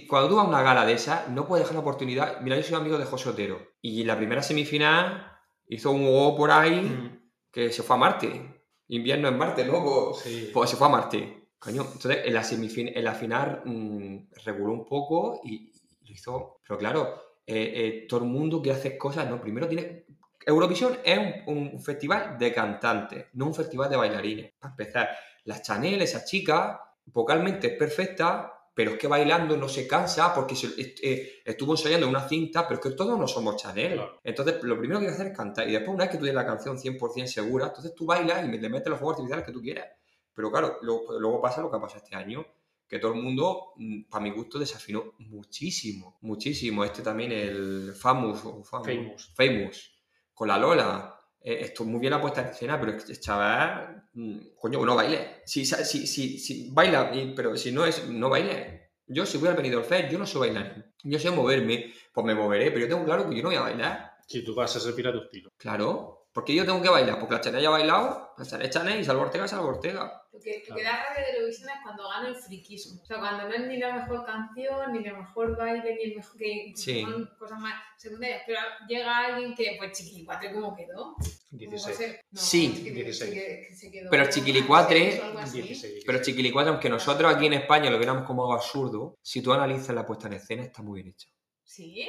cuando 0.07 0.29
tú 0.29 0.35
vas 0.35 0.45
a 0.45 0.49
una 0.49 0.61
gala 0.63 0.85
de 0.85 0.93
esa, 0.93 1.27
no 1.29 1.47
puedes 1.47 1.63
dejar 1.65 1.75
la 1.75 1.81
oportunidad. 1.81 2.41
Mira, 2.41 2.55
yo 2.57 2.63
soy 2.63 2.75
amigo 2.75 2.97
de 2.97 3.05
José 3.05 3.29
Otero. 3.29 3.59
Y 3.81 4.01
en 4.01 4.07
la 4.07 4.17
primera 4.17 4.41
semifinal 4.41 5.31
hizo 5.67 5.91
un 5.91 6.03
huevo 6.05 6.35
por 6.35 6.51
ahí 6.51 6.81
mm, 6.81 7.29
que 7.51 7.71
se 7.71 7.83
fue 7.83 7.95
a 7.95 7.99
Marte. 7.99 8.63
Invierno 8.87 9.27
en 9.27 9.37
Marte. 9.37 9.63
Pues, 9.65 10.19
sí. 10.23 10.49
pues 10.53 10.69
se 10.69 10.75
fue 10.75 10.87
a 10.87 10.91
Marte. 10.91 11.49
Coño, 11.59 11.81
entonces 11.83 12.19
en 12.25 12.33
la, 12.33 12.41
semifin- 12.43 12.91
en 12.95 13.03
la 13.03 13.13
final 13.13 13.61
mm, 13.65 14.17
reguló 14.43 14.73
un 14.73 14.85
poco 14.85 15.41
y, 15.43 15.71
y 16.01 16.07
lo 16.07 16.13
hizo. 16.13 16.57
Pero 16.67 16.77
claro, 16.79 17.21
eh, 17.45 17.71
eh, 17.75 18.05
todo 18.09 18.21
el 18.21 18.29
mundo 18.29 18.61
quiere 18.61 18.77
hacer 18.77 18.97
cosas, 18.97 19.29
¿no? 19.29 19.39
Primero 19.41 19.67
tiene. 19.67 20.05
Eurovisión 20.47 20.97
es 21.03 21.17
un, 21.47 21.71
un 21.73 21.81
festival 21.81 22.37
de 22.37 22.53
cantantes, 22.53 23.25
no 23.33 23.47
un 23.47 23.55
festival 23.55 23.89
de 23.89 23.97
bailarines. 23.97 24.53
Para 24.59 24.73
empezar, 24.73 25.09
la 25.45 25.59
Chanel, 25.61 26.01
esa 26.03 26.23
chica, 26.23 26.81
vocalmente 27.05 27.67
es 27.67 27.73
perfecta, 27.79 28.54
pero 28.75 28.91
es 28.91 28.97
que 28.99 29.07
bailando 29.07 29.57
no 29.57 29.67
se 29.69 29.87
cansa 29.87 30.33
porque 30.35 30.55
se- 30.55 30.73
eh, 31.01 31.41
estuvo 31.45 31.73
ensayando 31.73 32.07
una 32.07 32.27
cinta, 32.27 32.67
pero 32.67 32.79
es 32.79 32.85
que 32.87 32.91
todos 32.95 33.17
no 33.17 33.27
somos 33.27 33.55
Chanel. 33.55 33.93
Claro. 33.93 34.19
Entonces, 34.23 34.61
lo 34.63 34.77
primero 34.77 34.99
que 34.99 35.05
hay 35.07 35.11
que 35.11 35.15
hacer 35.15 35.31
es 35.31 35.37
cantar. 35.37 35.67
Y 35.69 35.71
después, 35.73 35.95
una 35.95 36.03
vez 36.03 36.11
que 36.11 36.17
tú 36.17 36.25
tienes 36.25 36.35
la 36.43 36.45
canción 36.45 36.77
100% 36.77 37.31
segura, 37.31 37.67
entonces 37.67 37.95
tú 37.95 38.05
bailas 38.05 38.45
y 38.45 38.57
le 38.59 38.69
metes 38.69 38.89
los 38.89 38.99
fuegos 38.99 39.15
artificiales 39.15 39.45
que 39.45 39.51
tú 39.53 39.61
quieras. 39.61 39.87
Pero 40.33 40.51
claro, 40.51 40.77
luego, 40.81 41.17
luego 41.19 41.41
pasa 41.41 41.61
lo 41.61 41.71
que 41.71 41.77
ha 41.77 41.81
pasado 41.81 42.03
este 42.03 42.15
año, 42.17 42.45
que 42.87 42.99
todo 42.99 43.13
el 43.13 43.21
mundo, 43.21 43.71
mm, 43.77 44.03
para 44.09 44.23
mi 44.23 44.31
gusto, 44.31 44.59
desafinó 44.59 45.13
muchísimo, 45.19 46.17
muchísimo. 46.21 46.83
Este 46.83 47.01
también, 47.01 47.31
el 47.31 47.93
Famous, 47.95 48.43
o 48.45 48.63
Famous, 48.63 48.85
Famous. 48.85 49.33
Famous, 49.35 49.91
con 50.33 50.47
la 50.49 50.57
Lola. 50.57 51.14
Eh, 51.47 51.59
esto 51.61 51.85
muy 51.85 51.99
bien 51.99 52.09
la 52.09 52.19
puesta 52.19 52.41
en 52.41 52.47
escena, 52.47 52.79
pero 52.79 52.93
este 52.93 53.19
chaval, 53.19 54.09
mm, 54.13 54.37
coño, 54.59 54.83
no 54.83 54.95
baile. 54.95 55.43
Si, 55.45 55.63
si, 55.63 56.07
si, 56.07 56.39
si 56.39 56.69
baila, 56.71 57.11
pero 57.35 57.55
si 57.55 57.71
no 57.71 57.85
es, 57.85 58.09
no 58.09 58.31
baile. 58.31 58.93
Yo, 59.05 59.27
si 59.27 59.37
voy 59.37 59.49
al 59.49 59.55
Benidorm 59.55 59.85
Fest, 59.85 60.11
yo 60.11 60.17
no 60.17 60.25
sé 60.25 60.39
bailar. 60.39 60.91
Yo 61.03 61.19
sé 61.19 61.29
moverme, 61.29 61.93
pues 62.11 62.25
me 62.25 62.33
moveré, 62.33 62.71
pero 62.71 62.87
yo 62.87 62.87
tengo 62.87 63.05
claro 63.05 63.29
que 63.29 63.35
yo 63.35 63.43
no 63.43 63.49
voy 63.49 63.57
a 63.57 63.61
bailar. 63.61 64.15
Si 64.25 64.43
tú 64.43 64.55
vas 64.55 64.75
a 64.75 64.79
servir 64.79 65.07
a 65.07 65.11
tu 65.11 65.19
estilo. 65.19 65.51
Claro, 65.55 66.14
porque 66.35 66.53
yo 66.53 66.65
tengo 66.65 66.81
que 66.81 66.89
bailar, 66.89 67.17
porque 67.17 67.33
la 67.35 67.41
Chanel 67.41 67.61
ya 67.61 67.69
ha 67.69 67.71
bailado, 67.71 68.33
la 68.37 68.69
Chanel 68.69 68.99
y 68.99 69.05
Salvo 69.05 69.21
Ortega 69.21 69.47
Salvo 69.47 69.69
Ortega. 69.69 70.21
Lo 70.33 70.39
que, 70.41 70.59
lo 70.59 70.65
Claro. 70.65 70.75
que 70.75 70.83
da 70.83 71.05
rabia 71.07 71.23
de 71.25 71.31
Eurovisión 71.37 71.69
es 71.69 71.75
cuando 71.81 72.09
gana 72.09 72.27
el 72.27 72.35
friquismo. 72.35 73.01
O 73.01 73.05
sea, 73.05 73.19
cuando 73.19 73.47
no 73.47 73.55
es 73.55 73.61
ni 73.67 73.77
la 73.77 73.95
mejor 73.95 74.25
canción, 74.25 74.91
ni 74.91 75.07
el 75.07 75.17
mejor 75.17 75.55
baile, 75.57 75.95
ni 75.95 76.03
el 76.11 76.15
mejor. 76.17 76.37
que 76.37 76.73
Sí. 76.75 77.01
son 77.03 77.29
cosas 77.39 77.57
más 77.59 77.73
secundarias. 77.97 78.41
Pero 78.45 78.59
llega 78.89 79.17
alguien 79.17 79.55
que, 79.55 79.75
pues, 79.77 79.97
Chiquilicuatre, 79.97 80.51
¿cómo 80.53 80.75
quedó? 80.75 81.15
¿Cómo 81.15 81.15
va 81.21 81.55
a 81.55 81.57
16. 81.69 81.95
ser? 81.97 82.21
No, 82.29 82.41
Sí. 82.41 82.73
es 82.75 82.83
que- 82.83 82.91
16. 82.91 83.33
que- 83.33 83.65
que 83.69 83.75
se 83.75 83.89
quedó 83.91 84.09
Pero 84.11 84.25
Chiquilicuatre- 84.25 85.21
algo 85.21 85.39
así. 85.39 85.61
16. 85.61 86.03
Pero 86.05 86.21
Chiquilicuatre, 86.21 86.71
aunque 86.71 86.89
nosotros 86.89 87.33
aquí 87.33 87.45
en 87.45 87.53
España 87.53 87.89
lo 87.89 87.97
viéramos 87.97 88.25
como 88.25 88.41
algo 88.43 88.55
absurdo, 88.55 89.15
si 89.21 89.41
tú 89.41 89.53
analizas 89.53 89.95
la 89.95 90.05
puesta 90.05 90.27
en 90.27 90.33
escena, 90.33 90.63
está 90.63 90.81
muy 90.81 91.01
bien 91.01 91.13
hecha. 91.15 91.29
¿Sí? 91.63 92.05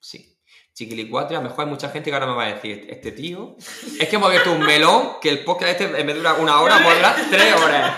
Sí. 0.00 0.35
Chiquilicuatre, 0.72 1.36
a 1.36 1.40
lo 1.40 1.48
mejor 1.48 1.64
hay 1.64 1.70
mucha 1.70 1.88
gente 1.88 2.10
que 2.10 2.14
ahora 2.14 2.26
me 2.26 2.34
va 2.34 2.44
a 2.44 2.54
decir, 2.54 2.86
este 2.90 3.12
tío, 3.12 3.56
es 3.98 4.08
que 4.08 4.16
hemos 4.16 4.28
abierto 4.28 4.52
un 4.52 4.60
melón 4.60 5.14
que 5.22 5.30
el 5.30 5.42
podcast 5.42 5.80
este 5.80 5.84
en 6.00 6.06
vez 6.06 6.14
de 6.14 6.20
una 6.20 6.60
hora, 6.60 6.82
puede 6.82 6.96
durar 6.96 7.16
tres 7.30 7.54
horas. 7.54 7.96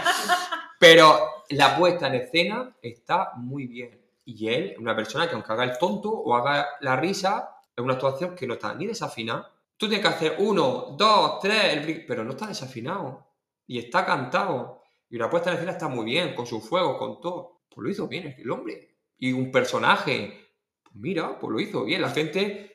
Pero 0.78 1.18
la 1.50 1.76
puesta 1.76 2.06
en 2.06 2.14
escena 2.14 2.76
está 2.80 3.32
muy 3.36 3.66
bien. 3.66 4.00
Y 4.24 4.48
él, 4.48 4.76
una 4.78 4.94
persona 4.94 5.26
que 5.26 5.34
aunque 5.34 5.52
haga 5.52 5.64
el 5.64 5.78
tonto 5.78 6.11
o 6.11 6.36
haga 6.36 6.68
la 6.80 6.96
risa, 6.96 7.50
es 7.74 7.82
una 7.82 7.94
actuación 7.94 8.34
que 8.34 8.46
no 8.46 8.54
está 8.54 8.74
ni 8.74 8.86
desafinada. 8.86 9.50
Tú 9.76 9.88
tienes 9.88 10.06
que 10.06 10.12
hacer 10.12 10.36
uno, 10.38 10.94
dos, 10.98 11.38
tres, 11.40 11.72
el 11.74 12.04
pero 12.06 12.24
no 12.24 12.30
está 12.30 12.46
desafinado. 12.46 13.26
Y 13.66 13.78
está 13.78 14.04
cantado. 14.04 14.82
Y 15.09 15.16
la 15.16 15.30
puesta 15.30 15.50
en 15.50 15.56
escena 15.56 15.72
está 15.72 15.88
muy 15.88 16.04
bien, 16.04 16.34
con 16.34 16.46
su 16.46 16.61
fuego, 16.61 16.98
con 16.98 17.20
todo. 17.20 17.62
Pues 17.68 17.84
lo 17.84 17.90
hizo 17.90 18.09
bien 18.09 18.34
el 18.38 18.50
hombre. 18.50 18.96
Y 19.18 19.32
un 19.32 19.50
personaje. 19.50 20.47
Pues 20.93 20.97
mira, 21.03 21.39
pues 21.39 21.53
lo 21.53 21.61
hizo 21.61 21.84
bien. 21.84 22.03
La 22.03 22.11
gente. 22.11 22.74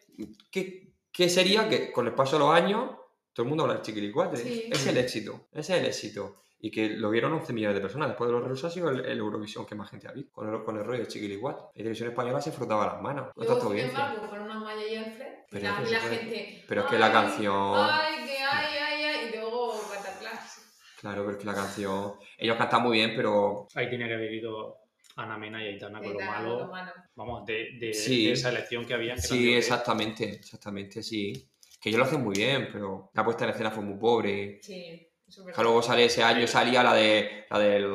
¿Qué, 0.51 0.93
qué 1.11 1.30
sería 1.30 1.68
que 1.70 1.91
con 1.91 2.07
el 2.07 2.14
paso 2.14 2.38
de 2.38 2.39
los 2.45 2.53
años 2.55 2.91
todo 3.34 3.43
el 3.43 3.49
mundo 3.49 3.64
habla 3.64 3.76
del 3.76 3.84
chiquilicuatre? 3.84 4.38
Sí. 4.39 4.70
Es 4.72 4.86
el 4.88 4.97
éxito. 4.97 5.47
Ese 5.51 5.74
es 5.76 5.80
el 5.82 5.86
éxito. 5.88 6.38
Y 6.59 6.72
que 6.72 6.89
lo 6.89 7.09
vieron 7.09 7.34
11 7.34 7.51
millones 7.51 7.76
de 7.76 7.82
personas. 7.82 8.07
Después 8.09 8.30
de 8.30 8.34
los 8.34 8.47
rusos 8.47 8.72
ha 8.72 8.74
sido 8.74 8.89
el, 8.89 9.03
el 9.05 9.18
Eurovisión 9.18 9.66
que 9.66 9.76
más 9.76 9.89
gente 9.89 10.07
ha 10.07 10.11
visto. 10.14 10.32
Con 10.32 10.47
el, 10.53 10.64
con 10.64 10.78
el 10.78 10.86
rollo 10.86 11.01
de 11.01 11.07
chiquilicuatre. 11.07 11.64
La 11.66 11.72
televisión 11.74 12.09
española 12.09 12.39
se 12.41 12.51
frotaba 12.53 12.86
las 12.86 13.01
manos. 13.01 13.28
No 13.36 13.43
Luego, 13.43 13.70
sin 13.72 13.80
embargo, 13.80 14.28
malla 14.64 14.88
y 14.88 14.95
Alfred, 14.95 15.28
Pero 15.49 15.64
la, 15.64 15.70
es 15.82 15.88
que 15.88 15.91
la 15.91 15.99
gente. 15.99 16.66
pero 16.68 16.82
es 16.82 16.88
que 16.88 16.99
la 16.99 17.05
"Ay, 17.07 17.11
canción- 17.11 17.76
Ay, 17.76 18.26
que 18.26 18.38
ay, 18.38 18.78
ay, 18.78 19.03
ay. 19.03 19.30
Y 19.34 19.36
luego. 19.38 19.74
Claro, 21.01 21.26
porque 21.26 21.43
la 21.43 21.53
canción. 21.53 22.14
Ellos 22.38 22.55
cantan 22.55 22.82
muy 22.84 22.97
bien, 22.97 23.11
pero. 23.16 23.68
Ahí 23.76 23.89
tenía 23.89 24.07
que 24.07 24.14
haber 24.14 24.34
ido 24.34 24.78
Ana 25.16 25.38
Mena 25.38 25.64
y 25.64 25.68
Aitana 25.68 25.99
con 25.99 26.14
lo 26.14 26.20
Lo 26.20 26.26
malo. 26.26 26.72
Vamos, 27.16 27.45
de, 27.45 27.78
de- 27.80 27.93
Sí. 27.93 28.26
de 28.28 28.32
esa 28.34 28.49
elección 28.49 28.86
que 28.86 28.93
había. 28.93 29.16
que 29.16 29.22
Sí, 29.22 29.53
exactamente. 29.53 30.30
Exactamente, 30.30 31.03
sí. 31.03 31.47
Que 31.80 31.89
ellos 31.89 31.99
lo 31.99 32.05
hacen 32.05 32.24
muy 32.24 32.34
bien, 32.36 32.70
pero 32.72 33.11
la 33.14 33.24
puesta 33.26 33.43
en 33.43 33.51
escena 33.51 33.70
fue 33.72 33.84
muy 33.84 33.97
pobre. 33.99 34.59
Sí, 34.64 35.09
Que 35.55 35.61
luego 35.64 35.82
sale 35.82 36.05
ese 36.05 36.24
año, 36.24 36.47
salía 36.47 36.82
la 36.84 36.93
de. 36.93 37.45
La 37.49 37.59
del. 37.59 37.86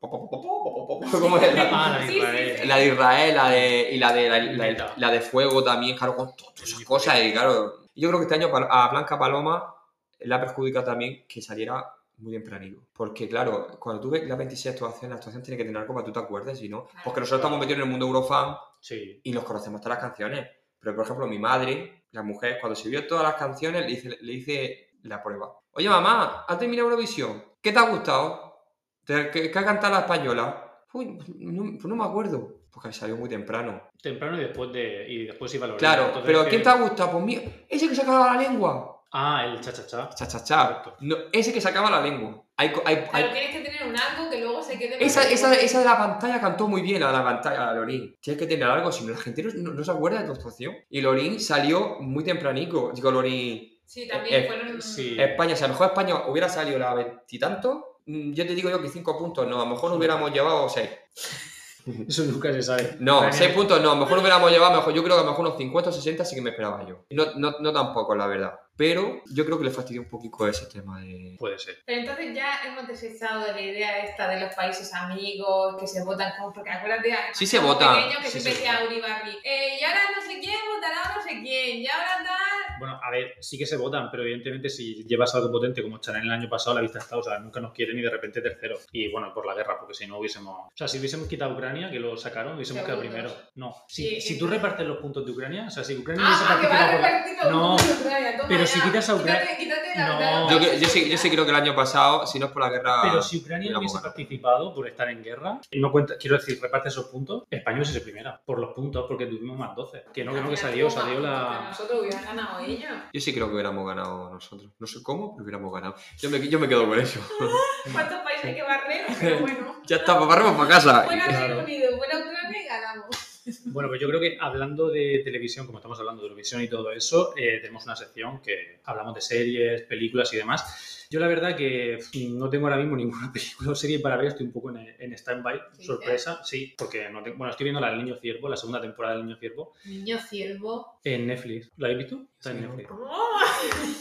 ¿Cómo 0.00 1.38
es? 1.38 1.54
La, 1.54 1.68
Ah, 1.72 1.98
la 1.98 1.98
de 2.00 2.06
Sí, 2.06 2.12
sí, 2.12 2.18
Israel. 2.18 2.68
la 2.68 2.76
de 2.76 2.86
Israel, 2.86 3.34
la 3.36 3.50
de. 3.50 3.88
Y 3.92 3.98
la 3.98 4.12
de. 4.12 4.28
La, 4.28 4.38
la- 4.38 4.66
Neta. 4.66 4.94
la 4.96 5.10
de 5.10 5.20
fuego 5.20 5.62
también, 5.64 5.96
claro, 5.96 6.14
con 6.16 6.34
todas 6.36 6.62
esas 6.62 6.80
cosas. 6.84 7.22
Y 7.24 7.32
claro. 7.32 7.74
Yo 7.96 8.08
creo 8.08 8.18
que 8.20 8.24
este 8.24 8.34
año 8.34 8.50
a 8.54 8.88
Blanca 8.90 9.18
Paloma 9.18 9.74
la 10.20 10.40
perjudica 10.40 10.82
también 10.84 11.24
que 11.28 11.40
saliera 11.40 11.84
muy 12.18 12.32
tempranito. 12.32 12.80
Porque, 12.92 13.28
claro, 13.28 13.66
cuando 13.78 14.00
tú 14.02 14.10
ves 14.10 14.26
la 14.28 14.36
26 14.36 14.74
actuación, 14.74 15.10
la 15.10 15.16
actuación 15.16 15.42
tiene 15.42 15.56
que 15.58 15.64
tener 15.64 15.80
algo 15.80 15.94
para 15.94 16.04
que 16.04 16.12
tú 16.12 16.20
te 16.20 16.24
acuerdes, 16.24 16.58
si 16.58 16.68
no. 16.68 16.86
Porque 17.04 17.20
nosotros 17.20 17.40
estamos 17.40 17.58
metidos 17.58 17.78
en 17.78 17.84
el 17.84 17.90
mundo 17.90 18.06
Eurofan 18.06 18.56
Sí. 18.80 19.20
y 19.22 19.32
los 19.32 19.44
conocemos 19.44 19.80
todas 19.80 19.98
las 19.98 20.04
canciones. 20.08 20.48
Pero, 20.78 20.94
por 20.96 21.04
ejemplo, 21.04 21.26
mi 21.26 21.38
madre, 21.38 22.04
la 22.12 22.22
mujer, 22.22 22.58
cuando 22.60 22.76
se 22.76 22.88
vio 22.88 23.06
todas 23.06 23.24
las 23.24 23.34
canciones, 23.34 23.84
le 23.84 23.90
hice, 23.92 24.18
le 24.20 24.32
hice 24.32 24.90
la 25.02 25.22
prueba. 25.22 25.52
Oye, 25.72 25.88
mamá, 25.88 26.44
¿has 26.46 26.58
terminado 26.58 26.88
Eurovisión? 26.88 27.42
¿Qué 27.60 27.72
te 27.72 27.78
ha 27.78 27.88
gustado? 27.90 28.58
¿Te- 29.04 29.30
¿Qué, 29.30 29.50
qué 29.50 29.58
ha 29.58 29.64
cantado 29.64 29.94
la 29.94 30.00
española? 30.00 30.82
Uy, 30.92 31.18
no, 31.38 31.62
pues 31.72 31.84
no 31.86 31.96
me 31.96 32.04
acuerdo. 32.04 32.54
Porque 32.70 32.92
salió 32.92 33.16
muy 33.16 33.28
temprano. 33.28 33.82
Temprano 34.02 34.36
y 34.36 34.44
después 34.44 34.72
de. 34.72 35.06
Y 35.08 35.26
después 35.26 35.54
iba 35.54 35.66
a. 35.66 35.76
Claro, 35.76 36.06
Entonces, 36.06 36.24
pero 36.26 36.44
¿quién 36.48 36.62
te 36.62 36.68
ha 36.68 36.74
gustado? 36.80 37.12
Pues 37.12 37.24
mira, 37.24 37.42
ese 37.68 37.88
que 37.88 37.94
sacaba 37.94 38.34
la 38.34 38.42
lengua. 38.42 38.93
Ah, 39.16 39.44
el 39.46 39.60
cha-cha-cha. 39.60 40.10
Cha-cha-cha. 40.10 40.82
No, 41.00 41.16
ese 41.32 41.52
que 41.52 41.60
sacaba 41.60 41.88
la 41.88 42.00
lengua. 42.00 42.42
Hay, 42.56 42.72
hay- 42.84 42.96
hay- 43.12 43.22
Pero 43.22 43.32
tienes 43.32 43.50
que 43.56 43.60
tener 43.62 43.84
un 43.86 43.96
algo 43.96 44.28
que 44.28 44.40
luego 44.40 44.60
se 44.60 44.76
quede... 44.76 45.04
esa, 45.04 45.22
esa, 45.30 45.54
esa 45.54 45.78
de 45.78 45.84
la 45.84 45.96
pantalla 45.96 46.40
cantó 46.40 46.66
muy 46.66 46.82
bien, 46.82 47.00
la 47.00 47.06
de 47.08 47.12
la 47.12 47.22
pantalla, 47.24 47.66
la 47.66 47.74
Lorín. 47.74 48.16
Tienes 48.20 48.40
que 48.40 48.46
tener 48.48 48.68
algo, 48.68 48.90
si 48.90 49.04
no 49.04 49.12
la 49.12 49.18
gente 49.18 49.42
no, 49.44 49.72
no 49.72 49.84
se 49.84 49.90
acuerda 49.92 50.20
de 50.20 50.26
tu 50.26 50.32
actuación. 50.32 50.74
Y 50.90 51.00
Lorín 51.00 51.38
salió 51.40 51.96
muy 52.00 52.24
tempranico. 52.24 52.90
Digo, 52.94 53.10
Lorín, 53.12 53.70
Sí, 53.86 54.08
también 54.08 54.42
Eh, 54.42 54.46
fueron... 54.48 54.82
sí. 54.82 55.14
España, 55.20 55.54
si 55.54 55.62
a 55.62 55.68
lo 55.68 55.74
mejor 55.74 55.88
España 55.88 56.26
hubiera 56.26 56.48
salido 56.48 56.78
la 56.78 56.94
veintitantos, 56.94 57.84
mm, 58.06 58.32
yo 58.32 58.46
te 58.46 58.54
digo 58.54 58.68
yo 58.70 58.80
que 58.82 58.88
cinco 58.88 59.16
puntos 59.18 59.46
no, 59.46 59.56
a 59.60 59.64
lo 59.64 59.70
mejor 59.70 59.90
no 59.90 59.96
hubiéramos 59.98 60.32
llevado 60.32 60.68
seis. 60.68 60.88
Eso 62.08 62.24
nunca 62.24 62.50
se 62.50 62.62
sabe. 62.62 62.96
No, 63.00 63.20
Premio- 63.20 63.32
6 63.34 63.52
puntos 63.52 63.82
no, 63.82 63.90
a 63.90 63.94
lo 63.94 64.00
mejor 64.00 64.18
hubiéramos 64.18 64.50
llevado, 64.50 64.74
mejor, 64.76 64.94
yo 64.94 65.02
creo 65.04 65.16
que 65.16 65.20
a 65.20 65.24
lo 65.24 65.30
mejor 65.32 65.44
unos 65.46 65.58
50 65.58 65.90
o 65.90 65.92
60 65.92 66.24
sí 66.24 66.34
que 66.34 66.40
me 66.40 66.48
esperaba 66.50 66.86
yo. 66.88 67.04
No, 67.10 67.26
no, 67.36 67.56
no 67.60 67.72
tampoco, 67.74 68.14
la 68.14 68.26
verdad. 68.26 68.54
Pero 68.76 69.22
yo 69.32 69.44
creo 69.44 69.58
que 69.58 69.64
le 69.64 69.70
fastidió 69.70 70.02
un 70.02 70.08
poquito 70.08 70.46
ese 70.48 70.66
tema 70.66 71.00
de... 71.00 71.36
Puede 71.38 71.58
ser. 71.58 71.78
Pero 71.86 72.00
entonces 72.00 72.34
ya 72.34 72.60
hemos 72.66 72.86
desechado 72.88 73.44
de 73.44 73.52
la 73.52 73.60
idea 73.60 73.98
esta 73.98 74.28
de 74.28 74.40
los 74.40 74.54
países 74.54 74.92
amigos 74.92 75.76
que 75.78 75.86
se 75.86 76.02
votan 76.02 76.32
como 76.36 76.52
porque 76.52 76.70
acuérdate 76.70 77.14
Sí 77.32 77.46
se 77.46 77.58
votan, 77.58 77.94
pequeño 77.94 78.18
que 78.20 78.30
sí 78.30 78.40
siempre 78.40 78.52
se 78.52 78.58
decía 78.58 78.84
Uribarri 78.86 79.38
eh, 79.44 79.78
y 79.80 79.84
ahora 79.84 80.00
no 80.14 80.22
sé 80.22 80.40
quién 80.40 80.58
votará 80.74 81.14
no 81.14 81.22
sé 81.22 81.40
quién 81.42 81.78
y 81.78 81.86
ahora 81.86 82.24
tal 82.24 82.78
Bueno, 82.78 83.00
a 83.02 83.10
ver, 83.10 83.34
sí 83.40 83.58
que 83.58 83.66
se 83.66 83.76
votan, 83.76 84.10
pero 84.10 84.22
evidentemente 84.22 84.68
si 84.68 85.04
llevas 85.04 85.34
algo 85.34 85.50
potente 85.50 85.82
como 85.82 85.98
Chanel 85.98 86.24
el 86.24 86.32
año 86.32 86.48
pasado, 86.48 86.76
la 86.76 86.82
vista 86.82 86.98
está, 86.98 87.16
o 87.16 87.22
sea, 87.22 87.38
nunca 87.38 87.60
nos 87.60 87.72
quieren 87.72 87.98
y 87.98 88.02
de 88.02 88.10
repente 88.10 88.40
tercero. 88.40 88.78
Y 88.92 89.10
bueno, 89.10 89.32
por 89.32 89.46
la 89.46 89.54
guerra, 89.54 89.78
porque 89.78 89.94
si 89.94 90.06
no 90.06 90.18
hubiésemos... 90.18 90.68
O 90.72 90.76
sea, 90.76 90.88
si 90.88 90.98
hubiésemos 90.98 91.28
quitado 91.28 91.54
Ucrania, 91.54 91.90
que 91.90 92.00
lo 92.00 92.16
sacaron, 92.16 92.56
hubiésemos 92.56 92.82
quedado 92.84 93.00
primero. 93.00 93.30
No, 93.54 93.74
si, 93.88 94.04
Sí, 94.04 94.20
si 94.20 94.34
sí. 94.34 94.38
tú 94.38 94.46
repartes 94.46 94.86
los 94.86 94.98
puntos 94.98 95.24
de 95.24 95.32
Ucrania, 95.32 95.66
o 95.68 95.70
sea, 95.70 95.84
si 95.84 95.96
Ucrania 95.96 96.24
hubiese 96.26 96.44
ah, 96.46 96.58
que 96.60 96.66
va 96.66 97.48
a 97.48 97.50
No, 97.50 97.76
puntos 97.76 97.98
de 97.98 98.04
Ucrania, 98.04 98.36
toma 98.36 98.48
pero 98.48 98.63
ya. 98.64 98.72
si 98.72 98.80
quitas 98.80 99.08
a 99.08 99.14
Ucrania- 99.14 99.40
quítate, 99.56 99.56
quítate 99.64 99.98
la 99.98 100.08
No. 100.08 100.20
la- 100.20 100.52
Yo, 100.52 100.58
la- 100.60 100.74
yo, 100.74 100.88
sí, 100.88 101.08
yo 101.10 101.16
sí 101.18 101.30
creo 101.30 101.44
que 101.44 101.50
el 101.50 101.56
año 101.56 101.74
pasado, 101.74 102.26
si 102.26 102.38
no 102.38 102.46
es 102.46 102.52
por 102.52 102.62
la 102.62 102.68
guerra... 102.70 103.02
Pero 103.02 103.22
si 103.22 103.38
Ucrania 103.38 103.70
no 103.70 103.78
hubiéramos 103.78 103.92
hubiese 103.92 104.02
participado 104.04 104.74
por 104.74 104.88
estar 104.88 105.08
en 105.08 105.22
guerra, 105.22 105.60
y 105.70 105.80
no 105.80 105.92
cuenta, 105.92 106.16
quiero 106.18 106.36
decir, 106.36 106.58
reparte 106.60 106.88
esos 106.88 107.06
puntos, 107.06 107.44
España 107.50 107.76
hubiese 107.76 107.92
sido 107.92 108.04
primera, 108.04 108.40
por 108.44 108.58
los 108.58 108.72
puntos, 108.74 109.04
porque 109.08 109.26
tuvimos 109.26 109.58
más 109.58 109.74
12. 109.76 110.04
Que 110.12 110.24
no, 110.24 110.32
que 110.32 110.40
no, 110.40 110.46
que 110.48 110.52
Al 110.54 110.58
salió, 110.58 110.90
salió 110.90 111.20
la... 111.20 111.66
nosotros 111.68 112.00
hubieran 112.00 112.24
ganado 112.24 112.58
ellos 112.60 112.90
Yo 113.12 113.20
sí 113.20 113.32
creo 113.34 113.46
que 113.48 113.54
hubiéramos 113.54 113.86
ganado 113.86 114.30
nosotros. 114.30 114.70
No 114.78 114.86
sé 114.86 115.02
cómo, 115.02 115.32
pero 115.34 115.44
hubiéramos 115.44 115.72
ganado. 115.72 115.94
Yo 116.18 116.30
me, 116.30 116.48
yo 116.48 116.58
me 116.58 116.68
quedo 116.68 116.86
con 116.88 116.98
eso. 116.98 117.20
¿cuántos 117.92 118.18
países 118.20 118.44
hay 118.46 118.54
que 118.54 118.62
barrer? 118.62 119.06
pero 119.20 119.38
bueno 119.40 119.74
ya 119.86 119.96
está, 119.96 120.16
pues 120.16 120.28
barremos 120.28 120.56
para 120.56 120.68
casa. 120.68 121.04
buena 121.04 121.26
Claro. 121.26 121.46
Reino 121.46 121.62
Unido 121.64 121.96
buena 121.96 122.18
Ucrania 122.18 122.62
y 122.62 122.66
ganamos 122.66 123.33
Bueno, 123.66 123.88
pues 123.88 124.00
yo 124.00 124.08
creo 124.08 124.20
que 124.20 124.38
hablando 124.40 124.88
de 124.88 125.20
televisión, 125.24 125.66
como 125.66 125.78
estamos 125.78 125.98
hablando 125.98 126.22
de 126.22 126.28
Eurovisión 126.28 126.62
y 126.62 126.68
todo 126.68 126.90
eso, 126.92 127.34
eh, 127.36 127.58
tenemos 127.60 127.84
una 127.84 127.94
sección 127.94 128.40
que 128.40 128.80
hablamos 128.84 129.14
de 129.14 129.20
series, 129.20 129.82
películas 129.82 130.32
y 130.32 130.38
demás. 130.38 131.06
Yo 131.10 131.20
la 131.20 131.28
verdad 131.28 131.54
que 131.54 131.98
no 132.30 132.48
tengo 132.48 132.66
ahora 132.66 132.78
mismo 132.78 132.96
ninguna 132.96 133.32
película 133.32 133.72
o 133.72 133.74
serie 133.74 134.00
para 134.00 134.16
ver, 134.16 134.28
estoy 134.28 134.46
un 134.46 134.52
poco 134.52 134.70
en, 134.70 134.96
en 134.98 135.12
stand-by, 135.12 135.60
Sí, 135.78 135.84
sorpresa, 135.84 136.40
sí, 136.42 136.74
porque 136.76 137.08
no 137.10 137.22
tengo, 137.22 137.36
bueno, 137.36 137.50
estoy 137.50 137.64
viendo 137.64 137.80
la 137.80 137.90
del 137.90 137.98
Niño 137.98 138.16
Ciervo, 138.16 138.48
la 138.48 138.56
segunda 138.56 138.80
temporada 138.80 139.16
del 139.16 139.26
Niño 139.26 139.36
Ciervo, 139.38 139.74
niño 139.84 140.18
ciervo 140.18 141.00
en 141.04 141.26
Netflix. 141.26 141.70
¿La 141.76 141.88
habéis 141.88 141.98
visto? 142.08 142.26
Está 142.38 142.50
en. 142.52 142.62
Netflix. 142.62 142.88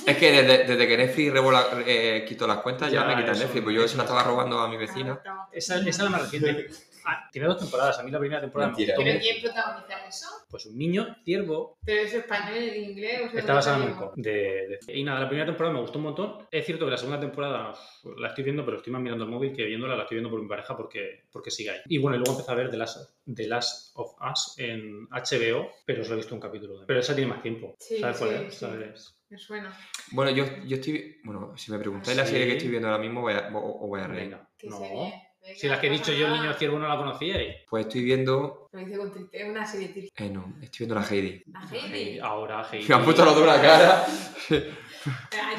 Es 0.05 0.17
que 0.17 0.31
desde, 0.31 0.65
desde 0.65 0.87
que 0.87 0.97
Netflix 0.97 1.31
rebola, 1.31 1.65
eh, 1.85 2.25
quitó 2.27 2.45
las 2.45 2.57
cuentas, 2.57 2.91
ya, 2.91 3.01
Ya, 3.01 3.07
me 3.07 3.15
quitan 3.15 3.35
eso, 3.35 3.43
Netflix. 3.45 3.63
Pues 3.63 3.75
yo 3.75 3.87
se 3.87 3.97
la 3.97 4.03
estaba 4.03 4.23
robando 4.23 4.59
a 4.59 4.67
mi 4.67 4.75
vecina. 4.75 5.21
Esa, 5.51 5.79
esa 5.79 5.89
es 5.89 5.97
la 5.99 6.09
más 6.09 6.21
reciente. 6.23 6.67
Ah, 7.05 7.29
tiene 7.31 7.47
dos 7.47 7.59
temporadas, 7.59 7.99
a 7.99 8.03
mí 8.03 8.11
la 8.11 8.19
primera 8.19 8.41
temporada 8.41 8.71
Mentira. 8.71 8.95
me 8.97 9.03
¿Pero 9.03 9.17
gustó 9.17 9.29
quién 9.31 9.41
protagoniza 9.43 10.07
eso? 10.07 10.27
Pues 10.49 10.65
un 10.65 10.77
niño 10.77 11.15
ciervo 11.23 11.77
¿Pero 11.85 12.01
es 12.01 12.13
español, 12.13 12.57
en 12.57 12.83
inglés? 12.91 13.21
O 13.25 13.29
sea, 13.31 13.39
Está 13.39 13.53
basada 13.53 13.77
en 13.83 13.91
un 13.91 13.97
cómic. 13.97 14.13
De, 14.15 14.79
de- 14.85 14.93
Y 14.97 15.03
nada, 15.03 15.19
la 15.21 15.27
primera 15.27 15.45
temporada 15.45 15.73
me 15.73 15.81
gustó 15.81 15.97
un 15.97 16.03
montón. 16.05 16.47
Es 16.51 16.65
cierto 16.65 16.85
que 16.85 16.91
la 16.91 16.97
segunda 16.97 17.19
temporada 17.19 17.73
la 18.17 18.27
estoy 18.29 18.43
viendo, 18.43 18.63
pero 18.65 18.77
estoy 18.77 18.93
más 18.93 19.01
mirando 19.01 19.23
el 19.25 19.29
móvil 19.29 19.53
que 19.53 19.63
viéndola, 19.65 19.95
la 19.95 20.03
estoy 20.03 20.15
viendo 20.17 20.29
por 20.29 20.41
mi 20.41 20.47
pareja 20.47 20.75
porque, 20.77 21.23
porque 21.31 21.51
sigue 21.51 21.71
ahí. 21.71 21.79
Y 21.87 21.97
bueno, 21.97 22.15
y 22.15 22.19
luego 22.19 22.31
empecé 22.33 22.51
a 22.51 22.55
ver 22.55 22.69
The 22.69 22.77
Last, 22.77 23.09
The 23.33 23.47
Last 23.47 23.91
of 23.95 24.13
Us 24.31 24.55
en 24.57 25.07
HBO, 25.09 25.71
pero 25.85 26.03
solo 26.03 26.15
he 26.15 26.17
visto 26.17 26.35
un 26.35 26.41
capítulo. 26.41 26.79
de- 26.79 26.85
Pero 26.85 26.99
esa 26.99 27.15
tiene 27.15 27.29
más 27.31 27.41
tiempo. 27.41 27.75
Sí, 27.79 27.97
¿Sabes 27.99 28.17
cuál 28.17 28.29
sí, 28.29 28.35
es? 28.47 28.53
sí. 28.53 28.59
¿Sabes? 28.59 29.19
Me 29.29 29.37
suena. 29.39 29.75
Bueno, 30.11 30.29
yo, 30.31 30.45
yo 30.67 30.75
estoy. 30.75 31.17
Bueno, 31.23 31.57
si 31.57 31.71
me 31.71 31.79
preguntáis 31.79 32.15
la 32.15 32.25
serie 32.25 32.45
que 32.45 32.53
estoy 32.53 32.69
viendo 32.69 32.87
ahora 32.87 33.01
mismo, 33.01 33.21
voy 33.21 33.33
a, 33.33 33.49
o- 33.51 33.85
o 33.85 33.87
voy 33.87 33.99
a 34.01 34.07
reír. 34.07 34.29
Venga. 34.29 34.47
¿Qué 34.57 34.67
No. 34.69 34.77
serie? 34.77 35.13
Venga, 35.43 35.59
Si 35.59 35.67
las 35.67 35.79
que 35.79 35.87
he 35.87 35.89
dicho 35.89 36.13
yo, 36.13 36.27
el 36.27 36.33
niño 36.33 36.53
ciervo 36.53 36.79
no 36.79 36.87
la 36.87 36.95
conocíais. 36.97 37.57
Pues 37.69 37.85
estoy 37.85 38.03
viendo. 38.03 38.69
Lo 38.71 38.79
hice 38.79 38.97
con 38.97 39.11
tristeza, 39.11 39.45
una 39.45 39.65
serie 39.65 39.89
triste. 39.89 40.25
Eh, 40.25 40.29
no, 40.29 40.53
estoy 40.61 40.85
viendo 40.85 40.95
la 40.95 41.05
Heidi. 41.05 41.43
La 41.47 41.61
Heidi. 41.69 42.19
Ahora 42.19 42.67
Heidi. 42.71 42.87
Me 42.87 42.95
han 42.95 43.03
puesto 43.03 43.25
los 43.25 43.35
dos 43.35 43.45
la 43.45 43.61
cara. 43.61 44.05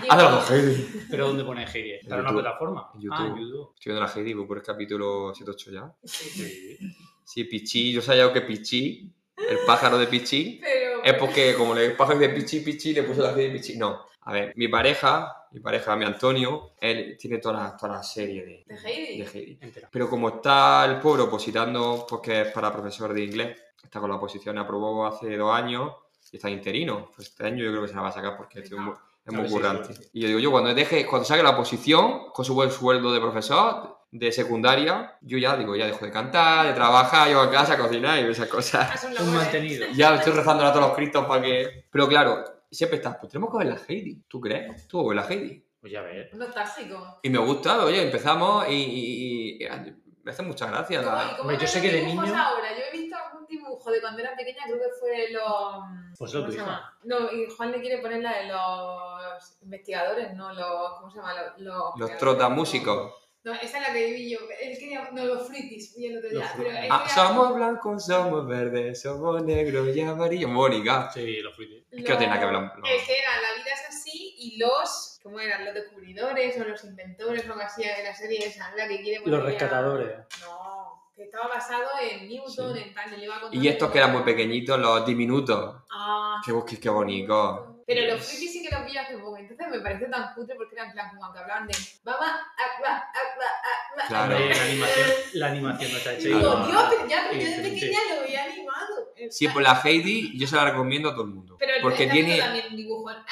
Haz 0.08 0.18
va. 0.18 0.22
los 0.22 0.32
dos 0.32 0.50
Heidi. 0.50 1.06
¿Pero 1.10 1.26
dónde 1.28 1.44
pone 1.44 1.66
Heidi? 1.66 1.92
¿Está 1.92 2.14
en 2.14 2.20
una 2.20 2.30
YouTube. 2.30 2.42
plataforma? 2.42 2.90
En 2.94 3.00
YouTube. 3.02 3.18
Ah, 3.20 3.26
en 3.26 3.36
YouTube. 3.36 3.72
Estoy 3.74 3.92
viendo 3.92 4.00
la 4.06 4.12
Heidi, 4.12 4.32
voy 4.34 4.46
por 4.46 4.56
el 4.56 4.62
capítulo 4.62 5.34
7-8 5.34 5.70
ya. 5.72 5.94
Sí. 6.02 6.78
Sí, 7.22 7.44
Pichi, 7.44 7.92
yo 7.92 8.00
sabía 8.00 8.32
que 8.32 8.40
Pichi, 8.42 9.10
el 9.36 9.58
pájaro 9.66 9.98
de 9.98 10.06
Pichi, 10.06 10.60
Pero... 10.62 11.02
es 11.04 11.14
porque 11.14 11.54
como 11.54 11.76
el 11.76 11.92
pájaro 11.96 12.18
de 12.18 12.28
Pichi, 12.30 12.60
Pichi, 12.60 12.92
le 12.94 13.02
puso 13.02 13.22
la 13.22 13.32
Heidi 13.32 13.58
Pichi. 13.58 13.76
No, 13.76 14.06
a 14.26 14.32
ver, 14.32 14.52
mi 14.56 14.68
pareja, 14.68 15.46
mi 15.52 15.60
pareja, 15.60 15.94
mi 15.96 16.04
Antonio, 16.04 16.72
él 16.80 17.16
tiene 17.18 17.38
toda 17.38 17.54
la, 17.62 17.76
toda 17.76 17.94
la 17.96 18.02
serie 18.02 18.44
de, 18.44 18.64
¿De 18.66 18.76
Heidi? 18.76 19.18
de 19.18 19.26
Heidi. 19.26 19.58
Pero 19.90 20.08
como 20.08 20.28
está 20.30 20.84
el 20.86 20.98
pobre 20.98 21.22
opositando, 21.22 22.06
porque 22.08 22.42
es 22.42 22.48
para 22.52 22.72
profesor 22.72 23.12
de 23.12 23.22
inglés, 23.22 23.58
está 23.82 24.00
con 24.00 24.10
la 24.10 24.16
oposición, 24.16 24.56
aprobó 24.58 25.06
hace 25.06 25.36
dos 25.36 25.54
años 25.54 25.92
y 26.32 26.36
está 26.36 26.48
interino. 26.48 27.10
Pues 27.14 27.28
este 27.28 27.46
año 27.46 27.62
yo 27.62 27.70
creo 27.70 27.82
que 27.82 27.88
se 27.88 27.94
la 27.94 28.02
va 28.02 28.08
a 28.08 28.12
sacar 28.12 28.36
porque 28.36 28.60
es 28.60 28.72
muy, 28.72 28.94
es 29.26 29.32
muy 29.32 29.42
ver 29.42 29.48
si 29.48 29.54
currante. 29.54 29.84
suerte. 29.94 30.08
Y 30.14 30.20
yo 30.22 30.28
digo, 30.28 30.40
yo 30.40 30.50
cuando 30.50 30.74
deje, 30.74 31.06
cuando 31.06 31.26
saque 31.26 31.42
la 31.42 31.50
oposición, 31.50 32.30
con 32.32 32.44
su 32.44 32.54
buen 32.54 32.70
sueldo 32.70 33.12
de 33.12 33.20
profesor 33.20 33.98
de 34.10 34.30
secundaria, 34.32 35.18
yo 35.22 35.38
ya 35.38 35.56
digo, 35.56 35.74
ya 35.76 35.86
dejo 35.86 36.04
de 36.04 36.12
cantar, 36.12 36.66
de 36.68 36.72
trabajar, 36.72 37.28
yo 37.28 37.40
a 37.40 37.50
casa 37.50 37.74
a 37.74 37.78
cocinar 37.78 38.18
y 38.20 38.30
esas 38.30 38.48
cosas. 38.48 39.00
Son 39.00 39.12
Un 39.26 39.34
mantenido. 39.34 39.86
Ya 39.92 40.14
estoy 40.14 40.32
rezando 40.32 40.64
a 40.64 40.72
todos 40.72 40.86
los 40.86 40.96
cristos 40.96 41.26
para 41.26 41.42
que... 41.42 41.84
Pero 41.90 42.06
claro, 42.06 42.44
siempre 42.74 42.98
estás, 42.98 43.16
pues 43.18 43.32
tenemos 43.32 43.50
que 43.52 43.58
ver 43.64 43.66
la 43.74 43.80
Heidi, 43.88 44.22
¿tú 44.28 44.40
crees? 44.40 44.86
Tú 44.88 45.06
ver 45.08 45.16
la 45.16 45.26
Heidi. 45.26 45.64
Pues 45.80 45.92
ya 45.92 46.00
ves. 46.02 46.32
Un 46.32 46.38
nostálgico. 46.40 47.18
Y 47.22 47.30
me 47.30 47.38
gusta, 47.38 47.84
oye, 47.84 48.02
empezamos 48.02 48.66
y, 48.68 48.72
y- 48.72 49.58
y- 49.60 49.64
y 49.64 49.68
me 50.22 50.30
hace 50.30 50.42
mucha 50.42 50.66
gracia 50.66 51.02
¿Cómo- 51.04 51.14
la... 51.16 51.22
y 51.24 51.28
cómo 51.28 51.40
Hombre, 51.42 51.56
yo 51.56 51.60
eran 51.60 51.68
sé 51.68 51.78
los 51.78 51.86
que 51.86 51.92
de 51.92 52.00
dibujos 52.06 52.28
niño- 52.28 52.42
ahora? 52.42 52.68
Yo 52.78 52.82
he 52.90 52.98
visto 52.98 53.16
algún 53.16 53.46
dibujo 53.46 53.90
de 53.90 54.00
cuando 54.00 54.20
era 54.22 54.34
pequeña, 54.34 54.62
creo 54.64 54.78
que 54.78 54.88
fue 54.98 55.30
los... 55.30 55.84
Pues 56.18 56.32
lo 56.32 56.40
¿Cómo 56.40 56.52
se 56.52 56.56
tu 56.58 56.62
llama? 56.64 56.98
No, 57.04 57.30
y 57.30 57.46
Juan 57.54 57.72
le 57.72 57.80
quiere 57.82 57.98
poner 57.98 58.22
la 58.22 58.38
de 58.38 58.44
los 58.48 59.58
investigadores, 59.62 60.32
no 60.34 60.54
los... 60.54 60.92
¿Cómo 60.98 61.10
se 61.10 61.18
llama? 61.18 61.34
Los, 61.34 61.60
los, 61.60 61.96
Los 61.98 62.16
trotamúsicos. 62.16 63.12
No, 63.44 63.52
esa 63.52 63.78
es 63.78 63.88
la 63.88 63.92
que 63.92 64.10
vi 64.12 64.30
yo. 64.30 64.38
Él 64.60 64.78
quería... 64.78 65.06
No, 65.12 65.24
los 65.26 65.46
fruitis, 65.46 65.94
vi 65.94 66.06
el 66.06 66.16
otro 66.16 66.30
día. 66.30 66.40
Los 66.40 66.50
Pero 66.56 66.70
Ah, 66.90 67.06
somos 67.14 67.54
blancos, 67.54 68.06
somos 68.06 68.46
verdes, 68.48 69.02
somos 69.02 69.42
negros 69.42 69.94
y 69.94 70.00
amarillos. 70.00 70.50
Mónica. 70.50 71.10
Sí, 71.12 71.42
los 71.42 71.54
fruitis. 71.54 71.84
Es 71.90 72.04
que 72.04 72.12
no 72.12 72.18
tiene 72.18 72.26
nada 72.34 72.40
que 72.40 72.46
hablar. 72.46 72.78
no. 72.78 72.86
Es 72.86 73.06
que 73.06 73.18
era 73.18 73.42
La 73.42 73.62
vida 73.62 73.70
es 73.74 73.88
así 73.88 74.34
y 74.38 74.58
los... 74.58 75.20
¿Cómo 75.22 75.40
eran? 75.40 75.64
Los 75.64 75.74
descubridores 75.74 76.58
o 76.60 76.64
los 76.64 76.84
inventores 76.84 77.46
o 77.48 77.52
algo 77.52 77.64
así 77.64 77.82
de 77.82 78.02
la 78.02 78.14
serie 78.14 78.46
esa, 78.46 78.74
la 78.76 78.88
que 78.88 79.00
quiere 79.00 79.24
Los 79.26 79.42
rescatadores. 79.42 80.16
No, 80.40 80.83
que 81.14 81.24
estaba 81.24 81.48
basado 81.48 81.84
en 82.02 82.28
Newton, 82.28 82.74
Sí. 82.74 82.80
en 82.82 82.94
tal, 82.94 83.10
le 83.10 83.24
iba 83.24 83.40
contando 83.40 83.64
Y 83.64 83.68
estos 83.68 83.90
que 83.90 83.98
eran 83.98 84.12
muy 84.12 84.22
pequeñitos, 84.22 84.78
los 84.80 85.06
diminutos. 85.06 85.76
Ah, 85.92 86.40
Qué, 86.44 86.52
qué, 86.66 86.80
qué 86.80 86.88
bonito. 86.88 87.70
Pero 87.86 88.14
los 88.14 88.24
frikis 88.26 88.50
sí 88.50 88.62
que 88.66 88.74
los 88.74 88.84
vi 88.86 88.96
hace 88.96 89.18
poco, 89.18 89.36
entonces 89.36 89.66
me 89.70 89.78
pareció 89.80 90.08
tan 90.10 90.34
cutre 90.34 90.54
porque 90.56 90.74
era 90.74 90.86
en 90.86 90.92
plan 90.92 91.10
como 91.14 91.30
que 91.32 91.38
hablaban 91.38 91.66
de 91.66 91.76
mamá, 92.02 92.18
ah, 92.18 92.48
ah, 92.56 92.82
ah, 92.86 93.04
ah, 93.14 93.40
ah, 93.44 94.02
ah". 94.02 94.04
Claro. 94.08 94.38
La 94.38 94.62
animación, 94.64 95.06
la 95.34 95.46
animación 95.48 95.92
no 95.92 95.98
está 95.98 96.12
hecha 96.14 96.28
digo. 96.28 96.40
Dios, 96.66 96.84
pero 96.90 97.06
ya, 97.08 97.26
pero 97.30 97.42
yo 97.42 97.50
de 97.62 97.70
pequeña 97.70 97.98
lo 98.14 98.22
veía 98.22 98.44
animado. 98.44 99.12
Sí, 99.30 99.48
pues 99.48 99.62
la 99.64 99.80
Heidi 99.84 100.36
yo 100.38 100.46
se 100.46 100.56
la 100.56 100.64
recomiendo 100.64 101.10
a 101.10 101.12
todo 101.12 101.24
el 101.24 101.30
mundo. 101.30 101.56
Pero 101.58 101.74
el 101.74 101.82
Porque 101.82 102.06
tiene... 102.06 102.38
también 102.38 102.74
dibujo. 102.74 103.08
ah, 103.10 103.24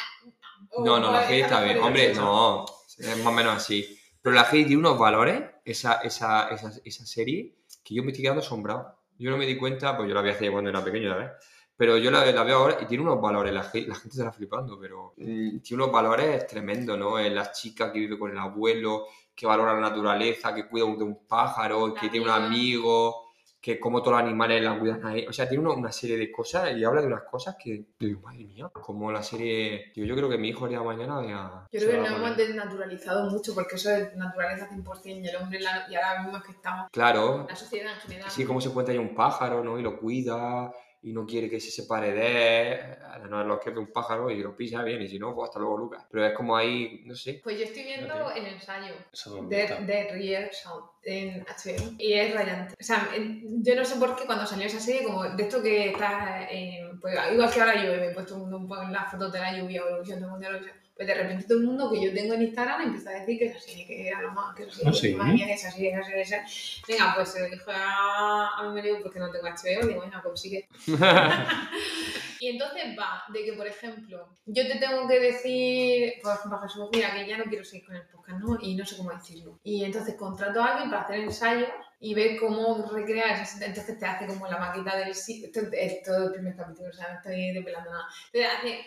No, 0.84 1.00
no, 1.00 1.10
la 1.12 1.26
Heidi 1.28 1.40
está 1.42 1.62
bien. 1.62 1.78
Hombre, 1.78 2.12
no. 2.14 2.66
Es 2.98 3.16
más 3.18 3.26
o 3.26 3.32
menos 3.32 3.56
así. 3.56 3.98
Pero 4.20 4.34
la 4.36 4.42
Heidi 4.42 4.66
tiene 4.66 4.80
unos 4.80 4.98
valores, 4.98 5.42
esa, 5.64 5.94
esa, 6.02 6.48
esa, 6.50 6.70
esa 6.84 7.06
serie, 7.06 7.54
que 7.82 7.94
yo 7.94 8.02
me 8.02 8.10
estoy 8.10 8.22
quedando 8.24 8.40
asombrado. 8.42 8.96
Yo 9.18 9.30
no 9.30 9.36
me 9.36 9.46
di 9.46 9.56
cuenta, 9.56 9.96
pues 9.96 10.08
yo 10.08 10.14
la 10.14 10.22
vi 10.22 10.30
hace 10.30 10.50
cuando 10.50 10.70
era 10.70 10.82
pequeño, 10.84 11.10
¿sabes? 11.10 11.30
Pero 11.76 11.96
yo 11.96 12.10
la, 12.10 12.24
la 12.30 12.42
veo 12.44 12.58
ahora 12.58 12.78
y 12.80 12.86
tiene 12.86 13.02
unos 13.04 13.20
valores, 13.20 13.52
la, 13.52 13.62
ge- 13.64 13.86
la 13.86 13.94
gente 13.94 14.14
se 14.16 14.22
está 14.22 14.32
flipando, 14.32 14.78
pero 14.80 15.14
mm, 15.16 15.58
tiene 15.60 15.82
unos 15.82 15.92
valores 15.92 16.46
tremendos, 16.46 16.98
¿no? 16.98 17.18
Eh, 17.18 17.30
La 17.30 17.50
chica 17.52 17.92
que 17.92 17.98
vive 18.00 18.18
con 18.18 18.30
el 18.30 18.38
abuelo, 18.38 19.06
que 19.34 19.46
valora 19.46 19.74
la 19.74 19.80
naturaleza, 19.80 20.54
que 20.54 20.68
cuida 20.68 20.84
de 20.86 21.04
un 21.04 21.26
pájaro, 21.26 21.94
que 21.94 22.08
tiene 22.08 22.26
un 22.26 22.30
amigo, 22.32 23.31
que 23.62 23.78
como 23.78 24.02
todos 24.02 24.14
los 24.18 24.22
animales 24.26 24.60
la 24.62 24.76
cuidan 24.78 25.06
a 25.06 25.14
él. 25.14 25.24
O 25.28 25.32
sea, 25.32 25.48
tiene 25.48 25.64
una, 25.64 25.74
una 25.74 25.92
serie 25.92 26.16
de 26.18 26.32
cosas 26.32 26.76
y 26.76 26.82
habla 26.82 27.00
de 27.00 27.06
unas 27.06 27.22
cosas 27.22 27.54
que, 27.62 27.84
digo, 27.98 28.20
madre 28.22 28.44
mía, 28.44 28.68
como 28.72 29.12
la 29.12 29.22
serie... 29.22 29.92
Digo, 29.94 30.04
yo 30.08 30.16
creo 30.16 30.28
que 30.28 30.36
mi 30.36 30.48
hijo 30.48 30.64
el 30.64 30.70
día 30.70 30.80
de 30.80 30.84
mañana 30.84 31.20
vea... 31.20 31.66
Yo 31.70 31.78
creo 31.80 31.92
que 31.92 31.98
nos 31.98 32.10
a 32.10 32.16
hemos 32.16 32.36
desnaturalizado 32.36 33.30
mucho 33.30 33.54
porque 33.54 33.76
eso 33.76 33.90
es 33.92 34.16
naturaleza 34.16 34.68
100% 34.68 35.22
y 35.22 35.28
el 35.28 35.36
hombre 35.36 35.60
la- 35.60 35.86
y 35.88 35.94
ahora 35.94 36.22
mismo 36.24 36.38
es 36.38 36.42
que 36.44 36.52
estamos 36.52 36.88
Claro, 36.90 37.46
la 37.48 37.54
sociedad 37.56 37.92
en 37.94 38.00
general. 38.00 38.26
así 38.26 38.44
como 38.44 38.60
se 38.60 38.70
cuenta 38.70 38.90
hay 38.90 38.98
un 38.98 39.14
pájaro, 39.14 39.62
¿no? 39.62 39.78
Y 39.78 39.82
lo 39.82 39.96
cuida, 39.98 40.72
y 41.02 41.12
no 41.12 41.26
quiere 41.26 41.50
que 41.50 41.60
se 41.60 41.70
separe 41.70 42.12
de 42.12 42.72
él, 42.72 42.78
no 43.28 43.40
es 43.40 43.46
lo 43.46 43.58
que 43.58 43.70
es 43.70 43.76
un 43.76 43.92
pájaro 43.92 44.30
y 44.30 44.42
lo 44.42 44.56
pisa 44.56 44.82
bien 44.82 45.02
y 45.02 45.08
si 45.08 45.18
no, 45.18 45.34
pues 45.34 45.48
hasta 45.48 45.58
luego 45.60 45.76
Lucas. 45.76 46.04
Pero 46.10 46.26
es 46.26 46.32
como 46.34 46.56
ahí, 46.56 47.02
no 47.04 47.14
sé. 47.14 47.40
Pues 47.42 47.58
yo 47.58 47.64
estoy 47.64 47.84
viendo 47.84 48.30
el 48.30 48.46
ensayo 48.46 48.94
de, 49.48 49.56
de 49.56 50.08
Real 50.12 50.50
Sound 50.52 50.84
en 51.04 51.44
HBO 51.44 51.94
y 51.98 52.12
es 52.12 52.34
rayante. 52.34 52.74
O 52.78 52.84
sea, 52.84 53.08
yo 53.16 53.74
no 53.74 53.84
sé 53.84 53.96
por 53.96 54.14
qué 54.16 54.24
cuando 54.26 54.46
salió 54.46 54.66
esa 54.66 54.80
serie, 54.80 55.04
como 55.04 55.24
de 55.24 55.42
esto 55.42 55.62
que 55.62 55.90
está, 55.90 56.48
en, 56.50 57.00
pues 57.00 57.18
igual 57.32 57.52
que 57.52 57.60
ahora 57.60 57.82
llueve, 57.82 58.10
he 58.10 58.14
puesto 58.14 58.36
un 58.36 58.50
mundo 58.50 58.68
pone 58.68 58.92
las 58.92 59.10
fotos 59.10 59.32
de 59.32 59.40
la 59.40 59.58
lluvia 59.58 59.82
o 59.84 60.02
el 60.02 60.20
mundo 60.20 60.38
de 60.38 60.46
Eurovisión, 60.46 60.81
pues 61.02 61.16
de 61.16 61.22
repente 61.22 61.44
todo 61.48 61.58
el 61.58 61.64
mundo 61.64 61.90
que 61.90 62.00
yo 62.00 62.14
tengo 62.14 62.34
en 62.34 62.42
Instagram 62.42 62.82
empieza 62.82 63.10
a 63.10 63.14
decir 63.14 63.38
que 63.38 63.46
esa 63.46 63.58
serie, 63.58 63.86
que 63.86 64.06
era 64.06 64.22
lo 64.22 64.30
más, 64.30 64.54
que 64.54 64.64
¿Ah, 64.64 64.92
sí? 64.92 65.10
que 65.10 65.16
madre 65.16 65.32
mía, 65.32 65.46
que 65.46 65.52
esa 65.54 65.70
serie, 65.70 65.90
esa 65.90 66.04
serie, 66.04 66.22
esa 66.22 66.44
Venga, 66.86 67.12
pues 67.16 67.28
se 67.28 67.40
lo 67.40 67.46
dije 67.46 67.72
a, 67.72 68.48
a 68.58 68.68
mi 68.68 68.74
marido 68.74 68.98
porque 69.02 69.18
no 69.18 69.30
tengo 69.32 69.46
HBO, 69.46 69.86
digo, 69.86 70.00
venga, 70.00 70.22
consigue. 70.22 70.68
Y 72.42 72.48
entonces 72.48 72.82
va 72.98 73.22
de 73.32 73.44
que, 73.44 73.52
por 73.52 73.68
ejemplo, 73.68 74.28
yo 74.46 74.66
te 74.66 74.74
tengo 74.74 75.06
que 75.06 75.20
decir, 75.20 76.14
por 76.20 76.34
ejemplo, 76.34 76.58
a 76.58 76.62
Jesús, 76.62 76.88
mira, 76.92 77.14
que 77.14 77.24
ya 77.24 77.38
no 77.38 77.44
quiero 77.44 77.62
seguir 77.62 77.86
con 77.86 77.94
el 77.94 78.02
podcast, 78.08 78.40
¿no? 78.40 78.58
Y 78.60 78.74
no 78.74 78.84
sé 78.84 78.96
cómo 78.96 79.12
decirlo. 79.12 79.60
Y 79.62 79.84
entonces 79.84 80.16
contrato 80.16 80.60
a 80.60 80.72
alguien 80.72 80.90
para 80.90 81.02
hacer 81.02 81.20
ensayos 81.20 81.68
y 82.00 82.14
ver 82.14 82.40
cómo 82.40 82.84
recrear 82.92 83.40
esas... 83.40 83.62
Entonces 83.62 83.96
te 83.96 84.04
hace 84.04 84.26
como 84.26 84.48
la 84.48 84.58
maqueta 84.58 84.96
del. 84.96 85.10
Esto 85.10 85.60
es 85.72 86.02
todo 86.02 86.26
el 86.26 86.32
primer 86.32 86.56
capítulo, 86.56 86.88
o 86.88 86.92
sea, 86.92 87.12
no 87.12 87.18
estoy 87.18 87.52
desvelando 87.52 87.90
nada. 87.92 88.06
Te 88.32 88.44
hace... 88.44 88.86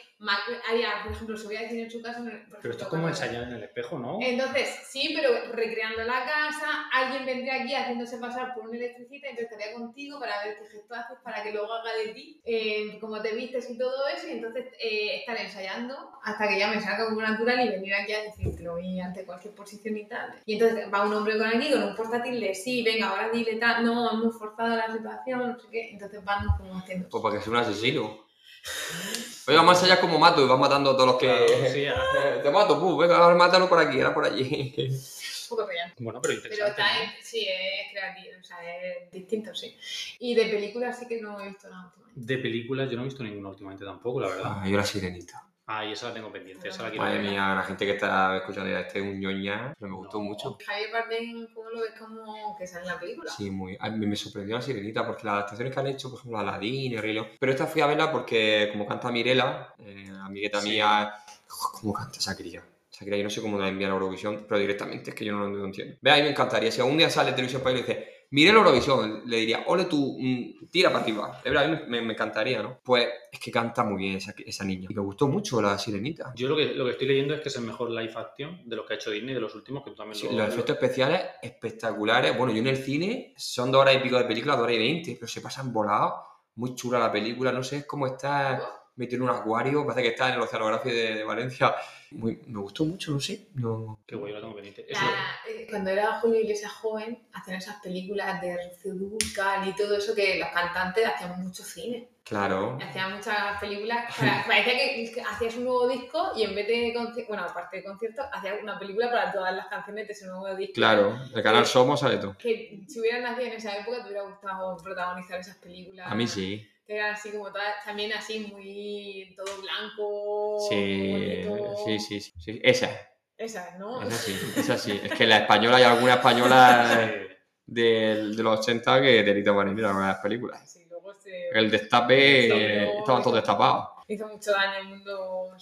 haría, 0.67 1.03
por 1.03 1.11
ejemplo, 1.11 1.37
se 1.37 1.45
voy 1.45 1.55
a 1.57 1.61
decir 1.61 1.79
en 1.79 1.91
su 1.91 2.01
caso... 2.01 2.23
por 2.23 2.59
Pero 2.61 2.71
esto 2.71 2.83
es 2.85 2.89
como 2.89 3.07
ensayar 3.07 3.43
en 3.43 3.53
el 3.53 3.63
espejo, 3.63 3.99
¿no? 3.99 4.19
entonces, 4.21 4.79
sí, 4.87 5.13
pero 5.15 5.51
recreando 5.51 6.03
la 6.03 6.25
casa, 6.25 6.87
alguien 6.91 7.25
vendría 7.25 7.61
aquí 7.61 7.73
haciéndose 7.73 8.17
pasar 8.17 8.53
por 8.53 8.67
un 8.67 8.75
electricista 8.75 9.27
y 9.27 9.31
entonces 9.31 9.51
estaría 9.51 9.73
contigo 9.73 10.19
para 10.19 10.43
ver 10.43 10.57
qué 10.57 10.65
gesto 10.67 10.95
haces 10.95 11.17
para 11.23 11.43
que 11.43 11.51
luego 11.51 11.73
haga 11.73 11.93
de 11.95 12.13
ti, 12.13 12.41
eh, 12.45 12.97
cómo 12.99 13.21
te 13.21 13.35
vistes 13.35 13.69
y 13.69 13.77
todo 13.77 14.07
eso, 14.07 14.27
y 14.27 14.31
entonces 14.31 14.67
eh, 14.79 15.17
estar 15.19 15.37
ensayando 15.37 16.11
hasta 16.23 16.47
que 16.47 16.59
ya 16.59 16.69
me 16.69 16.81
salga 16.81 17.05
como 17.05 17.21
natural 17.21 17.65
y 17.65 17.69
venir 17.69 17.93
aquí 17.93 18.13
a 18.13 18.23
decírtelo 18.23 18.79
y 18.79 18.99
ante 18.99 19.25
cualquier 19.25 19.53
posición 19.53 19.97
y 19.97 20.07
tal. 20.07 20.33
Y 20.45 20.53
entonces 20.53 20.91
va 20.91 21.05
un 21.05 21.13
hombre 21.13 21.37
con 21.37 21.47
aquí, 21.47 21.71
con 21.71 21.83
un 21.83 21.95
portátil 21.95 22.39
de 22.39 22.55
sí, 22.55 22.83
venga, 22.83 23.09
ahora 23.09 23.29
dile 23.29 23.57
tal, 23.57 23.85
no, 23.85 24.11
es 24.11 24.17
muy 24.17 24.31
forzada 24.31 24.75
la 24.75 24.91
situación, 24.91 25.51
no 25.51 25.59
sé 25.59 25.67
qué, 25.71 25.89
entonces 25.91 26.23
van 26.23 26.47
como 26.57 26.79
haciendo. 26.79 27.09
Pues 27.09 27.21
para 27.21 27.35
que 27.35 27.41
sea 27.41 27.51
un 27.51 27.57
asesino. 27.59 28.24
Oye, 29.47 29.61
más 29.61 29.83
allá 29.83 29.99
como 30.01 30.17
mato 30.17 30.43
y 30.43 30.47
va 30.47 30.57
matando 30.57 30.91
a 30.91 30.93
todos 30.95 31.07
los 31.07 31.15
que. 31.17 31.27
Claro, 31.27 31.71
sí, 31.73 31.85
ah. 31.87 32.41
Te 32.41 32.49
mato, 32.49 32.79
pu, 32.79 32.97
venga, 32.97 33.17
ahora 33.17 33.35
mátalo 33.35 33.69
por 33.69 33.79
aquí, 33.79 33.99
era 33.99 34.13
por 34.13 34.25
allí. 34.25 34.73
Un 34.77 35.49
poco 35.49 35.67
real. 35.67 35.93
Bueno, 35.99 36.19
pero 36.21 36.33
Pero 36.41 36.47
interesante. 36.49 36.81
está 36.81 36.93
¿no? 36.95 37.03
en- 37.03 37.23
sí, 37.23 37.47
es 37.47 37.91
creativo, 37.91 38.35
o 38.41 38.43
sea, 38.43 38.77
es 38.81 39.11
distinto, 39.11 39.53
sí. 39.53 39.77
Y 40.19 40.33
de 40.33 40.45
películas 40.47 40.97
sí 40.99 41.07
que 41.07 41.21
no 41.21 41.39
he 41.39 41.49
visto 41.49 41.69
nada 41.69 41.85
últimamente. 41.87 42.21
De 42.21 42.37
películas 42.39 42.89
yo 42.89 42.95
no 42.97 43.03
he 43.03 43.05
visto 43.05 43.23
ninguna 43.23 43.49
últimamente 43.49 43.85
tampoco, 43.85 44.19
la 44.21 44.27
verdad. 44.29 44.51
Ah, 44.63 44.67
yo 44.67 44.75
la 44.77 44.85
sirenita. 44.85 45.43
Ah, 45.67 45.83
y 45.83 45.93
esa 45.93 46.09
la 46.09 46.13
tengo 46.13 46.31
pendiente, 46.31 46.69
esa 46.69 46.83
la 46.83 46.89
quiero 46.89 47.03
Madre 47.03 47.17
ver. 47.19 47.31
mía, 47.31 47.55
la 47.55 47.63
gente 47.63 47.85
que 47.87 47.93
está 47.93 48.37
escuchando 48.37 48.69
ya 48.69 48.81
este 48.81 48.99
es 48.99 49.05
un 49.05 49.19
ñoña, 49.19 49.73
pero 49.79 49.89
me 49.91 49.97
gustó 49.97 50.17
No. 50.19 50.23
mucho. 50.25 50.57
Javier 50.63 50.91
Bardem, 50.93 51.47
¿cómo 51.55 51.69
lo 51.71 51.81
ves 51.81 51.93
como 51.97 52.55
que 52.55 52.67
sale 52.67 52.83
en 52.85 52.91
la 52.91 52.99
película? 52.99 53.31
Sí, 53.31 53.49
muy. 53.49 53.75
A 53.79 53.89
mí 53.89 54.05
me 54.05 54.15
sorprendió 54.15 54.55
la 54.57 54.61
sirenita 54.61 55.05
porque 55.07 55.23
las 55.25 55.33
adaptaciones 55.33 55.73
que 55.73 55.79
han 55.79 55.87
hecho, 55.87 56.11
por 56.11 56.19
ejemplo, 56.19 56.37
Aladdin 56.39 56.91
y 56.91 56.95
el 56.95 57.01
Rey 57.01 57.13
León. 57.13 57.27
Pero 57.39 57.51
esta 57.51 57.65
fui 57.65 57.81
a 57.81 57.87
verla 57.87 58.11
porque, 58.11 58.69
como 58.71 58.85
canta 58.85 59.11
Mirela, 59.11 59.73
eh, 59.79 60.07
amigueta 60.21 60.61
Sí. 60.61 60.69
mía, 60.69 61.11
¡Uf, 61.49 61.79
¿cómo 61.81 61.93
canta 61.93 62.19
esa 62.19 62.35
cría? 62.37 62.63
Esa 62.91 63.03
cría, 63.03 63.17
yo 63.17 63.23
no 63.23 63.29
sé 63.31 63.41
cómo 63.41 63.57
la 63.59 63.67
envía 63.67 63.87
a 63.87 63.89
la 63.89 63.95
Eurovisión, 63.95 64.45
pero 64.47 64.59
directamente 64.59 65.09
es 65.09 65.15
que 65.15 65.25
yo 65.25 65.33
no 65.33 65.47
lo 65.49 65.65
entiendo. 65.65 65.97
Ve, 65.99 66.11
a 66.11 66.15
mí 66.17 66.21
me 66.21 66.29
encantaría. 66.29 66.71
Si 66.71 66.79
algún 66.79 66.97
día 66.97 67.09
sale 67.09 67.31
Televisión 67.31 67.63
País 67.63 67.79
y 67.79 67.81
le 67.81 67.87
dice, 67.87 68.14
mire 68.31 68.51
la 68.51 68.59
Eurovisión, 68.59 69.23
le 69.25 69.37
diría, 69.37 69.63
ole 69.67 69.85
tú, 69.85 70.17
mm, 70.19 70.67
tira 70.69 70.91
para 70.91 71.03
arriba. 71.03 71.41
De 71.43 71.49
verdad, 71.49 71.65
a 71.65 71.67
mí 71.75 71.79
me, 71.87 72.01
me 72.01 72.13
encantaría, 72.13 72.61
¿no? 72.61 72.79
Pues 72.83 73.07
es 73.31 73.39
que 73.39 73.51
canta 73.51 73.83
muy 73.83 73.97
bien 73.97 74.15
esa, 74.15 74.33
esa 74.45 74.63
niña. 74.63 74.87
Y 74.89 74.93
me 74.93 75.01
gustó 75.01 75.27
mucho 75.27 75.61
la 75.61 75.77
sirenita. 75.77 76.33
Yo 76.35 76.47
lo 76.47 76.55
que, 76.55 76.73
lo 76.73 76.85
que 76.85 76.91
estoy 76.91 77.07
leyendo 77.07 77.33
es 77.33 77.41
que 77.41 77.49
es 77.49 77.55
el 77.55 77.63
mejor 77.63 77.91
live 77.91 78.13
action 78.15 78.61
de 78.65 78.75
los 78.75 78.85
que 78.85 78.93
ha 78.93 78.95
hecho 78.97 79.11
Disney, 79.11 79.33
de 79.33 79.41
los 79.41 79.55
últimos, 79.55 79.83
que 79.83 79.91
tú 79.91 79.95
también 79.95 80.15
Sí, 80.15 80.27
lo... 80.27 80.37
los 80.37 80.49
efectos 80.49 80.75
especiales 80.75 81.21
espectaculares. 81.41 82.37
Bueno, 82.37 82.53
yo 82.53 82.59
en 82.59 82.67
el 82.67 82.77
cine 82.77 83.33
son 83.37 83.71
dos 83.71 83.81
horas 83.81 83.95
y 83.95 83.99
pico 83.99 84.17
de 84.17 84.25
película, 84.25 84.55
dos 84.55 84.63
horas 84.63 84.75
y 84.75 84.79
veinte, 84.79 85.15
pero 85.19 85.27
se 85.27 85.41
pasan 85.41 85.71
volados. 85.73 86.13
Muy 86.55 86.73
chula 86.75 86.99
la 86.99 87.11
película, 87.11 87.51
no 87.51 87.63
sé, 87.63 87.77
es 87.77 87.85
como 87.85 88.07
estar 88.07 88.61
metido 88.95 89.23
en 89.23 89.29
un 89.29 89.35
acuario, 89.35 89.83
parece 89.85 90.01
que 90.03 90.07
está 90.09 90.29
en 90.29 90.35
el 90.35 90.41
Oceanografía 90.41 90.93
de, 90.93 91.15
de 91.15 91.23
Valencia. 91.23 91.75
Muy- 92.11 92.39
me 92.47 92.59
gustó 92.59 92.85
mucho, 92.85 93.11
no 93.11 93.19
sé. 93.19 93.47
No. 93.55 93.99
Qué 94.07 94.15
guay, 94.15 94.31
la 94.31 94.39
tengo 94.39 94.53
pendiente. 94.55 94.85
Eso- 94.89 95.01
La- 95.03 95.51
eh, 95.51 95.67
cuando 95.69 95.89
era 95.89 96.19
Julio 96.19 96.39
Iglesias 96.39 96.71
joven, 96.71 97.19
hacían 97.33 97.57
esas 97.57 97.81
películas 97.81 98.39
de 98.41 98.55
Rocío 98.55 98.93
Dúrcal 98.93 99.67
y 99.67 99.75
todo 99.75 99.97
eso 99.97 100.15
que 100.15 100.39
los 100.39 100.47
cantantes 100.49 101.05
hacían 101.05 101.41
mucho 101.43 101.63
cine. 101.63 102.09
Claro. 102.23 102.79
Hacían 102.81 103.13
muchas 103.15 103.59
películas. 103.59 104.05
o 104.17 104.19
sea, 104.21 104.43
parecía 104.47 104.73
que, 104.73 105.21
hacías 105.29 105.55
un 105.57 105.65
nuevo 105.65 105.87
disco 105.89 106.31
y 106.35 106.43
en 106.43 106.55
vez 106.55 106.67
de 106.67 106.93
concierto, 106.93 107.27
bueno, 107.27 107.43
aparte 107.43 107.77
de 107.77 107.83
conciertos, 107.83 108.25
hacías 108.31 108.55
una 108.63 108.79
película 108.79 109.11
para 109.11 109.31
todas 109.31 109.53
las 109.55 109.67
canciones 109.67 110.07
de 110.07 110.13
ese 110.13 110.25
nuevo 110.27 110.55
disco. 110.55 110.73
Claro, 110.75 111.19
el 111.35 111.43
canal 111.43 111.65
Somos 111.65 111.99
sale 111.99 112.17
todo. 112.17 112.37
Que 112.37 112.81
si 112.87 112.99
hubieras 112.99 113.21
nacido 113.23 113.47
en 113.47 113.53
esa 113.53 113.77
época 113.77 113.97
te 114.01 114.07
hubiera 114.09 114.23
gustado 114.23 114.77
protagonizar 114.77 115.39
esas 115.39 115.57
películas. 115.57 116.09
A 116.09 116.15
mí 116.15 116.25
sí. 116.27 116.65
Que 116.85 116.95
eran 116.95 117.13
así 117.13 117.31
como 117.31 117.51
también 117.83 118.13
así 118.13 118.39
muy 118.41 119.33
todo 119.35 119.61
blanco. 119.61 120.59
Sí, 120.69 121.43
sí, 121.85 121.99
sí, 121.99 122.21
sí, 122.21 122.33
sí. 122.39 122.59
Esa, 122.63 122.89
Esas, 123.37 123.77
¿no? 123.79 124.01
esa 124.03 124.17
sí, 124.17 124.39
esa 124.55 124.77
sí. 124.77 125.01
Es 125.03 125.13
que 125.13 125.25
la 125.25 125.37
española, 125.37 125.77
hay 125.77 125.83
alguna 125.83 126.13
española 126.15 126.87
de, 127.65 128.33
de 128.35 128.43
los 128.43 128.59
80 128.59 129.01
que 129.01 129.23
delito 129.23 129.53
marinero 129.53 129.89
en 129.89 129.99
las 130.01 130.19
películas. 130.19 130.71
Sí, 130.71 130.85
luego 130.89 131.13
se 131.15 131.49
El 131.49 131.71
destape, 131.71 132.47
eh, 132.47 132.99
estaban 132.99 133.23
todos 133.23 133.35
destapados. 133.35 133.89
hizo 134.07 134.27
mucho 134.27 134.51
daño 134.51 134.77
al 134.77 134.87
mundo 134.87 135.55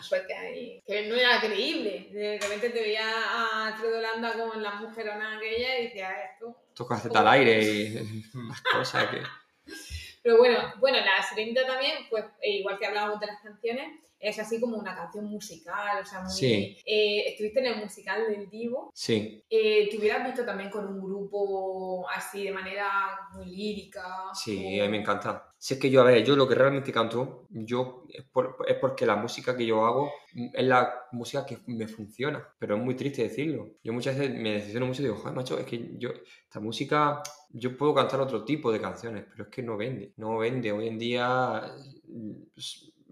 sueca 0.00 0.50
y 0.50 0.82
que 0.86 1.08
no 1.08 1.14
era 1.14 1.40
creíble. 1.40 2.08
De 2.12 2.38
repente 2.40 2.70
te 2.70 2.80
veía 2.80 3.08
a 3.08 3.68
Alfredo 3.68 4.00
Landa 4.00 4.32
con 4.32 4.62
la 4.62 4.74
mujerona 4.74 5.36
aquella 5.36 5.78
y 5.78 5.84
decía 5.84 6.10
esto. 6.32 6.56
Estos 6.68 6.88
casetas 6.88 7.20
al 7.20 7.28
aire 7.28 7.62
y 7.62 8.24
las 8.48 8.60
cosas 8.60 9.06
que... 9.08 9.22
Pero 10.24 10.38
bueno, 10.38 10.58
bueno, 10.80 10.98
la 11.00 11.22
Sirenita 11.22 11.66
también, 11.66 12.06
pues 12.08 12.24
eh, 12.40 12.52
igual 12.52 12.78
que 12.78 12.86
hablábamos 12.86 13.20
de 13.20 13.26
las 13.26 13.42
canciones, 13.42 14.00
es 14.24 14.38
así 14.38 14.60
como 14.60 14.76
una 14.78 14.94
canción 14.94 15.26
musical, 15.26 16.02
o 16.02 16.06
sea, 16.06 16.20
muy... 16.22 16.30
Sí. 16.32 16.76
Eh, 16.86 17.24
estuviste 17.28 17.60
en 17.60 17.66
el 17.66 17.80
musical 17.80 18.22
del 18.28 18.48
Divo, 18.48 18.90
Sí, 18.94 19.44
eh, 19.50 19.88
¿te 19.90 19.98
hubieras 19.98 20.24
visto 20.24 20.44
también 20.44 20.70
con 20.70 20.86
un 20.86 21.00
grupo 21.04 22.06
así 22.08 22.44
de 22.44 22.52
manera 22.52 22.88
muy 23.34 23.46
lírica? 23.46 24.02
sí, 24.34 24.80
o- 24.80 24.82
a 24.82 24.86
mí 24.86 24.90
me 24.92 25.00
encanta. 25.00 25.50
Si 25.58 25.74
es 25.74 25.80
que 25.80 25.88
yo, 25.90 26.02
a 26.02 26.04
ver, 26.04 26.22
yo 26.24 26.36
lo 26.36 26.46
que 26.46 26.54
realmente 26.54 26.92
canto, 26.92 27.46
yo 27.50 28.04
es, 28.10 28.24
por- 28.24 28.56
es 28.68 28.76
porque 28.78 29.06
la 29.06 29.16
música 29.16 29.56
que 29.56 29.64
yo 29.64 29.84
hago 29.86 30.10
es 30.52 30.64
la 30.64 30.92
música 31.12 31.46
que 31.46 31.58
me 31.66 31.88
funciona, 31.88 32.46
pero 32.58 32.76
es 32.76 32.82
muy 32.82 32.94
triste 32.96 33.22
decirlo. 33.22 33.70
Yo 33.82 33.92
muchas 33.94 34.18
veces 34.18 34.34
me 34.34 34.52
decepciono 34.52 34.86
mucho 34.86 35.00
y 35.00 35.06
digo, 35.06 35.16
joder, 35.16 35.34
macho, 35.34 35.58
es 35.58 35.64
que 35.64 35.92
yo, 35.98 36.10
esta 36.42 36.60
música, 36.60 37.22
yo 37.50 37.76
puedo 37.78 37.94
cantar 37.94 38.20
otro 38.20 38.44
tipo 38.44 38.70
de 38.72 38.80
canciones, 38.80 39.24
pero 39.30 39.44
es 39.44 39.48
que 39.50 39.62
no 39.62 39.76
vende, 39.78 40.12
no 40.16 40.36
vende. 40.38 40.70
Hoy 40.72 40.88
en 40.88 40.98
día 40.98 41.62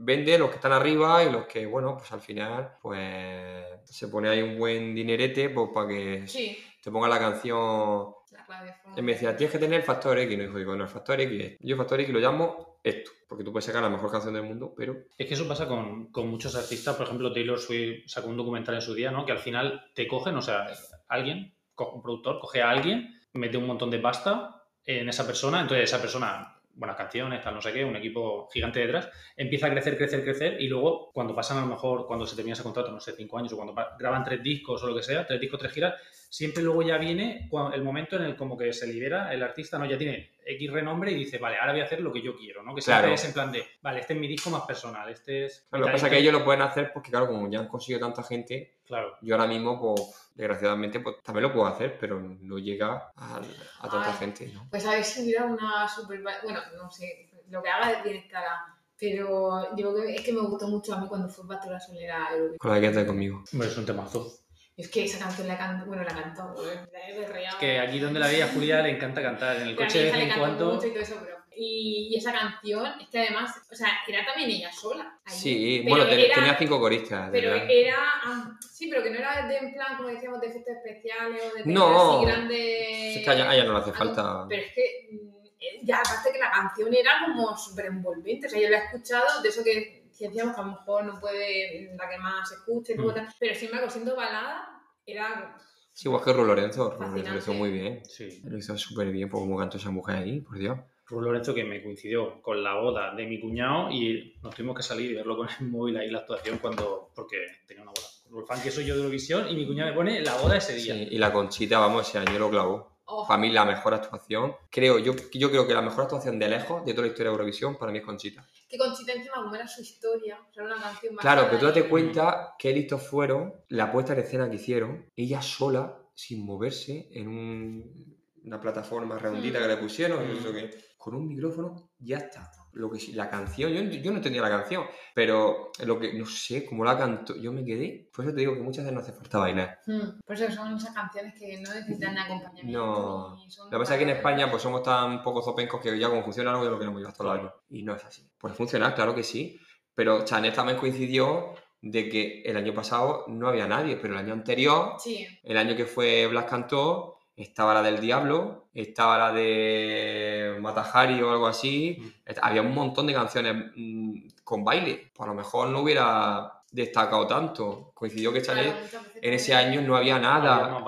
vende 0.05 0.39
los 0.39 0.51
que 0.51 0.57
están 0.57 0.73
arriba 0.73 1.23
y 1.25 1.31
los 1.31 1.47
que, 1.47 1.67
bueno, 1.67 1.97
pues 1.97 2.11
al 2.13 2.21
final, 2.21 2.77
pues 2.81 3.65
se 3.85 4.09
pone 4.09 4.29
ahí 4.29 4.43
un 4.43 4.59
buen 4.59 4.95
dinerete 4.95 5.51
pues, 5.51 5.71
para 5.73 5.89
que 5.89 6.27
Sí, 6.27 6.59
te 6.83 6.91
ponga 6.91 7.09
la 7.09 7.19
canción 7.19 8.15
la 8.33 8.81
y 8.97 9.03
me 9.03 9.13
decía, 9.13 9.37
tienes 9.37 9.53
que 9.53 9.59
tener 9.59 9.81
el 9.81 9.87
factor 9.87 10.19
X. 10.19 10.33
Y 10.33 10.37
no 10.37 10.59
digo, 10.59 10.75
no, 10.75 10.85
el 10.85 10.91
factor 10.91 11.21
X 11.21 11.41
es. 11.41 11.57
Yo, 11.61 11.77
factor 11.77 12.01
X 12.01 12.13
lo 12.13 12.21
llamo 12.21 12.81
esto. 12.83 13.11
Porque 13.29 13.45
tú 13.45 13.53
puedes 13.53 13.65
sacar 13.65 13.83
la 13.83 13.89
mejor 13.89 14.11
canción 14.11 14.35
del 14.35 14.43
mundo, 14.43 14.75
pero. 14.77 14.97
Es 15.17 15.27
que 15.27 15.35
eso 15.35 15.47
pasa 15.47 15.67
con, 15.67 16.11
con 16.11 16.29
muchos 16.29 16.55
artistas, 16.57 16.97
por 16.97 17.07
ejemplo, 17.07 17.33
Taylor 17.33 17.59
Swift 17.59 18.05
sacó 18.07 18.29
un 18.29 18.37
documental 18.37 18.75
en 18.75 18.83
su 18.83 18.95
día, 18.95 19.11
¿no? 19.11 19.25
Que 19.25 19.33
al 19.33 19.39
final 19.39 19.91
te 19.95 20.07
cogen, 20.09 20.37
o 20.37 20.43
sea, 20.43 20.67
alguien, 21.09 21.55
un 21.77 22.03
productor, 22.03 22.41
coge 22.41 22.63
a 22.63 22.71
alguien, 22.71 23.21
mete 23.35 23.57
un 23.57 23.67
montón 23.67 23.91
de 23.91 23.99
pasta 23.99 24.63
en 24.85 25.09
esa 25.09 25.27
persona, 25.27 25.61
entonces 25.61 25.85
esa 25.85 26.01
persona, 26.01 26.52
buenas 26.75 26.97
canciones, 26.97 27.43
tal, 27.43 27.55
no 27.55 27.62
sé 27.62 27.73
qué, 27.73 27.85
un 27.85 27.97
equipo 27.97 28.49
gigante 28.53 28.81
detrás, 28.81 29.09
empieza 29.37 29.66
a 29.66 29.70
crecer, 29.70 29.97
crecer, 29.97 30.25
crecer, 30.25 30.61
y 30.61 30.68
luego 30.68 31.11
cuando 31.12 31.35
pasan 31.35 31.59
a 31.59 31.61
lo 31.62 31.66
mejor, 31.66 32.07
cuando 32.07 32.27
se 32.27 32.35
termina 32.35 32.55
ese 32.55 32.62
contrato, 32.62 32.91
no 32.91 33.01
sé, 33.01 33.12
cinco 33.12 33.39
años, 33.39 33.53
o 33.53 33.57
cuando 33.57 33.75
graban 33.99 34.25
tres 34.25 34.43
discos 34.43 34.83
o 34.83 34.87
lo 34.87 34.95
que 34.95 35.03
sea, 35.03 35.27
tres 35.27 35.41
discos, 35.41 35.61
tres 35.61 35.73
giras, 35.73 35.95
siempre 36.29 36.62
luego 36.62 36.83
ya 36.83 36.99
viene 36.99 37.49
el 37.75 37.83
momento 37.83 38.16
en 38.16 38.23
el 38.23 38.37
como 38.37 38.57
que 38.57 38.73
se 38.73 38.87
libera 38.87 39.33
el 39.33 39.43
artista, 39.43 39.79
¿no? 39.79 39.85
Ya 39.87 39.99
tiene 39.99 40.32
X 40.47 40.72
renombre 40.72 41.11
y 41.12 41.14
dice, 41.14 41.38
vale, 41.38 41.57
ahora 41.59 41.72
voy 41.72 41.80
a 41.80 41.84
hacer 41.84 42.01
lo 42.01 42.12
que 42.12 42.22
yo 42.22 42.36
quiero, 42.36 42.62
¿no? 42.62 42.74
Que 42.74 42.80
siempre 42.82 43.03
Claro. 43.03 43.14
es 43.14 43.24
en 43.24 43.32
plan 43.32 43.53
de, 43.53 43.64
vale, 43.82 44.01
este 44.01 44.12
es 44.14 44.18
mi 44.20 44.28
disco 44.28 44.51
más 44.51 44.62
personal, 44.62 45.09
este 45.11 45.47
es... 45.47 45.66
Lo 45.70 45.86
que 45.86 45.93
pasa 45.93 46.07
es 46.07 46.12
que 46.12 46.18
ellos 46.18 46.32
lo 46.32 46.45
pueden 46.45 46.62
hacer 46.62 46.93
porque, 46.93 47.11
claro, 47.11 47.26
como 47.26 47.49
ya 47.51 47.61
han 47.61 47.68
conseguido 47.68 48.01
tanta 48.01 48.22
gente, 48.22 48.78
Claro. 48.86 49.16
yo 49.22 49.34
ahora 49.34 49.47
mismo, 49.47 49.80
pues, 49.80 50.30
desgraciadamente, 50.34 51.01
pues 51.01 51.16
también 51.22 51.45
lo 51.45 51.53
puedo 51.53 51.66
hacer, 51.66 51.97
pero 51.99 52.20
no 52.20 52.59
llega 52.59 53.11
a, 53.16 53.36
a 53.80 53.88
tanta 53.88 54.11
Ay. 54.12 54.18
gente, 54.18 54.51
¿no? 54.53 54.66
Pues 54.70 54.84
a 54.86 54.93
ver 54.93 55.05
si 55.05 55.22
hubiera 55.22 55.45
una 55.45 55.88
super... 55.88 56.20
Bueno, 56.20 56.61
no 56.76 56.90
sé, 56.90 57.30
lo 57.49 57.62
que 57.62 57.68
haga 57.68 58.03
bien 58.03 58.16
estará. 58.16 58.66
Pero 58.99 59.74
yo 59.76 59.93
creo 59.93 60.07
que 60.07 60.14
es 60.14 60.20
que 60.22 60.32
me 60.32 60.43
gustó 60.43 60.68
mucho 60.68 60.95
a 60.95 61.01
mí 61.01 61.09
cuando 61.09 61.28
fue 61.28 61.45
Pastora 61.49 61.80
Solera. 61.80 62.28
Con 62.57 62.70
la 62.70 62.80
que 62.80 63.05
conmigo. 63.05 63.43
Hombre, 63.53 63.66
es 63.68 63.76
un 63.76 63.84
temazo. 63.84 64.41
Es 64.83 64.91
que 64.91 65.05
esa 65.05 65.18
canción 65.18 65.47
la 65.49 65.57
cantó, 65.57 65.87
bueno, 65.87 66.03
la 66.03 66.14
cantó, 66.14 66.55
la 66.93 67.09
he 67.09 67.18
berreado. 67.18 67.59
Que 67.59 67.78
aquí 67.78 67.99
donde 67.99 68.18
la 68.20 68.26
veía 68.26 68.49
Julia 68.49 68.83
le 68.83 68.91
encanta 68.91 69.22
cantar, 69.22 69.57
en 69.57 69.68
el 69.68 69.76
coche 69.76 69.99
de 70.05 70.11
vez 70.12 70.14
en 70.22 70.39
cuando... 70.39 70.74
mucho 70.74 70.87
y 70.87 70.91
todo 70.91 71.03
eso, 71.03 71.18
pero 71.22 71.37
Y, 71.55 72.09
y 72.11 72.16
esa 72.16 72.33
canción, 72.33 72.87
es 73.01 73.09
que 73.09 73.18
además, 73.20 73.55
o 73.70 73.74
sea, 73.74 73.89
era 74.09 74.24
también 74.24 74.51
ella 74.51 74.72
sola. 74.72 75.18
allí. 75.24 75.37
Sí, 75.39 75.80
Pero 75.85 75.97
bueno, 75.97 76.11
era- 76.11 76.35
tenía 76.35 76.57
cinco 76.59 76.80
coristas. 76.80 77.28
Pero 77.30 77.51
verdad. 77.53 77.66
era. 77.70 77.97
ah, 78.24 78.59
sí, 78.72 78.89
pero 78.89 79.03
que 79.03 79.11
no 79.11 79.18
era 79.18 79.47
de 79.47 79.57
en 79.59 79.72
plan, 79.74 79.97
como 79.99 80.09
decíamos, 80.09 80.41
de 80.41 80.47
efectos 80.49 80.74
especiales 80.76 81.43
o 81.53 81.55
de 81.59 81.62
No. 81.66 82.16
así 82.16 82.26
grandes. 82.26 83.16
Es 83.18 83.24
que 83.24 83.30
a 83.30 83.35
ella, 83.35 83.51
a 83.51 83.55
ella 83.55 83.64
no 83.64 83.72
le 83.74 83.78
hace 83.80 83.93
falta. 83.93 84.47
Pero 84.49 84.62
es 84.62 84.72
que. 84.74 85.09
mm, 85.12 85.45
eh, 85.61 85.80
Ya, 85.85 85.99
aparte 85.99 86.33
que 86.33 86.39
la 86.39 86.51
canción 86.51 86.93
era 86.95 87.12
como 87.26 87.57
súper 87.57 87.87
envolvente. 87.87 88.47
O 88.47 88.51
sea, 88.51 88.59
yo 88.61 88.68
la 88.70 88.78
he 88.78 88.85
escuchado 88.87 89.43
de 89.43 89.49
eso 89.51 89.62
que 89.62 90.03
decíamos 90.18 90.55
que 90.55 90.61
a 90.61 90.64
lo 90.64 90.70
mejor 90.72 91.05
no 91.05 91.20
puede 91.20 91.95
la 91.99 92.09
que 92.09 92.16
más 92.18 92.49
se 92.49 92.55
escuche, 92.57 92.95
luego 92.95 93.11
Mm. 93.12 93.14
tal, 93.14 93.28
pero 93.39 93.55
sin 93.55 93.66
embargo, 93.68 93.91
siendo 93.91 94.16
balada, 94.16 94.68
era. 95.07 95.57
Sí, 95.93 96.09
igual 96.09 96.25
que 96.25 96.33
Ru 96.33 96.45
Lorenzo. 96.45 96.97
Ru 96.99 97.09
Lorenzo 97.09 97.33
lo 97.33 97.39
hizo 97.39 97.53
muy 97.55 97.71
bien. 97.71 98.05
Sí. 98.05 98.41
Lo 98.45 98.57
hizo 98.57 98.77
súper 98.79 99.11
bien, 99.11 99.29
por 99.29 99.41
cómo 99.41 99.59
cantó 99.59 99.77
esa 99.77 99.91
mujer 99.91 100.17
ahí, 100.17 100.41
por 100.41 100.59
Dios. 100.59 100.79
Rubén 101.07 101.27
Lorenzo 101.27 101.55
que 101.55 101.65
me 101.65 101.83
coincidió 101.83 102.41
con 102.41 102.63
la 102.63 102.75
boda 102.75 103.15
de 103.15 103.27
mi 103.27 103.39
cuñado 103.39 103.91
y 103.91 104.35
nos 104.43 104.55
tuvimos 104.55 104.77
que 104.77 104.83
salir 104.83 105.11
y 105.11 105.15
verlo 105.15 105.37
con 105.37 105.49
el 105.61 105.69
móvil 105.69 105.97
ahí 105.99 106.11
la 106.11 106.21
actuación 106.21 106.59
cuando 106.59 107.11
porque 107.15 107.37
tenía 107.67 107.83
una 107.83 107.93
boda. 107.93 108.47
Fan 108.47 108.63
que 108.63 108.71
soy 108.71 108.87
yo 108.87 108.95
de 108.95 109.01
Eurovisión 109.01 109.47
y 109.51 109.55
mi 109.55 109.67
cuñado 109.67 109.91
me 109.91 109.97
pone 109.97 110.21
la 110.23 110.35
boda 110.39 110.57
ese 110.57 110.75
día. 110.75 110.95
Sí, 110.95 111.09
y 111.11 111.19
la 111.19 111.31
Conchita, 111.31 111.79
vamos, 111.79 112.09
ese 112.09 112.19
año 112.19 112.39
lo 112.39 112.49
clavó. 112.49 112.91
Oh, 113.05 113.27
Para 113.27 113.41
mí 113.41 113.51
la 113.51 113.65
mejor 113.65 113.95
actuación, 113.95 114.55
creo, 114.71 114.99
yo, 114.99 115.15
yo 115.33 115.51
creo 115.51 115.67
que 115.67 115.75
la 115.75 115.83
mejor 115.83 116.05
actuación 116.05 116.39
de 116.39 116.49
lejos 116.49 116.85
de 116.85 116.93
toda 116.93 117.07
la 117.07 117.13
historia 117.13 117.31
de 117.31 117.35
Eurovisión 117.37 117.77
para 117.77 117.93
mí 117.93 117.99
es 117.99 118.05
Conchita. 118.05 118.47
que 118.69 118.79
Conchita 118.79 119.13
encima, 119.13 119.35
como 119.37 119.55
era 119.55 119.67
su 119.69 119.83
historia, 119.83 120.39
o 120.41 120.53
sea, 120.53 120.65
era 120.65 120.75
una 120.75 120.83
canción 120.83 121.15
más. 121.15 121.23
Claro, 121.23 121.47
pero 121.47 121.59
tú 121.59 121.67
date 121.67 121.89
cuenta 121.89 122.55
qué 122.59 122.73
listos 122.73 123.03
fueron 123.07 123.53
la 123.69 123.91
puesta 123.93 124.13
en 124.15 124.21
escena 124.21 124.49
que 124.49 124.57
hicieron, 124.57 125.07
ella 125.17 125.43
sola, 125.43 125.99
sin 126.15 126.45
moverse, 126.45 127.09
en 127.13 127.29
un- 127.29 128.17
una 128.45 128.61
plataforma 128.61 129.19
redondita 129.19 129.61
que 129.61 129.69
le 129.69 129.77
pusieron, 129.77 130.27
Mm. 130.29 130.37
eso 130.37 130.53
que, 130.53 130.71
con 130.99 131.15
un 131.15 131.29
micrófono, 131.29 131.91
ya 131.99 132.19
está. 132.19 132.51
Lo 132.75 132.91
que, 132.91 132.99
la 133.12 133.29
canción, 133.29 133.70
yo, 133.70 133.83
yo 133.83 134.11
no 134.11 134.16
entendía 134.16 134.41
la 134.41 134.49
canción, 134.49 134.85
pero 135.14 135.70
lo 135.85 135.99
que, 136.01 136.14
no 136.14 136.25
sé, 136.25 136.64
como 136.64 136.85
la 136.85 136.97
cantó, 136.97 137.37
yo 137.37 137.53
me 137.53 137.64
quedé, 137.64 138.09
por 138.14 138.25
eso 138.25 138.35
te 138.35 138.41
digo 138.41 138.55
que 138.55 138.61
muchas 138.62 138.85
veces 138.85 138.95
no 138.95 139.01
hace 139.01 139.12
falta 139.12 139.39
bailar. 139.39 139.79
Hmm, 139.87 140.20
Por 140.25 140.35
eso 140.37 140.51
son 140.55 140.75
esas 140.77 140.95
canciones 140.95 141.35
que 141.39 141.61
no 141.61 141.75
necesitan 141.75 142.16
acompañamiento. 142.16 142.79
No. 142.79 143.37
Lo 143.64 143.70
que 143.70 143.79
pasa 143.79 143.95
es 143.95 143.99
que 143.99 144.05
en 144.11 144.16
España 144.16 144.51
pues 144.51 144.62
somos 144.62 144.83
tan 144.83 145.23
poco 145.23 145.43
zopencos 145.43 145.81
que 145.83 145.99
ya 145.99 146.09
como 146.09 146.23
funciona 146.23 146.51
algo 146.51 146.64
ya 146.64 146.70
lo 146.70 146.79
queremos 146.79 146.99
llevar 147.01 147.14
todo 147.14 147.33
el 147.35 147.41
año. 147.41 147.53
Y 147.68 147.83
no 147.83 147.95
es 147.95 148.05
así. 148.05 148.27
Puede 148.39 148.55
funcionar, 148.55 148.95
claro 148.95 149.14
que 149.14 149.23
sí. 149.23 149.61
Pero 149.95 150.25
Chanel 150.25 150.53
también 150.55 150.79
coincidió 150.79 151.53
de 151.83 152.09
que 152.09 152.43
el 152.43 152.57
año 152.57 152.73
pasado 152.73 153.25
no 153.29 153.49
había 153.49 153.66
nadie, 153.66 153.97
pero 153.97 154.14
el 154.14 154.20
año 154.20 154.33
anterior, 154.33 154.95
Sí, 154.99 155.27
el 155.43 155.57
año 155.59 155.77
que 155.77 155.85
fue 155.85 156.27
Blas 156.29 156.47
cantó, 156.47 157.18
estaba 157.37 157.74
la 157.74 157.83
del 157.83 158.01
Diablo, 158.01 158.68
estaba 158.74 159.18
la 159.18 159.33
de 159.33 160.57
Matajari 160.61 161.20
o 161.22 161.30
algo 161.33 161.47
así. 161.47 161.99
Est- 162.24 162.39
Había 162.43 162.62
un 162.62 162.74
montón 162.74 163.07
de 163.07 163.14
canciones 163.14 163.72
mm, 163.76 164.28
con 164.45 164.64
baile. 164.64 165.11
Pues 165.14 165.26
a 165.26 165.30
lo 165.33 165.37
mejor 165.37 165.68
no 165.68 165.80
hubiera 165.80 166.62
destacado 166.70 167.26
tanto. 167.26 167.93
Coincidió 167.95 168.33
que 168.33 168.43
Chanel 168.43 168.72
claro, 168.91 169.07
en 169.20 169.33
ese 169.35 169.55
año 169.55 169.80
no 169.83 169.97
había 169.97 170.18
nada 170.18 170.57
Había. 170.66 170.80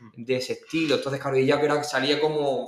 Mm. 0.00 0.24
de 0.24 0.36
ese 0.36 0.54
estilo. 0.54 0.96
Entonces, 0.96 1.20
claro, 1.20 1.36
que 1.78 1.84
salía 1.84 2.20
como 2.20 2.66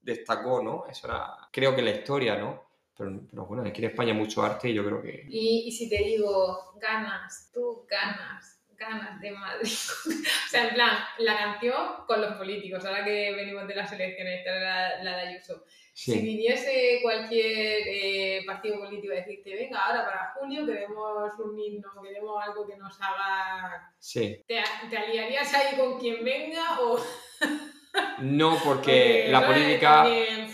destacó, 0.00 0.62
¿no? 0.62 0.84
Eso 0.90 1.06
era, 1.06 1.36
creo 1.50 1.74
que 1.74 1.82
la 1.82 1.90
historia, 1.90 2.36
¿no? 2.36 2.62
Pero, 2.96 3.20
pero 3.30 3.46
bueno, 3.46 3.64
aquí 3.66 3.82
en 3.82 3.90
España 3.90 4.12
hay 4.12 4.18
mucho 4.18 4.42
arte 4.42 4.68
y 4.68 4.74
yo 4.74 4.84
creo 4.84 5.02
que... 5.02 5.26
Y, 5.28 5.64
y 5.66 5.72
si 5.72 5.88
te 5.88 5.98
digo, 5.98 6.74
ganas, 6.80 7.50
tú 7.52 7.84
ganas, 7.88 8.53
ganas 8.76 9.20
de 9.20 9.30
Madrid. 9.32 9.68
o 10.06 10.48
sea, 10.48 10.68
en 10.68 10.74
plan, 10.74 10.98
la 11.18 11.36
canción 11.36 12.04
con 12.06 12.20
los 12.20 12.34
políticos, 12.34 12.84
ahora 12.84 13.04
que 13.04 13.32
venimos 13.34 13.66
de 13.66 13.74
las 13.74 13.92
elecciones, 13.92 14.38
esta 14.38 14.56
era 14.56 14.96
la, 14.98 15.04
la 15.04 15.16
de 15.18 15.28
Ayuso. 15.28 15.64
Si 15.92 16.18
viniese 16.18 16.98
cualquier 17.02 17.82
eh, 17.86 18.42
partido 18.44 18.80
político 18.80 19.12
a 19.12 19.16
decirte, 19.16 19.54
venga, 19.54 19.78
ahora 19.78 20.04
para 20.04 20.32
junio 20.34 20.66
queremos 20.66 21.32
un 21.38 21.56
himno, 21.56 21.88
queremos 22.02 22.42
algo 22.44 22.66
que 22.66 22.76
nos 22.76 23.00
haga... 23.00 23.94
sí. 23.98 24.42
¿Te, 24.48 24.60
te 24.90 24.96
aliarías 24.96 25.54
ahí 25.54 25.76
con 25.76 25.98
quien 26.00 26.24
venga 26.24 26.80
o...? 26.80 26.98
No, 28.18 28.58
porque 28.64 29.28
la 29.30 29.46
política, 29.46 30.02
También- 30.02 30.52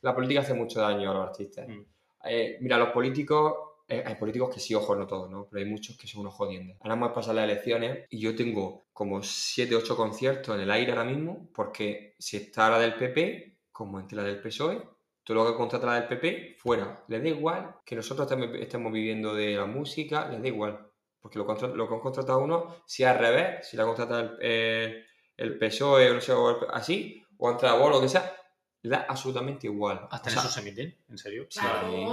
la 0.00 0.14
política 0.14 0.40
hace 0.40 0.54
mucho 0.54 0.80
daño 0.80 1.10
a 1.10 1.14
los 1.14 1.26
artistas. 1.28 1.68
Mm. 1.68 1.82
Eh, 2.24 2.56
mira, 2.60 2.78
los 2.78 2.88
políticos, 2.90 3.67
hay 3.88 4.14
políticos 4.16 4.52
que 4.54 4.60
sí, 4.60 4.74
ojo, 4.74 4.94
no 4.94 5.06
todos, 5.06 5.30
¿no? 5.30 5.46
Pero 5.50 5.64
hay 5.64 5.70
muchos 5.70 5.96
que 5.96 6.06
son 6.06 6.20
unos 6.22 6.34
jodientes. 6.34 6.76
Ahora 6.80 6.94
hemos 6.94 7.12
pasado 7.12 7.34
las 7.34 7.44
elecciones 7.44 8.06
y 8.10 8.20
yo 8.20 8.34
tengo 8.36 8.86
como 8.92 9.22
7, 9.22 9.74
8 9.74 9.96
conciertos 9.96 10.54
en 10.54 10.60
el 10.62 10.70
aire 10.70 10.92
ahora 10.92 11.04
mismo, 11.04 11.48
porque 11.54 12.14
si 12.18 12.36
está 12.36 12.68
la 12.70 12.78
del 12.78 12.94
PP, 12.94 13.58
como 13.72 13.98
entre 14.00 14.16
la 14.16 14.24
del 14.24 14.40
PSOE, 14.40 14.82
todo 15.24 15.44
lo 15.44 15.50
que 15.50 15.56
contrata 15.56 15.86
la 15.86 15.94
del 16.00 16.08
PP, 16.08 16.56
fuera. 16.58 17.04
Les 17.08 17.22
da 17.22 17.28
igual 17.28 17.76
que 17.84 17.96
nosotros 17.96 18.30
estemos, 18.58 18.92
viviendo 18.92 19.34
de 19.34 19.56
la 19.56 19.66
música, 19.66 20.28
les 20.28 20.40
da 20.42 20.48
igual. 20.48 20.86
Porque 21.20 21.38
lo, 21.38 21.46
que 21.46 21.94
han 21.94 22.00
contratado 22.00 22.38
uno, 22.40 22.76
si 22.86 23.04
al 23.04 23.18
revés, 23.18 23.68
si 23.68 23.76
la 23.76 23.84
contrata 23.84 24.20
el, 24.20 24.38
eh, 24.40 25.04
el 25.36 25.58
PSOE 25.58 26.10
o 26.10 26.14
no 26.14 26.20
sé, 26.20 26.32
o 26.32 26.50
el- 26.50 26.66
así, 26.72 27.22
o 27.36 27.50
entra 27.50 27.74
o 27.74 27.88
lo 27.90 28.00
que 28.00 28.08
sea, 28.08 28.34
le 28.82 28.90
da 28.90 29.06
absolutamente 29.08 29.66
igual. 29.66 30.06
Hasta 30.10 30.28
O 30.28 30.32
en 30.32 30.38
sea, 30.38 30.42
eso 30.42 30.52
se 30.52 30.60
emiten, 30.60 30.96
en 31.08 31.18
serio. 31.18 31.46
Claro, 31.50 31.90
Sí. 31.90 32.06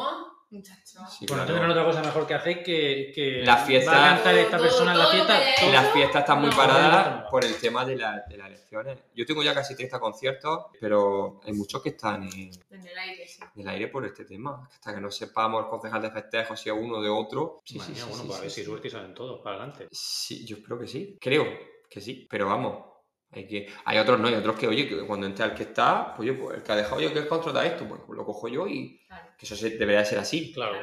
Muchacho. 0.49 0.99
sí, 1.09 1.25
Bueno, 1.27 1.45
claro. 1.45 1.71
otra 1.71 1.83
cosa 1.85 2.01
mejor 2.01 2.27
que 2.27 2.33
hacer 2.33 2.63
que, 2.63 3.11
que 3.13 3.41
La 3.43 3.57
fiesta- 3.57 3.91
va 3.91 4.05
a 4.11 4.15
cantar 4.15 4.35
esta 4.37 4.57
Todo- 4.57 4.67
persona 4.67 4.91
en 4.93 4.97
la 4.97 5.03
todo 5.05 5.13
fiesta. 5.13 5.39
todo. 5.59 5.71
las 5.73 5.91
fiestas 5.93 6.21
están 6.21 6.41
muy 6.41 6.49
No, 6.49 6.55
paradas 6.55 7.23
no. 7.23 7.29
por 7.29 7.43
el 7.43 7.55
tema 7.57 7.83
de, 7.85 7.95
la- 7.97 8.23
de 8.27 8.37
las 8.37 8.47
elecciones. 8.47 8.99
Yo 9.15 9.25
tengo 9.25 9.43
ya 9.43 9.53
casi 9.53 9.75
30 9.75 9.99
conciertos, 9.99 10.65
pero 10.79 11.39
hay 11.43 11.53
muchos 11.53 11.81
que 11.81 11.89
están 11.89 12.23
en, 12.23 12.51
En 12.71 12.87
el 12.87 12.97
aire, 12.97 13.27
sí. 13.27 13.39
en 13.55 13.61
el 13.61 13.67
aire 13.69 13.87
por 13.87 14.05
este 14.05 14.23
tema. 14.25 14.67
Hasta 14.71 14.93
que 14.95 15.01
no 15.01 15.11
sepamos 15.11 15.63
el 15.63 15.69
concejal 15.69 16.01
de 16.01 16.11
festejos 16.11 16.59
si 16.59 16.69
es 16.69 16.75
uno 16.77 17.01
de 17.01 17.09
otro. 17.09 17.61
Sí, 17.65 17.77
Madre 17.77 17.87
sí, 17.87 17.93
mía, 17.93 18.03
sí, 18.03 18.09
bueno, 18.09 18.21
sí, 18.23 18.27
pues 18.27 18.39
a 18.39 18.41
ver 18.41 18.51
sí, 18.51 18.59
si 18.61 18.65
suerte 18.65 18.87
y 18.87 18.91
salen 18.91 19.13
todos 19.13 19.41
para 19.41 19.55
adelante. 19.57 19.87
Sí, 19.91 20.45
yo 20.45 20.57
espero 20.57 20.79
que 20.79 20.87
sí. 20.87 21.17
Creo 21.19 21.45
que 21.89 21.99
sí. 22.01 22.27
Pero 22.29 22.47
vamos. 22.47 22.94
Hay, 23.35 23.47
que... 23.47 23.73
hay 23.85 23.97
otros 23.97 24.19
no, 24.19 24.27
hay 24.27 24.35
otros 24.35 24.57
que, 24.57 24.67
oye, 24.67 24.87
que 24.87 25.05
cuando 25.05 25.27
entra 25.27 25.45
el 25.47 25.53
que 25.53 25.63
está, 25.63 26.13
pues, 26.15 26.29
oye, 26.29 26.37
pues 26.39 26.57
el 26.57 26.63
que 26.63 26.71
ha 26.71 26.75
dejado 26.75 27.01
yo 27.01 27.13
que 27.13 27.27
contrata 27.27 27.65
esto, 27.65 27.87
pues 27.87 28.01
lo 28.09 28.25
cojo 28.25 28.47
yo 28.47 28.67
y 28.67 29.01
Claro, 29.07 29.27
que 29.37 29.45
eso 29.45 29.55
se- 29.55 29.71
debería 29.71 29.99
de 29.99 30.05
ser 30.05 30.19
así. 30.19 30.53
Claro, 30.53 30.75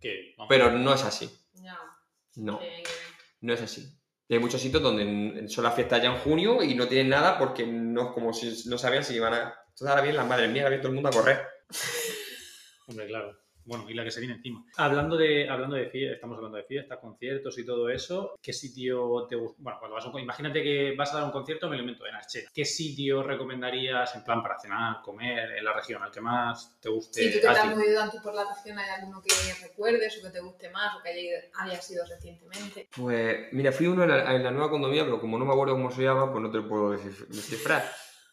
que 0.00 0.34
Pero 0.48 0.70
no 0.72 0.92
es 0.94 1.04
así. 1.04 1.30
No. 2.34 2.58
Que 2.58 2.66
ver. 2.66 2.82
No 3.40 3.52
es 3.52 3.62
así. 3.62 3.98
Y 4.28 4.34
hay 4.34 4.40
muchos 4.40 4.60
sitios 4.60 4.82
donde 4.82 5.48
son 5.48 5.64
las 5.64 5.74
fiestas 5.74 6.02
ya 6.02 6.10
en 6.10 6.18
junio 6.18 6.62
y 6.62 6.74
no 6.74 6.88
tienen 6.88 7.10
nada 7.10 7.38
porque 7.38 7.66
no 7.66 8.08
es 8.08 8.12
como 8.12 8.32
si 8.32 8.68
no 8.68 8.78
sabían 8.78 9.04
si 9.04 9.14
iban 9.14 9.34
a. 9.34 9.54
Entonces 9.68 9.88
ahora 9.88 10.00
vienen 10.02 10.16
las 10.16 10.26
madres 10.28 10.50
mías, 10.50 10.64
ahora 10.64 10.78
todo 10.78 10.88
el 10.88 10.94
mundo 10.94 11.08
a 11.08 11.12
correr. 11.12 11.46
hombre, 12.88 13.06
claro. 13.06 13.38
Bueno, 13.64 13.88
y 13.88 13.94
la 13.94 14.02
que 14.04 14.10
se 14.10 14.20
viene 14.20 14.34
encima. 14.34 14.64
Hablando 14.76 15.16
de, 15.16 15.48
hablando 15.48 15.76
de 15.76 15.86
fiestas, 15.88 16.16
estamos 16.16 16.36
hablando 16.36 16.56
de 16.58 16.64
fiestas, 16.64 16.98
conciertos 16.98 17.56
y 17.58 17.64
todo 17.64 17.88
eso, 17.88 18.36
¿qué 18.42 18.52
sitio 18.52 19.26
te 19.28 19.36
gusta? 19.36 19.56
Bueno, 19.62 19.78
cuando 19.78 19.94
vas 19.94 20.04
a 20.04 20.08
un, 20.08 20.18
imagínate 20.20 20.62
que 20.62 20.94
vas 20.96 21.12
a 21.12 21.18
dar 21.18 21.24
un 21.24 21.30
concierto, 21.30 21.68
me 21.68 21.76
lo 21.76 21.82
invento, 21.82 22.06
en 22.06 22.14
Archena. 22.14 22.48
¿Qué 22.52 22.64
sitio 22.64 23.22
recomendarías 23.22 24.14
en 24.16 24.24
plan 24.24 24.42
para 24.42 24.58
cenar, 24.58 25.00
comer, 25.02 25.52
en 25.58 25.64
la 25.64 25.72
región, 25.72 26.02
al 26.02 26.10
que 26.10 26.20
más 26.20 26.76
te 26.80 26.88
guste? 26.88 27.20
Sí, 27.22 27.28
tú 27.30 27.34
que 27.36 27.40
te 27.40 27.48
has 27.48 27.66
movido 27.66 27.98
tanto 28.00 28.22
por 28.22 28.34
la 28.34 28.44
región, 28.52 28.78
¿hay 28.78 28.90
alguno 28.90 29.22
que 29.22 29.32
recuerdes 29.62 30.18
o 30.18 30.22
que 30.26 30.30
te 30.30 30.40
guste 30.40 30.68
más 30.70 30.96
o 30.96 31.02
que 31.02 31.10
haya, 31.10 31.30
haya 31.60 31.80
sido 31.80 32.04
recientemente? 32.06 32.88
Pues 32.96 33.52
mira, 33.52 33.70
fui 33.72 33.86
uno 33.86 34.02
en 34.02 34.10
la, 34.10 34.34
en 34.34 34.42
la 34.42 34.50
nueva 34.50 34.70
condomina, 34.70 35.04
pero 35.04 35.20
como 35.20 35.38
no 35.38 35.44
me 35.44 35.52
acuerdo 35.52 35.74
cómo 35.74 35.90
se 35.90 36.02
llama, 36.02 36.30
pues 36.32 36.42
no 36.42 36.50
te 36.50 36.58
lo 36.58 36.68
puedo 36.68 36.94
descif- 36.94 37.26
descifrar. 37.28 37.90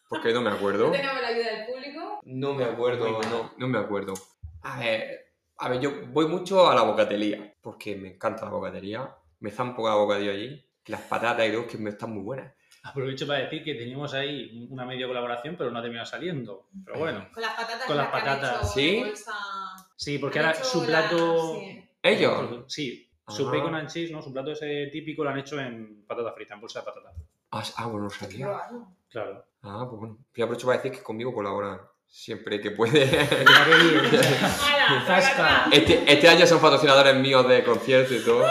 Porque 0.08 0.32
no 0.32 0.40
me 0.40 0.50
acuerdo. 0.50 0.86
¿No 0.88 0.92
tenemos 0.92 1.20
la 1.20 1.28
ayuda 1.28 1.46
del 1.56 1.66
público? 1.66 2.20
No 2.24 2.54
me 2.54 2.64
acuerdo, 2.64 3.20
no, 3.22 3.52
no 3.56 3.68
me 3.68 3.78
acuerdo. 3.78 4.14
A 4.62 4.78
ver, 4.78 5.19
a 5.60 5.68
ver, 5.68 5.80
yo 5.80 5.90
voy 6.08 6.26
mucho 6.26 6.68
a 6.68 6.74
la 6.74 6.82
bocatelía, 6.82 7.54
porque 7.60 7.96
me 7.96 8.14
encanta 8.14 8.44
la 8.46 8.50
bocatería. 8.50 9.14
Me 9.40 9.50
zampo 9.50 9.82
cada 9.84 9.96
bocadillo 9.96 10.32
allí. 10.32 10.64
Las 10.86 11.02
patatas 11.02 11.48
y 11.48 11.52
todo, 11.52 11.66
que 11.66 11.78
me 11.78 11.90
están 11.90 12.10
muy 12.12 12.22
buenas. 12.22 12.52
Aprovecho 12.82 13.26
para 13.26 13.40
decir 13.40 13.62
que 13.62 13.74
teníamos 13.74 14.14
ahí 14.14 14.66
una 14.70 14.84
media 14.86 15.06
colaboración, 15.06 15.54
pero 15.56 15.70
no 15.70 15.78
ha 15.78 15.82
terminado 15.82 16.06
saliendo. 16.06 16.68
Pero 16.84 16.98
bueno, 16.98 17.28
Con 17.32 17.42
las 17.42 17.52
patatas. 17.54 17.84
Con 17.86 17.96
las 17.96 18.06
han 18.06 18.12
patatas, 18.12 18.56
hecho 18.62 18.66
¿sí? 18.72 19.00
bolsa- 19.04 19.88
sí, 19.96 20.18
porque 20.18 20.38
han 20.38 20.46
ahora 20.46 20.64
su 20.64 20.80
la- 20.80 20.86
plato... 20.86 21.54
sí. 21.58 21.84
¿Ellos? 22.02 22.64
Sí, 22.68 23.10
su 23.28 23.46
Ah. 23.46 23.52
bacon 23.52 23.74
and 23.74 23.88
cheese, 23.90 24.10
¿no? 24.10 24.22
Su 24.22 24.32
plato 24.32 24.52
ese 24.52 24.86
típico 24.90 25.22
lo 25.22 25.30
han 25.30 25.38
hecho 25.38 25.60
en 25.60 26.04
patata 26.06 26.32
frita, 26.32 26.54
en 26.54 26.60
bolsa 26.62 26.80
de 26.80 26.86
patata. 26.86 27.12
Ah, 27.50 27.62
ah, 27.76 27.86
bueno, 27.86 28.08
que 28.08 28.14
sabía. 28.14 28.46
probarlo. 28.46 28.88
Claro. 29.10 29.44
Ah, 29.62 29.86
pues 29.88 30.00
bueno. 30.00 30.18
Y 30.34 30.40
aprovecho 30.40 30.66
para 30.66 30.78
decir 30.78 30.92
que 30.92 31.02
conmigo 31.02 31.34
colaboran 31.34 31.78
siempre 32.10 32.60
que 32.60 32.72
puede. 32.72 33.04
Este, 35.72 36.12
este 36.12 36.28
año 36.28 36.46
son 36.46 36.60
patrocinadores 36.60 37.14
míos 37.16 37.48
de 37.48 37.62
conciertos 37.64 38.16
y 38.16 38.24
todo. 38.24 38.44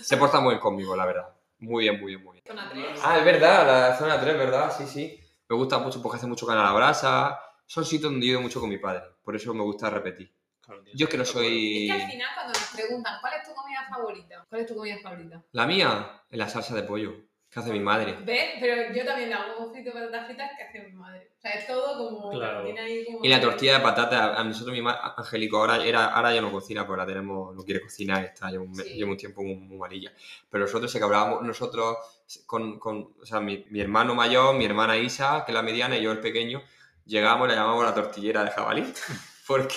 Se 0.00 0.16
portan 0.16 0.42
muy 0.42 0.54
bien 0.54 0.60
conmigo, 0.60 0.96
la 0.96 1.06
verdad. 1.06 1.28
Muy 1.58 1.84
bien, 1.84 2.00
muy 2.00 2.12
bien, 2.14 2.24
muy 2.24 2.32
bien. 2.40 2.44
Zona 2.46 2.68
tres. 2.70 3.00
Ah, 3.04 3.18
es 3.18 3.24
verdad, 3.24 3.66
la 3.66 3.96
zona 3.96 4.20
3, 4.20 4.36
¿verdad? 4.36 4.74
Sí, 4.76 4.86
sí. 4.86 5.20
Me 5.48 5.54
gusta 5.56 5.78
mucho 5.78 6.02
porque 6.02 6.16
hace 6.16 6.26
mucho 6.26 6.46
canal 6.46 6.64
a 6.66 6.70
la 6.70 6.74
brasa. 6.74 7.38
Son 7.66 7.84
sitios 7.84 8.10
donde 8.10 8.26
he 8.26 8.30
ido 8.30 8.40
mucho 8.40 8.58
con 8.58 8.68
mi 8.68 8.78
padre. 8.78 9.02
Por 9.22 9.36
eso 9.36 9.54
me 9.54 9.62
gusta 9.62 9.88
repetir. 9.88 10.34
Claro. 10.60 10.82
Yo 10.94 11.06
es 11.06 11.10
que 11.10 11.16
no 11.16 11.22
Es 11.22 11.28
soy... 11.30 11.86
que 11.86 11.92
al 11.92 12.10
final 12.10 12.28
cuando 12.34 12.52
nos 12.58 12.68
preguntan 12.68 13.20
¿cuál 13.20 13.34
es 13.34 13.48
tu 13.48 13.54
comida 13.54 13.86
favorita? 13.88 14.46
¿Cuál 14.48 14.60
es 14.60 14.66
tu 14.66 14.74
comida 14.76 14.96
favorita? 15.02 15.42
La 15.52 15.66
mía, 15.66 16.22
en 16.30 16.38
la 16.38 16.48
salsa 16.48 16.74
de 16.74 16.82
pollo. 16.82 17.12
Que 17.52 17.60
hace 17.60 17.70
mi 17.70 17.80
madre. 17.80 18.16
¿Ves? 18.24 18.52
Pero 18.60 18.94
yo 18.94 19.04
también 19.04 19.30
hago 19.34 19.70
frito 19.70 19.92
patatas 19.92 20.26
fritas 20.26 20.50
que 20.56 20.62
hace 20.64 20.88
mi 20.88 20.92
madre. 20.92 21.28
O 21.36 21.40
sea, 21.42 21.50
es 21.50 21.66
todo 21.66 21.98
como... 21.98 22.30
Claro. 22.30 22.64
tiene 22.64 22.80
ahí 22.80 23.04
como- 23.04 23.18
Y 23.22 23.28
la 23.28 23.40
tortilla 23.42 23.74
de 23.74 23.80
patata, 23.80 24.34
a 24.40 24.42
nosotros 24.44 24.72
mi 24.74 24.80
madre, 24.80 25.00
Angélico, 25.18 25.58
ahora, 25.58 25.84
era, 25.84 26.06
ahora 26.06 26.32
ya 26.34 26.40
no 26.40 26.50
cocina, 26.50 26.86
porque 26.86 27.00
ahora 27.02 27.12
tenemos, 27.12 27.54
no 27.54 27.62
quiere 27.62 27.80
cocinar, 27.82 28.24
está 28.24 28.50
lleva 28.50 28.64
un, 28.64 28.70
me- 28.72 28.82
Sí. 28.84 28.94
lleva 28.94 29.10
un 29.10 29.16
tiempo 29.18 29.42
muy, 29.42 29.56
muy 29.56 29.76
malilla. 29.76 30.12
Pero 30.48 30.64
nosotros 30.64 30.90
se 30.90 30.98
que 30.98 31.04
hablábamos, 31.04 31.42
nosotros, 31.42 31.98
con, 32.46 32.78
con 32.78 33.14
o 33.20 33.26
sea, 33.26 33.40
mi, 33.40 33.66
mi 33.68 33.80
hermano 33.82 34.14
mayor, 34.14 34.54
mi 34.54 34.64
hermana 34.64 34.96
Isa, 34.96 35.44
que 35.44 35.52
es 35.52 35.54
la 35.54 35.62
mediana, 35.62 35.96
y 35.98 36.02
yo 36.02 36.10
el 36.12 36.20
pequeño, 36.20 36.62
llegamos 37.04 37.46
y 37.46 37.50
la 37.50 37.56
llamamos 37.56 37.84
la 37.84 37.92
tortillera 37.94 38.44
de 38.44 38.50
jabalí, 38.50 38.90
porque, 39.46 39.76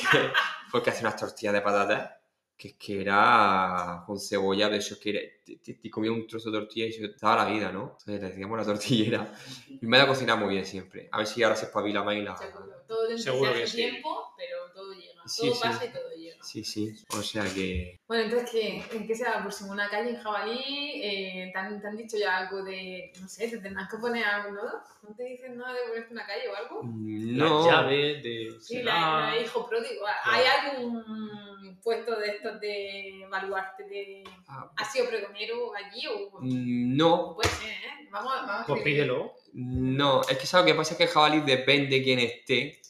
porque 0.72 0.92
hace 0.92 1.02
unas 1.02 1.18
tortillas 1.18 1.54
de 1.54 1.62
patatas 1.62 2.12
que 2.58 2.70
es 2.70 2.74
que 2.76 3.02
era 3.02 4.04
con 4.06 4.20
cebolla, 4.20 4.70
de 4.70 4.78
eso 4.78 4.98
que 5.00 5.10
era, 5.12 5.20
te, 5.46 5.58
te- 5.58 5.74
te 5.76 5.90
comía 5.90 6.12
un 6.12 6.26
trozo 6.28 6.52
de 6.52 6.60
tortilla 6.60 6.86
y 6.88 6.92
te 6.92 7.16
daba 7.22 7.46
la 7.46 7.52
vida, 7.52 7.72
¿no? 7.72 7.82
Entonces 8.00 8.22
le 8.22 8.30
decíamos 8.30 8.58
la 8.58 8.66
tortillera. 8.74 9.34
Y 9.82 9.86
me 9.86 9.98
da 9.98 10.08
cocina 10.08 10.36
muy 10.36 10.50
bien 10.54 10.66
siempre. 10.66 11.10
A 11.12 11.18
ver 11.20 11.28
si 11.28 11.44
ahora 11.44 11.56
se 11.56 11.66
espabila 11.66 12.04
más 12.04 12.16
y 12.16 12.22
la... 12.22 12.36
Seguro. 12.38 12.66
Todo 12.88 13.08
que 13.08 13.64
hace 13.64 13.68
sí. 13.68 13.78
tiempo, 13.78 14.34
pero 14.38 14.72
todo 14.74 14.94
llega. 14.94 15.05
Sí, 15.26 15.50
todo 15.50 15.60
pasa 15.60 15.86
y 15.86 15.90
todo 15.90 16.10
llega. 16.16 16.44
Sí, 16.44 16.64
sí. 16.64 16.96
O 17.10 17.22
sea 17.22 17.44
que... 17.54 18.00
Bueno, 18.08 18.24
entonces, 18.26 18.50
¿qué, 18.52 18.84
¿en 18.96 19.08
qué 19.08 19.16
se 19.16 19.24
va? 19.24 19.42
Pues 19.44 19.60
en 19.62 19.70
una 19.72 19.90
calle 19.90 20.12
en 20.12 20.18
Jabalí, 20.22 21.02
eh, 21.04 21.50
¿te, 21.52 21.58
han, 21.60 21.82
te 21.82 21.88
han 21.88 21.98
dicho 21.98 22.18
ya 22.18 22.38
algo 22.38 22.64
de, 22.64 23.12
no 23.20 23.28
sé, 23.28 23.48
te 23.48 23.58
tendrás 23.58 23.90
que 23.90 23.98
poner 23.98 24.24
algo, 24.24 24.52
¿no? 24.52 24.62
¿No 24.64 25.16
te 25.16 25.24
dicen 25.24 25.58
nada 25.58 25.74
de 25.74 25.80
ponerte 25.88 26.14
una 26.14 26.26
calle 26.28 26.48
o 26.50 26.56
algo? 26.56 26.82
No. 26.84 27.66
La 27.66 27.72
llave 27.72 28.22
de... 28.22 28.56
Sí, 28.62 28.84
la, 28.84 29.32
la 29.32 29.38
hijo 29.42 29.68
pródigo. 29.68 30.06
¿Hay 30.26 30.44
algún 30.46 31.80
puesto 31.84 32.16
de 32.20 32.28
estos 32.30 32.60
de 32.60 33.26
baluarte 33.30 33.84
de... 33.86 34.24
Ah, 34.48 34.72
¿Has 34.78 34.92
sido 34.92 35.08
pregonero 35.08 35.74
allí 35.76 36.06
o...? 36.08 36.40
No, 36.42 37.34
Puede 37.36 37.50
ser, 37.50 37.70
¿eh? 37.72 38.08
Vamos, 38.12 38.34
vamos 38.48 38.66
Pues 38.68 38.82
pídelo. 38.84 39.34
no. 39.54 40.22
Es 40.22 40.38
que 40.38 40.46
¿sabes 40.48 40.66
lo 40.68 40.72
que 40.74 40.78
pasa? 40.78 40.92
Es 40.94 40.98
que 40.98 41.04
el 41.06 41.10
jabalí 41.10 41.42
depende 41.42 41.98
de 41.98 42.04
quién 42.04 42.20
esté. 42.20 42.82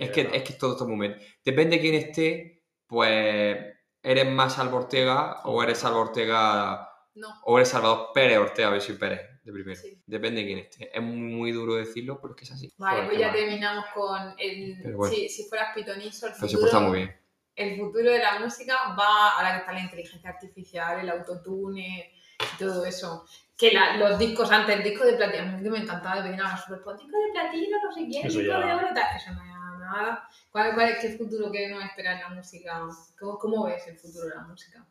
Es 0.00 0.10
que, 0.10 0.30
es 0.32 0.42
que 0.42 0.52
todo 0.54 0.72
este 0.72 0.84
momento. 0.84 1.18
Depende 1.44 1.76
de 1.76 1.82
quién 1.82 1.94
esté, 1.94 2.64
pues 2.86 3.56
eres 4.02 4.26
más 4.30 4.54
Salva 4.54 4.76
Ortega 4.78 5.42
o 5.44 5.62
eres 5.62 5.78
Salva 5.78 5.98
Ortega 6.00 6.88
No. 7.14 7.28
o 7.44 7.58
eres 7.58 7.68
Salvador 7.68 8.08
Pérez 8.14 8.38
Ortega, 8.38 8.68
a 8.68 8.72
ver 8.72 8.80
si 8.80 8.94
Pérez 8.94 9.20
de 9.44 9.52
primero. 9.52 9.78
Sí. 9.80 10.02
Depende 10.06 10.40
de 10.40 10.46
quién 10.46 10.58
esté. 10.60 10.90
Es 10.96 11.02
muy 11.02 11.52
duro 11.52 11.74
decirlo, 11.74 12.18
pero 12.20 12.34
es 12.34 12.38
que 12.38 12.44
es 12.44 12.52
así. 12.52 12.72
Vale, 12.78 12.96
Joder, 12.96 13.08
pues 13.08 13.20
ya 13.20 13.26
mal. 13.28 13.36
terminamos 13.36 13.84
con 13.94 14.34
el... 14.38 14.94
Bueno. 14.94 15.14
si, 15.14 15.28
si 15.28 15.44
fueras 15.48 15.74
pitonizo, 15.74 16.26
el 16.26 16.32
Pero 16.32 16.48
se 16.48 16.56
futuro... 16.56 16.70
porta 16.72 16.86
muy 16.88 16.98
bien. 16.98 17.16
el 17.56 17.76
futuro 17.78 18.10
de 18.10 18.18
la 18.18 18.38
música 18.38 18.74
va, 18.98 19.36
ahora 19.36 19.52
que 19.52 19.58
está 19.58 19.72
la 19.72 19.80
inteligencia 19.80 20.30
artificial, 20.30 21.00
el 21.00 21.10
autotune 21.10 22.12
y 22.54 22.58
todo 22.58 22.84
eso. 22.86 23.26
Que 23.56 23.72
la- 23.72 23.96
los 23.98 24.18
discos 24.18 24.50
antes, 24.50 24.74
el 24.76 24.82
disco 24.82 25.04
de 25.04 25.12
platino, 25.14 25.42
a 25.42 25.56
mí 25.58 25.68
me 25.68 25.78
encantaba 25.78 26.16
de 26.22 26.30
pequeña, 26.30 26.56
super 26.56 26.78
disco 26.78 26.94
de 27.18 27.32
platino, 27.32 27.76
no 27.84 27.92
sé 27.92 28.08
qué, 28.10 28.26
Eso 28.26 28.38
disco 28.38 28.54
ya- 28.54 28.66
de 28.66 28.74
oro, 28.74 28.86
tal. 28.94 29.16
Eso 29.16 29.32
no 29.34 29.44
era 29.44 29.59
nada. 29.90 30.28
¿Cuál, 30.50 30.74
cuál 30.74 30.90
es 30.90 30.98
qué 30.98 31.16
futuro 31.16 31.50
que 31.50 31.68
nos 31.68 31.82
espera 31.84 32.12
en 32.14 32.20
la 32.20 32.28
música? 32.30 32.82
¿Cómo, 33.18 33.38
¿Cómo 33.38 33.64
ves 33.64 33.86
el 33.86 33.98
futuro 33.98 34.26
de 34.26 34.34
la 34.34 34.42
música? 34.42 34.84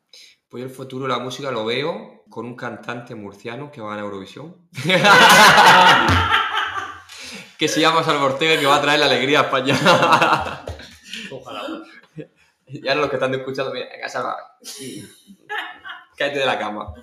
Pues 0.49 0.61
yo 0.61 0.67
el 0.67 0.73
futuro 0.73 1.03
de 1.03 1.09
la 1.09 1.19
música 1.19 1.51
lo 1.51 1.65
veo 1.65 2.23
con 2.29 2.45
un 2.45 2.55
cantante 2.55 3.13
murciano 3.15 3.71
que 3.71 3.81
va 3.81 3.95
a 3.95 3.99
Eurovisión. 3.99 4.69
que 7.57 7.67
se 7.67 7.81
llama 7.81 8.03
Salva 8.03 8.23
Ortega 8.23 8.55
y 8.55 8.59
que 8.59 8.65
va 8.65 8.77
a 8.77 8.81
traer 8.81 8.99
la 8.99 9.07
alegría 9.07 9.41
a 9.41 9.43
España. 9.43 9.77
Ojalá. 11.31 11.61
y 12.67 12.87
ahora 12.87 13.01
los 13.01 13.09
que 13.09 13.17
están 13.17 13.35
escuchando, 13.35 13.73
mira, 13.73 13.87
Salva. 14.07 14.37
Cállate 16.17 16.39
de 16.39 16.45
la 16.45 16.57
cama. 16.57 16.93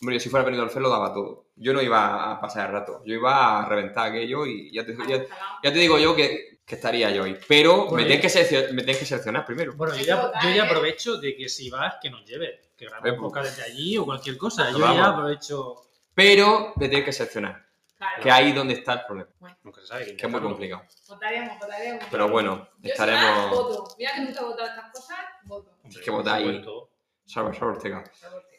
Hombre, 0.00 0.16
yo 0.16 0.20
si 0.20 0.30
fuera 0.30 0.44
Benidorm 0.44 0.70
Fest 0.70 0.80
lo 0.80 0.88
daba 0.88 1.12
todo. 1.12 1.50
Yo 1.56 1.74
no 1.74 1.82
iba 1.82 2.32
a 2.32 2.40
pasar 2.40 2.66
el 2.66 2.72
rato. 2.72 3.02
Yo 3.04 3.14
iba 3.14 3.60
a 3.60 3.68
reventar 3.68 4.08
aquello 4.08 4.46
y 4.46 4.72
ya 4.72 4.84
te, 4.84 4.96
ya, 5.06 5.22
ya 5.62 5.72
te 5.72 5.78
digo 5.78 5.98
yo 5.98 6.16
que, 6.16 6.59
que 6.70 6.76
estaría 6.76 7.10
yo 7.10 7.24
ahí. 7.24 7.36
Pero 7.48 7.86
me 7.86 7.90
Bueno, 7.90 8.06
tienes, 8.06 8.20
que 8.22 8.28
seleccionar, 8.28 8.72
me 8.72 8.82
tienes 8.84 8.98
que 8.98 9.04
seleccionar 9.04 9.44
primero. 9.44 9.72
Bueno, 9.74 9.92
yo 9.96 10.04
ya, 10.04 10.62
aprovecho 10.64 11.16
de 11.16 11.34
que 11.34 11.48
si 11.48 11.68
vas, 11.68 11.96
que 12.00 12.08
nos 12.08 12.24
lleve. 12.24 12.60
Que 12.76 12.86
grabemos 12.86 13.20
podcast 13.20 13.56
desde 13.56 13.72
allí 13.72 13.98
o 13.98 14.04
cualquier 14.04 14.38
cosa. 14.38 14.70
Yo 14.70 14.78
Vamos. 14.78 14.96
ya 14.96 15.06
aprovecho. 15.08 15.82
Pero 16.14 16.72
me 16.76 16.88
tienes 16.88 17.04
que 17.04 17.12
seleccionar. 17.12 17.66
Claro. 17.98 18.22
Que 18.22 18.30
ahí 18.30 18.52
donde 18.52 18.74
está 18.74 18.92
el 18.92 19.00
problema. 19.04 19.30
Nunca 19.64 19.80
se 19.80 19.88
sabe. 19.88 20.16
Que 20.16 20.26
es 20.26 20.30
muy 20.30 20.40
complicado. 20.40 20.84
Votaremos, 21.08 21.58
votaremos. 21.58 22.04
Pero 22.08 22.28
bueno, 22.28 22.68
Yo 22.78 22.82
si 22.84 22.90
estaremos. 22.92 23.24
vas, 23.24 23.50
voto. 23.50 23.94
Mira 23.98 24.14
que 24.14 24.20
nunca 24.20 24.40
he 24.40 24.44
votado 24.44 24.68
estas 24.68 24.92
cosas, 24.92 25.18
voto. 25.42 25.76
Hombre, 25.82 26.00
que 26.00 26.10
votar 26.12 26.36
ahí. 26.36 26.44
por 26.44 26.54
supuesto. 26.54 26.90
Salva, 27.26 27.52
Salva 27.52 27.72
Ortega. 27.72 28.04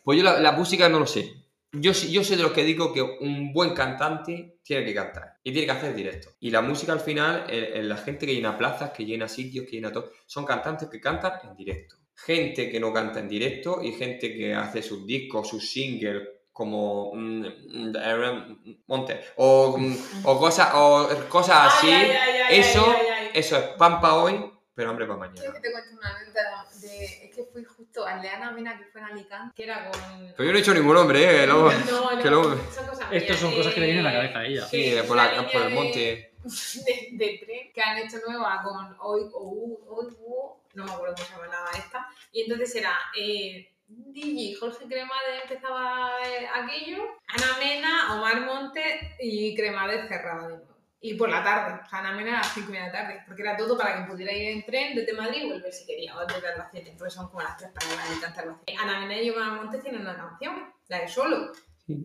Pues 0.03 0.17
yo 0.17 0.23
la, 0.25 0.37
la 0.39 0.51
música 0.51 0.89
no 0.89 0.99
lo 0.99 1.07
sé. 1.07 1.33
Yo, 1.73 1.93
yo 1.93 2.23
soy 2.23 2.35
de 2.35 2.43
los 2.43 2.51
que 2.51 2.63
digo 2.65 2.91
que 2.93 3.01
un 3.01 3.53
buen 3.53 3.73
cantante 3.73 4.57
tiene 4.63 4.83
que 4.85 4.93
cantar 4.93 5.35
y 5.41 5.53
tiene 5.53 5.65
que 5.67 5.71
hacer 5.71 5.95
directo. 5.95 6.29
Y 6.41 6.49
la 6.51 6.61
música 6.61 6.91
al 6.91 6.99
final, 6.99 7.45
el- 7.49 7.87
la 7.87 7.95
gente 7.97 8.25
que 8.25 8.35
llena 8.35 8.57
plazas, 8.57 8.91
que 8.91 9.05
llena 9.05 9.27
sitios, 9.29 9.65
que 9.65 9.77
llena 9.77 9.91
todo, 9.91 10.11
son 10.25 10.43
cantantes 10.45 10.89
que 10.89 10.99
cantan 10.99 11.33
en 11.49 11.55
directo. 11.55 11.95
Gente 12.13 12.69
que 12.69 12.79
no 12.79 12.91
canta 12.91 13.19
en 13.19 13.29
directo 13.29 13.81
y 13.81 13.93
gente 13.93 14.35
que 14.35 14.53
hace 14.53 14.81
sus 14.83 15.05
discos, 15.07 15.47
sus 15.47 15.71
singles 15.71 16.27
como 16.51 17.13
mm, 17.15 17.39
mm, 17.39 17.91
mm, 17.91 18.77
Monte 18.87 19.21
o, 19.37 19.77
mm, 19.77 19.95
o 20.25 20.39
cosas 20.39 20.69
o 20.75 21.07
cosas 21.29 21.73
así. 21.73 21.87
Ay, 21.89 22.11
ay, 22.11 22.11
ay, 22.11 22.41
ay, 22.49 22.59
eso, 22.59 22.95
eso 23.33 23.57
es 23.57 23.63
pan 23.77 24.01
para 24.01 24.15
hoy, 24.15 24.33
pero 24.81 24.89
hambre 24.89 25.05
para 25.05 25.19
mañana. 25.19 25.53
que 25.53 25.59
te 25.59 25.71
cuente 25.71 25.89
una 25.93 26.15
anécdota 26.15 26.65
de... 26.81 27.25
Es 27.25 27.35
que 27.35 27.43
fui 27.53 27.63
justo 27.63 28.03
al 28.03 28.19
de 28.19 28.29
Ana 28.29 28.49
Mena 28.51 28.77
que 28.79 28.85
fue 28.85 28.99
en 29.01 29.07
Alicante, 29.07 29.53
que 29.55 29.63
era 29.63 29.91
con... 29.91 30.01
Pero 30.35 30.43
yo 30.43 30.51
no 30.51 30.57
he 30.57 30.61
dicho 30.61 30.73
ningún 30.73 30.95
nombre, 30.95 31.43
¿eh? 31.43 31.45
Luego- 31.45 31.71
No, 31.91 32.11
no, 32.15 32.21
que 32.23 32.29
luego- 32.29 32.55
son 32.73 32.87
cosas 32.87 33.07
Estos 33.11 33.29
mías. 33.29 33.39
son 33.39 33.55
cosas 33.55 33.73
que 33.75 33.79
le 33.79 33.85
vienen 33.85 34.05
a 34.07 34.11
la 34.11 34.15
Eh, 34.15 34.21
cabeza 34.33 34.39
a 34.39 34.45
ella. 34.45 34.65
Sí, 34.65 34.95
por, 35.07 35.17
la- 35.17 35.47
por 35.51 35.61
el 35.61 35.69
monte. 35.73 36.33
de, 36.43 37.09
de 37.11 37.37
tren 37.45 37.71
que 37.71 37.81
han 37.81 37.97
hecho 37.99 38.17
nueva 38.27 38.63
con 38.63 38.95
hoy 39.01 39.29
o 39.33 39.77
hoy 39.87 40.07
no 40.73 40.85
me 40.85 40.91
acuerdo 40.91 41.13
cómo 41.15 41.27
se 41.27 41.33
llamaba 41.35 41.69
esta 41.77 42.07
y 42.31 42.41
entonces 42.41 42.75
era 42.77 42.97
eh, 43.15 43.71
DJ 43.87 44.55
Jorge 44.55 44.85
Cremades 44.87 45.43
empezaba 45.43 46.13
eh, 46.25 46.47
aquello 46.47 47.03
Ana 47.27 47.57
Mena 47.59 48.15
Omar 48.15 48.41
Monte 48.41 49.15
y 49.19 49.53
Cremades 49.55 50.07
cerraba 50.07 50.47
de 50.47 50.57
nuevo 50.57 50.70
y 51.01 51.15
por 51.15 51.29
la 51.29 51.43
tarde, 51.43 51.81
o 51.83 51.89
sea, 51.89 51.99
Ana 51.99 52.11
Mena 52.13 52.35
a 52.35 52.37
las 52.43 52.53
5 52.53 52.69
y 52.69 52.71
media 52.71 52.85
de 52.87 52.91
la 52.93 53.01
tarde, 53.01 53.23
porque 53.25 53.41
era 53.41 53.57
todo 53.57 53.77
para 53.77 53.97
que 53.97 54.11
pudiera 54.11 54.31
ir 54.31 54.49
en 54.49 54.63
tren 54.65 54.95
desde 54.95 55.13
Madrid 55.13 55.41
y 55.43 55.51
volver 55.51 55.73
si 55.73 55.85
quería, 55.85 56.15
o 56.15 56.25
desde 56.25 56.55
las 56.57 56.67
7, 56.71 56.95
porque 56.97 57.11
son 57.11 57.27
como 57.27 57.41
las 57.41 57.57
3 57.57 57.71
para 57.71 58.03
Alicante 58.05 58.39
a 58.41 58.45
las 58.45 58.55
7. 58.65 58.81
Ana 58.81 58.99
Mena 59.01 59.21
y 59.21 59.29
Omar 59.31 59.51
Monte 59.53 59.79
tienen 59.79 60.01
una 60.01 60.15
canción, 60.15 60.71
la 60.87 60.99
de 60.99 61.07
Solo, 61.07 61.51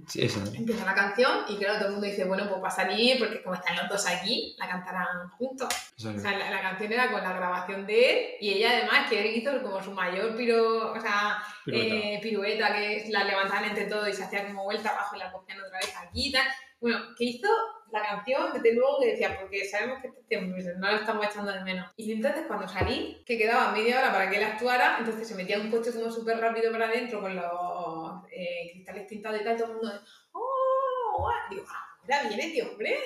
Sí, 0.09 0.25
esa. 0.25 0.41
empieza 0.57 0.85
la 0.85 0.95
canción 0.95 1.45
y 1.49 1.59
claro, 1.59 1.75
todo 1.77 1.87
el 1.89 1.93
mundo 1.93 2.07
dice, 2.09 2.25
bueno, 2.25 2.49
pues 2.49 2.61
va 2.61 2.69
a 2.69 2.71
salir 2.73 3.19
porque 3.21 3.41
como 3.43 3.55
están 3.55 3.77
los 3.77 3.89
dos 3.89 4.07
aquí, 4.09 4.57
la 4.59 4.67
cantarán 4.69 5.29
juntos. 5.31 5.69
esa. 5.97 6.11
O 6.11 6.19
sea, 6.19 6.33
la, 6.37 6.51
la 6.51 6.61
canción 6.63 6.93
era 6.93 7.13
con 7.13 7.23
la 7.23 7.33
grabación 7.35 7.87
de 7.87 8.11
él 8.11 8.27
y 8.41 8.55
ella 8.55 8.71
además 8.79 9.09
que 9.09 9.21
él 9.21 9.37
hizo 9.37 9.63
como 9.63 9.81
su 9.81 9.93
mayor 9.93 10.35
piro, 10.35 10.93
o 10.93 11.01
sea, 11.01 11.39
Pirueta. 11.65 11.95
eh, 11.95 12.19
pirueta 12.21 12.73
que 12.75 13.05
la 13.11 13.25
levantaban 13.25 13.67
entre 13.67 13.85
todos 13.85 14.09
y 14.09 14.15
se 14.15 14.25
hacía 14.25 14.47
como 14.49 14.65
vuelta 14.65 14.89
abajo 14.91 15.15
y 15.15 15.19
la 15.21 15.31
cogían 15.31 15.61
otra 15.61 15.79
vez 15.79 15.95
aquí 15.97 16.29
y 16.29 16.33
tal. 16.33 16.47
Bueno, 16.81 16.99
que 17.17 17.25
hizo 17.25 17.49
la 17.97 18.03
canción, 18.07 18.53
desde 18.53 18.75
luego 18.75 18.99
que 19.01 19.13
decía, 19.13 19.39
porque 19.41 19.65
sabemos 19.69 20.01
que 20.01 20.09
este 20.09 20.39
pues, 20.51 20.67
no 20.79 20.91
lo 20.91 20.97
estamos 20.97 21.27
echando 21.27 21.53
de 21.53 21.65
menos. 21.65 21.91
Y 21.97 22.13
entonces 22.13 22.45
cuando 22.47 22.69
salí, 22.69 23.23
que 23.27 23.37
quedaba 23.39 23.73
media 23.73 23.99
hora 23.99 24.13
para 24.13 24.29
que 24.31 24.37
él 24.37 24.45
actuara, 24.45 24.97
entonces 24.99 25.27
se 25.27 25.35
metía 25.35 25.59
un 25.61 25.71
coche 25.71 25.93
como 25.93 26.11
súper 26.11 26.39
rápido 26.39 26.71
para 26.73 26.87
adentro 26.87 27.21
con 27.21 27.35
los 27.35 28.23
eh, 28.31 28.71
cristales 28.73 29.07
tintados 29.07 29.41
y 29.41 29.45
tal, 29.45 29.57
todo 29.57 29.69
el 29.69 29.77
mundo, 29.77 29.93
¡oh! 30.33 31.17
guau". 31.19 31.33
Digo, 31.51 31.65
"Ah, 31.69 31.97
¿ahora 32.03 32.29
viene 32.29 32.47
este 32.47 32.63
hombre? 32.63 32.97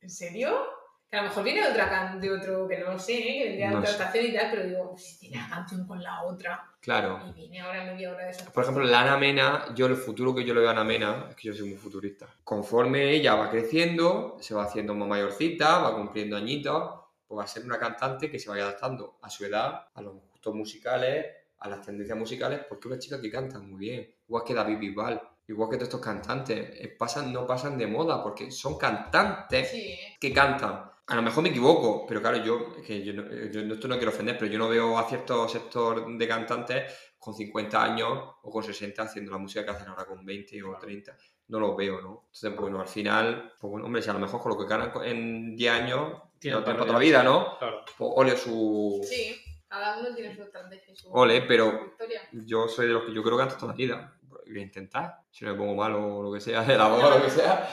¿En 0.00 0.10
serio? 0.10 0.66
Que 1.10 1.16
a 1.16 1.22
lo 1.22 1.28
mejor 1.28 1.42
viene 1.42 1.62
de, 1.62 1.68
otra 1.70 1.88
can- 1.88 2.20
de 2.20 2.30
otro, 2.30 2.68
que 2.68 2.78
no 2.78 2.92
lo 2.92 2.98
sé, 2.98 3.14
¿eh? 3.14 3.38
que 3.38 3.44
vendría 3.44 3.66
de 3.68 3.72
No 3.72 3.78
otra 3.78 3.90
estación 3.92 4.26
y 4.26 4.34
tal, 4.34 4.50
pero 4.50 4.62
digo, 4.64 4.90
pues 4.90 5.04
si 5.04 5.18
tiene 5.20 5.38
la 5.42 5.48
canción 5.48 5.86
con 5.86 6.02
la 6.02 6.22
otra 6.22 6.70
Claro. 6.88 7.20
y 7.28 7.32
viene 7.32 7.60
ahora 7.60 7.84
de 7.84 8.30
eso. 8.30 8.50
Por 8.50 8.62
ejemplo, 8.62 8.82
la 8.82 9.02
Ana 9.02 9.18
Mena, 9.18 9.66
yo 9.74 9.84
el 9.84 9.96
futuro 9.96 10.34
que 10.34 10.42
yo 10.42 10.54
le 10.54 10.60
veo 10.60 10.70
a 10.70 10.72
Ana 10.72 10.84
Mena, 10.84 11.26
es 11.28 11.36
que 11.36 11.48
yo 11.48 11.54
soy 11.54 11.68
muy 11.68 11.76
futurista. 11.76 12.26
Conforme 12.42 13.10
ella 13.10 13.34
va 13.34 13.50
creciendo, 13.50 14.38
se 14.40 14.54
va 14.54 14.64
haciendo 14.64 14.94
más 14.94 15.06
mayorcita, 15.06 15.80
va 15.80 15.94
cumpliendo 15.94 16.34
añitos, 16.34 16.94
pues 17.26 17.38
va 17.38 17.44
a 17.44 17.46
ser 17.46 17.64
una 17.64 17.78
cantante 17.78 18.30
que 18.30 18.38
se 18.38 18.48
vaya 18.48 18.62
adaptando 18.62 19.18
a 19.20 19.28
su 19.28 19.44
edad, 19.44 19.88
a 19.92 20.00
los 20.00 20.14
gustos 20.14 20.54
musicales, 20.54 21.26
a 21.58 21.68
las 21.68 21.82
tendencias 21.82 22.16
musicales, 22.16 22.60
porque 22.66 22.88
es 22.88 22.92
una 22.92 22.98
chica 22.98 23.20
que 23.20 23.30
canta 23.30 23.58
muy 23.58 23.80
bien. 23.80 24.14
Igual 24.26 24.44
que 24.46 24.54
David 24.54 24.78
Bisbal, 24.78 25.20
igual 25.46 25.68
que 25.68 25.76
todos 25.76 25.88
estos 25.88 26.00
cantantes, 26.00 26.88
pasan, 26.96 27.30
no 27.30 27.46
pasan 27.46 27.76
de 27.76 27.86
moda, 27.86 28.22
porque 28.22 28.50
son 28.50 28.78
cantantes 28.78 29.70
Sí, 29.70 29.94
que 30.18 30.32
cantan. 30.32 30.87
A 31.08 31.14
lo 31.16 31.22
mejor 31.22 31.42
me 31.42 31.48
equivoco, 31.48 32.06
pero 32.06 32.20
claro, 32.20 32.36
yo, 32.38 32.74
es 32.78 32.86
que 32.86 33.02
yo, 33.02 33.14
no, 33.14 33.22
yo 33.50 33.64
no- 33.64 33.74
esto 33.74 33.88
no 33.88 33.96
quiero 33.96 34.10
ofender, 34.10 34.36
pero 34.38 34.50
yo 34.50 34.58
no 34.58 34.68
veo 34.68 34.98
a 34.98 35.08
cierto 35.08 35.48
sector 35.48 36.06
de 36.16 36.28
cantantes 36.28 36.92
con 37.18 37.34
50 37.34 37.82
años 37.82 38.08
o 38.42 38.50
con 38.50 38.62
60 38.62 39.02
haciendo 39.02 39.32
la 39.32 39.38
música 39.38 39.64
que 39.64 39.70
hacen 39.70 39.88
ahora 39.88 40.04
con 40.04 40.24
20 40.24 40.62
o 40.64 40.76
30. 40.78 41.16
No 41.48 41.60
lo 41.60 41.74
veo, 41.74 42.00
¿no? 42.02 42.24
Entonces, 42.26 42.54
bueno, 42.56 42.80
al 42.80 42.88
final, 42.88 43.54
pues 43.58 43.70
bueno, 43.70 43.86
hombre, 43.86 44.02
si 44.02 44.10
a 44.10 44.12
lo 44.12 44.18
mejor 44.18 44.40
con 44.42 44.52
lo 44.52 44.58
que 44.58 44.66
ganan 44.66 44.92
en 45.04 45.56
10 45.56 45.72
años, 45.72 46.22
Tiene 46.38 46.58
no 46.58 46.62
toda 46.64 46.84
la 46.92 46.98
vida, 46.98 47.22
¿no? 47.22 47.58
Claro. 47.58 47.84
Pues 47.96 48.10
ole 48.14 48.36
su... 48.36 49.00
Sí, 49.02 49.34
cada 49.66 49.98
uno 49.98 50.14
tiene 50.14 50.36
su 50.36 50.42
estrategia 50.42 50.92
y 50.92 50.96
su 50.96 51.10
Ole, 51.10 51.40
pero- 51.42 51.86
historia. 51.90 52.20
Yo 52.32 52.68
soy 52.68 52.86
de 52.86 52.92
los 52.92 53.04
que 53.04 53.14
yo 53.14 53.22
creo 53.22 53.36
que 53.38 53.44
canto 53.44 53.56
toda 53.56 53.72
la 53.72 53.76
vida. 53.76 54.18
voy 54.22 54.58
a 54.58 54.62
intentar. 54.62 55.22
Si 55.30 55.44
no 55.46 55.52
me 55.52 55.58
pongo 55.58 55.74
malo 55.74 56.18
o 56.18 56.22
lo 56.22 56.32
que 56.32 56.40
sea, 56.40 56.62
de 56.64 56.76
la 56.76 56.86
voz 56.88 57.02
o 57.02 57.10
lo 57.18 57.22
que 57.24 57.30
sea, 57.30 57.66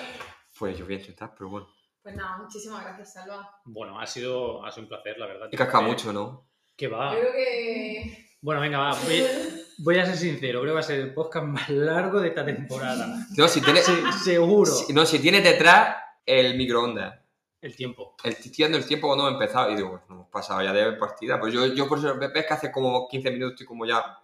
pues 0.58 0.78
yo 0.78 0.86
voy 0.86 0.96
a 0.96 0.98
intentar, 1.00 1.34
pero 1.38 1.50
bueno. 1.50 1.68
Pues 2.06 2.16
nada, 2.16 2.38
muchísimas 2.38 2.84
gracias, 2.84 3.14
Salva. 3.14 3.50
Bueno, 3.66 4.00
ha 4.00 4.06
sido, 4.06 4.64
ha 4.64 4.70
sido 4.72 4.84
un 4.84 4.90
placer, 4.90 5.18
la 5.18 5.26
verdad. 5.26 5.50
He 5.52 5.58
cascado 5.58 5.86
Eh, 5.86 5.88
mucho, 5.88 6.14
¿no? 6.14 6.48
Que 6.78 6.88
va. 6.88 7.12
Yo 7.16 7.20
creo 7.20 7.32
que. 7.34 8.28
Bueno, 8.42 8.62
venga, 8.62 8.78
va. 8.78 8.94
Voy, 8.94 9.26
voy 9.80 9.98
a 9.98 10.06
ser 10.06 10.16
sincero, 10.16 10.60
creo 10.62 10.72
que 10.74 10.76
va 10.76 10.80
a 10.82 10.84
ser 10.84 11.00
el 11.00 11.16
podcast 11.16 11.48
más 11.48 11.68
largo 11.68 12.20
de 12.22 12.28
esta 12.28 12.46
temporada. 12.46 13.08
No, 13.36 13.48
si 13.48 13.60
tiene, 13.60 13.82
Se- 13.82 14.12
seguro. 14.24 14.72
si- 14.72 14.94
no, 14.94 15.04
si 15.04 15.18
tiene 15.18 15.42
detrás 15.42 15.98
el 16.28 16.56
microondas. 16.56 17.22
El 17.60 17.76
tiempo. 17.76 18.16
El, 18.24 18.38
dando 18.56 18.78
el 18.78 18.86
tiempo 18.86 19.08
cuando 19.08 19.28
he 19.28 19.32
empezado 19.32 19.72
y 19.72 19.76
digo, 19.76 19.90
pues 19.90 20.04
no 20.08 20.14
hemos 20.18 20.30
pasado 20.30 20.62
ya 20.62 20.72
de 20.74 20.92
partida. 20.94 21.40
Pues 21.40 21.56
yo, 21.56 21.66
yo 21.74 21.88
por 21.90 21.98
eso 21.98 22.16
ves 22.20 22.46
que 22.46 22.54
hace 22.54 22.72
como 22.72 23.08
15 23.08 23.32
minutos 23.32 23.54
estoy 23.54 23.66
como 23.66 23.84
ya. 23.88 24.20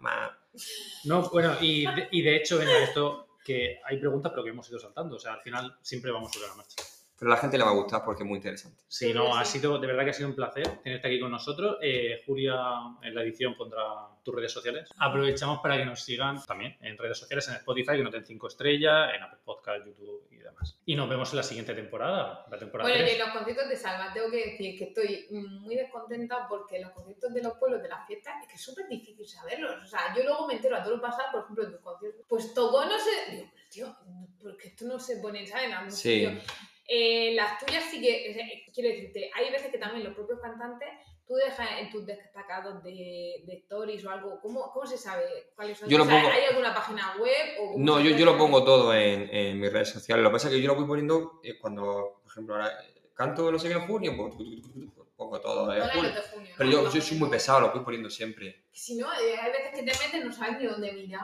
No, 1.06 1.28
bueno, 1.32 1.56
y 1.60 1.88
de, 1.88 2.10
y 2.12 2.22
de 2.22 2.36
hecho, 2.36 2.60
venga, 2.60 2.78
esto 2.78 3.38
que 3.44 3.80
hay 3.84 3.98
preguntas, 3.98 4.32
pero 4.34 4.44
que 4.44 4.52
hemos 4.52 4.70
ido 4.70 4.78
saltando. 4.78 5.16
O 5.16 5.20
sea, 5.20 5.34
al 5.34 5.41
final 5.41 5.80
siempre 5.82 6.12
vamos 6.12 6.32
sobre 6.32 6.48
la 6.49 6.53
marcha. 6.58 6.76
Pero 7.22 7.34
a 7.34 7.35
la 7.35 7.39
gente 7.41 7.56
le 7.56 7.64
va 7.64 7.69
a 7.69 7.73
gustar 7.73 8.03
porque 8.03 8.23
es 8.23 8.27
muy 8.27 8.38
interesante. 8.38 8.81
Sí, 8.88 9.14
no, 9.14 9.35
ha 9.38 9.45
sido, 9.45 9.77
de 9.77 9.85
verdad 9.85 10.03
que 10.06 10.10
ha 10.10 10.14
sido 10.14 10.27
un 10.30 10.34
placer 10.35 10.68
tenerte 10.81 11.07
aquí 11.07 11.19
con 11.19 11.30
nosotros. 11.30 11.77
Eh, 11.80 12.23
Julia, 12.26 12.56
en 13.03 13.14
la 13.14 13.22
edición 13.22 13.56
pondrá 13.56 13.84
tus 14.23 14.34
redes 14.34 14.52
sociales. 14.52 14.89
Aprovechamos 14.98 15.60
para 15.60 15.77
que 15.77 15.85
nos 15.85 16.02
sigan 16.03 16.43
también 16.48 16.76
en 16.81 16.98
redes 16.98 17.19
sociales, 17.19 17.48
en 17.49 17.53
Spotify, 17.57 17.91
que 17.98 18.03
nos 18.03 18.11
den 18.11 18.26
5 18.26 18.48
estrellas, 18.48 19.11
en 19.15 19.22
Apple 19.22 19.38
Podcast, 19.45 19.85
YouTube 19.85 20.30
y 20.31 20.38
demás. 20.38 20.80
Y 20.84 20.95
nos 20.95 21.07
vemos 21.07 21.30
en 21.30 21.38
la 21.38 21.43
siguiente 21.43 21.76
temporada, 21.76 22.43
la 22.49 22.57
temporada 22.57 22.89
Bueno, 22.89 23.03
y 23.03 23.10
3. 23.10 23.14
en 23.14 23.26
los 23.27 23.38
conciertos 23.38 23.69
de 23.69 23.76
Salva 23.77 24.11
tengo 24.11 24.31
que 24.31 24.38
decir 24.49 24.80
que 24.80 24.84
estoy 24.85 25.27
muy 25.30 25.76
descontenta 25.76 26.48
porque 26.49 26.80
los 26.81 26.89
conciertos 26.89 27.31
de 27.35 27.43
los 27.43 27.53
pueblos 27.60 27.84
de 27.84 27.89
las 27.89 28.07
fiestas 28.07 28.34
es 28.41 28.48
que 28.48 28.56
es 28.56 28.61
súper 28.64 28.88
difícil 28.88 29.27
saberlos. 29.27 29.84
O 29.84 29.85
sea, 29.85 30.11
yo 30.18 30.23
luego 30.23 30.48
me 30.48 30.56
entero 30.56 30.76
a 30.76 30.81
todo 30.84 30.95
lo 30.95 31.02
pasado, 31.03 31.27
por 31.34 31.41
ejemplo, 31.43 31.65
en 31.65 31.72
tus 31.73 31.81
conciertos. 31.81 32.26
Pues 32.27 32.52
tocó, 32.56 32.84
no 32.84 32.98
sé. 32.98 33.31
Digo, 33.31 33.48
pero 33.53 33.65
tío, 33.69 33.95
porque 34.41 34.69
esto 34.69 34.85
no 34.85 34.98
se 34.99 35.18
pone, 35.18 35.45
¿sabes? 35.45 35.65
En 35.68 35.73
algún 35.73 35.91
Sí. 35.91 36.26
sitio. 36.26 36.41
Eh, 36.93 37.34
las 37.35 37.57
tuyas 37.57 37.85
sí 37.89 38.01
que. 38.01 38.65
quiero 38.73 38.89
decirte, 38.89 39.31
hay 39.34 39.49
veces 39.49 39.72
que 39.72 39.77
también 39.77 40.03
los 40.03 40.13
propios 40.13 40.39
cantantes. 40.41 40.89
Tú 41.26 41.35
dejas 41.35 41.69
en 41.80 41.89
tus 41.89 42.05
destacados 42.05 42.84
de, 42.84 43.43
de 43.45 43.53
stories 43.63 44.03
o 44.03 44.09
algo, 44.09 44.41
¿cómo, 44.41 44.69
¿cómo 44.73 44.85
se 44.85 44.97
sabe 44.97 45.23
cuáles 45.55 45.77
son? 45.77 45.88
Yo 45.88 45.97
lo 45.97 46.03
pongo- 46.03 46.27
¿Hay 46.27 46.43
alguna 46.49 46.73
página 46.76 47.15
web? 47.18 47.47
O 47.61 47.76
No, 47.77 48.01
yo, 48.01 48.11
yo 48.18 48.26
lo 48.26 48.38
pongo 48.38 48.65
todo 48.65 48.93
en, 48.93 49.30
en 49.34 49.57
mis 49.57 49.72
redes 49.72 49.89
sociales. 49.91 50.22
Lo 50.23 50.30
que 50.30 50.34
pasa 50.34 50.49
es 50.49 50.55
que 50.55 50.61
yo 50.61 50.68
lo 50.68 50.76
voy 50.76 50.85
poniendo 50.88 51.39
eh, 51.43 51.57
cuando, 51.57 52.19
por 52.23 52.31
ejemplo, 52.34 52.55
ahora 52.55 52.68
eh, 52.84 53.11
canto 53.13 53.49
no 53.49 53.57
sé 53.57 53.69
qué 53.69 53.76
en 53.76 53.88
junio, 53.88 54.13
pues 54.18 54.34
pongo 55.22 55.39
todo 55.39 55.72
en 55.72 55.81
Ahora 55.81 55.93
en 55.93 55.99
junio. 56.31 56.52
Pero 56.57 56.69
¿no? 56.69 56.76
yo, 56.84 56.91
yo 56.91 57.02
soy 57.02 57.18
muy 57.18 57.30
pesado, 57.30 57.61
lo 57.61 57.72
voy 57.72 57.84
poniendo 57.84 58.10
siempre. 58.10 58.64
Si 58.72 58.95
no, 58.95 59.06
eh, 59.14 59.38
hay 59.39 59.52
veces 59.52 59.69
que 59.72 59.84
te 59.84 59.84
metes, 59.84 60.26
no 60.26 60.31
sabes 60.34 60.60
ni 60.60 60.65
dónde 60.65 60.91
mirar, 60.93 61.23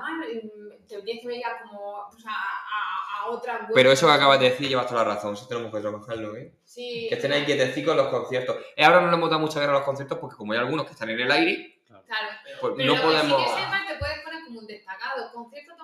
te 0.87 1.01
tienes 1.01 1.21
que 1.23 1.27
mirar 1.27 1.63
como 1.63 2.03
pues, 2.11 2.23
a, 2.27 2.29
a, 2.29 3.21
a 3.23 3.29
otras 3.31 3.61
webs. 3.61 3.71
Pero 3.73 3.91
eso 3.91 4.05
que 4.05 4.13
acabas 4.13 4.39
de 4.39 4.51
decir 4.51 4.69
llevas 4.69 4.85
toda 4.87 5.03
la 5.03 5.15
razón, 5.15 5.33
eso 5.33 5.47
tenemos 5.47 5.73
que 5.73 5.81
trabajarlo, 5.81 6.35
¿eh? 6.35 6.53
Sí. 6.63 7.07
Que 7.09 7.15
estén 7.15 7.31
ahí 7.31 7.43
quietecitos 7.45 7.95
los 7.95 8.07
conciertos. 8.09 8.57
Eh, 8.75 8.83
ahora 8.85 9.01
no 9.01 9.07
le 9.09 9.15
hemos 9.15 9.29
dado 9.31 9.41
mucha 9.41 9.59
guerra 9.59 9.73
a 9.73 9.77
los 9.77 9.85
conciertos 9.85 10.19
porque 10.19 10.35
como 10.35 10.53
hay 10.53 10.59
algunos 10.59 10.85
que 10.85 10.91
están 10.91 11.09
en 11.09 11.19
el 11.19 11.31
aire, 11.31 11.73
Claro. 11.87 12.27
pues 12.61 12.73
Pero 12.77 12.95
no 12.95 13.01
podemos... 13.01 13.43
que 13.43 13.49
sí 13.49 13.55
que 13.55 13.63
sepas, 13.63 13.87
te 13.87 13.95
puedes 13.95 14.19
poner 14.23 14.43
como 14.45 14.59
un 14.59 14.67
destacado, 14.67 15.31
concierto 15.33 15.75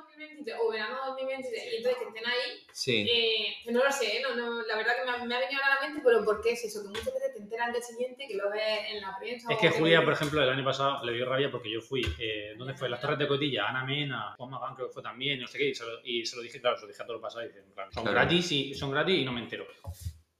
2023 0.44 0.58
o 0.62 0.72
verano 0.72 0.98
2023, 1.08 1.64
y 1.74 1.76
entonces 1.78 1.98
que 2.02 2.08
estén 2.10 2.26
ahí. 2.28 2.68
Sí. 2.72 3.08
Eh, 3.10 3.56
que 3.64 3.72
no 3.72 3.84
lo 3.84 3.92
sé, 3.92 4.22
no, 4.22 4.36
no, 4.36 4.62
la 4.64 4.76
verdad 4.76 4.94
que 4.98 5.06
me, 5.06 5.12
ha- 5.18 5.26
me 5.26 5.36
ha 5.36 5.40
venido 5.40 5.62
ahora 5.64 5.76
a 5.76 5.82
la 5.82 5.88
mente, 5.88 6.02
pero 6.04 6.24
¿por 6.26 6.42
qué 6.42 6.52
es 6.52 6.64
eso? 6.66 6.82
Que 6.84 6.90
muchas 6.90 7.06
veces 7.14 7.34
te 7.34 7.40
enteran 7.40 7.72
del 7.74 7.84
siguiente, 7.84 8.28
que 8.28 8.36
lo 8.36 8.50
ves 8.52 8.62
en 8.92 9.02
la 9.02 9.18
prensa. 9.18 9.48
Es 9.52 9.58
que 9.60 9.70
que 9.70 9.78
Julia, 9.80 10.00
lo- 10.00 10.06
por 10.06 10.14
ejemplo, 10.14 10.44
el 10.44 10.50
año 10.50 10.64
pasado 10.66 11.04
le 11.06 11.14
dio 11.14 11.26
rabia 11.26 11.50
porque 11.52 11.72
yo 11.72 11.82
fui, 11.82 12.02
eh, 12.20 12.54
¿dónde 12.58 12.74
fue? 12.74 12.90
Las 12.90 13.00
Torres 13.02 13.18
de 13.20 13.28
Cotilla, 13.28 13.68
Ana 13.70 13.84
Mena, 13.86 14.36
Juan 14.38 14.50
Magán 14.50 14.76
creo 14.76 14.88
que 14.88 14.94
fue 14.94 15.04
también, 15.04 15.40
no 15.40 15.48
sé 15.48 15.58
qué, 15.58 15.70
y 15.70 15.76
se 15.76 15.86
lo, 15.86 16.00
y 16.04 16.26
se 16.26 16.36
lo 16.36 16.42
dije, 16.42 16.60
claro, 16.60 16.76
se 16.78 16.84
lo 16.84 16.88
dije 16.90 17.02
a 17.02 17.06
todo 17.06 17.16
lo 17.18 17.22
pasado 17.22 17.44
y 17.46 17.48
dije, 17.48 17.60
en 17.60 17.74
plan, 17.74 17.92
son 17.92 18.04
Claro. 18.04 18.20
gratis 18.20 18.52
y 18.52 18.74
son 18.74 18.92
gratis 18.92 19.20
y 19.20 19.26
no 19.26 19.32
me 19.32 19.42
entero. 19.42 19.66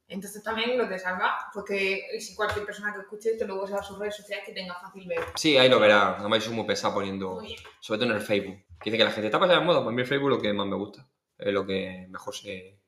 Entonces 0.06 0.44
también 0.44 0.78
lo 0.78 0.88
te 0.88 1.00
salva, 1.00 1.50
porque 1.54 2.02
si 2.20 2.36
cualquier 2.36 2.66
persona 2.66 2.94
que 2.94 3.00
escuche 3.02 3.32
esto 3.32 3.46
luego 3.48 3.66
se 3.66 3.74
va 3.74 3.80
a 3.80 3.84
sus 3.84 3.98
redes 3.98 4.16
sociales 4.16 4.46
que 4.46 4.52
tenga 4.52 4.76
fácil 4.76 5.08
ver. 5.08 5.20
Sí, 5.36 5.58
ahí 5.58 5.70
lo 5.70 5.80
verás. 5.80 6.18
Además, 6.20 6.40
yo 6.40 6.46
soy 6.50 6.56
muy 6.58 6.68
pesado 6.68 6.94
poniendo... 6.94 7.32
Muy 7.36 7.48
bien. 7.48 7.60
Sobre 7.80 8.00
todo 8.00 8.10
en 8.12 8.18
el 8.18 8.22
Facebook. 8.22 8.60
Que 8.84 8.90
dice 8.92 8.98
que 8.98 9.04
la 9.06 9.12
gente 9.12 9.28
está 9.28 9.40
pasando 9.40 9.60
de 9.62 9.66
moda, 9.66 9.80
pues 9.82 9.94
a 9.94 9.96
mí 9.96 10.02
el 10.02 10.08
Facebook 10.08 10.32
es 10.32 10.36
lo 10.38 10.42
que 10.42 10.54
más 10.54 10.68
me 10.68 10.76
gusta. 10.76 11.08
Es 11.38 11.54
lo 11.54 11.66
que 11.66 12.06
mejor 12.10 12.36
se... 12.36 12.80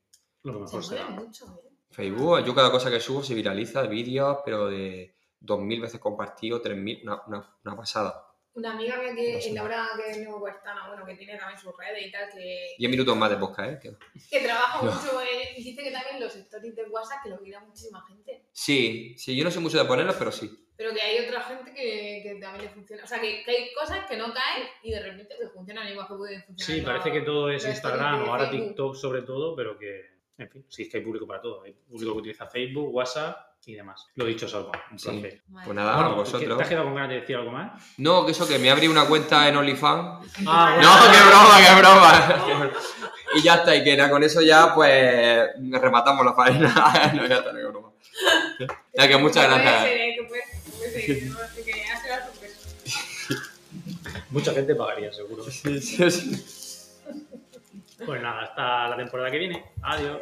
Lo 0.42 0.52
que 0.52 0.68
Se 0.68 0.76
mejor 0.76 0.80
mueve 0.90 0.96
será. 1.04 1.10
mucho, 1.10 1.44
¿eh? 1.64 1.70
Facebook, 1.90 2.44
yo 2.44 2.54
cada 2.54 2.70
cosa 2.70 2.90
que 2.90 3.00
subo 3.00 3.22
se 3.22 3.34
viraliza, 3.34 3.82
vídeos, 3.82 4.38
pero 4.44 4.66
de 4.66 5.14
2.000 5.40 5.80
veces 5.80 5.98
compartido, 6.00 6.62
3.000, 6.62 7.02
una, 7.04 7.22
una, 7.26 7.56
una 7.64 7.76
pasada. 7.76 8.22
Una 8.54 8.72
amiga 8.72 8.96
mía 8.98 9.14
que 9.14 9.38
en 9.48 9.54
Laura 9.54 9.86
que 9.96 10.10
es 10.10 10.18
neohuertana, 10.18 10.88
bueno, 10.88 11.04
que 11.04 11.14
tiene 11.14 11.36
también 11.38 11.60
sus 11.60 11.76
redes 11.76 12.06
y 12.06 12.10
tal, 12.10 12.28
que, 12.32 12.74
10 12.78 12.90
minutos 12.90 13.14
más 13.16 13.28
de 13.30 13.36
podcast, 13.36 13.70
¿eh? 13.70 13.78
Que- 13.82 13.96
que 14.30 14.44
trabaja 14.44 14.82
No. 14.82 14.92
mucho 14.92 15.20
en, 15.20 15.58
y 15.60 15.62
dice 15.62 15.82
que 15.82 15.90
también 15.90 16.20
los 16.20 16.34
stories 16.34 16.74
de 16.74 16.84
WhatsApp 16.84 17.22
que 17.22 17.28
lo 17.30 17.38
mira 17.40 17.60
muchísima 17.60 18.02
gente. 18.06 18.48
Sí, 18.52 19.14
sí, 19.18 19.36
yo 19.36 19.44
no 19.44 19.50
sé 19.50 19.60
mucho 19.60 19.76
de 19.78 19.84
ponerlos, 19.84 20.16
pero 20.16 20.32
sí. 20.32 20.65
Pero 20.76 20.92
que 20.92 21.00
hay 21.00 21.24
otra 21.26 21.40
gente 21.42 21.72
que, 21.72 22.20
que 22.22 22.38
también 22.40 22.64
le 22.64 22.68
funciona. 22.70 23.02
O 23.04 23.06
sea, 23.06 23.18
que, 23.20 23.42
que 23.44 23.50
hay 23.50 23.72
cosas 23.72 24.04
que 24.06 24.16
no 24.16 24.26
caen 24.34 24.68
y 24.82 24.90
de 24.92 25.00
repente 25.02 25.34
que 25.40 25.48
funcionan 25.48 25.88
igual 25.88 26.06
que 26.06 26.14
pueden 26.14 26.42
funcionar. 26.44 26.76
Sí, 26.76 26.84
parece 26.84 27.12
que 27.12 27.20
todo 27.22 27.50
es 27.50 27.64
Instagram 27.66 28.22
o 28.24 28.26
ahora. 28.26 28.50
TikTok 28.50 28.94
sobre 28.94 29.22
todo, 29.22 29.56
pero 29.56 29.78
que, 29.78 30.02
en 30.38 30.50
fin, 30.50 30.66
sí 30.68 30.82
es 30.82 30.88
que 30.90 30.98
hay 30.98 31.02
público 31.04 31.26
para 31.26 31.40
todo. 31.40 31.62
Hay 31.62 31.72
público 31.72 32.12
que 32.12 32.18
utiliza 32.18 32.46
Facebook, 32.46 32.94
WhatsApp 32.94 33.38
y 33.64 33.74
demás. 33.74 34.06
Lo 34.16 34.26
dicho, 34.26 34.46
Salva, 34.46 34.70
un 34.92 34.98
Sí. 34.98 35.08
placer. 35.08 35.42
Pues 35.64 35.74
nada, 35.74 35.94
Bueno, 35.96 36.10
¿que- 36.10 36.16
vosotros. 36.20 36.56
¿Te 36.58 36.62
has 36.62 36.68
quedado 36.68 36.84
con 36.84 36.94
ganas 36.94 37.10
de 37.10 37.20
decir 37.20 37.36
algo 37.36 37.50
más? 37.50 37.94
No, 37.98 38.24
que 38.26 38.32
eso, 38.32 38.46
que 38.46 38.58
me 38.58 38.70
abrí 38.70 38.86
una 38.86 39.06
cuenta 39.08 39.48
en 39.48 39.56
OnlyFans. 39.56 40.32
Ah, 40.46 40.78
No, 40.80 41.10
qué 41.10 41.18
broma, 41.26 41.58
qué 42.46 42.58
broma. 42.60 42.72
y 43.34 43.42
ya 43.42 43.54
está, 43.56 43.74
y 43.74 43.82
que 43.82 43.96
nada, 43.96 44.10
con 44.10 44.22
eso 44.22 44.40
ya, 44.42 44.72
pues, 44.74 45.48
rematamos 45.80 46.24
la 46.24 46.34
faena. 46.34 46.68
no, 47.14 47.26
ya 47.26 47.36
está, 47.38 47.52
no, 47.52 47.58
qué 47.58 47.64
broma. 47.64 47.90
Ya 48.94 49.08
que 49.08 49.16
muchas 49.16 49.46
gracias. 49.46 50.55
Sorpresa. 52.26 52.58
Mucha 54.30 54.52
gente 54.52 54.74
pagaría, 54.74 55.12
seguro. 55.12 55.44
Sí, 55.44 55.80
sí, 55.80 56.10
sí. 56.10 56.42
Pues 58.04 58.22
nada, 58.22 58.42
hasta 58.42 58.88
la 58.88 58.96
temporada 58.96 59.30
que 59.30 59.38
viene. 59.38 59.64
Adiós. 59.82 60.20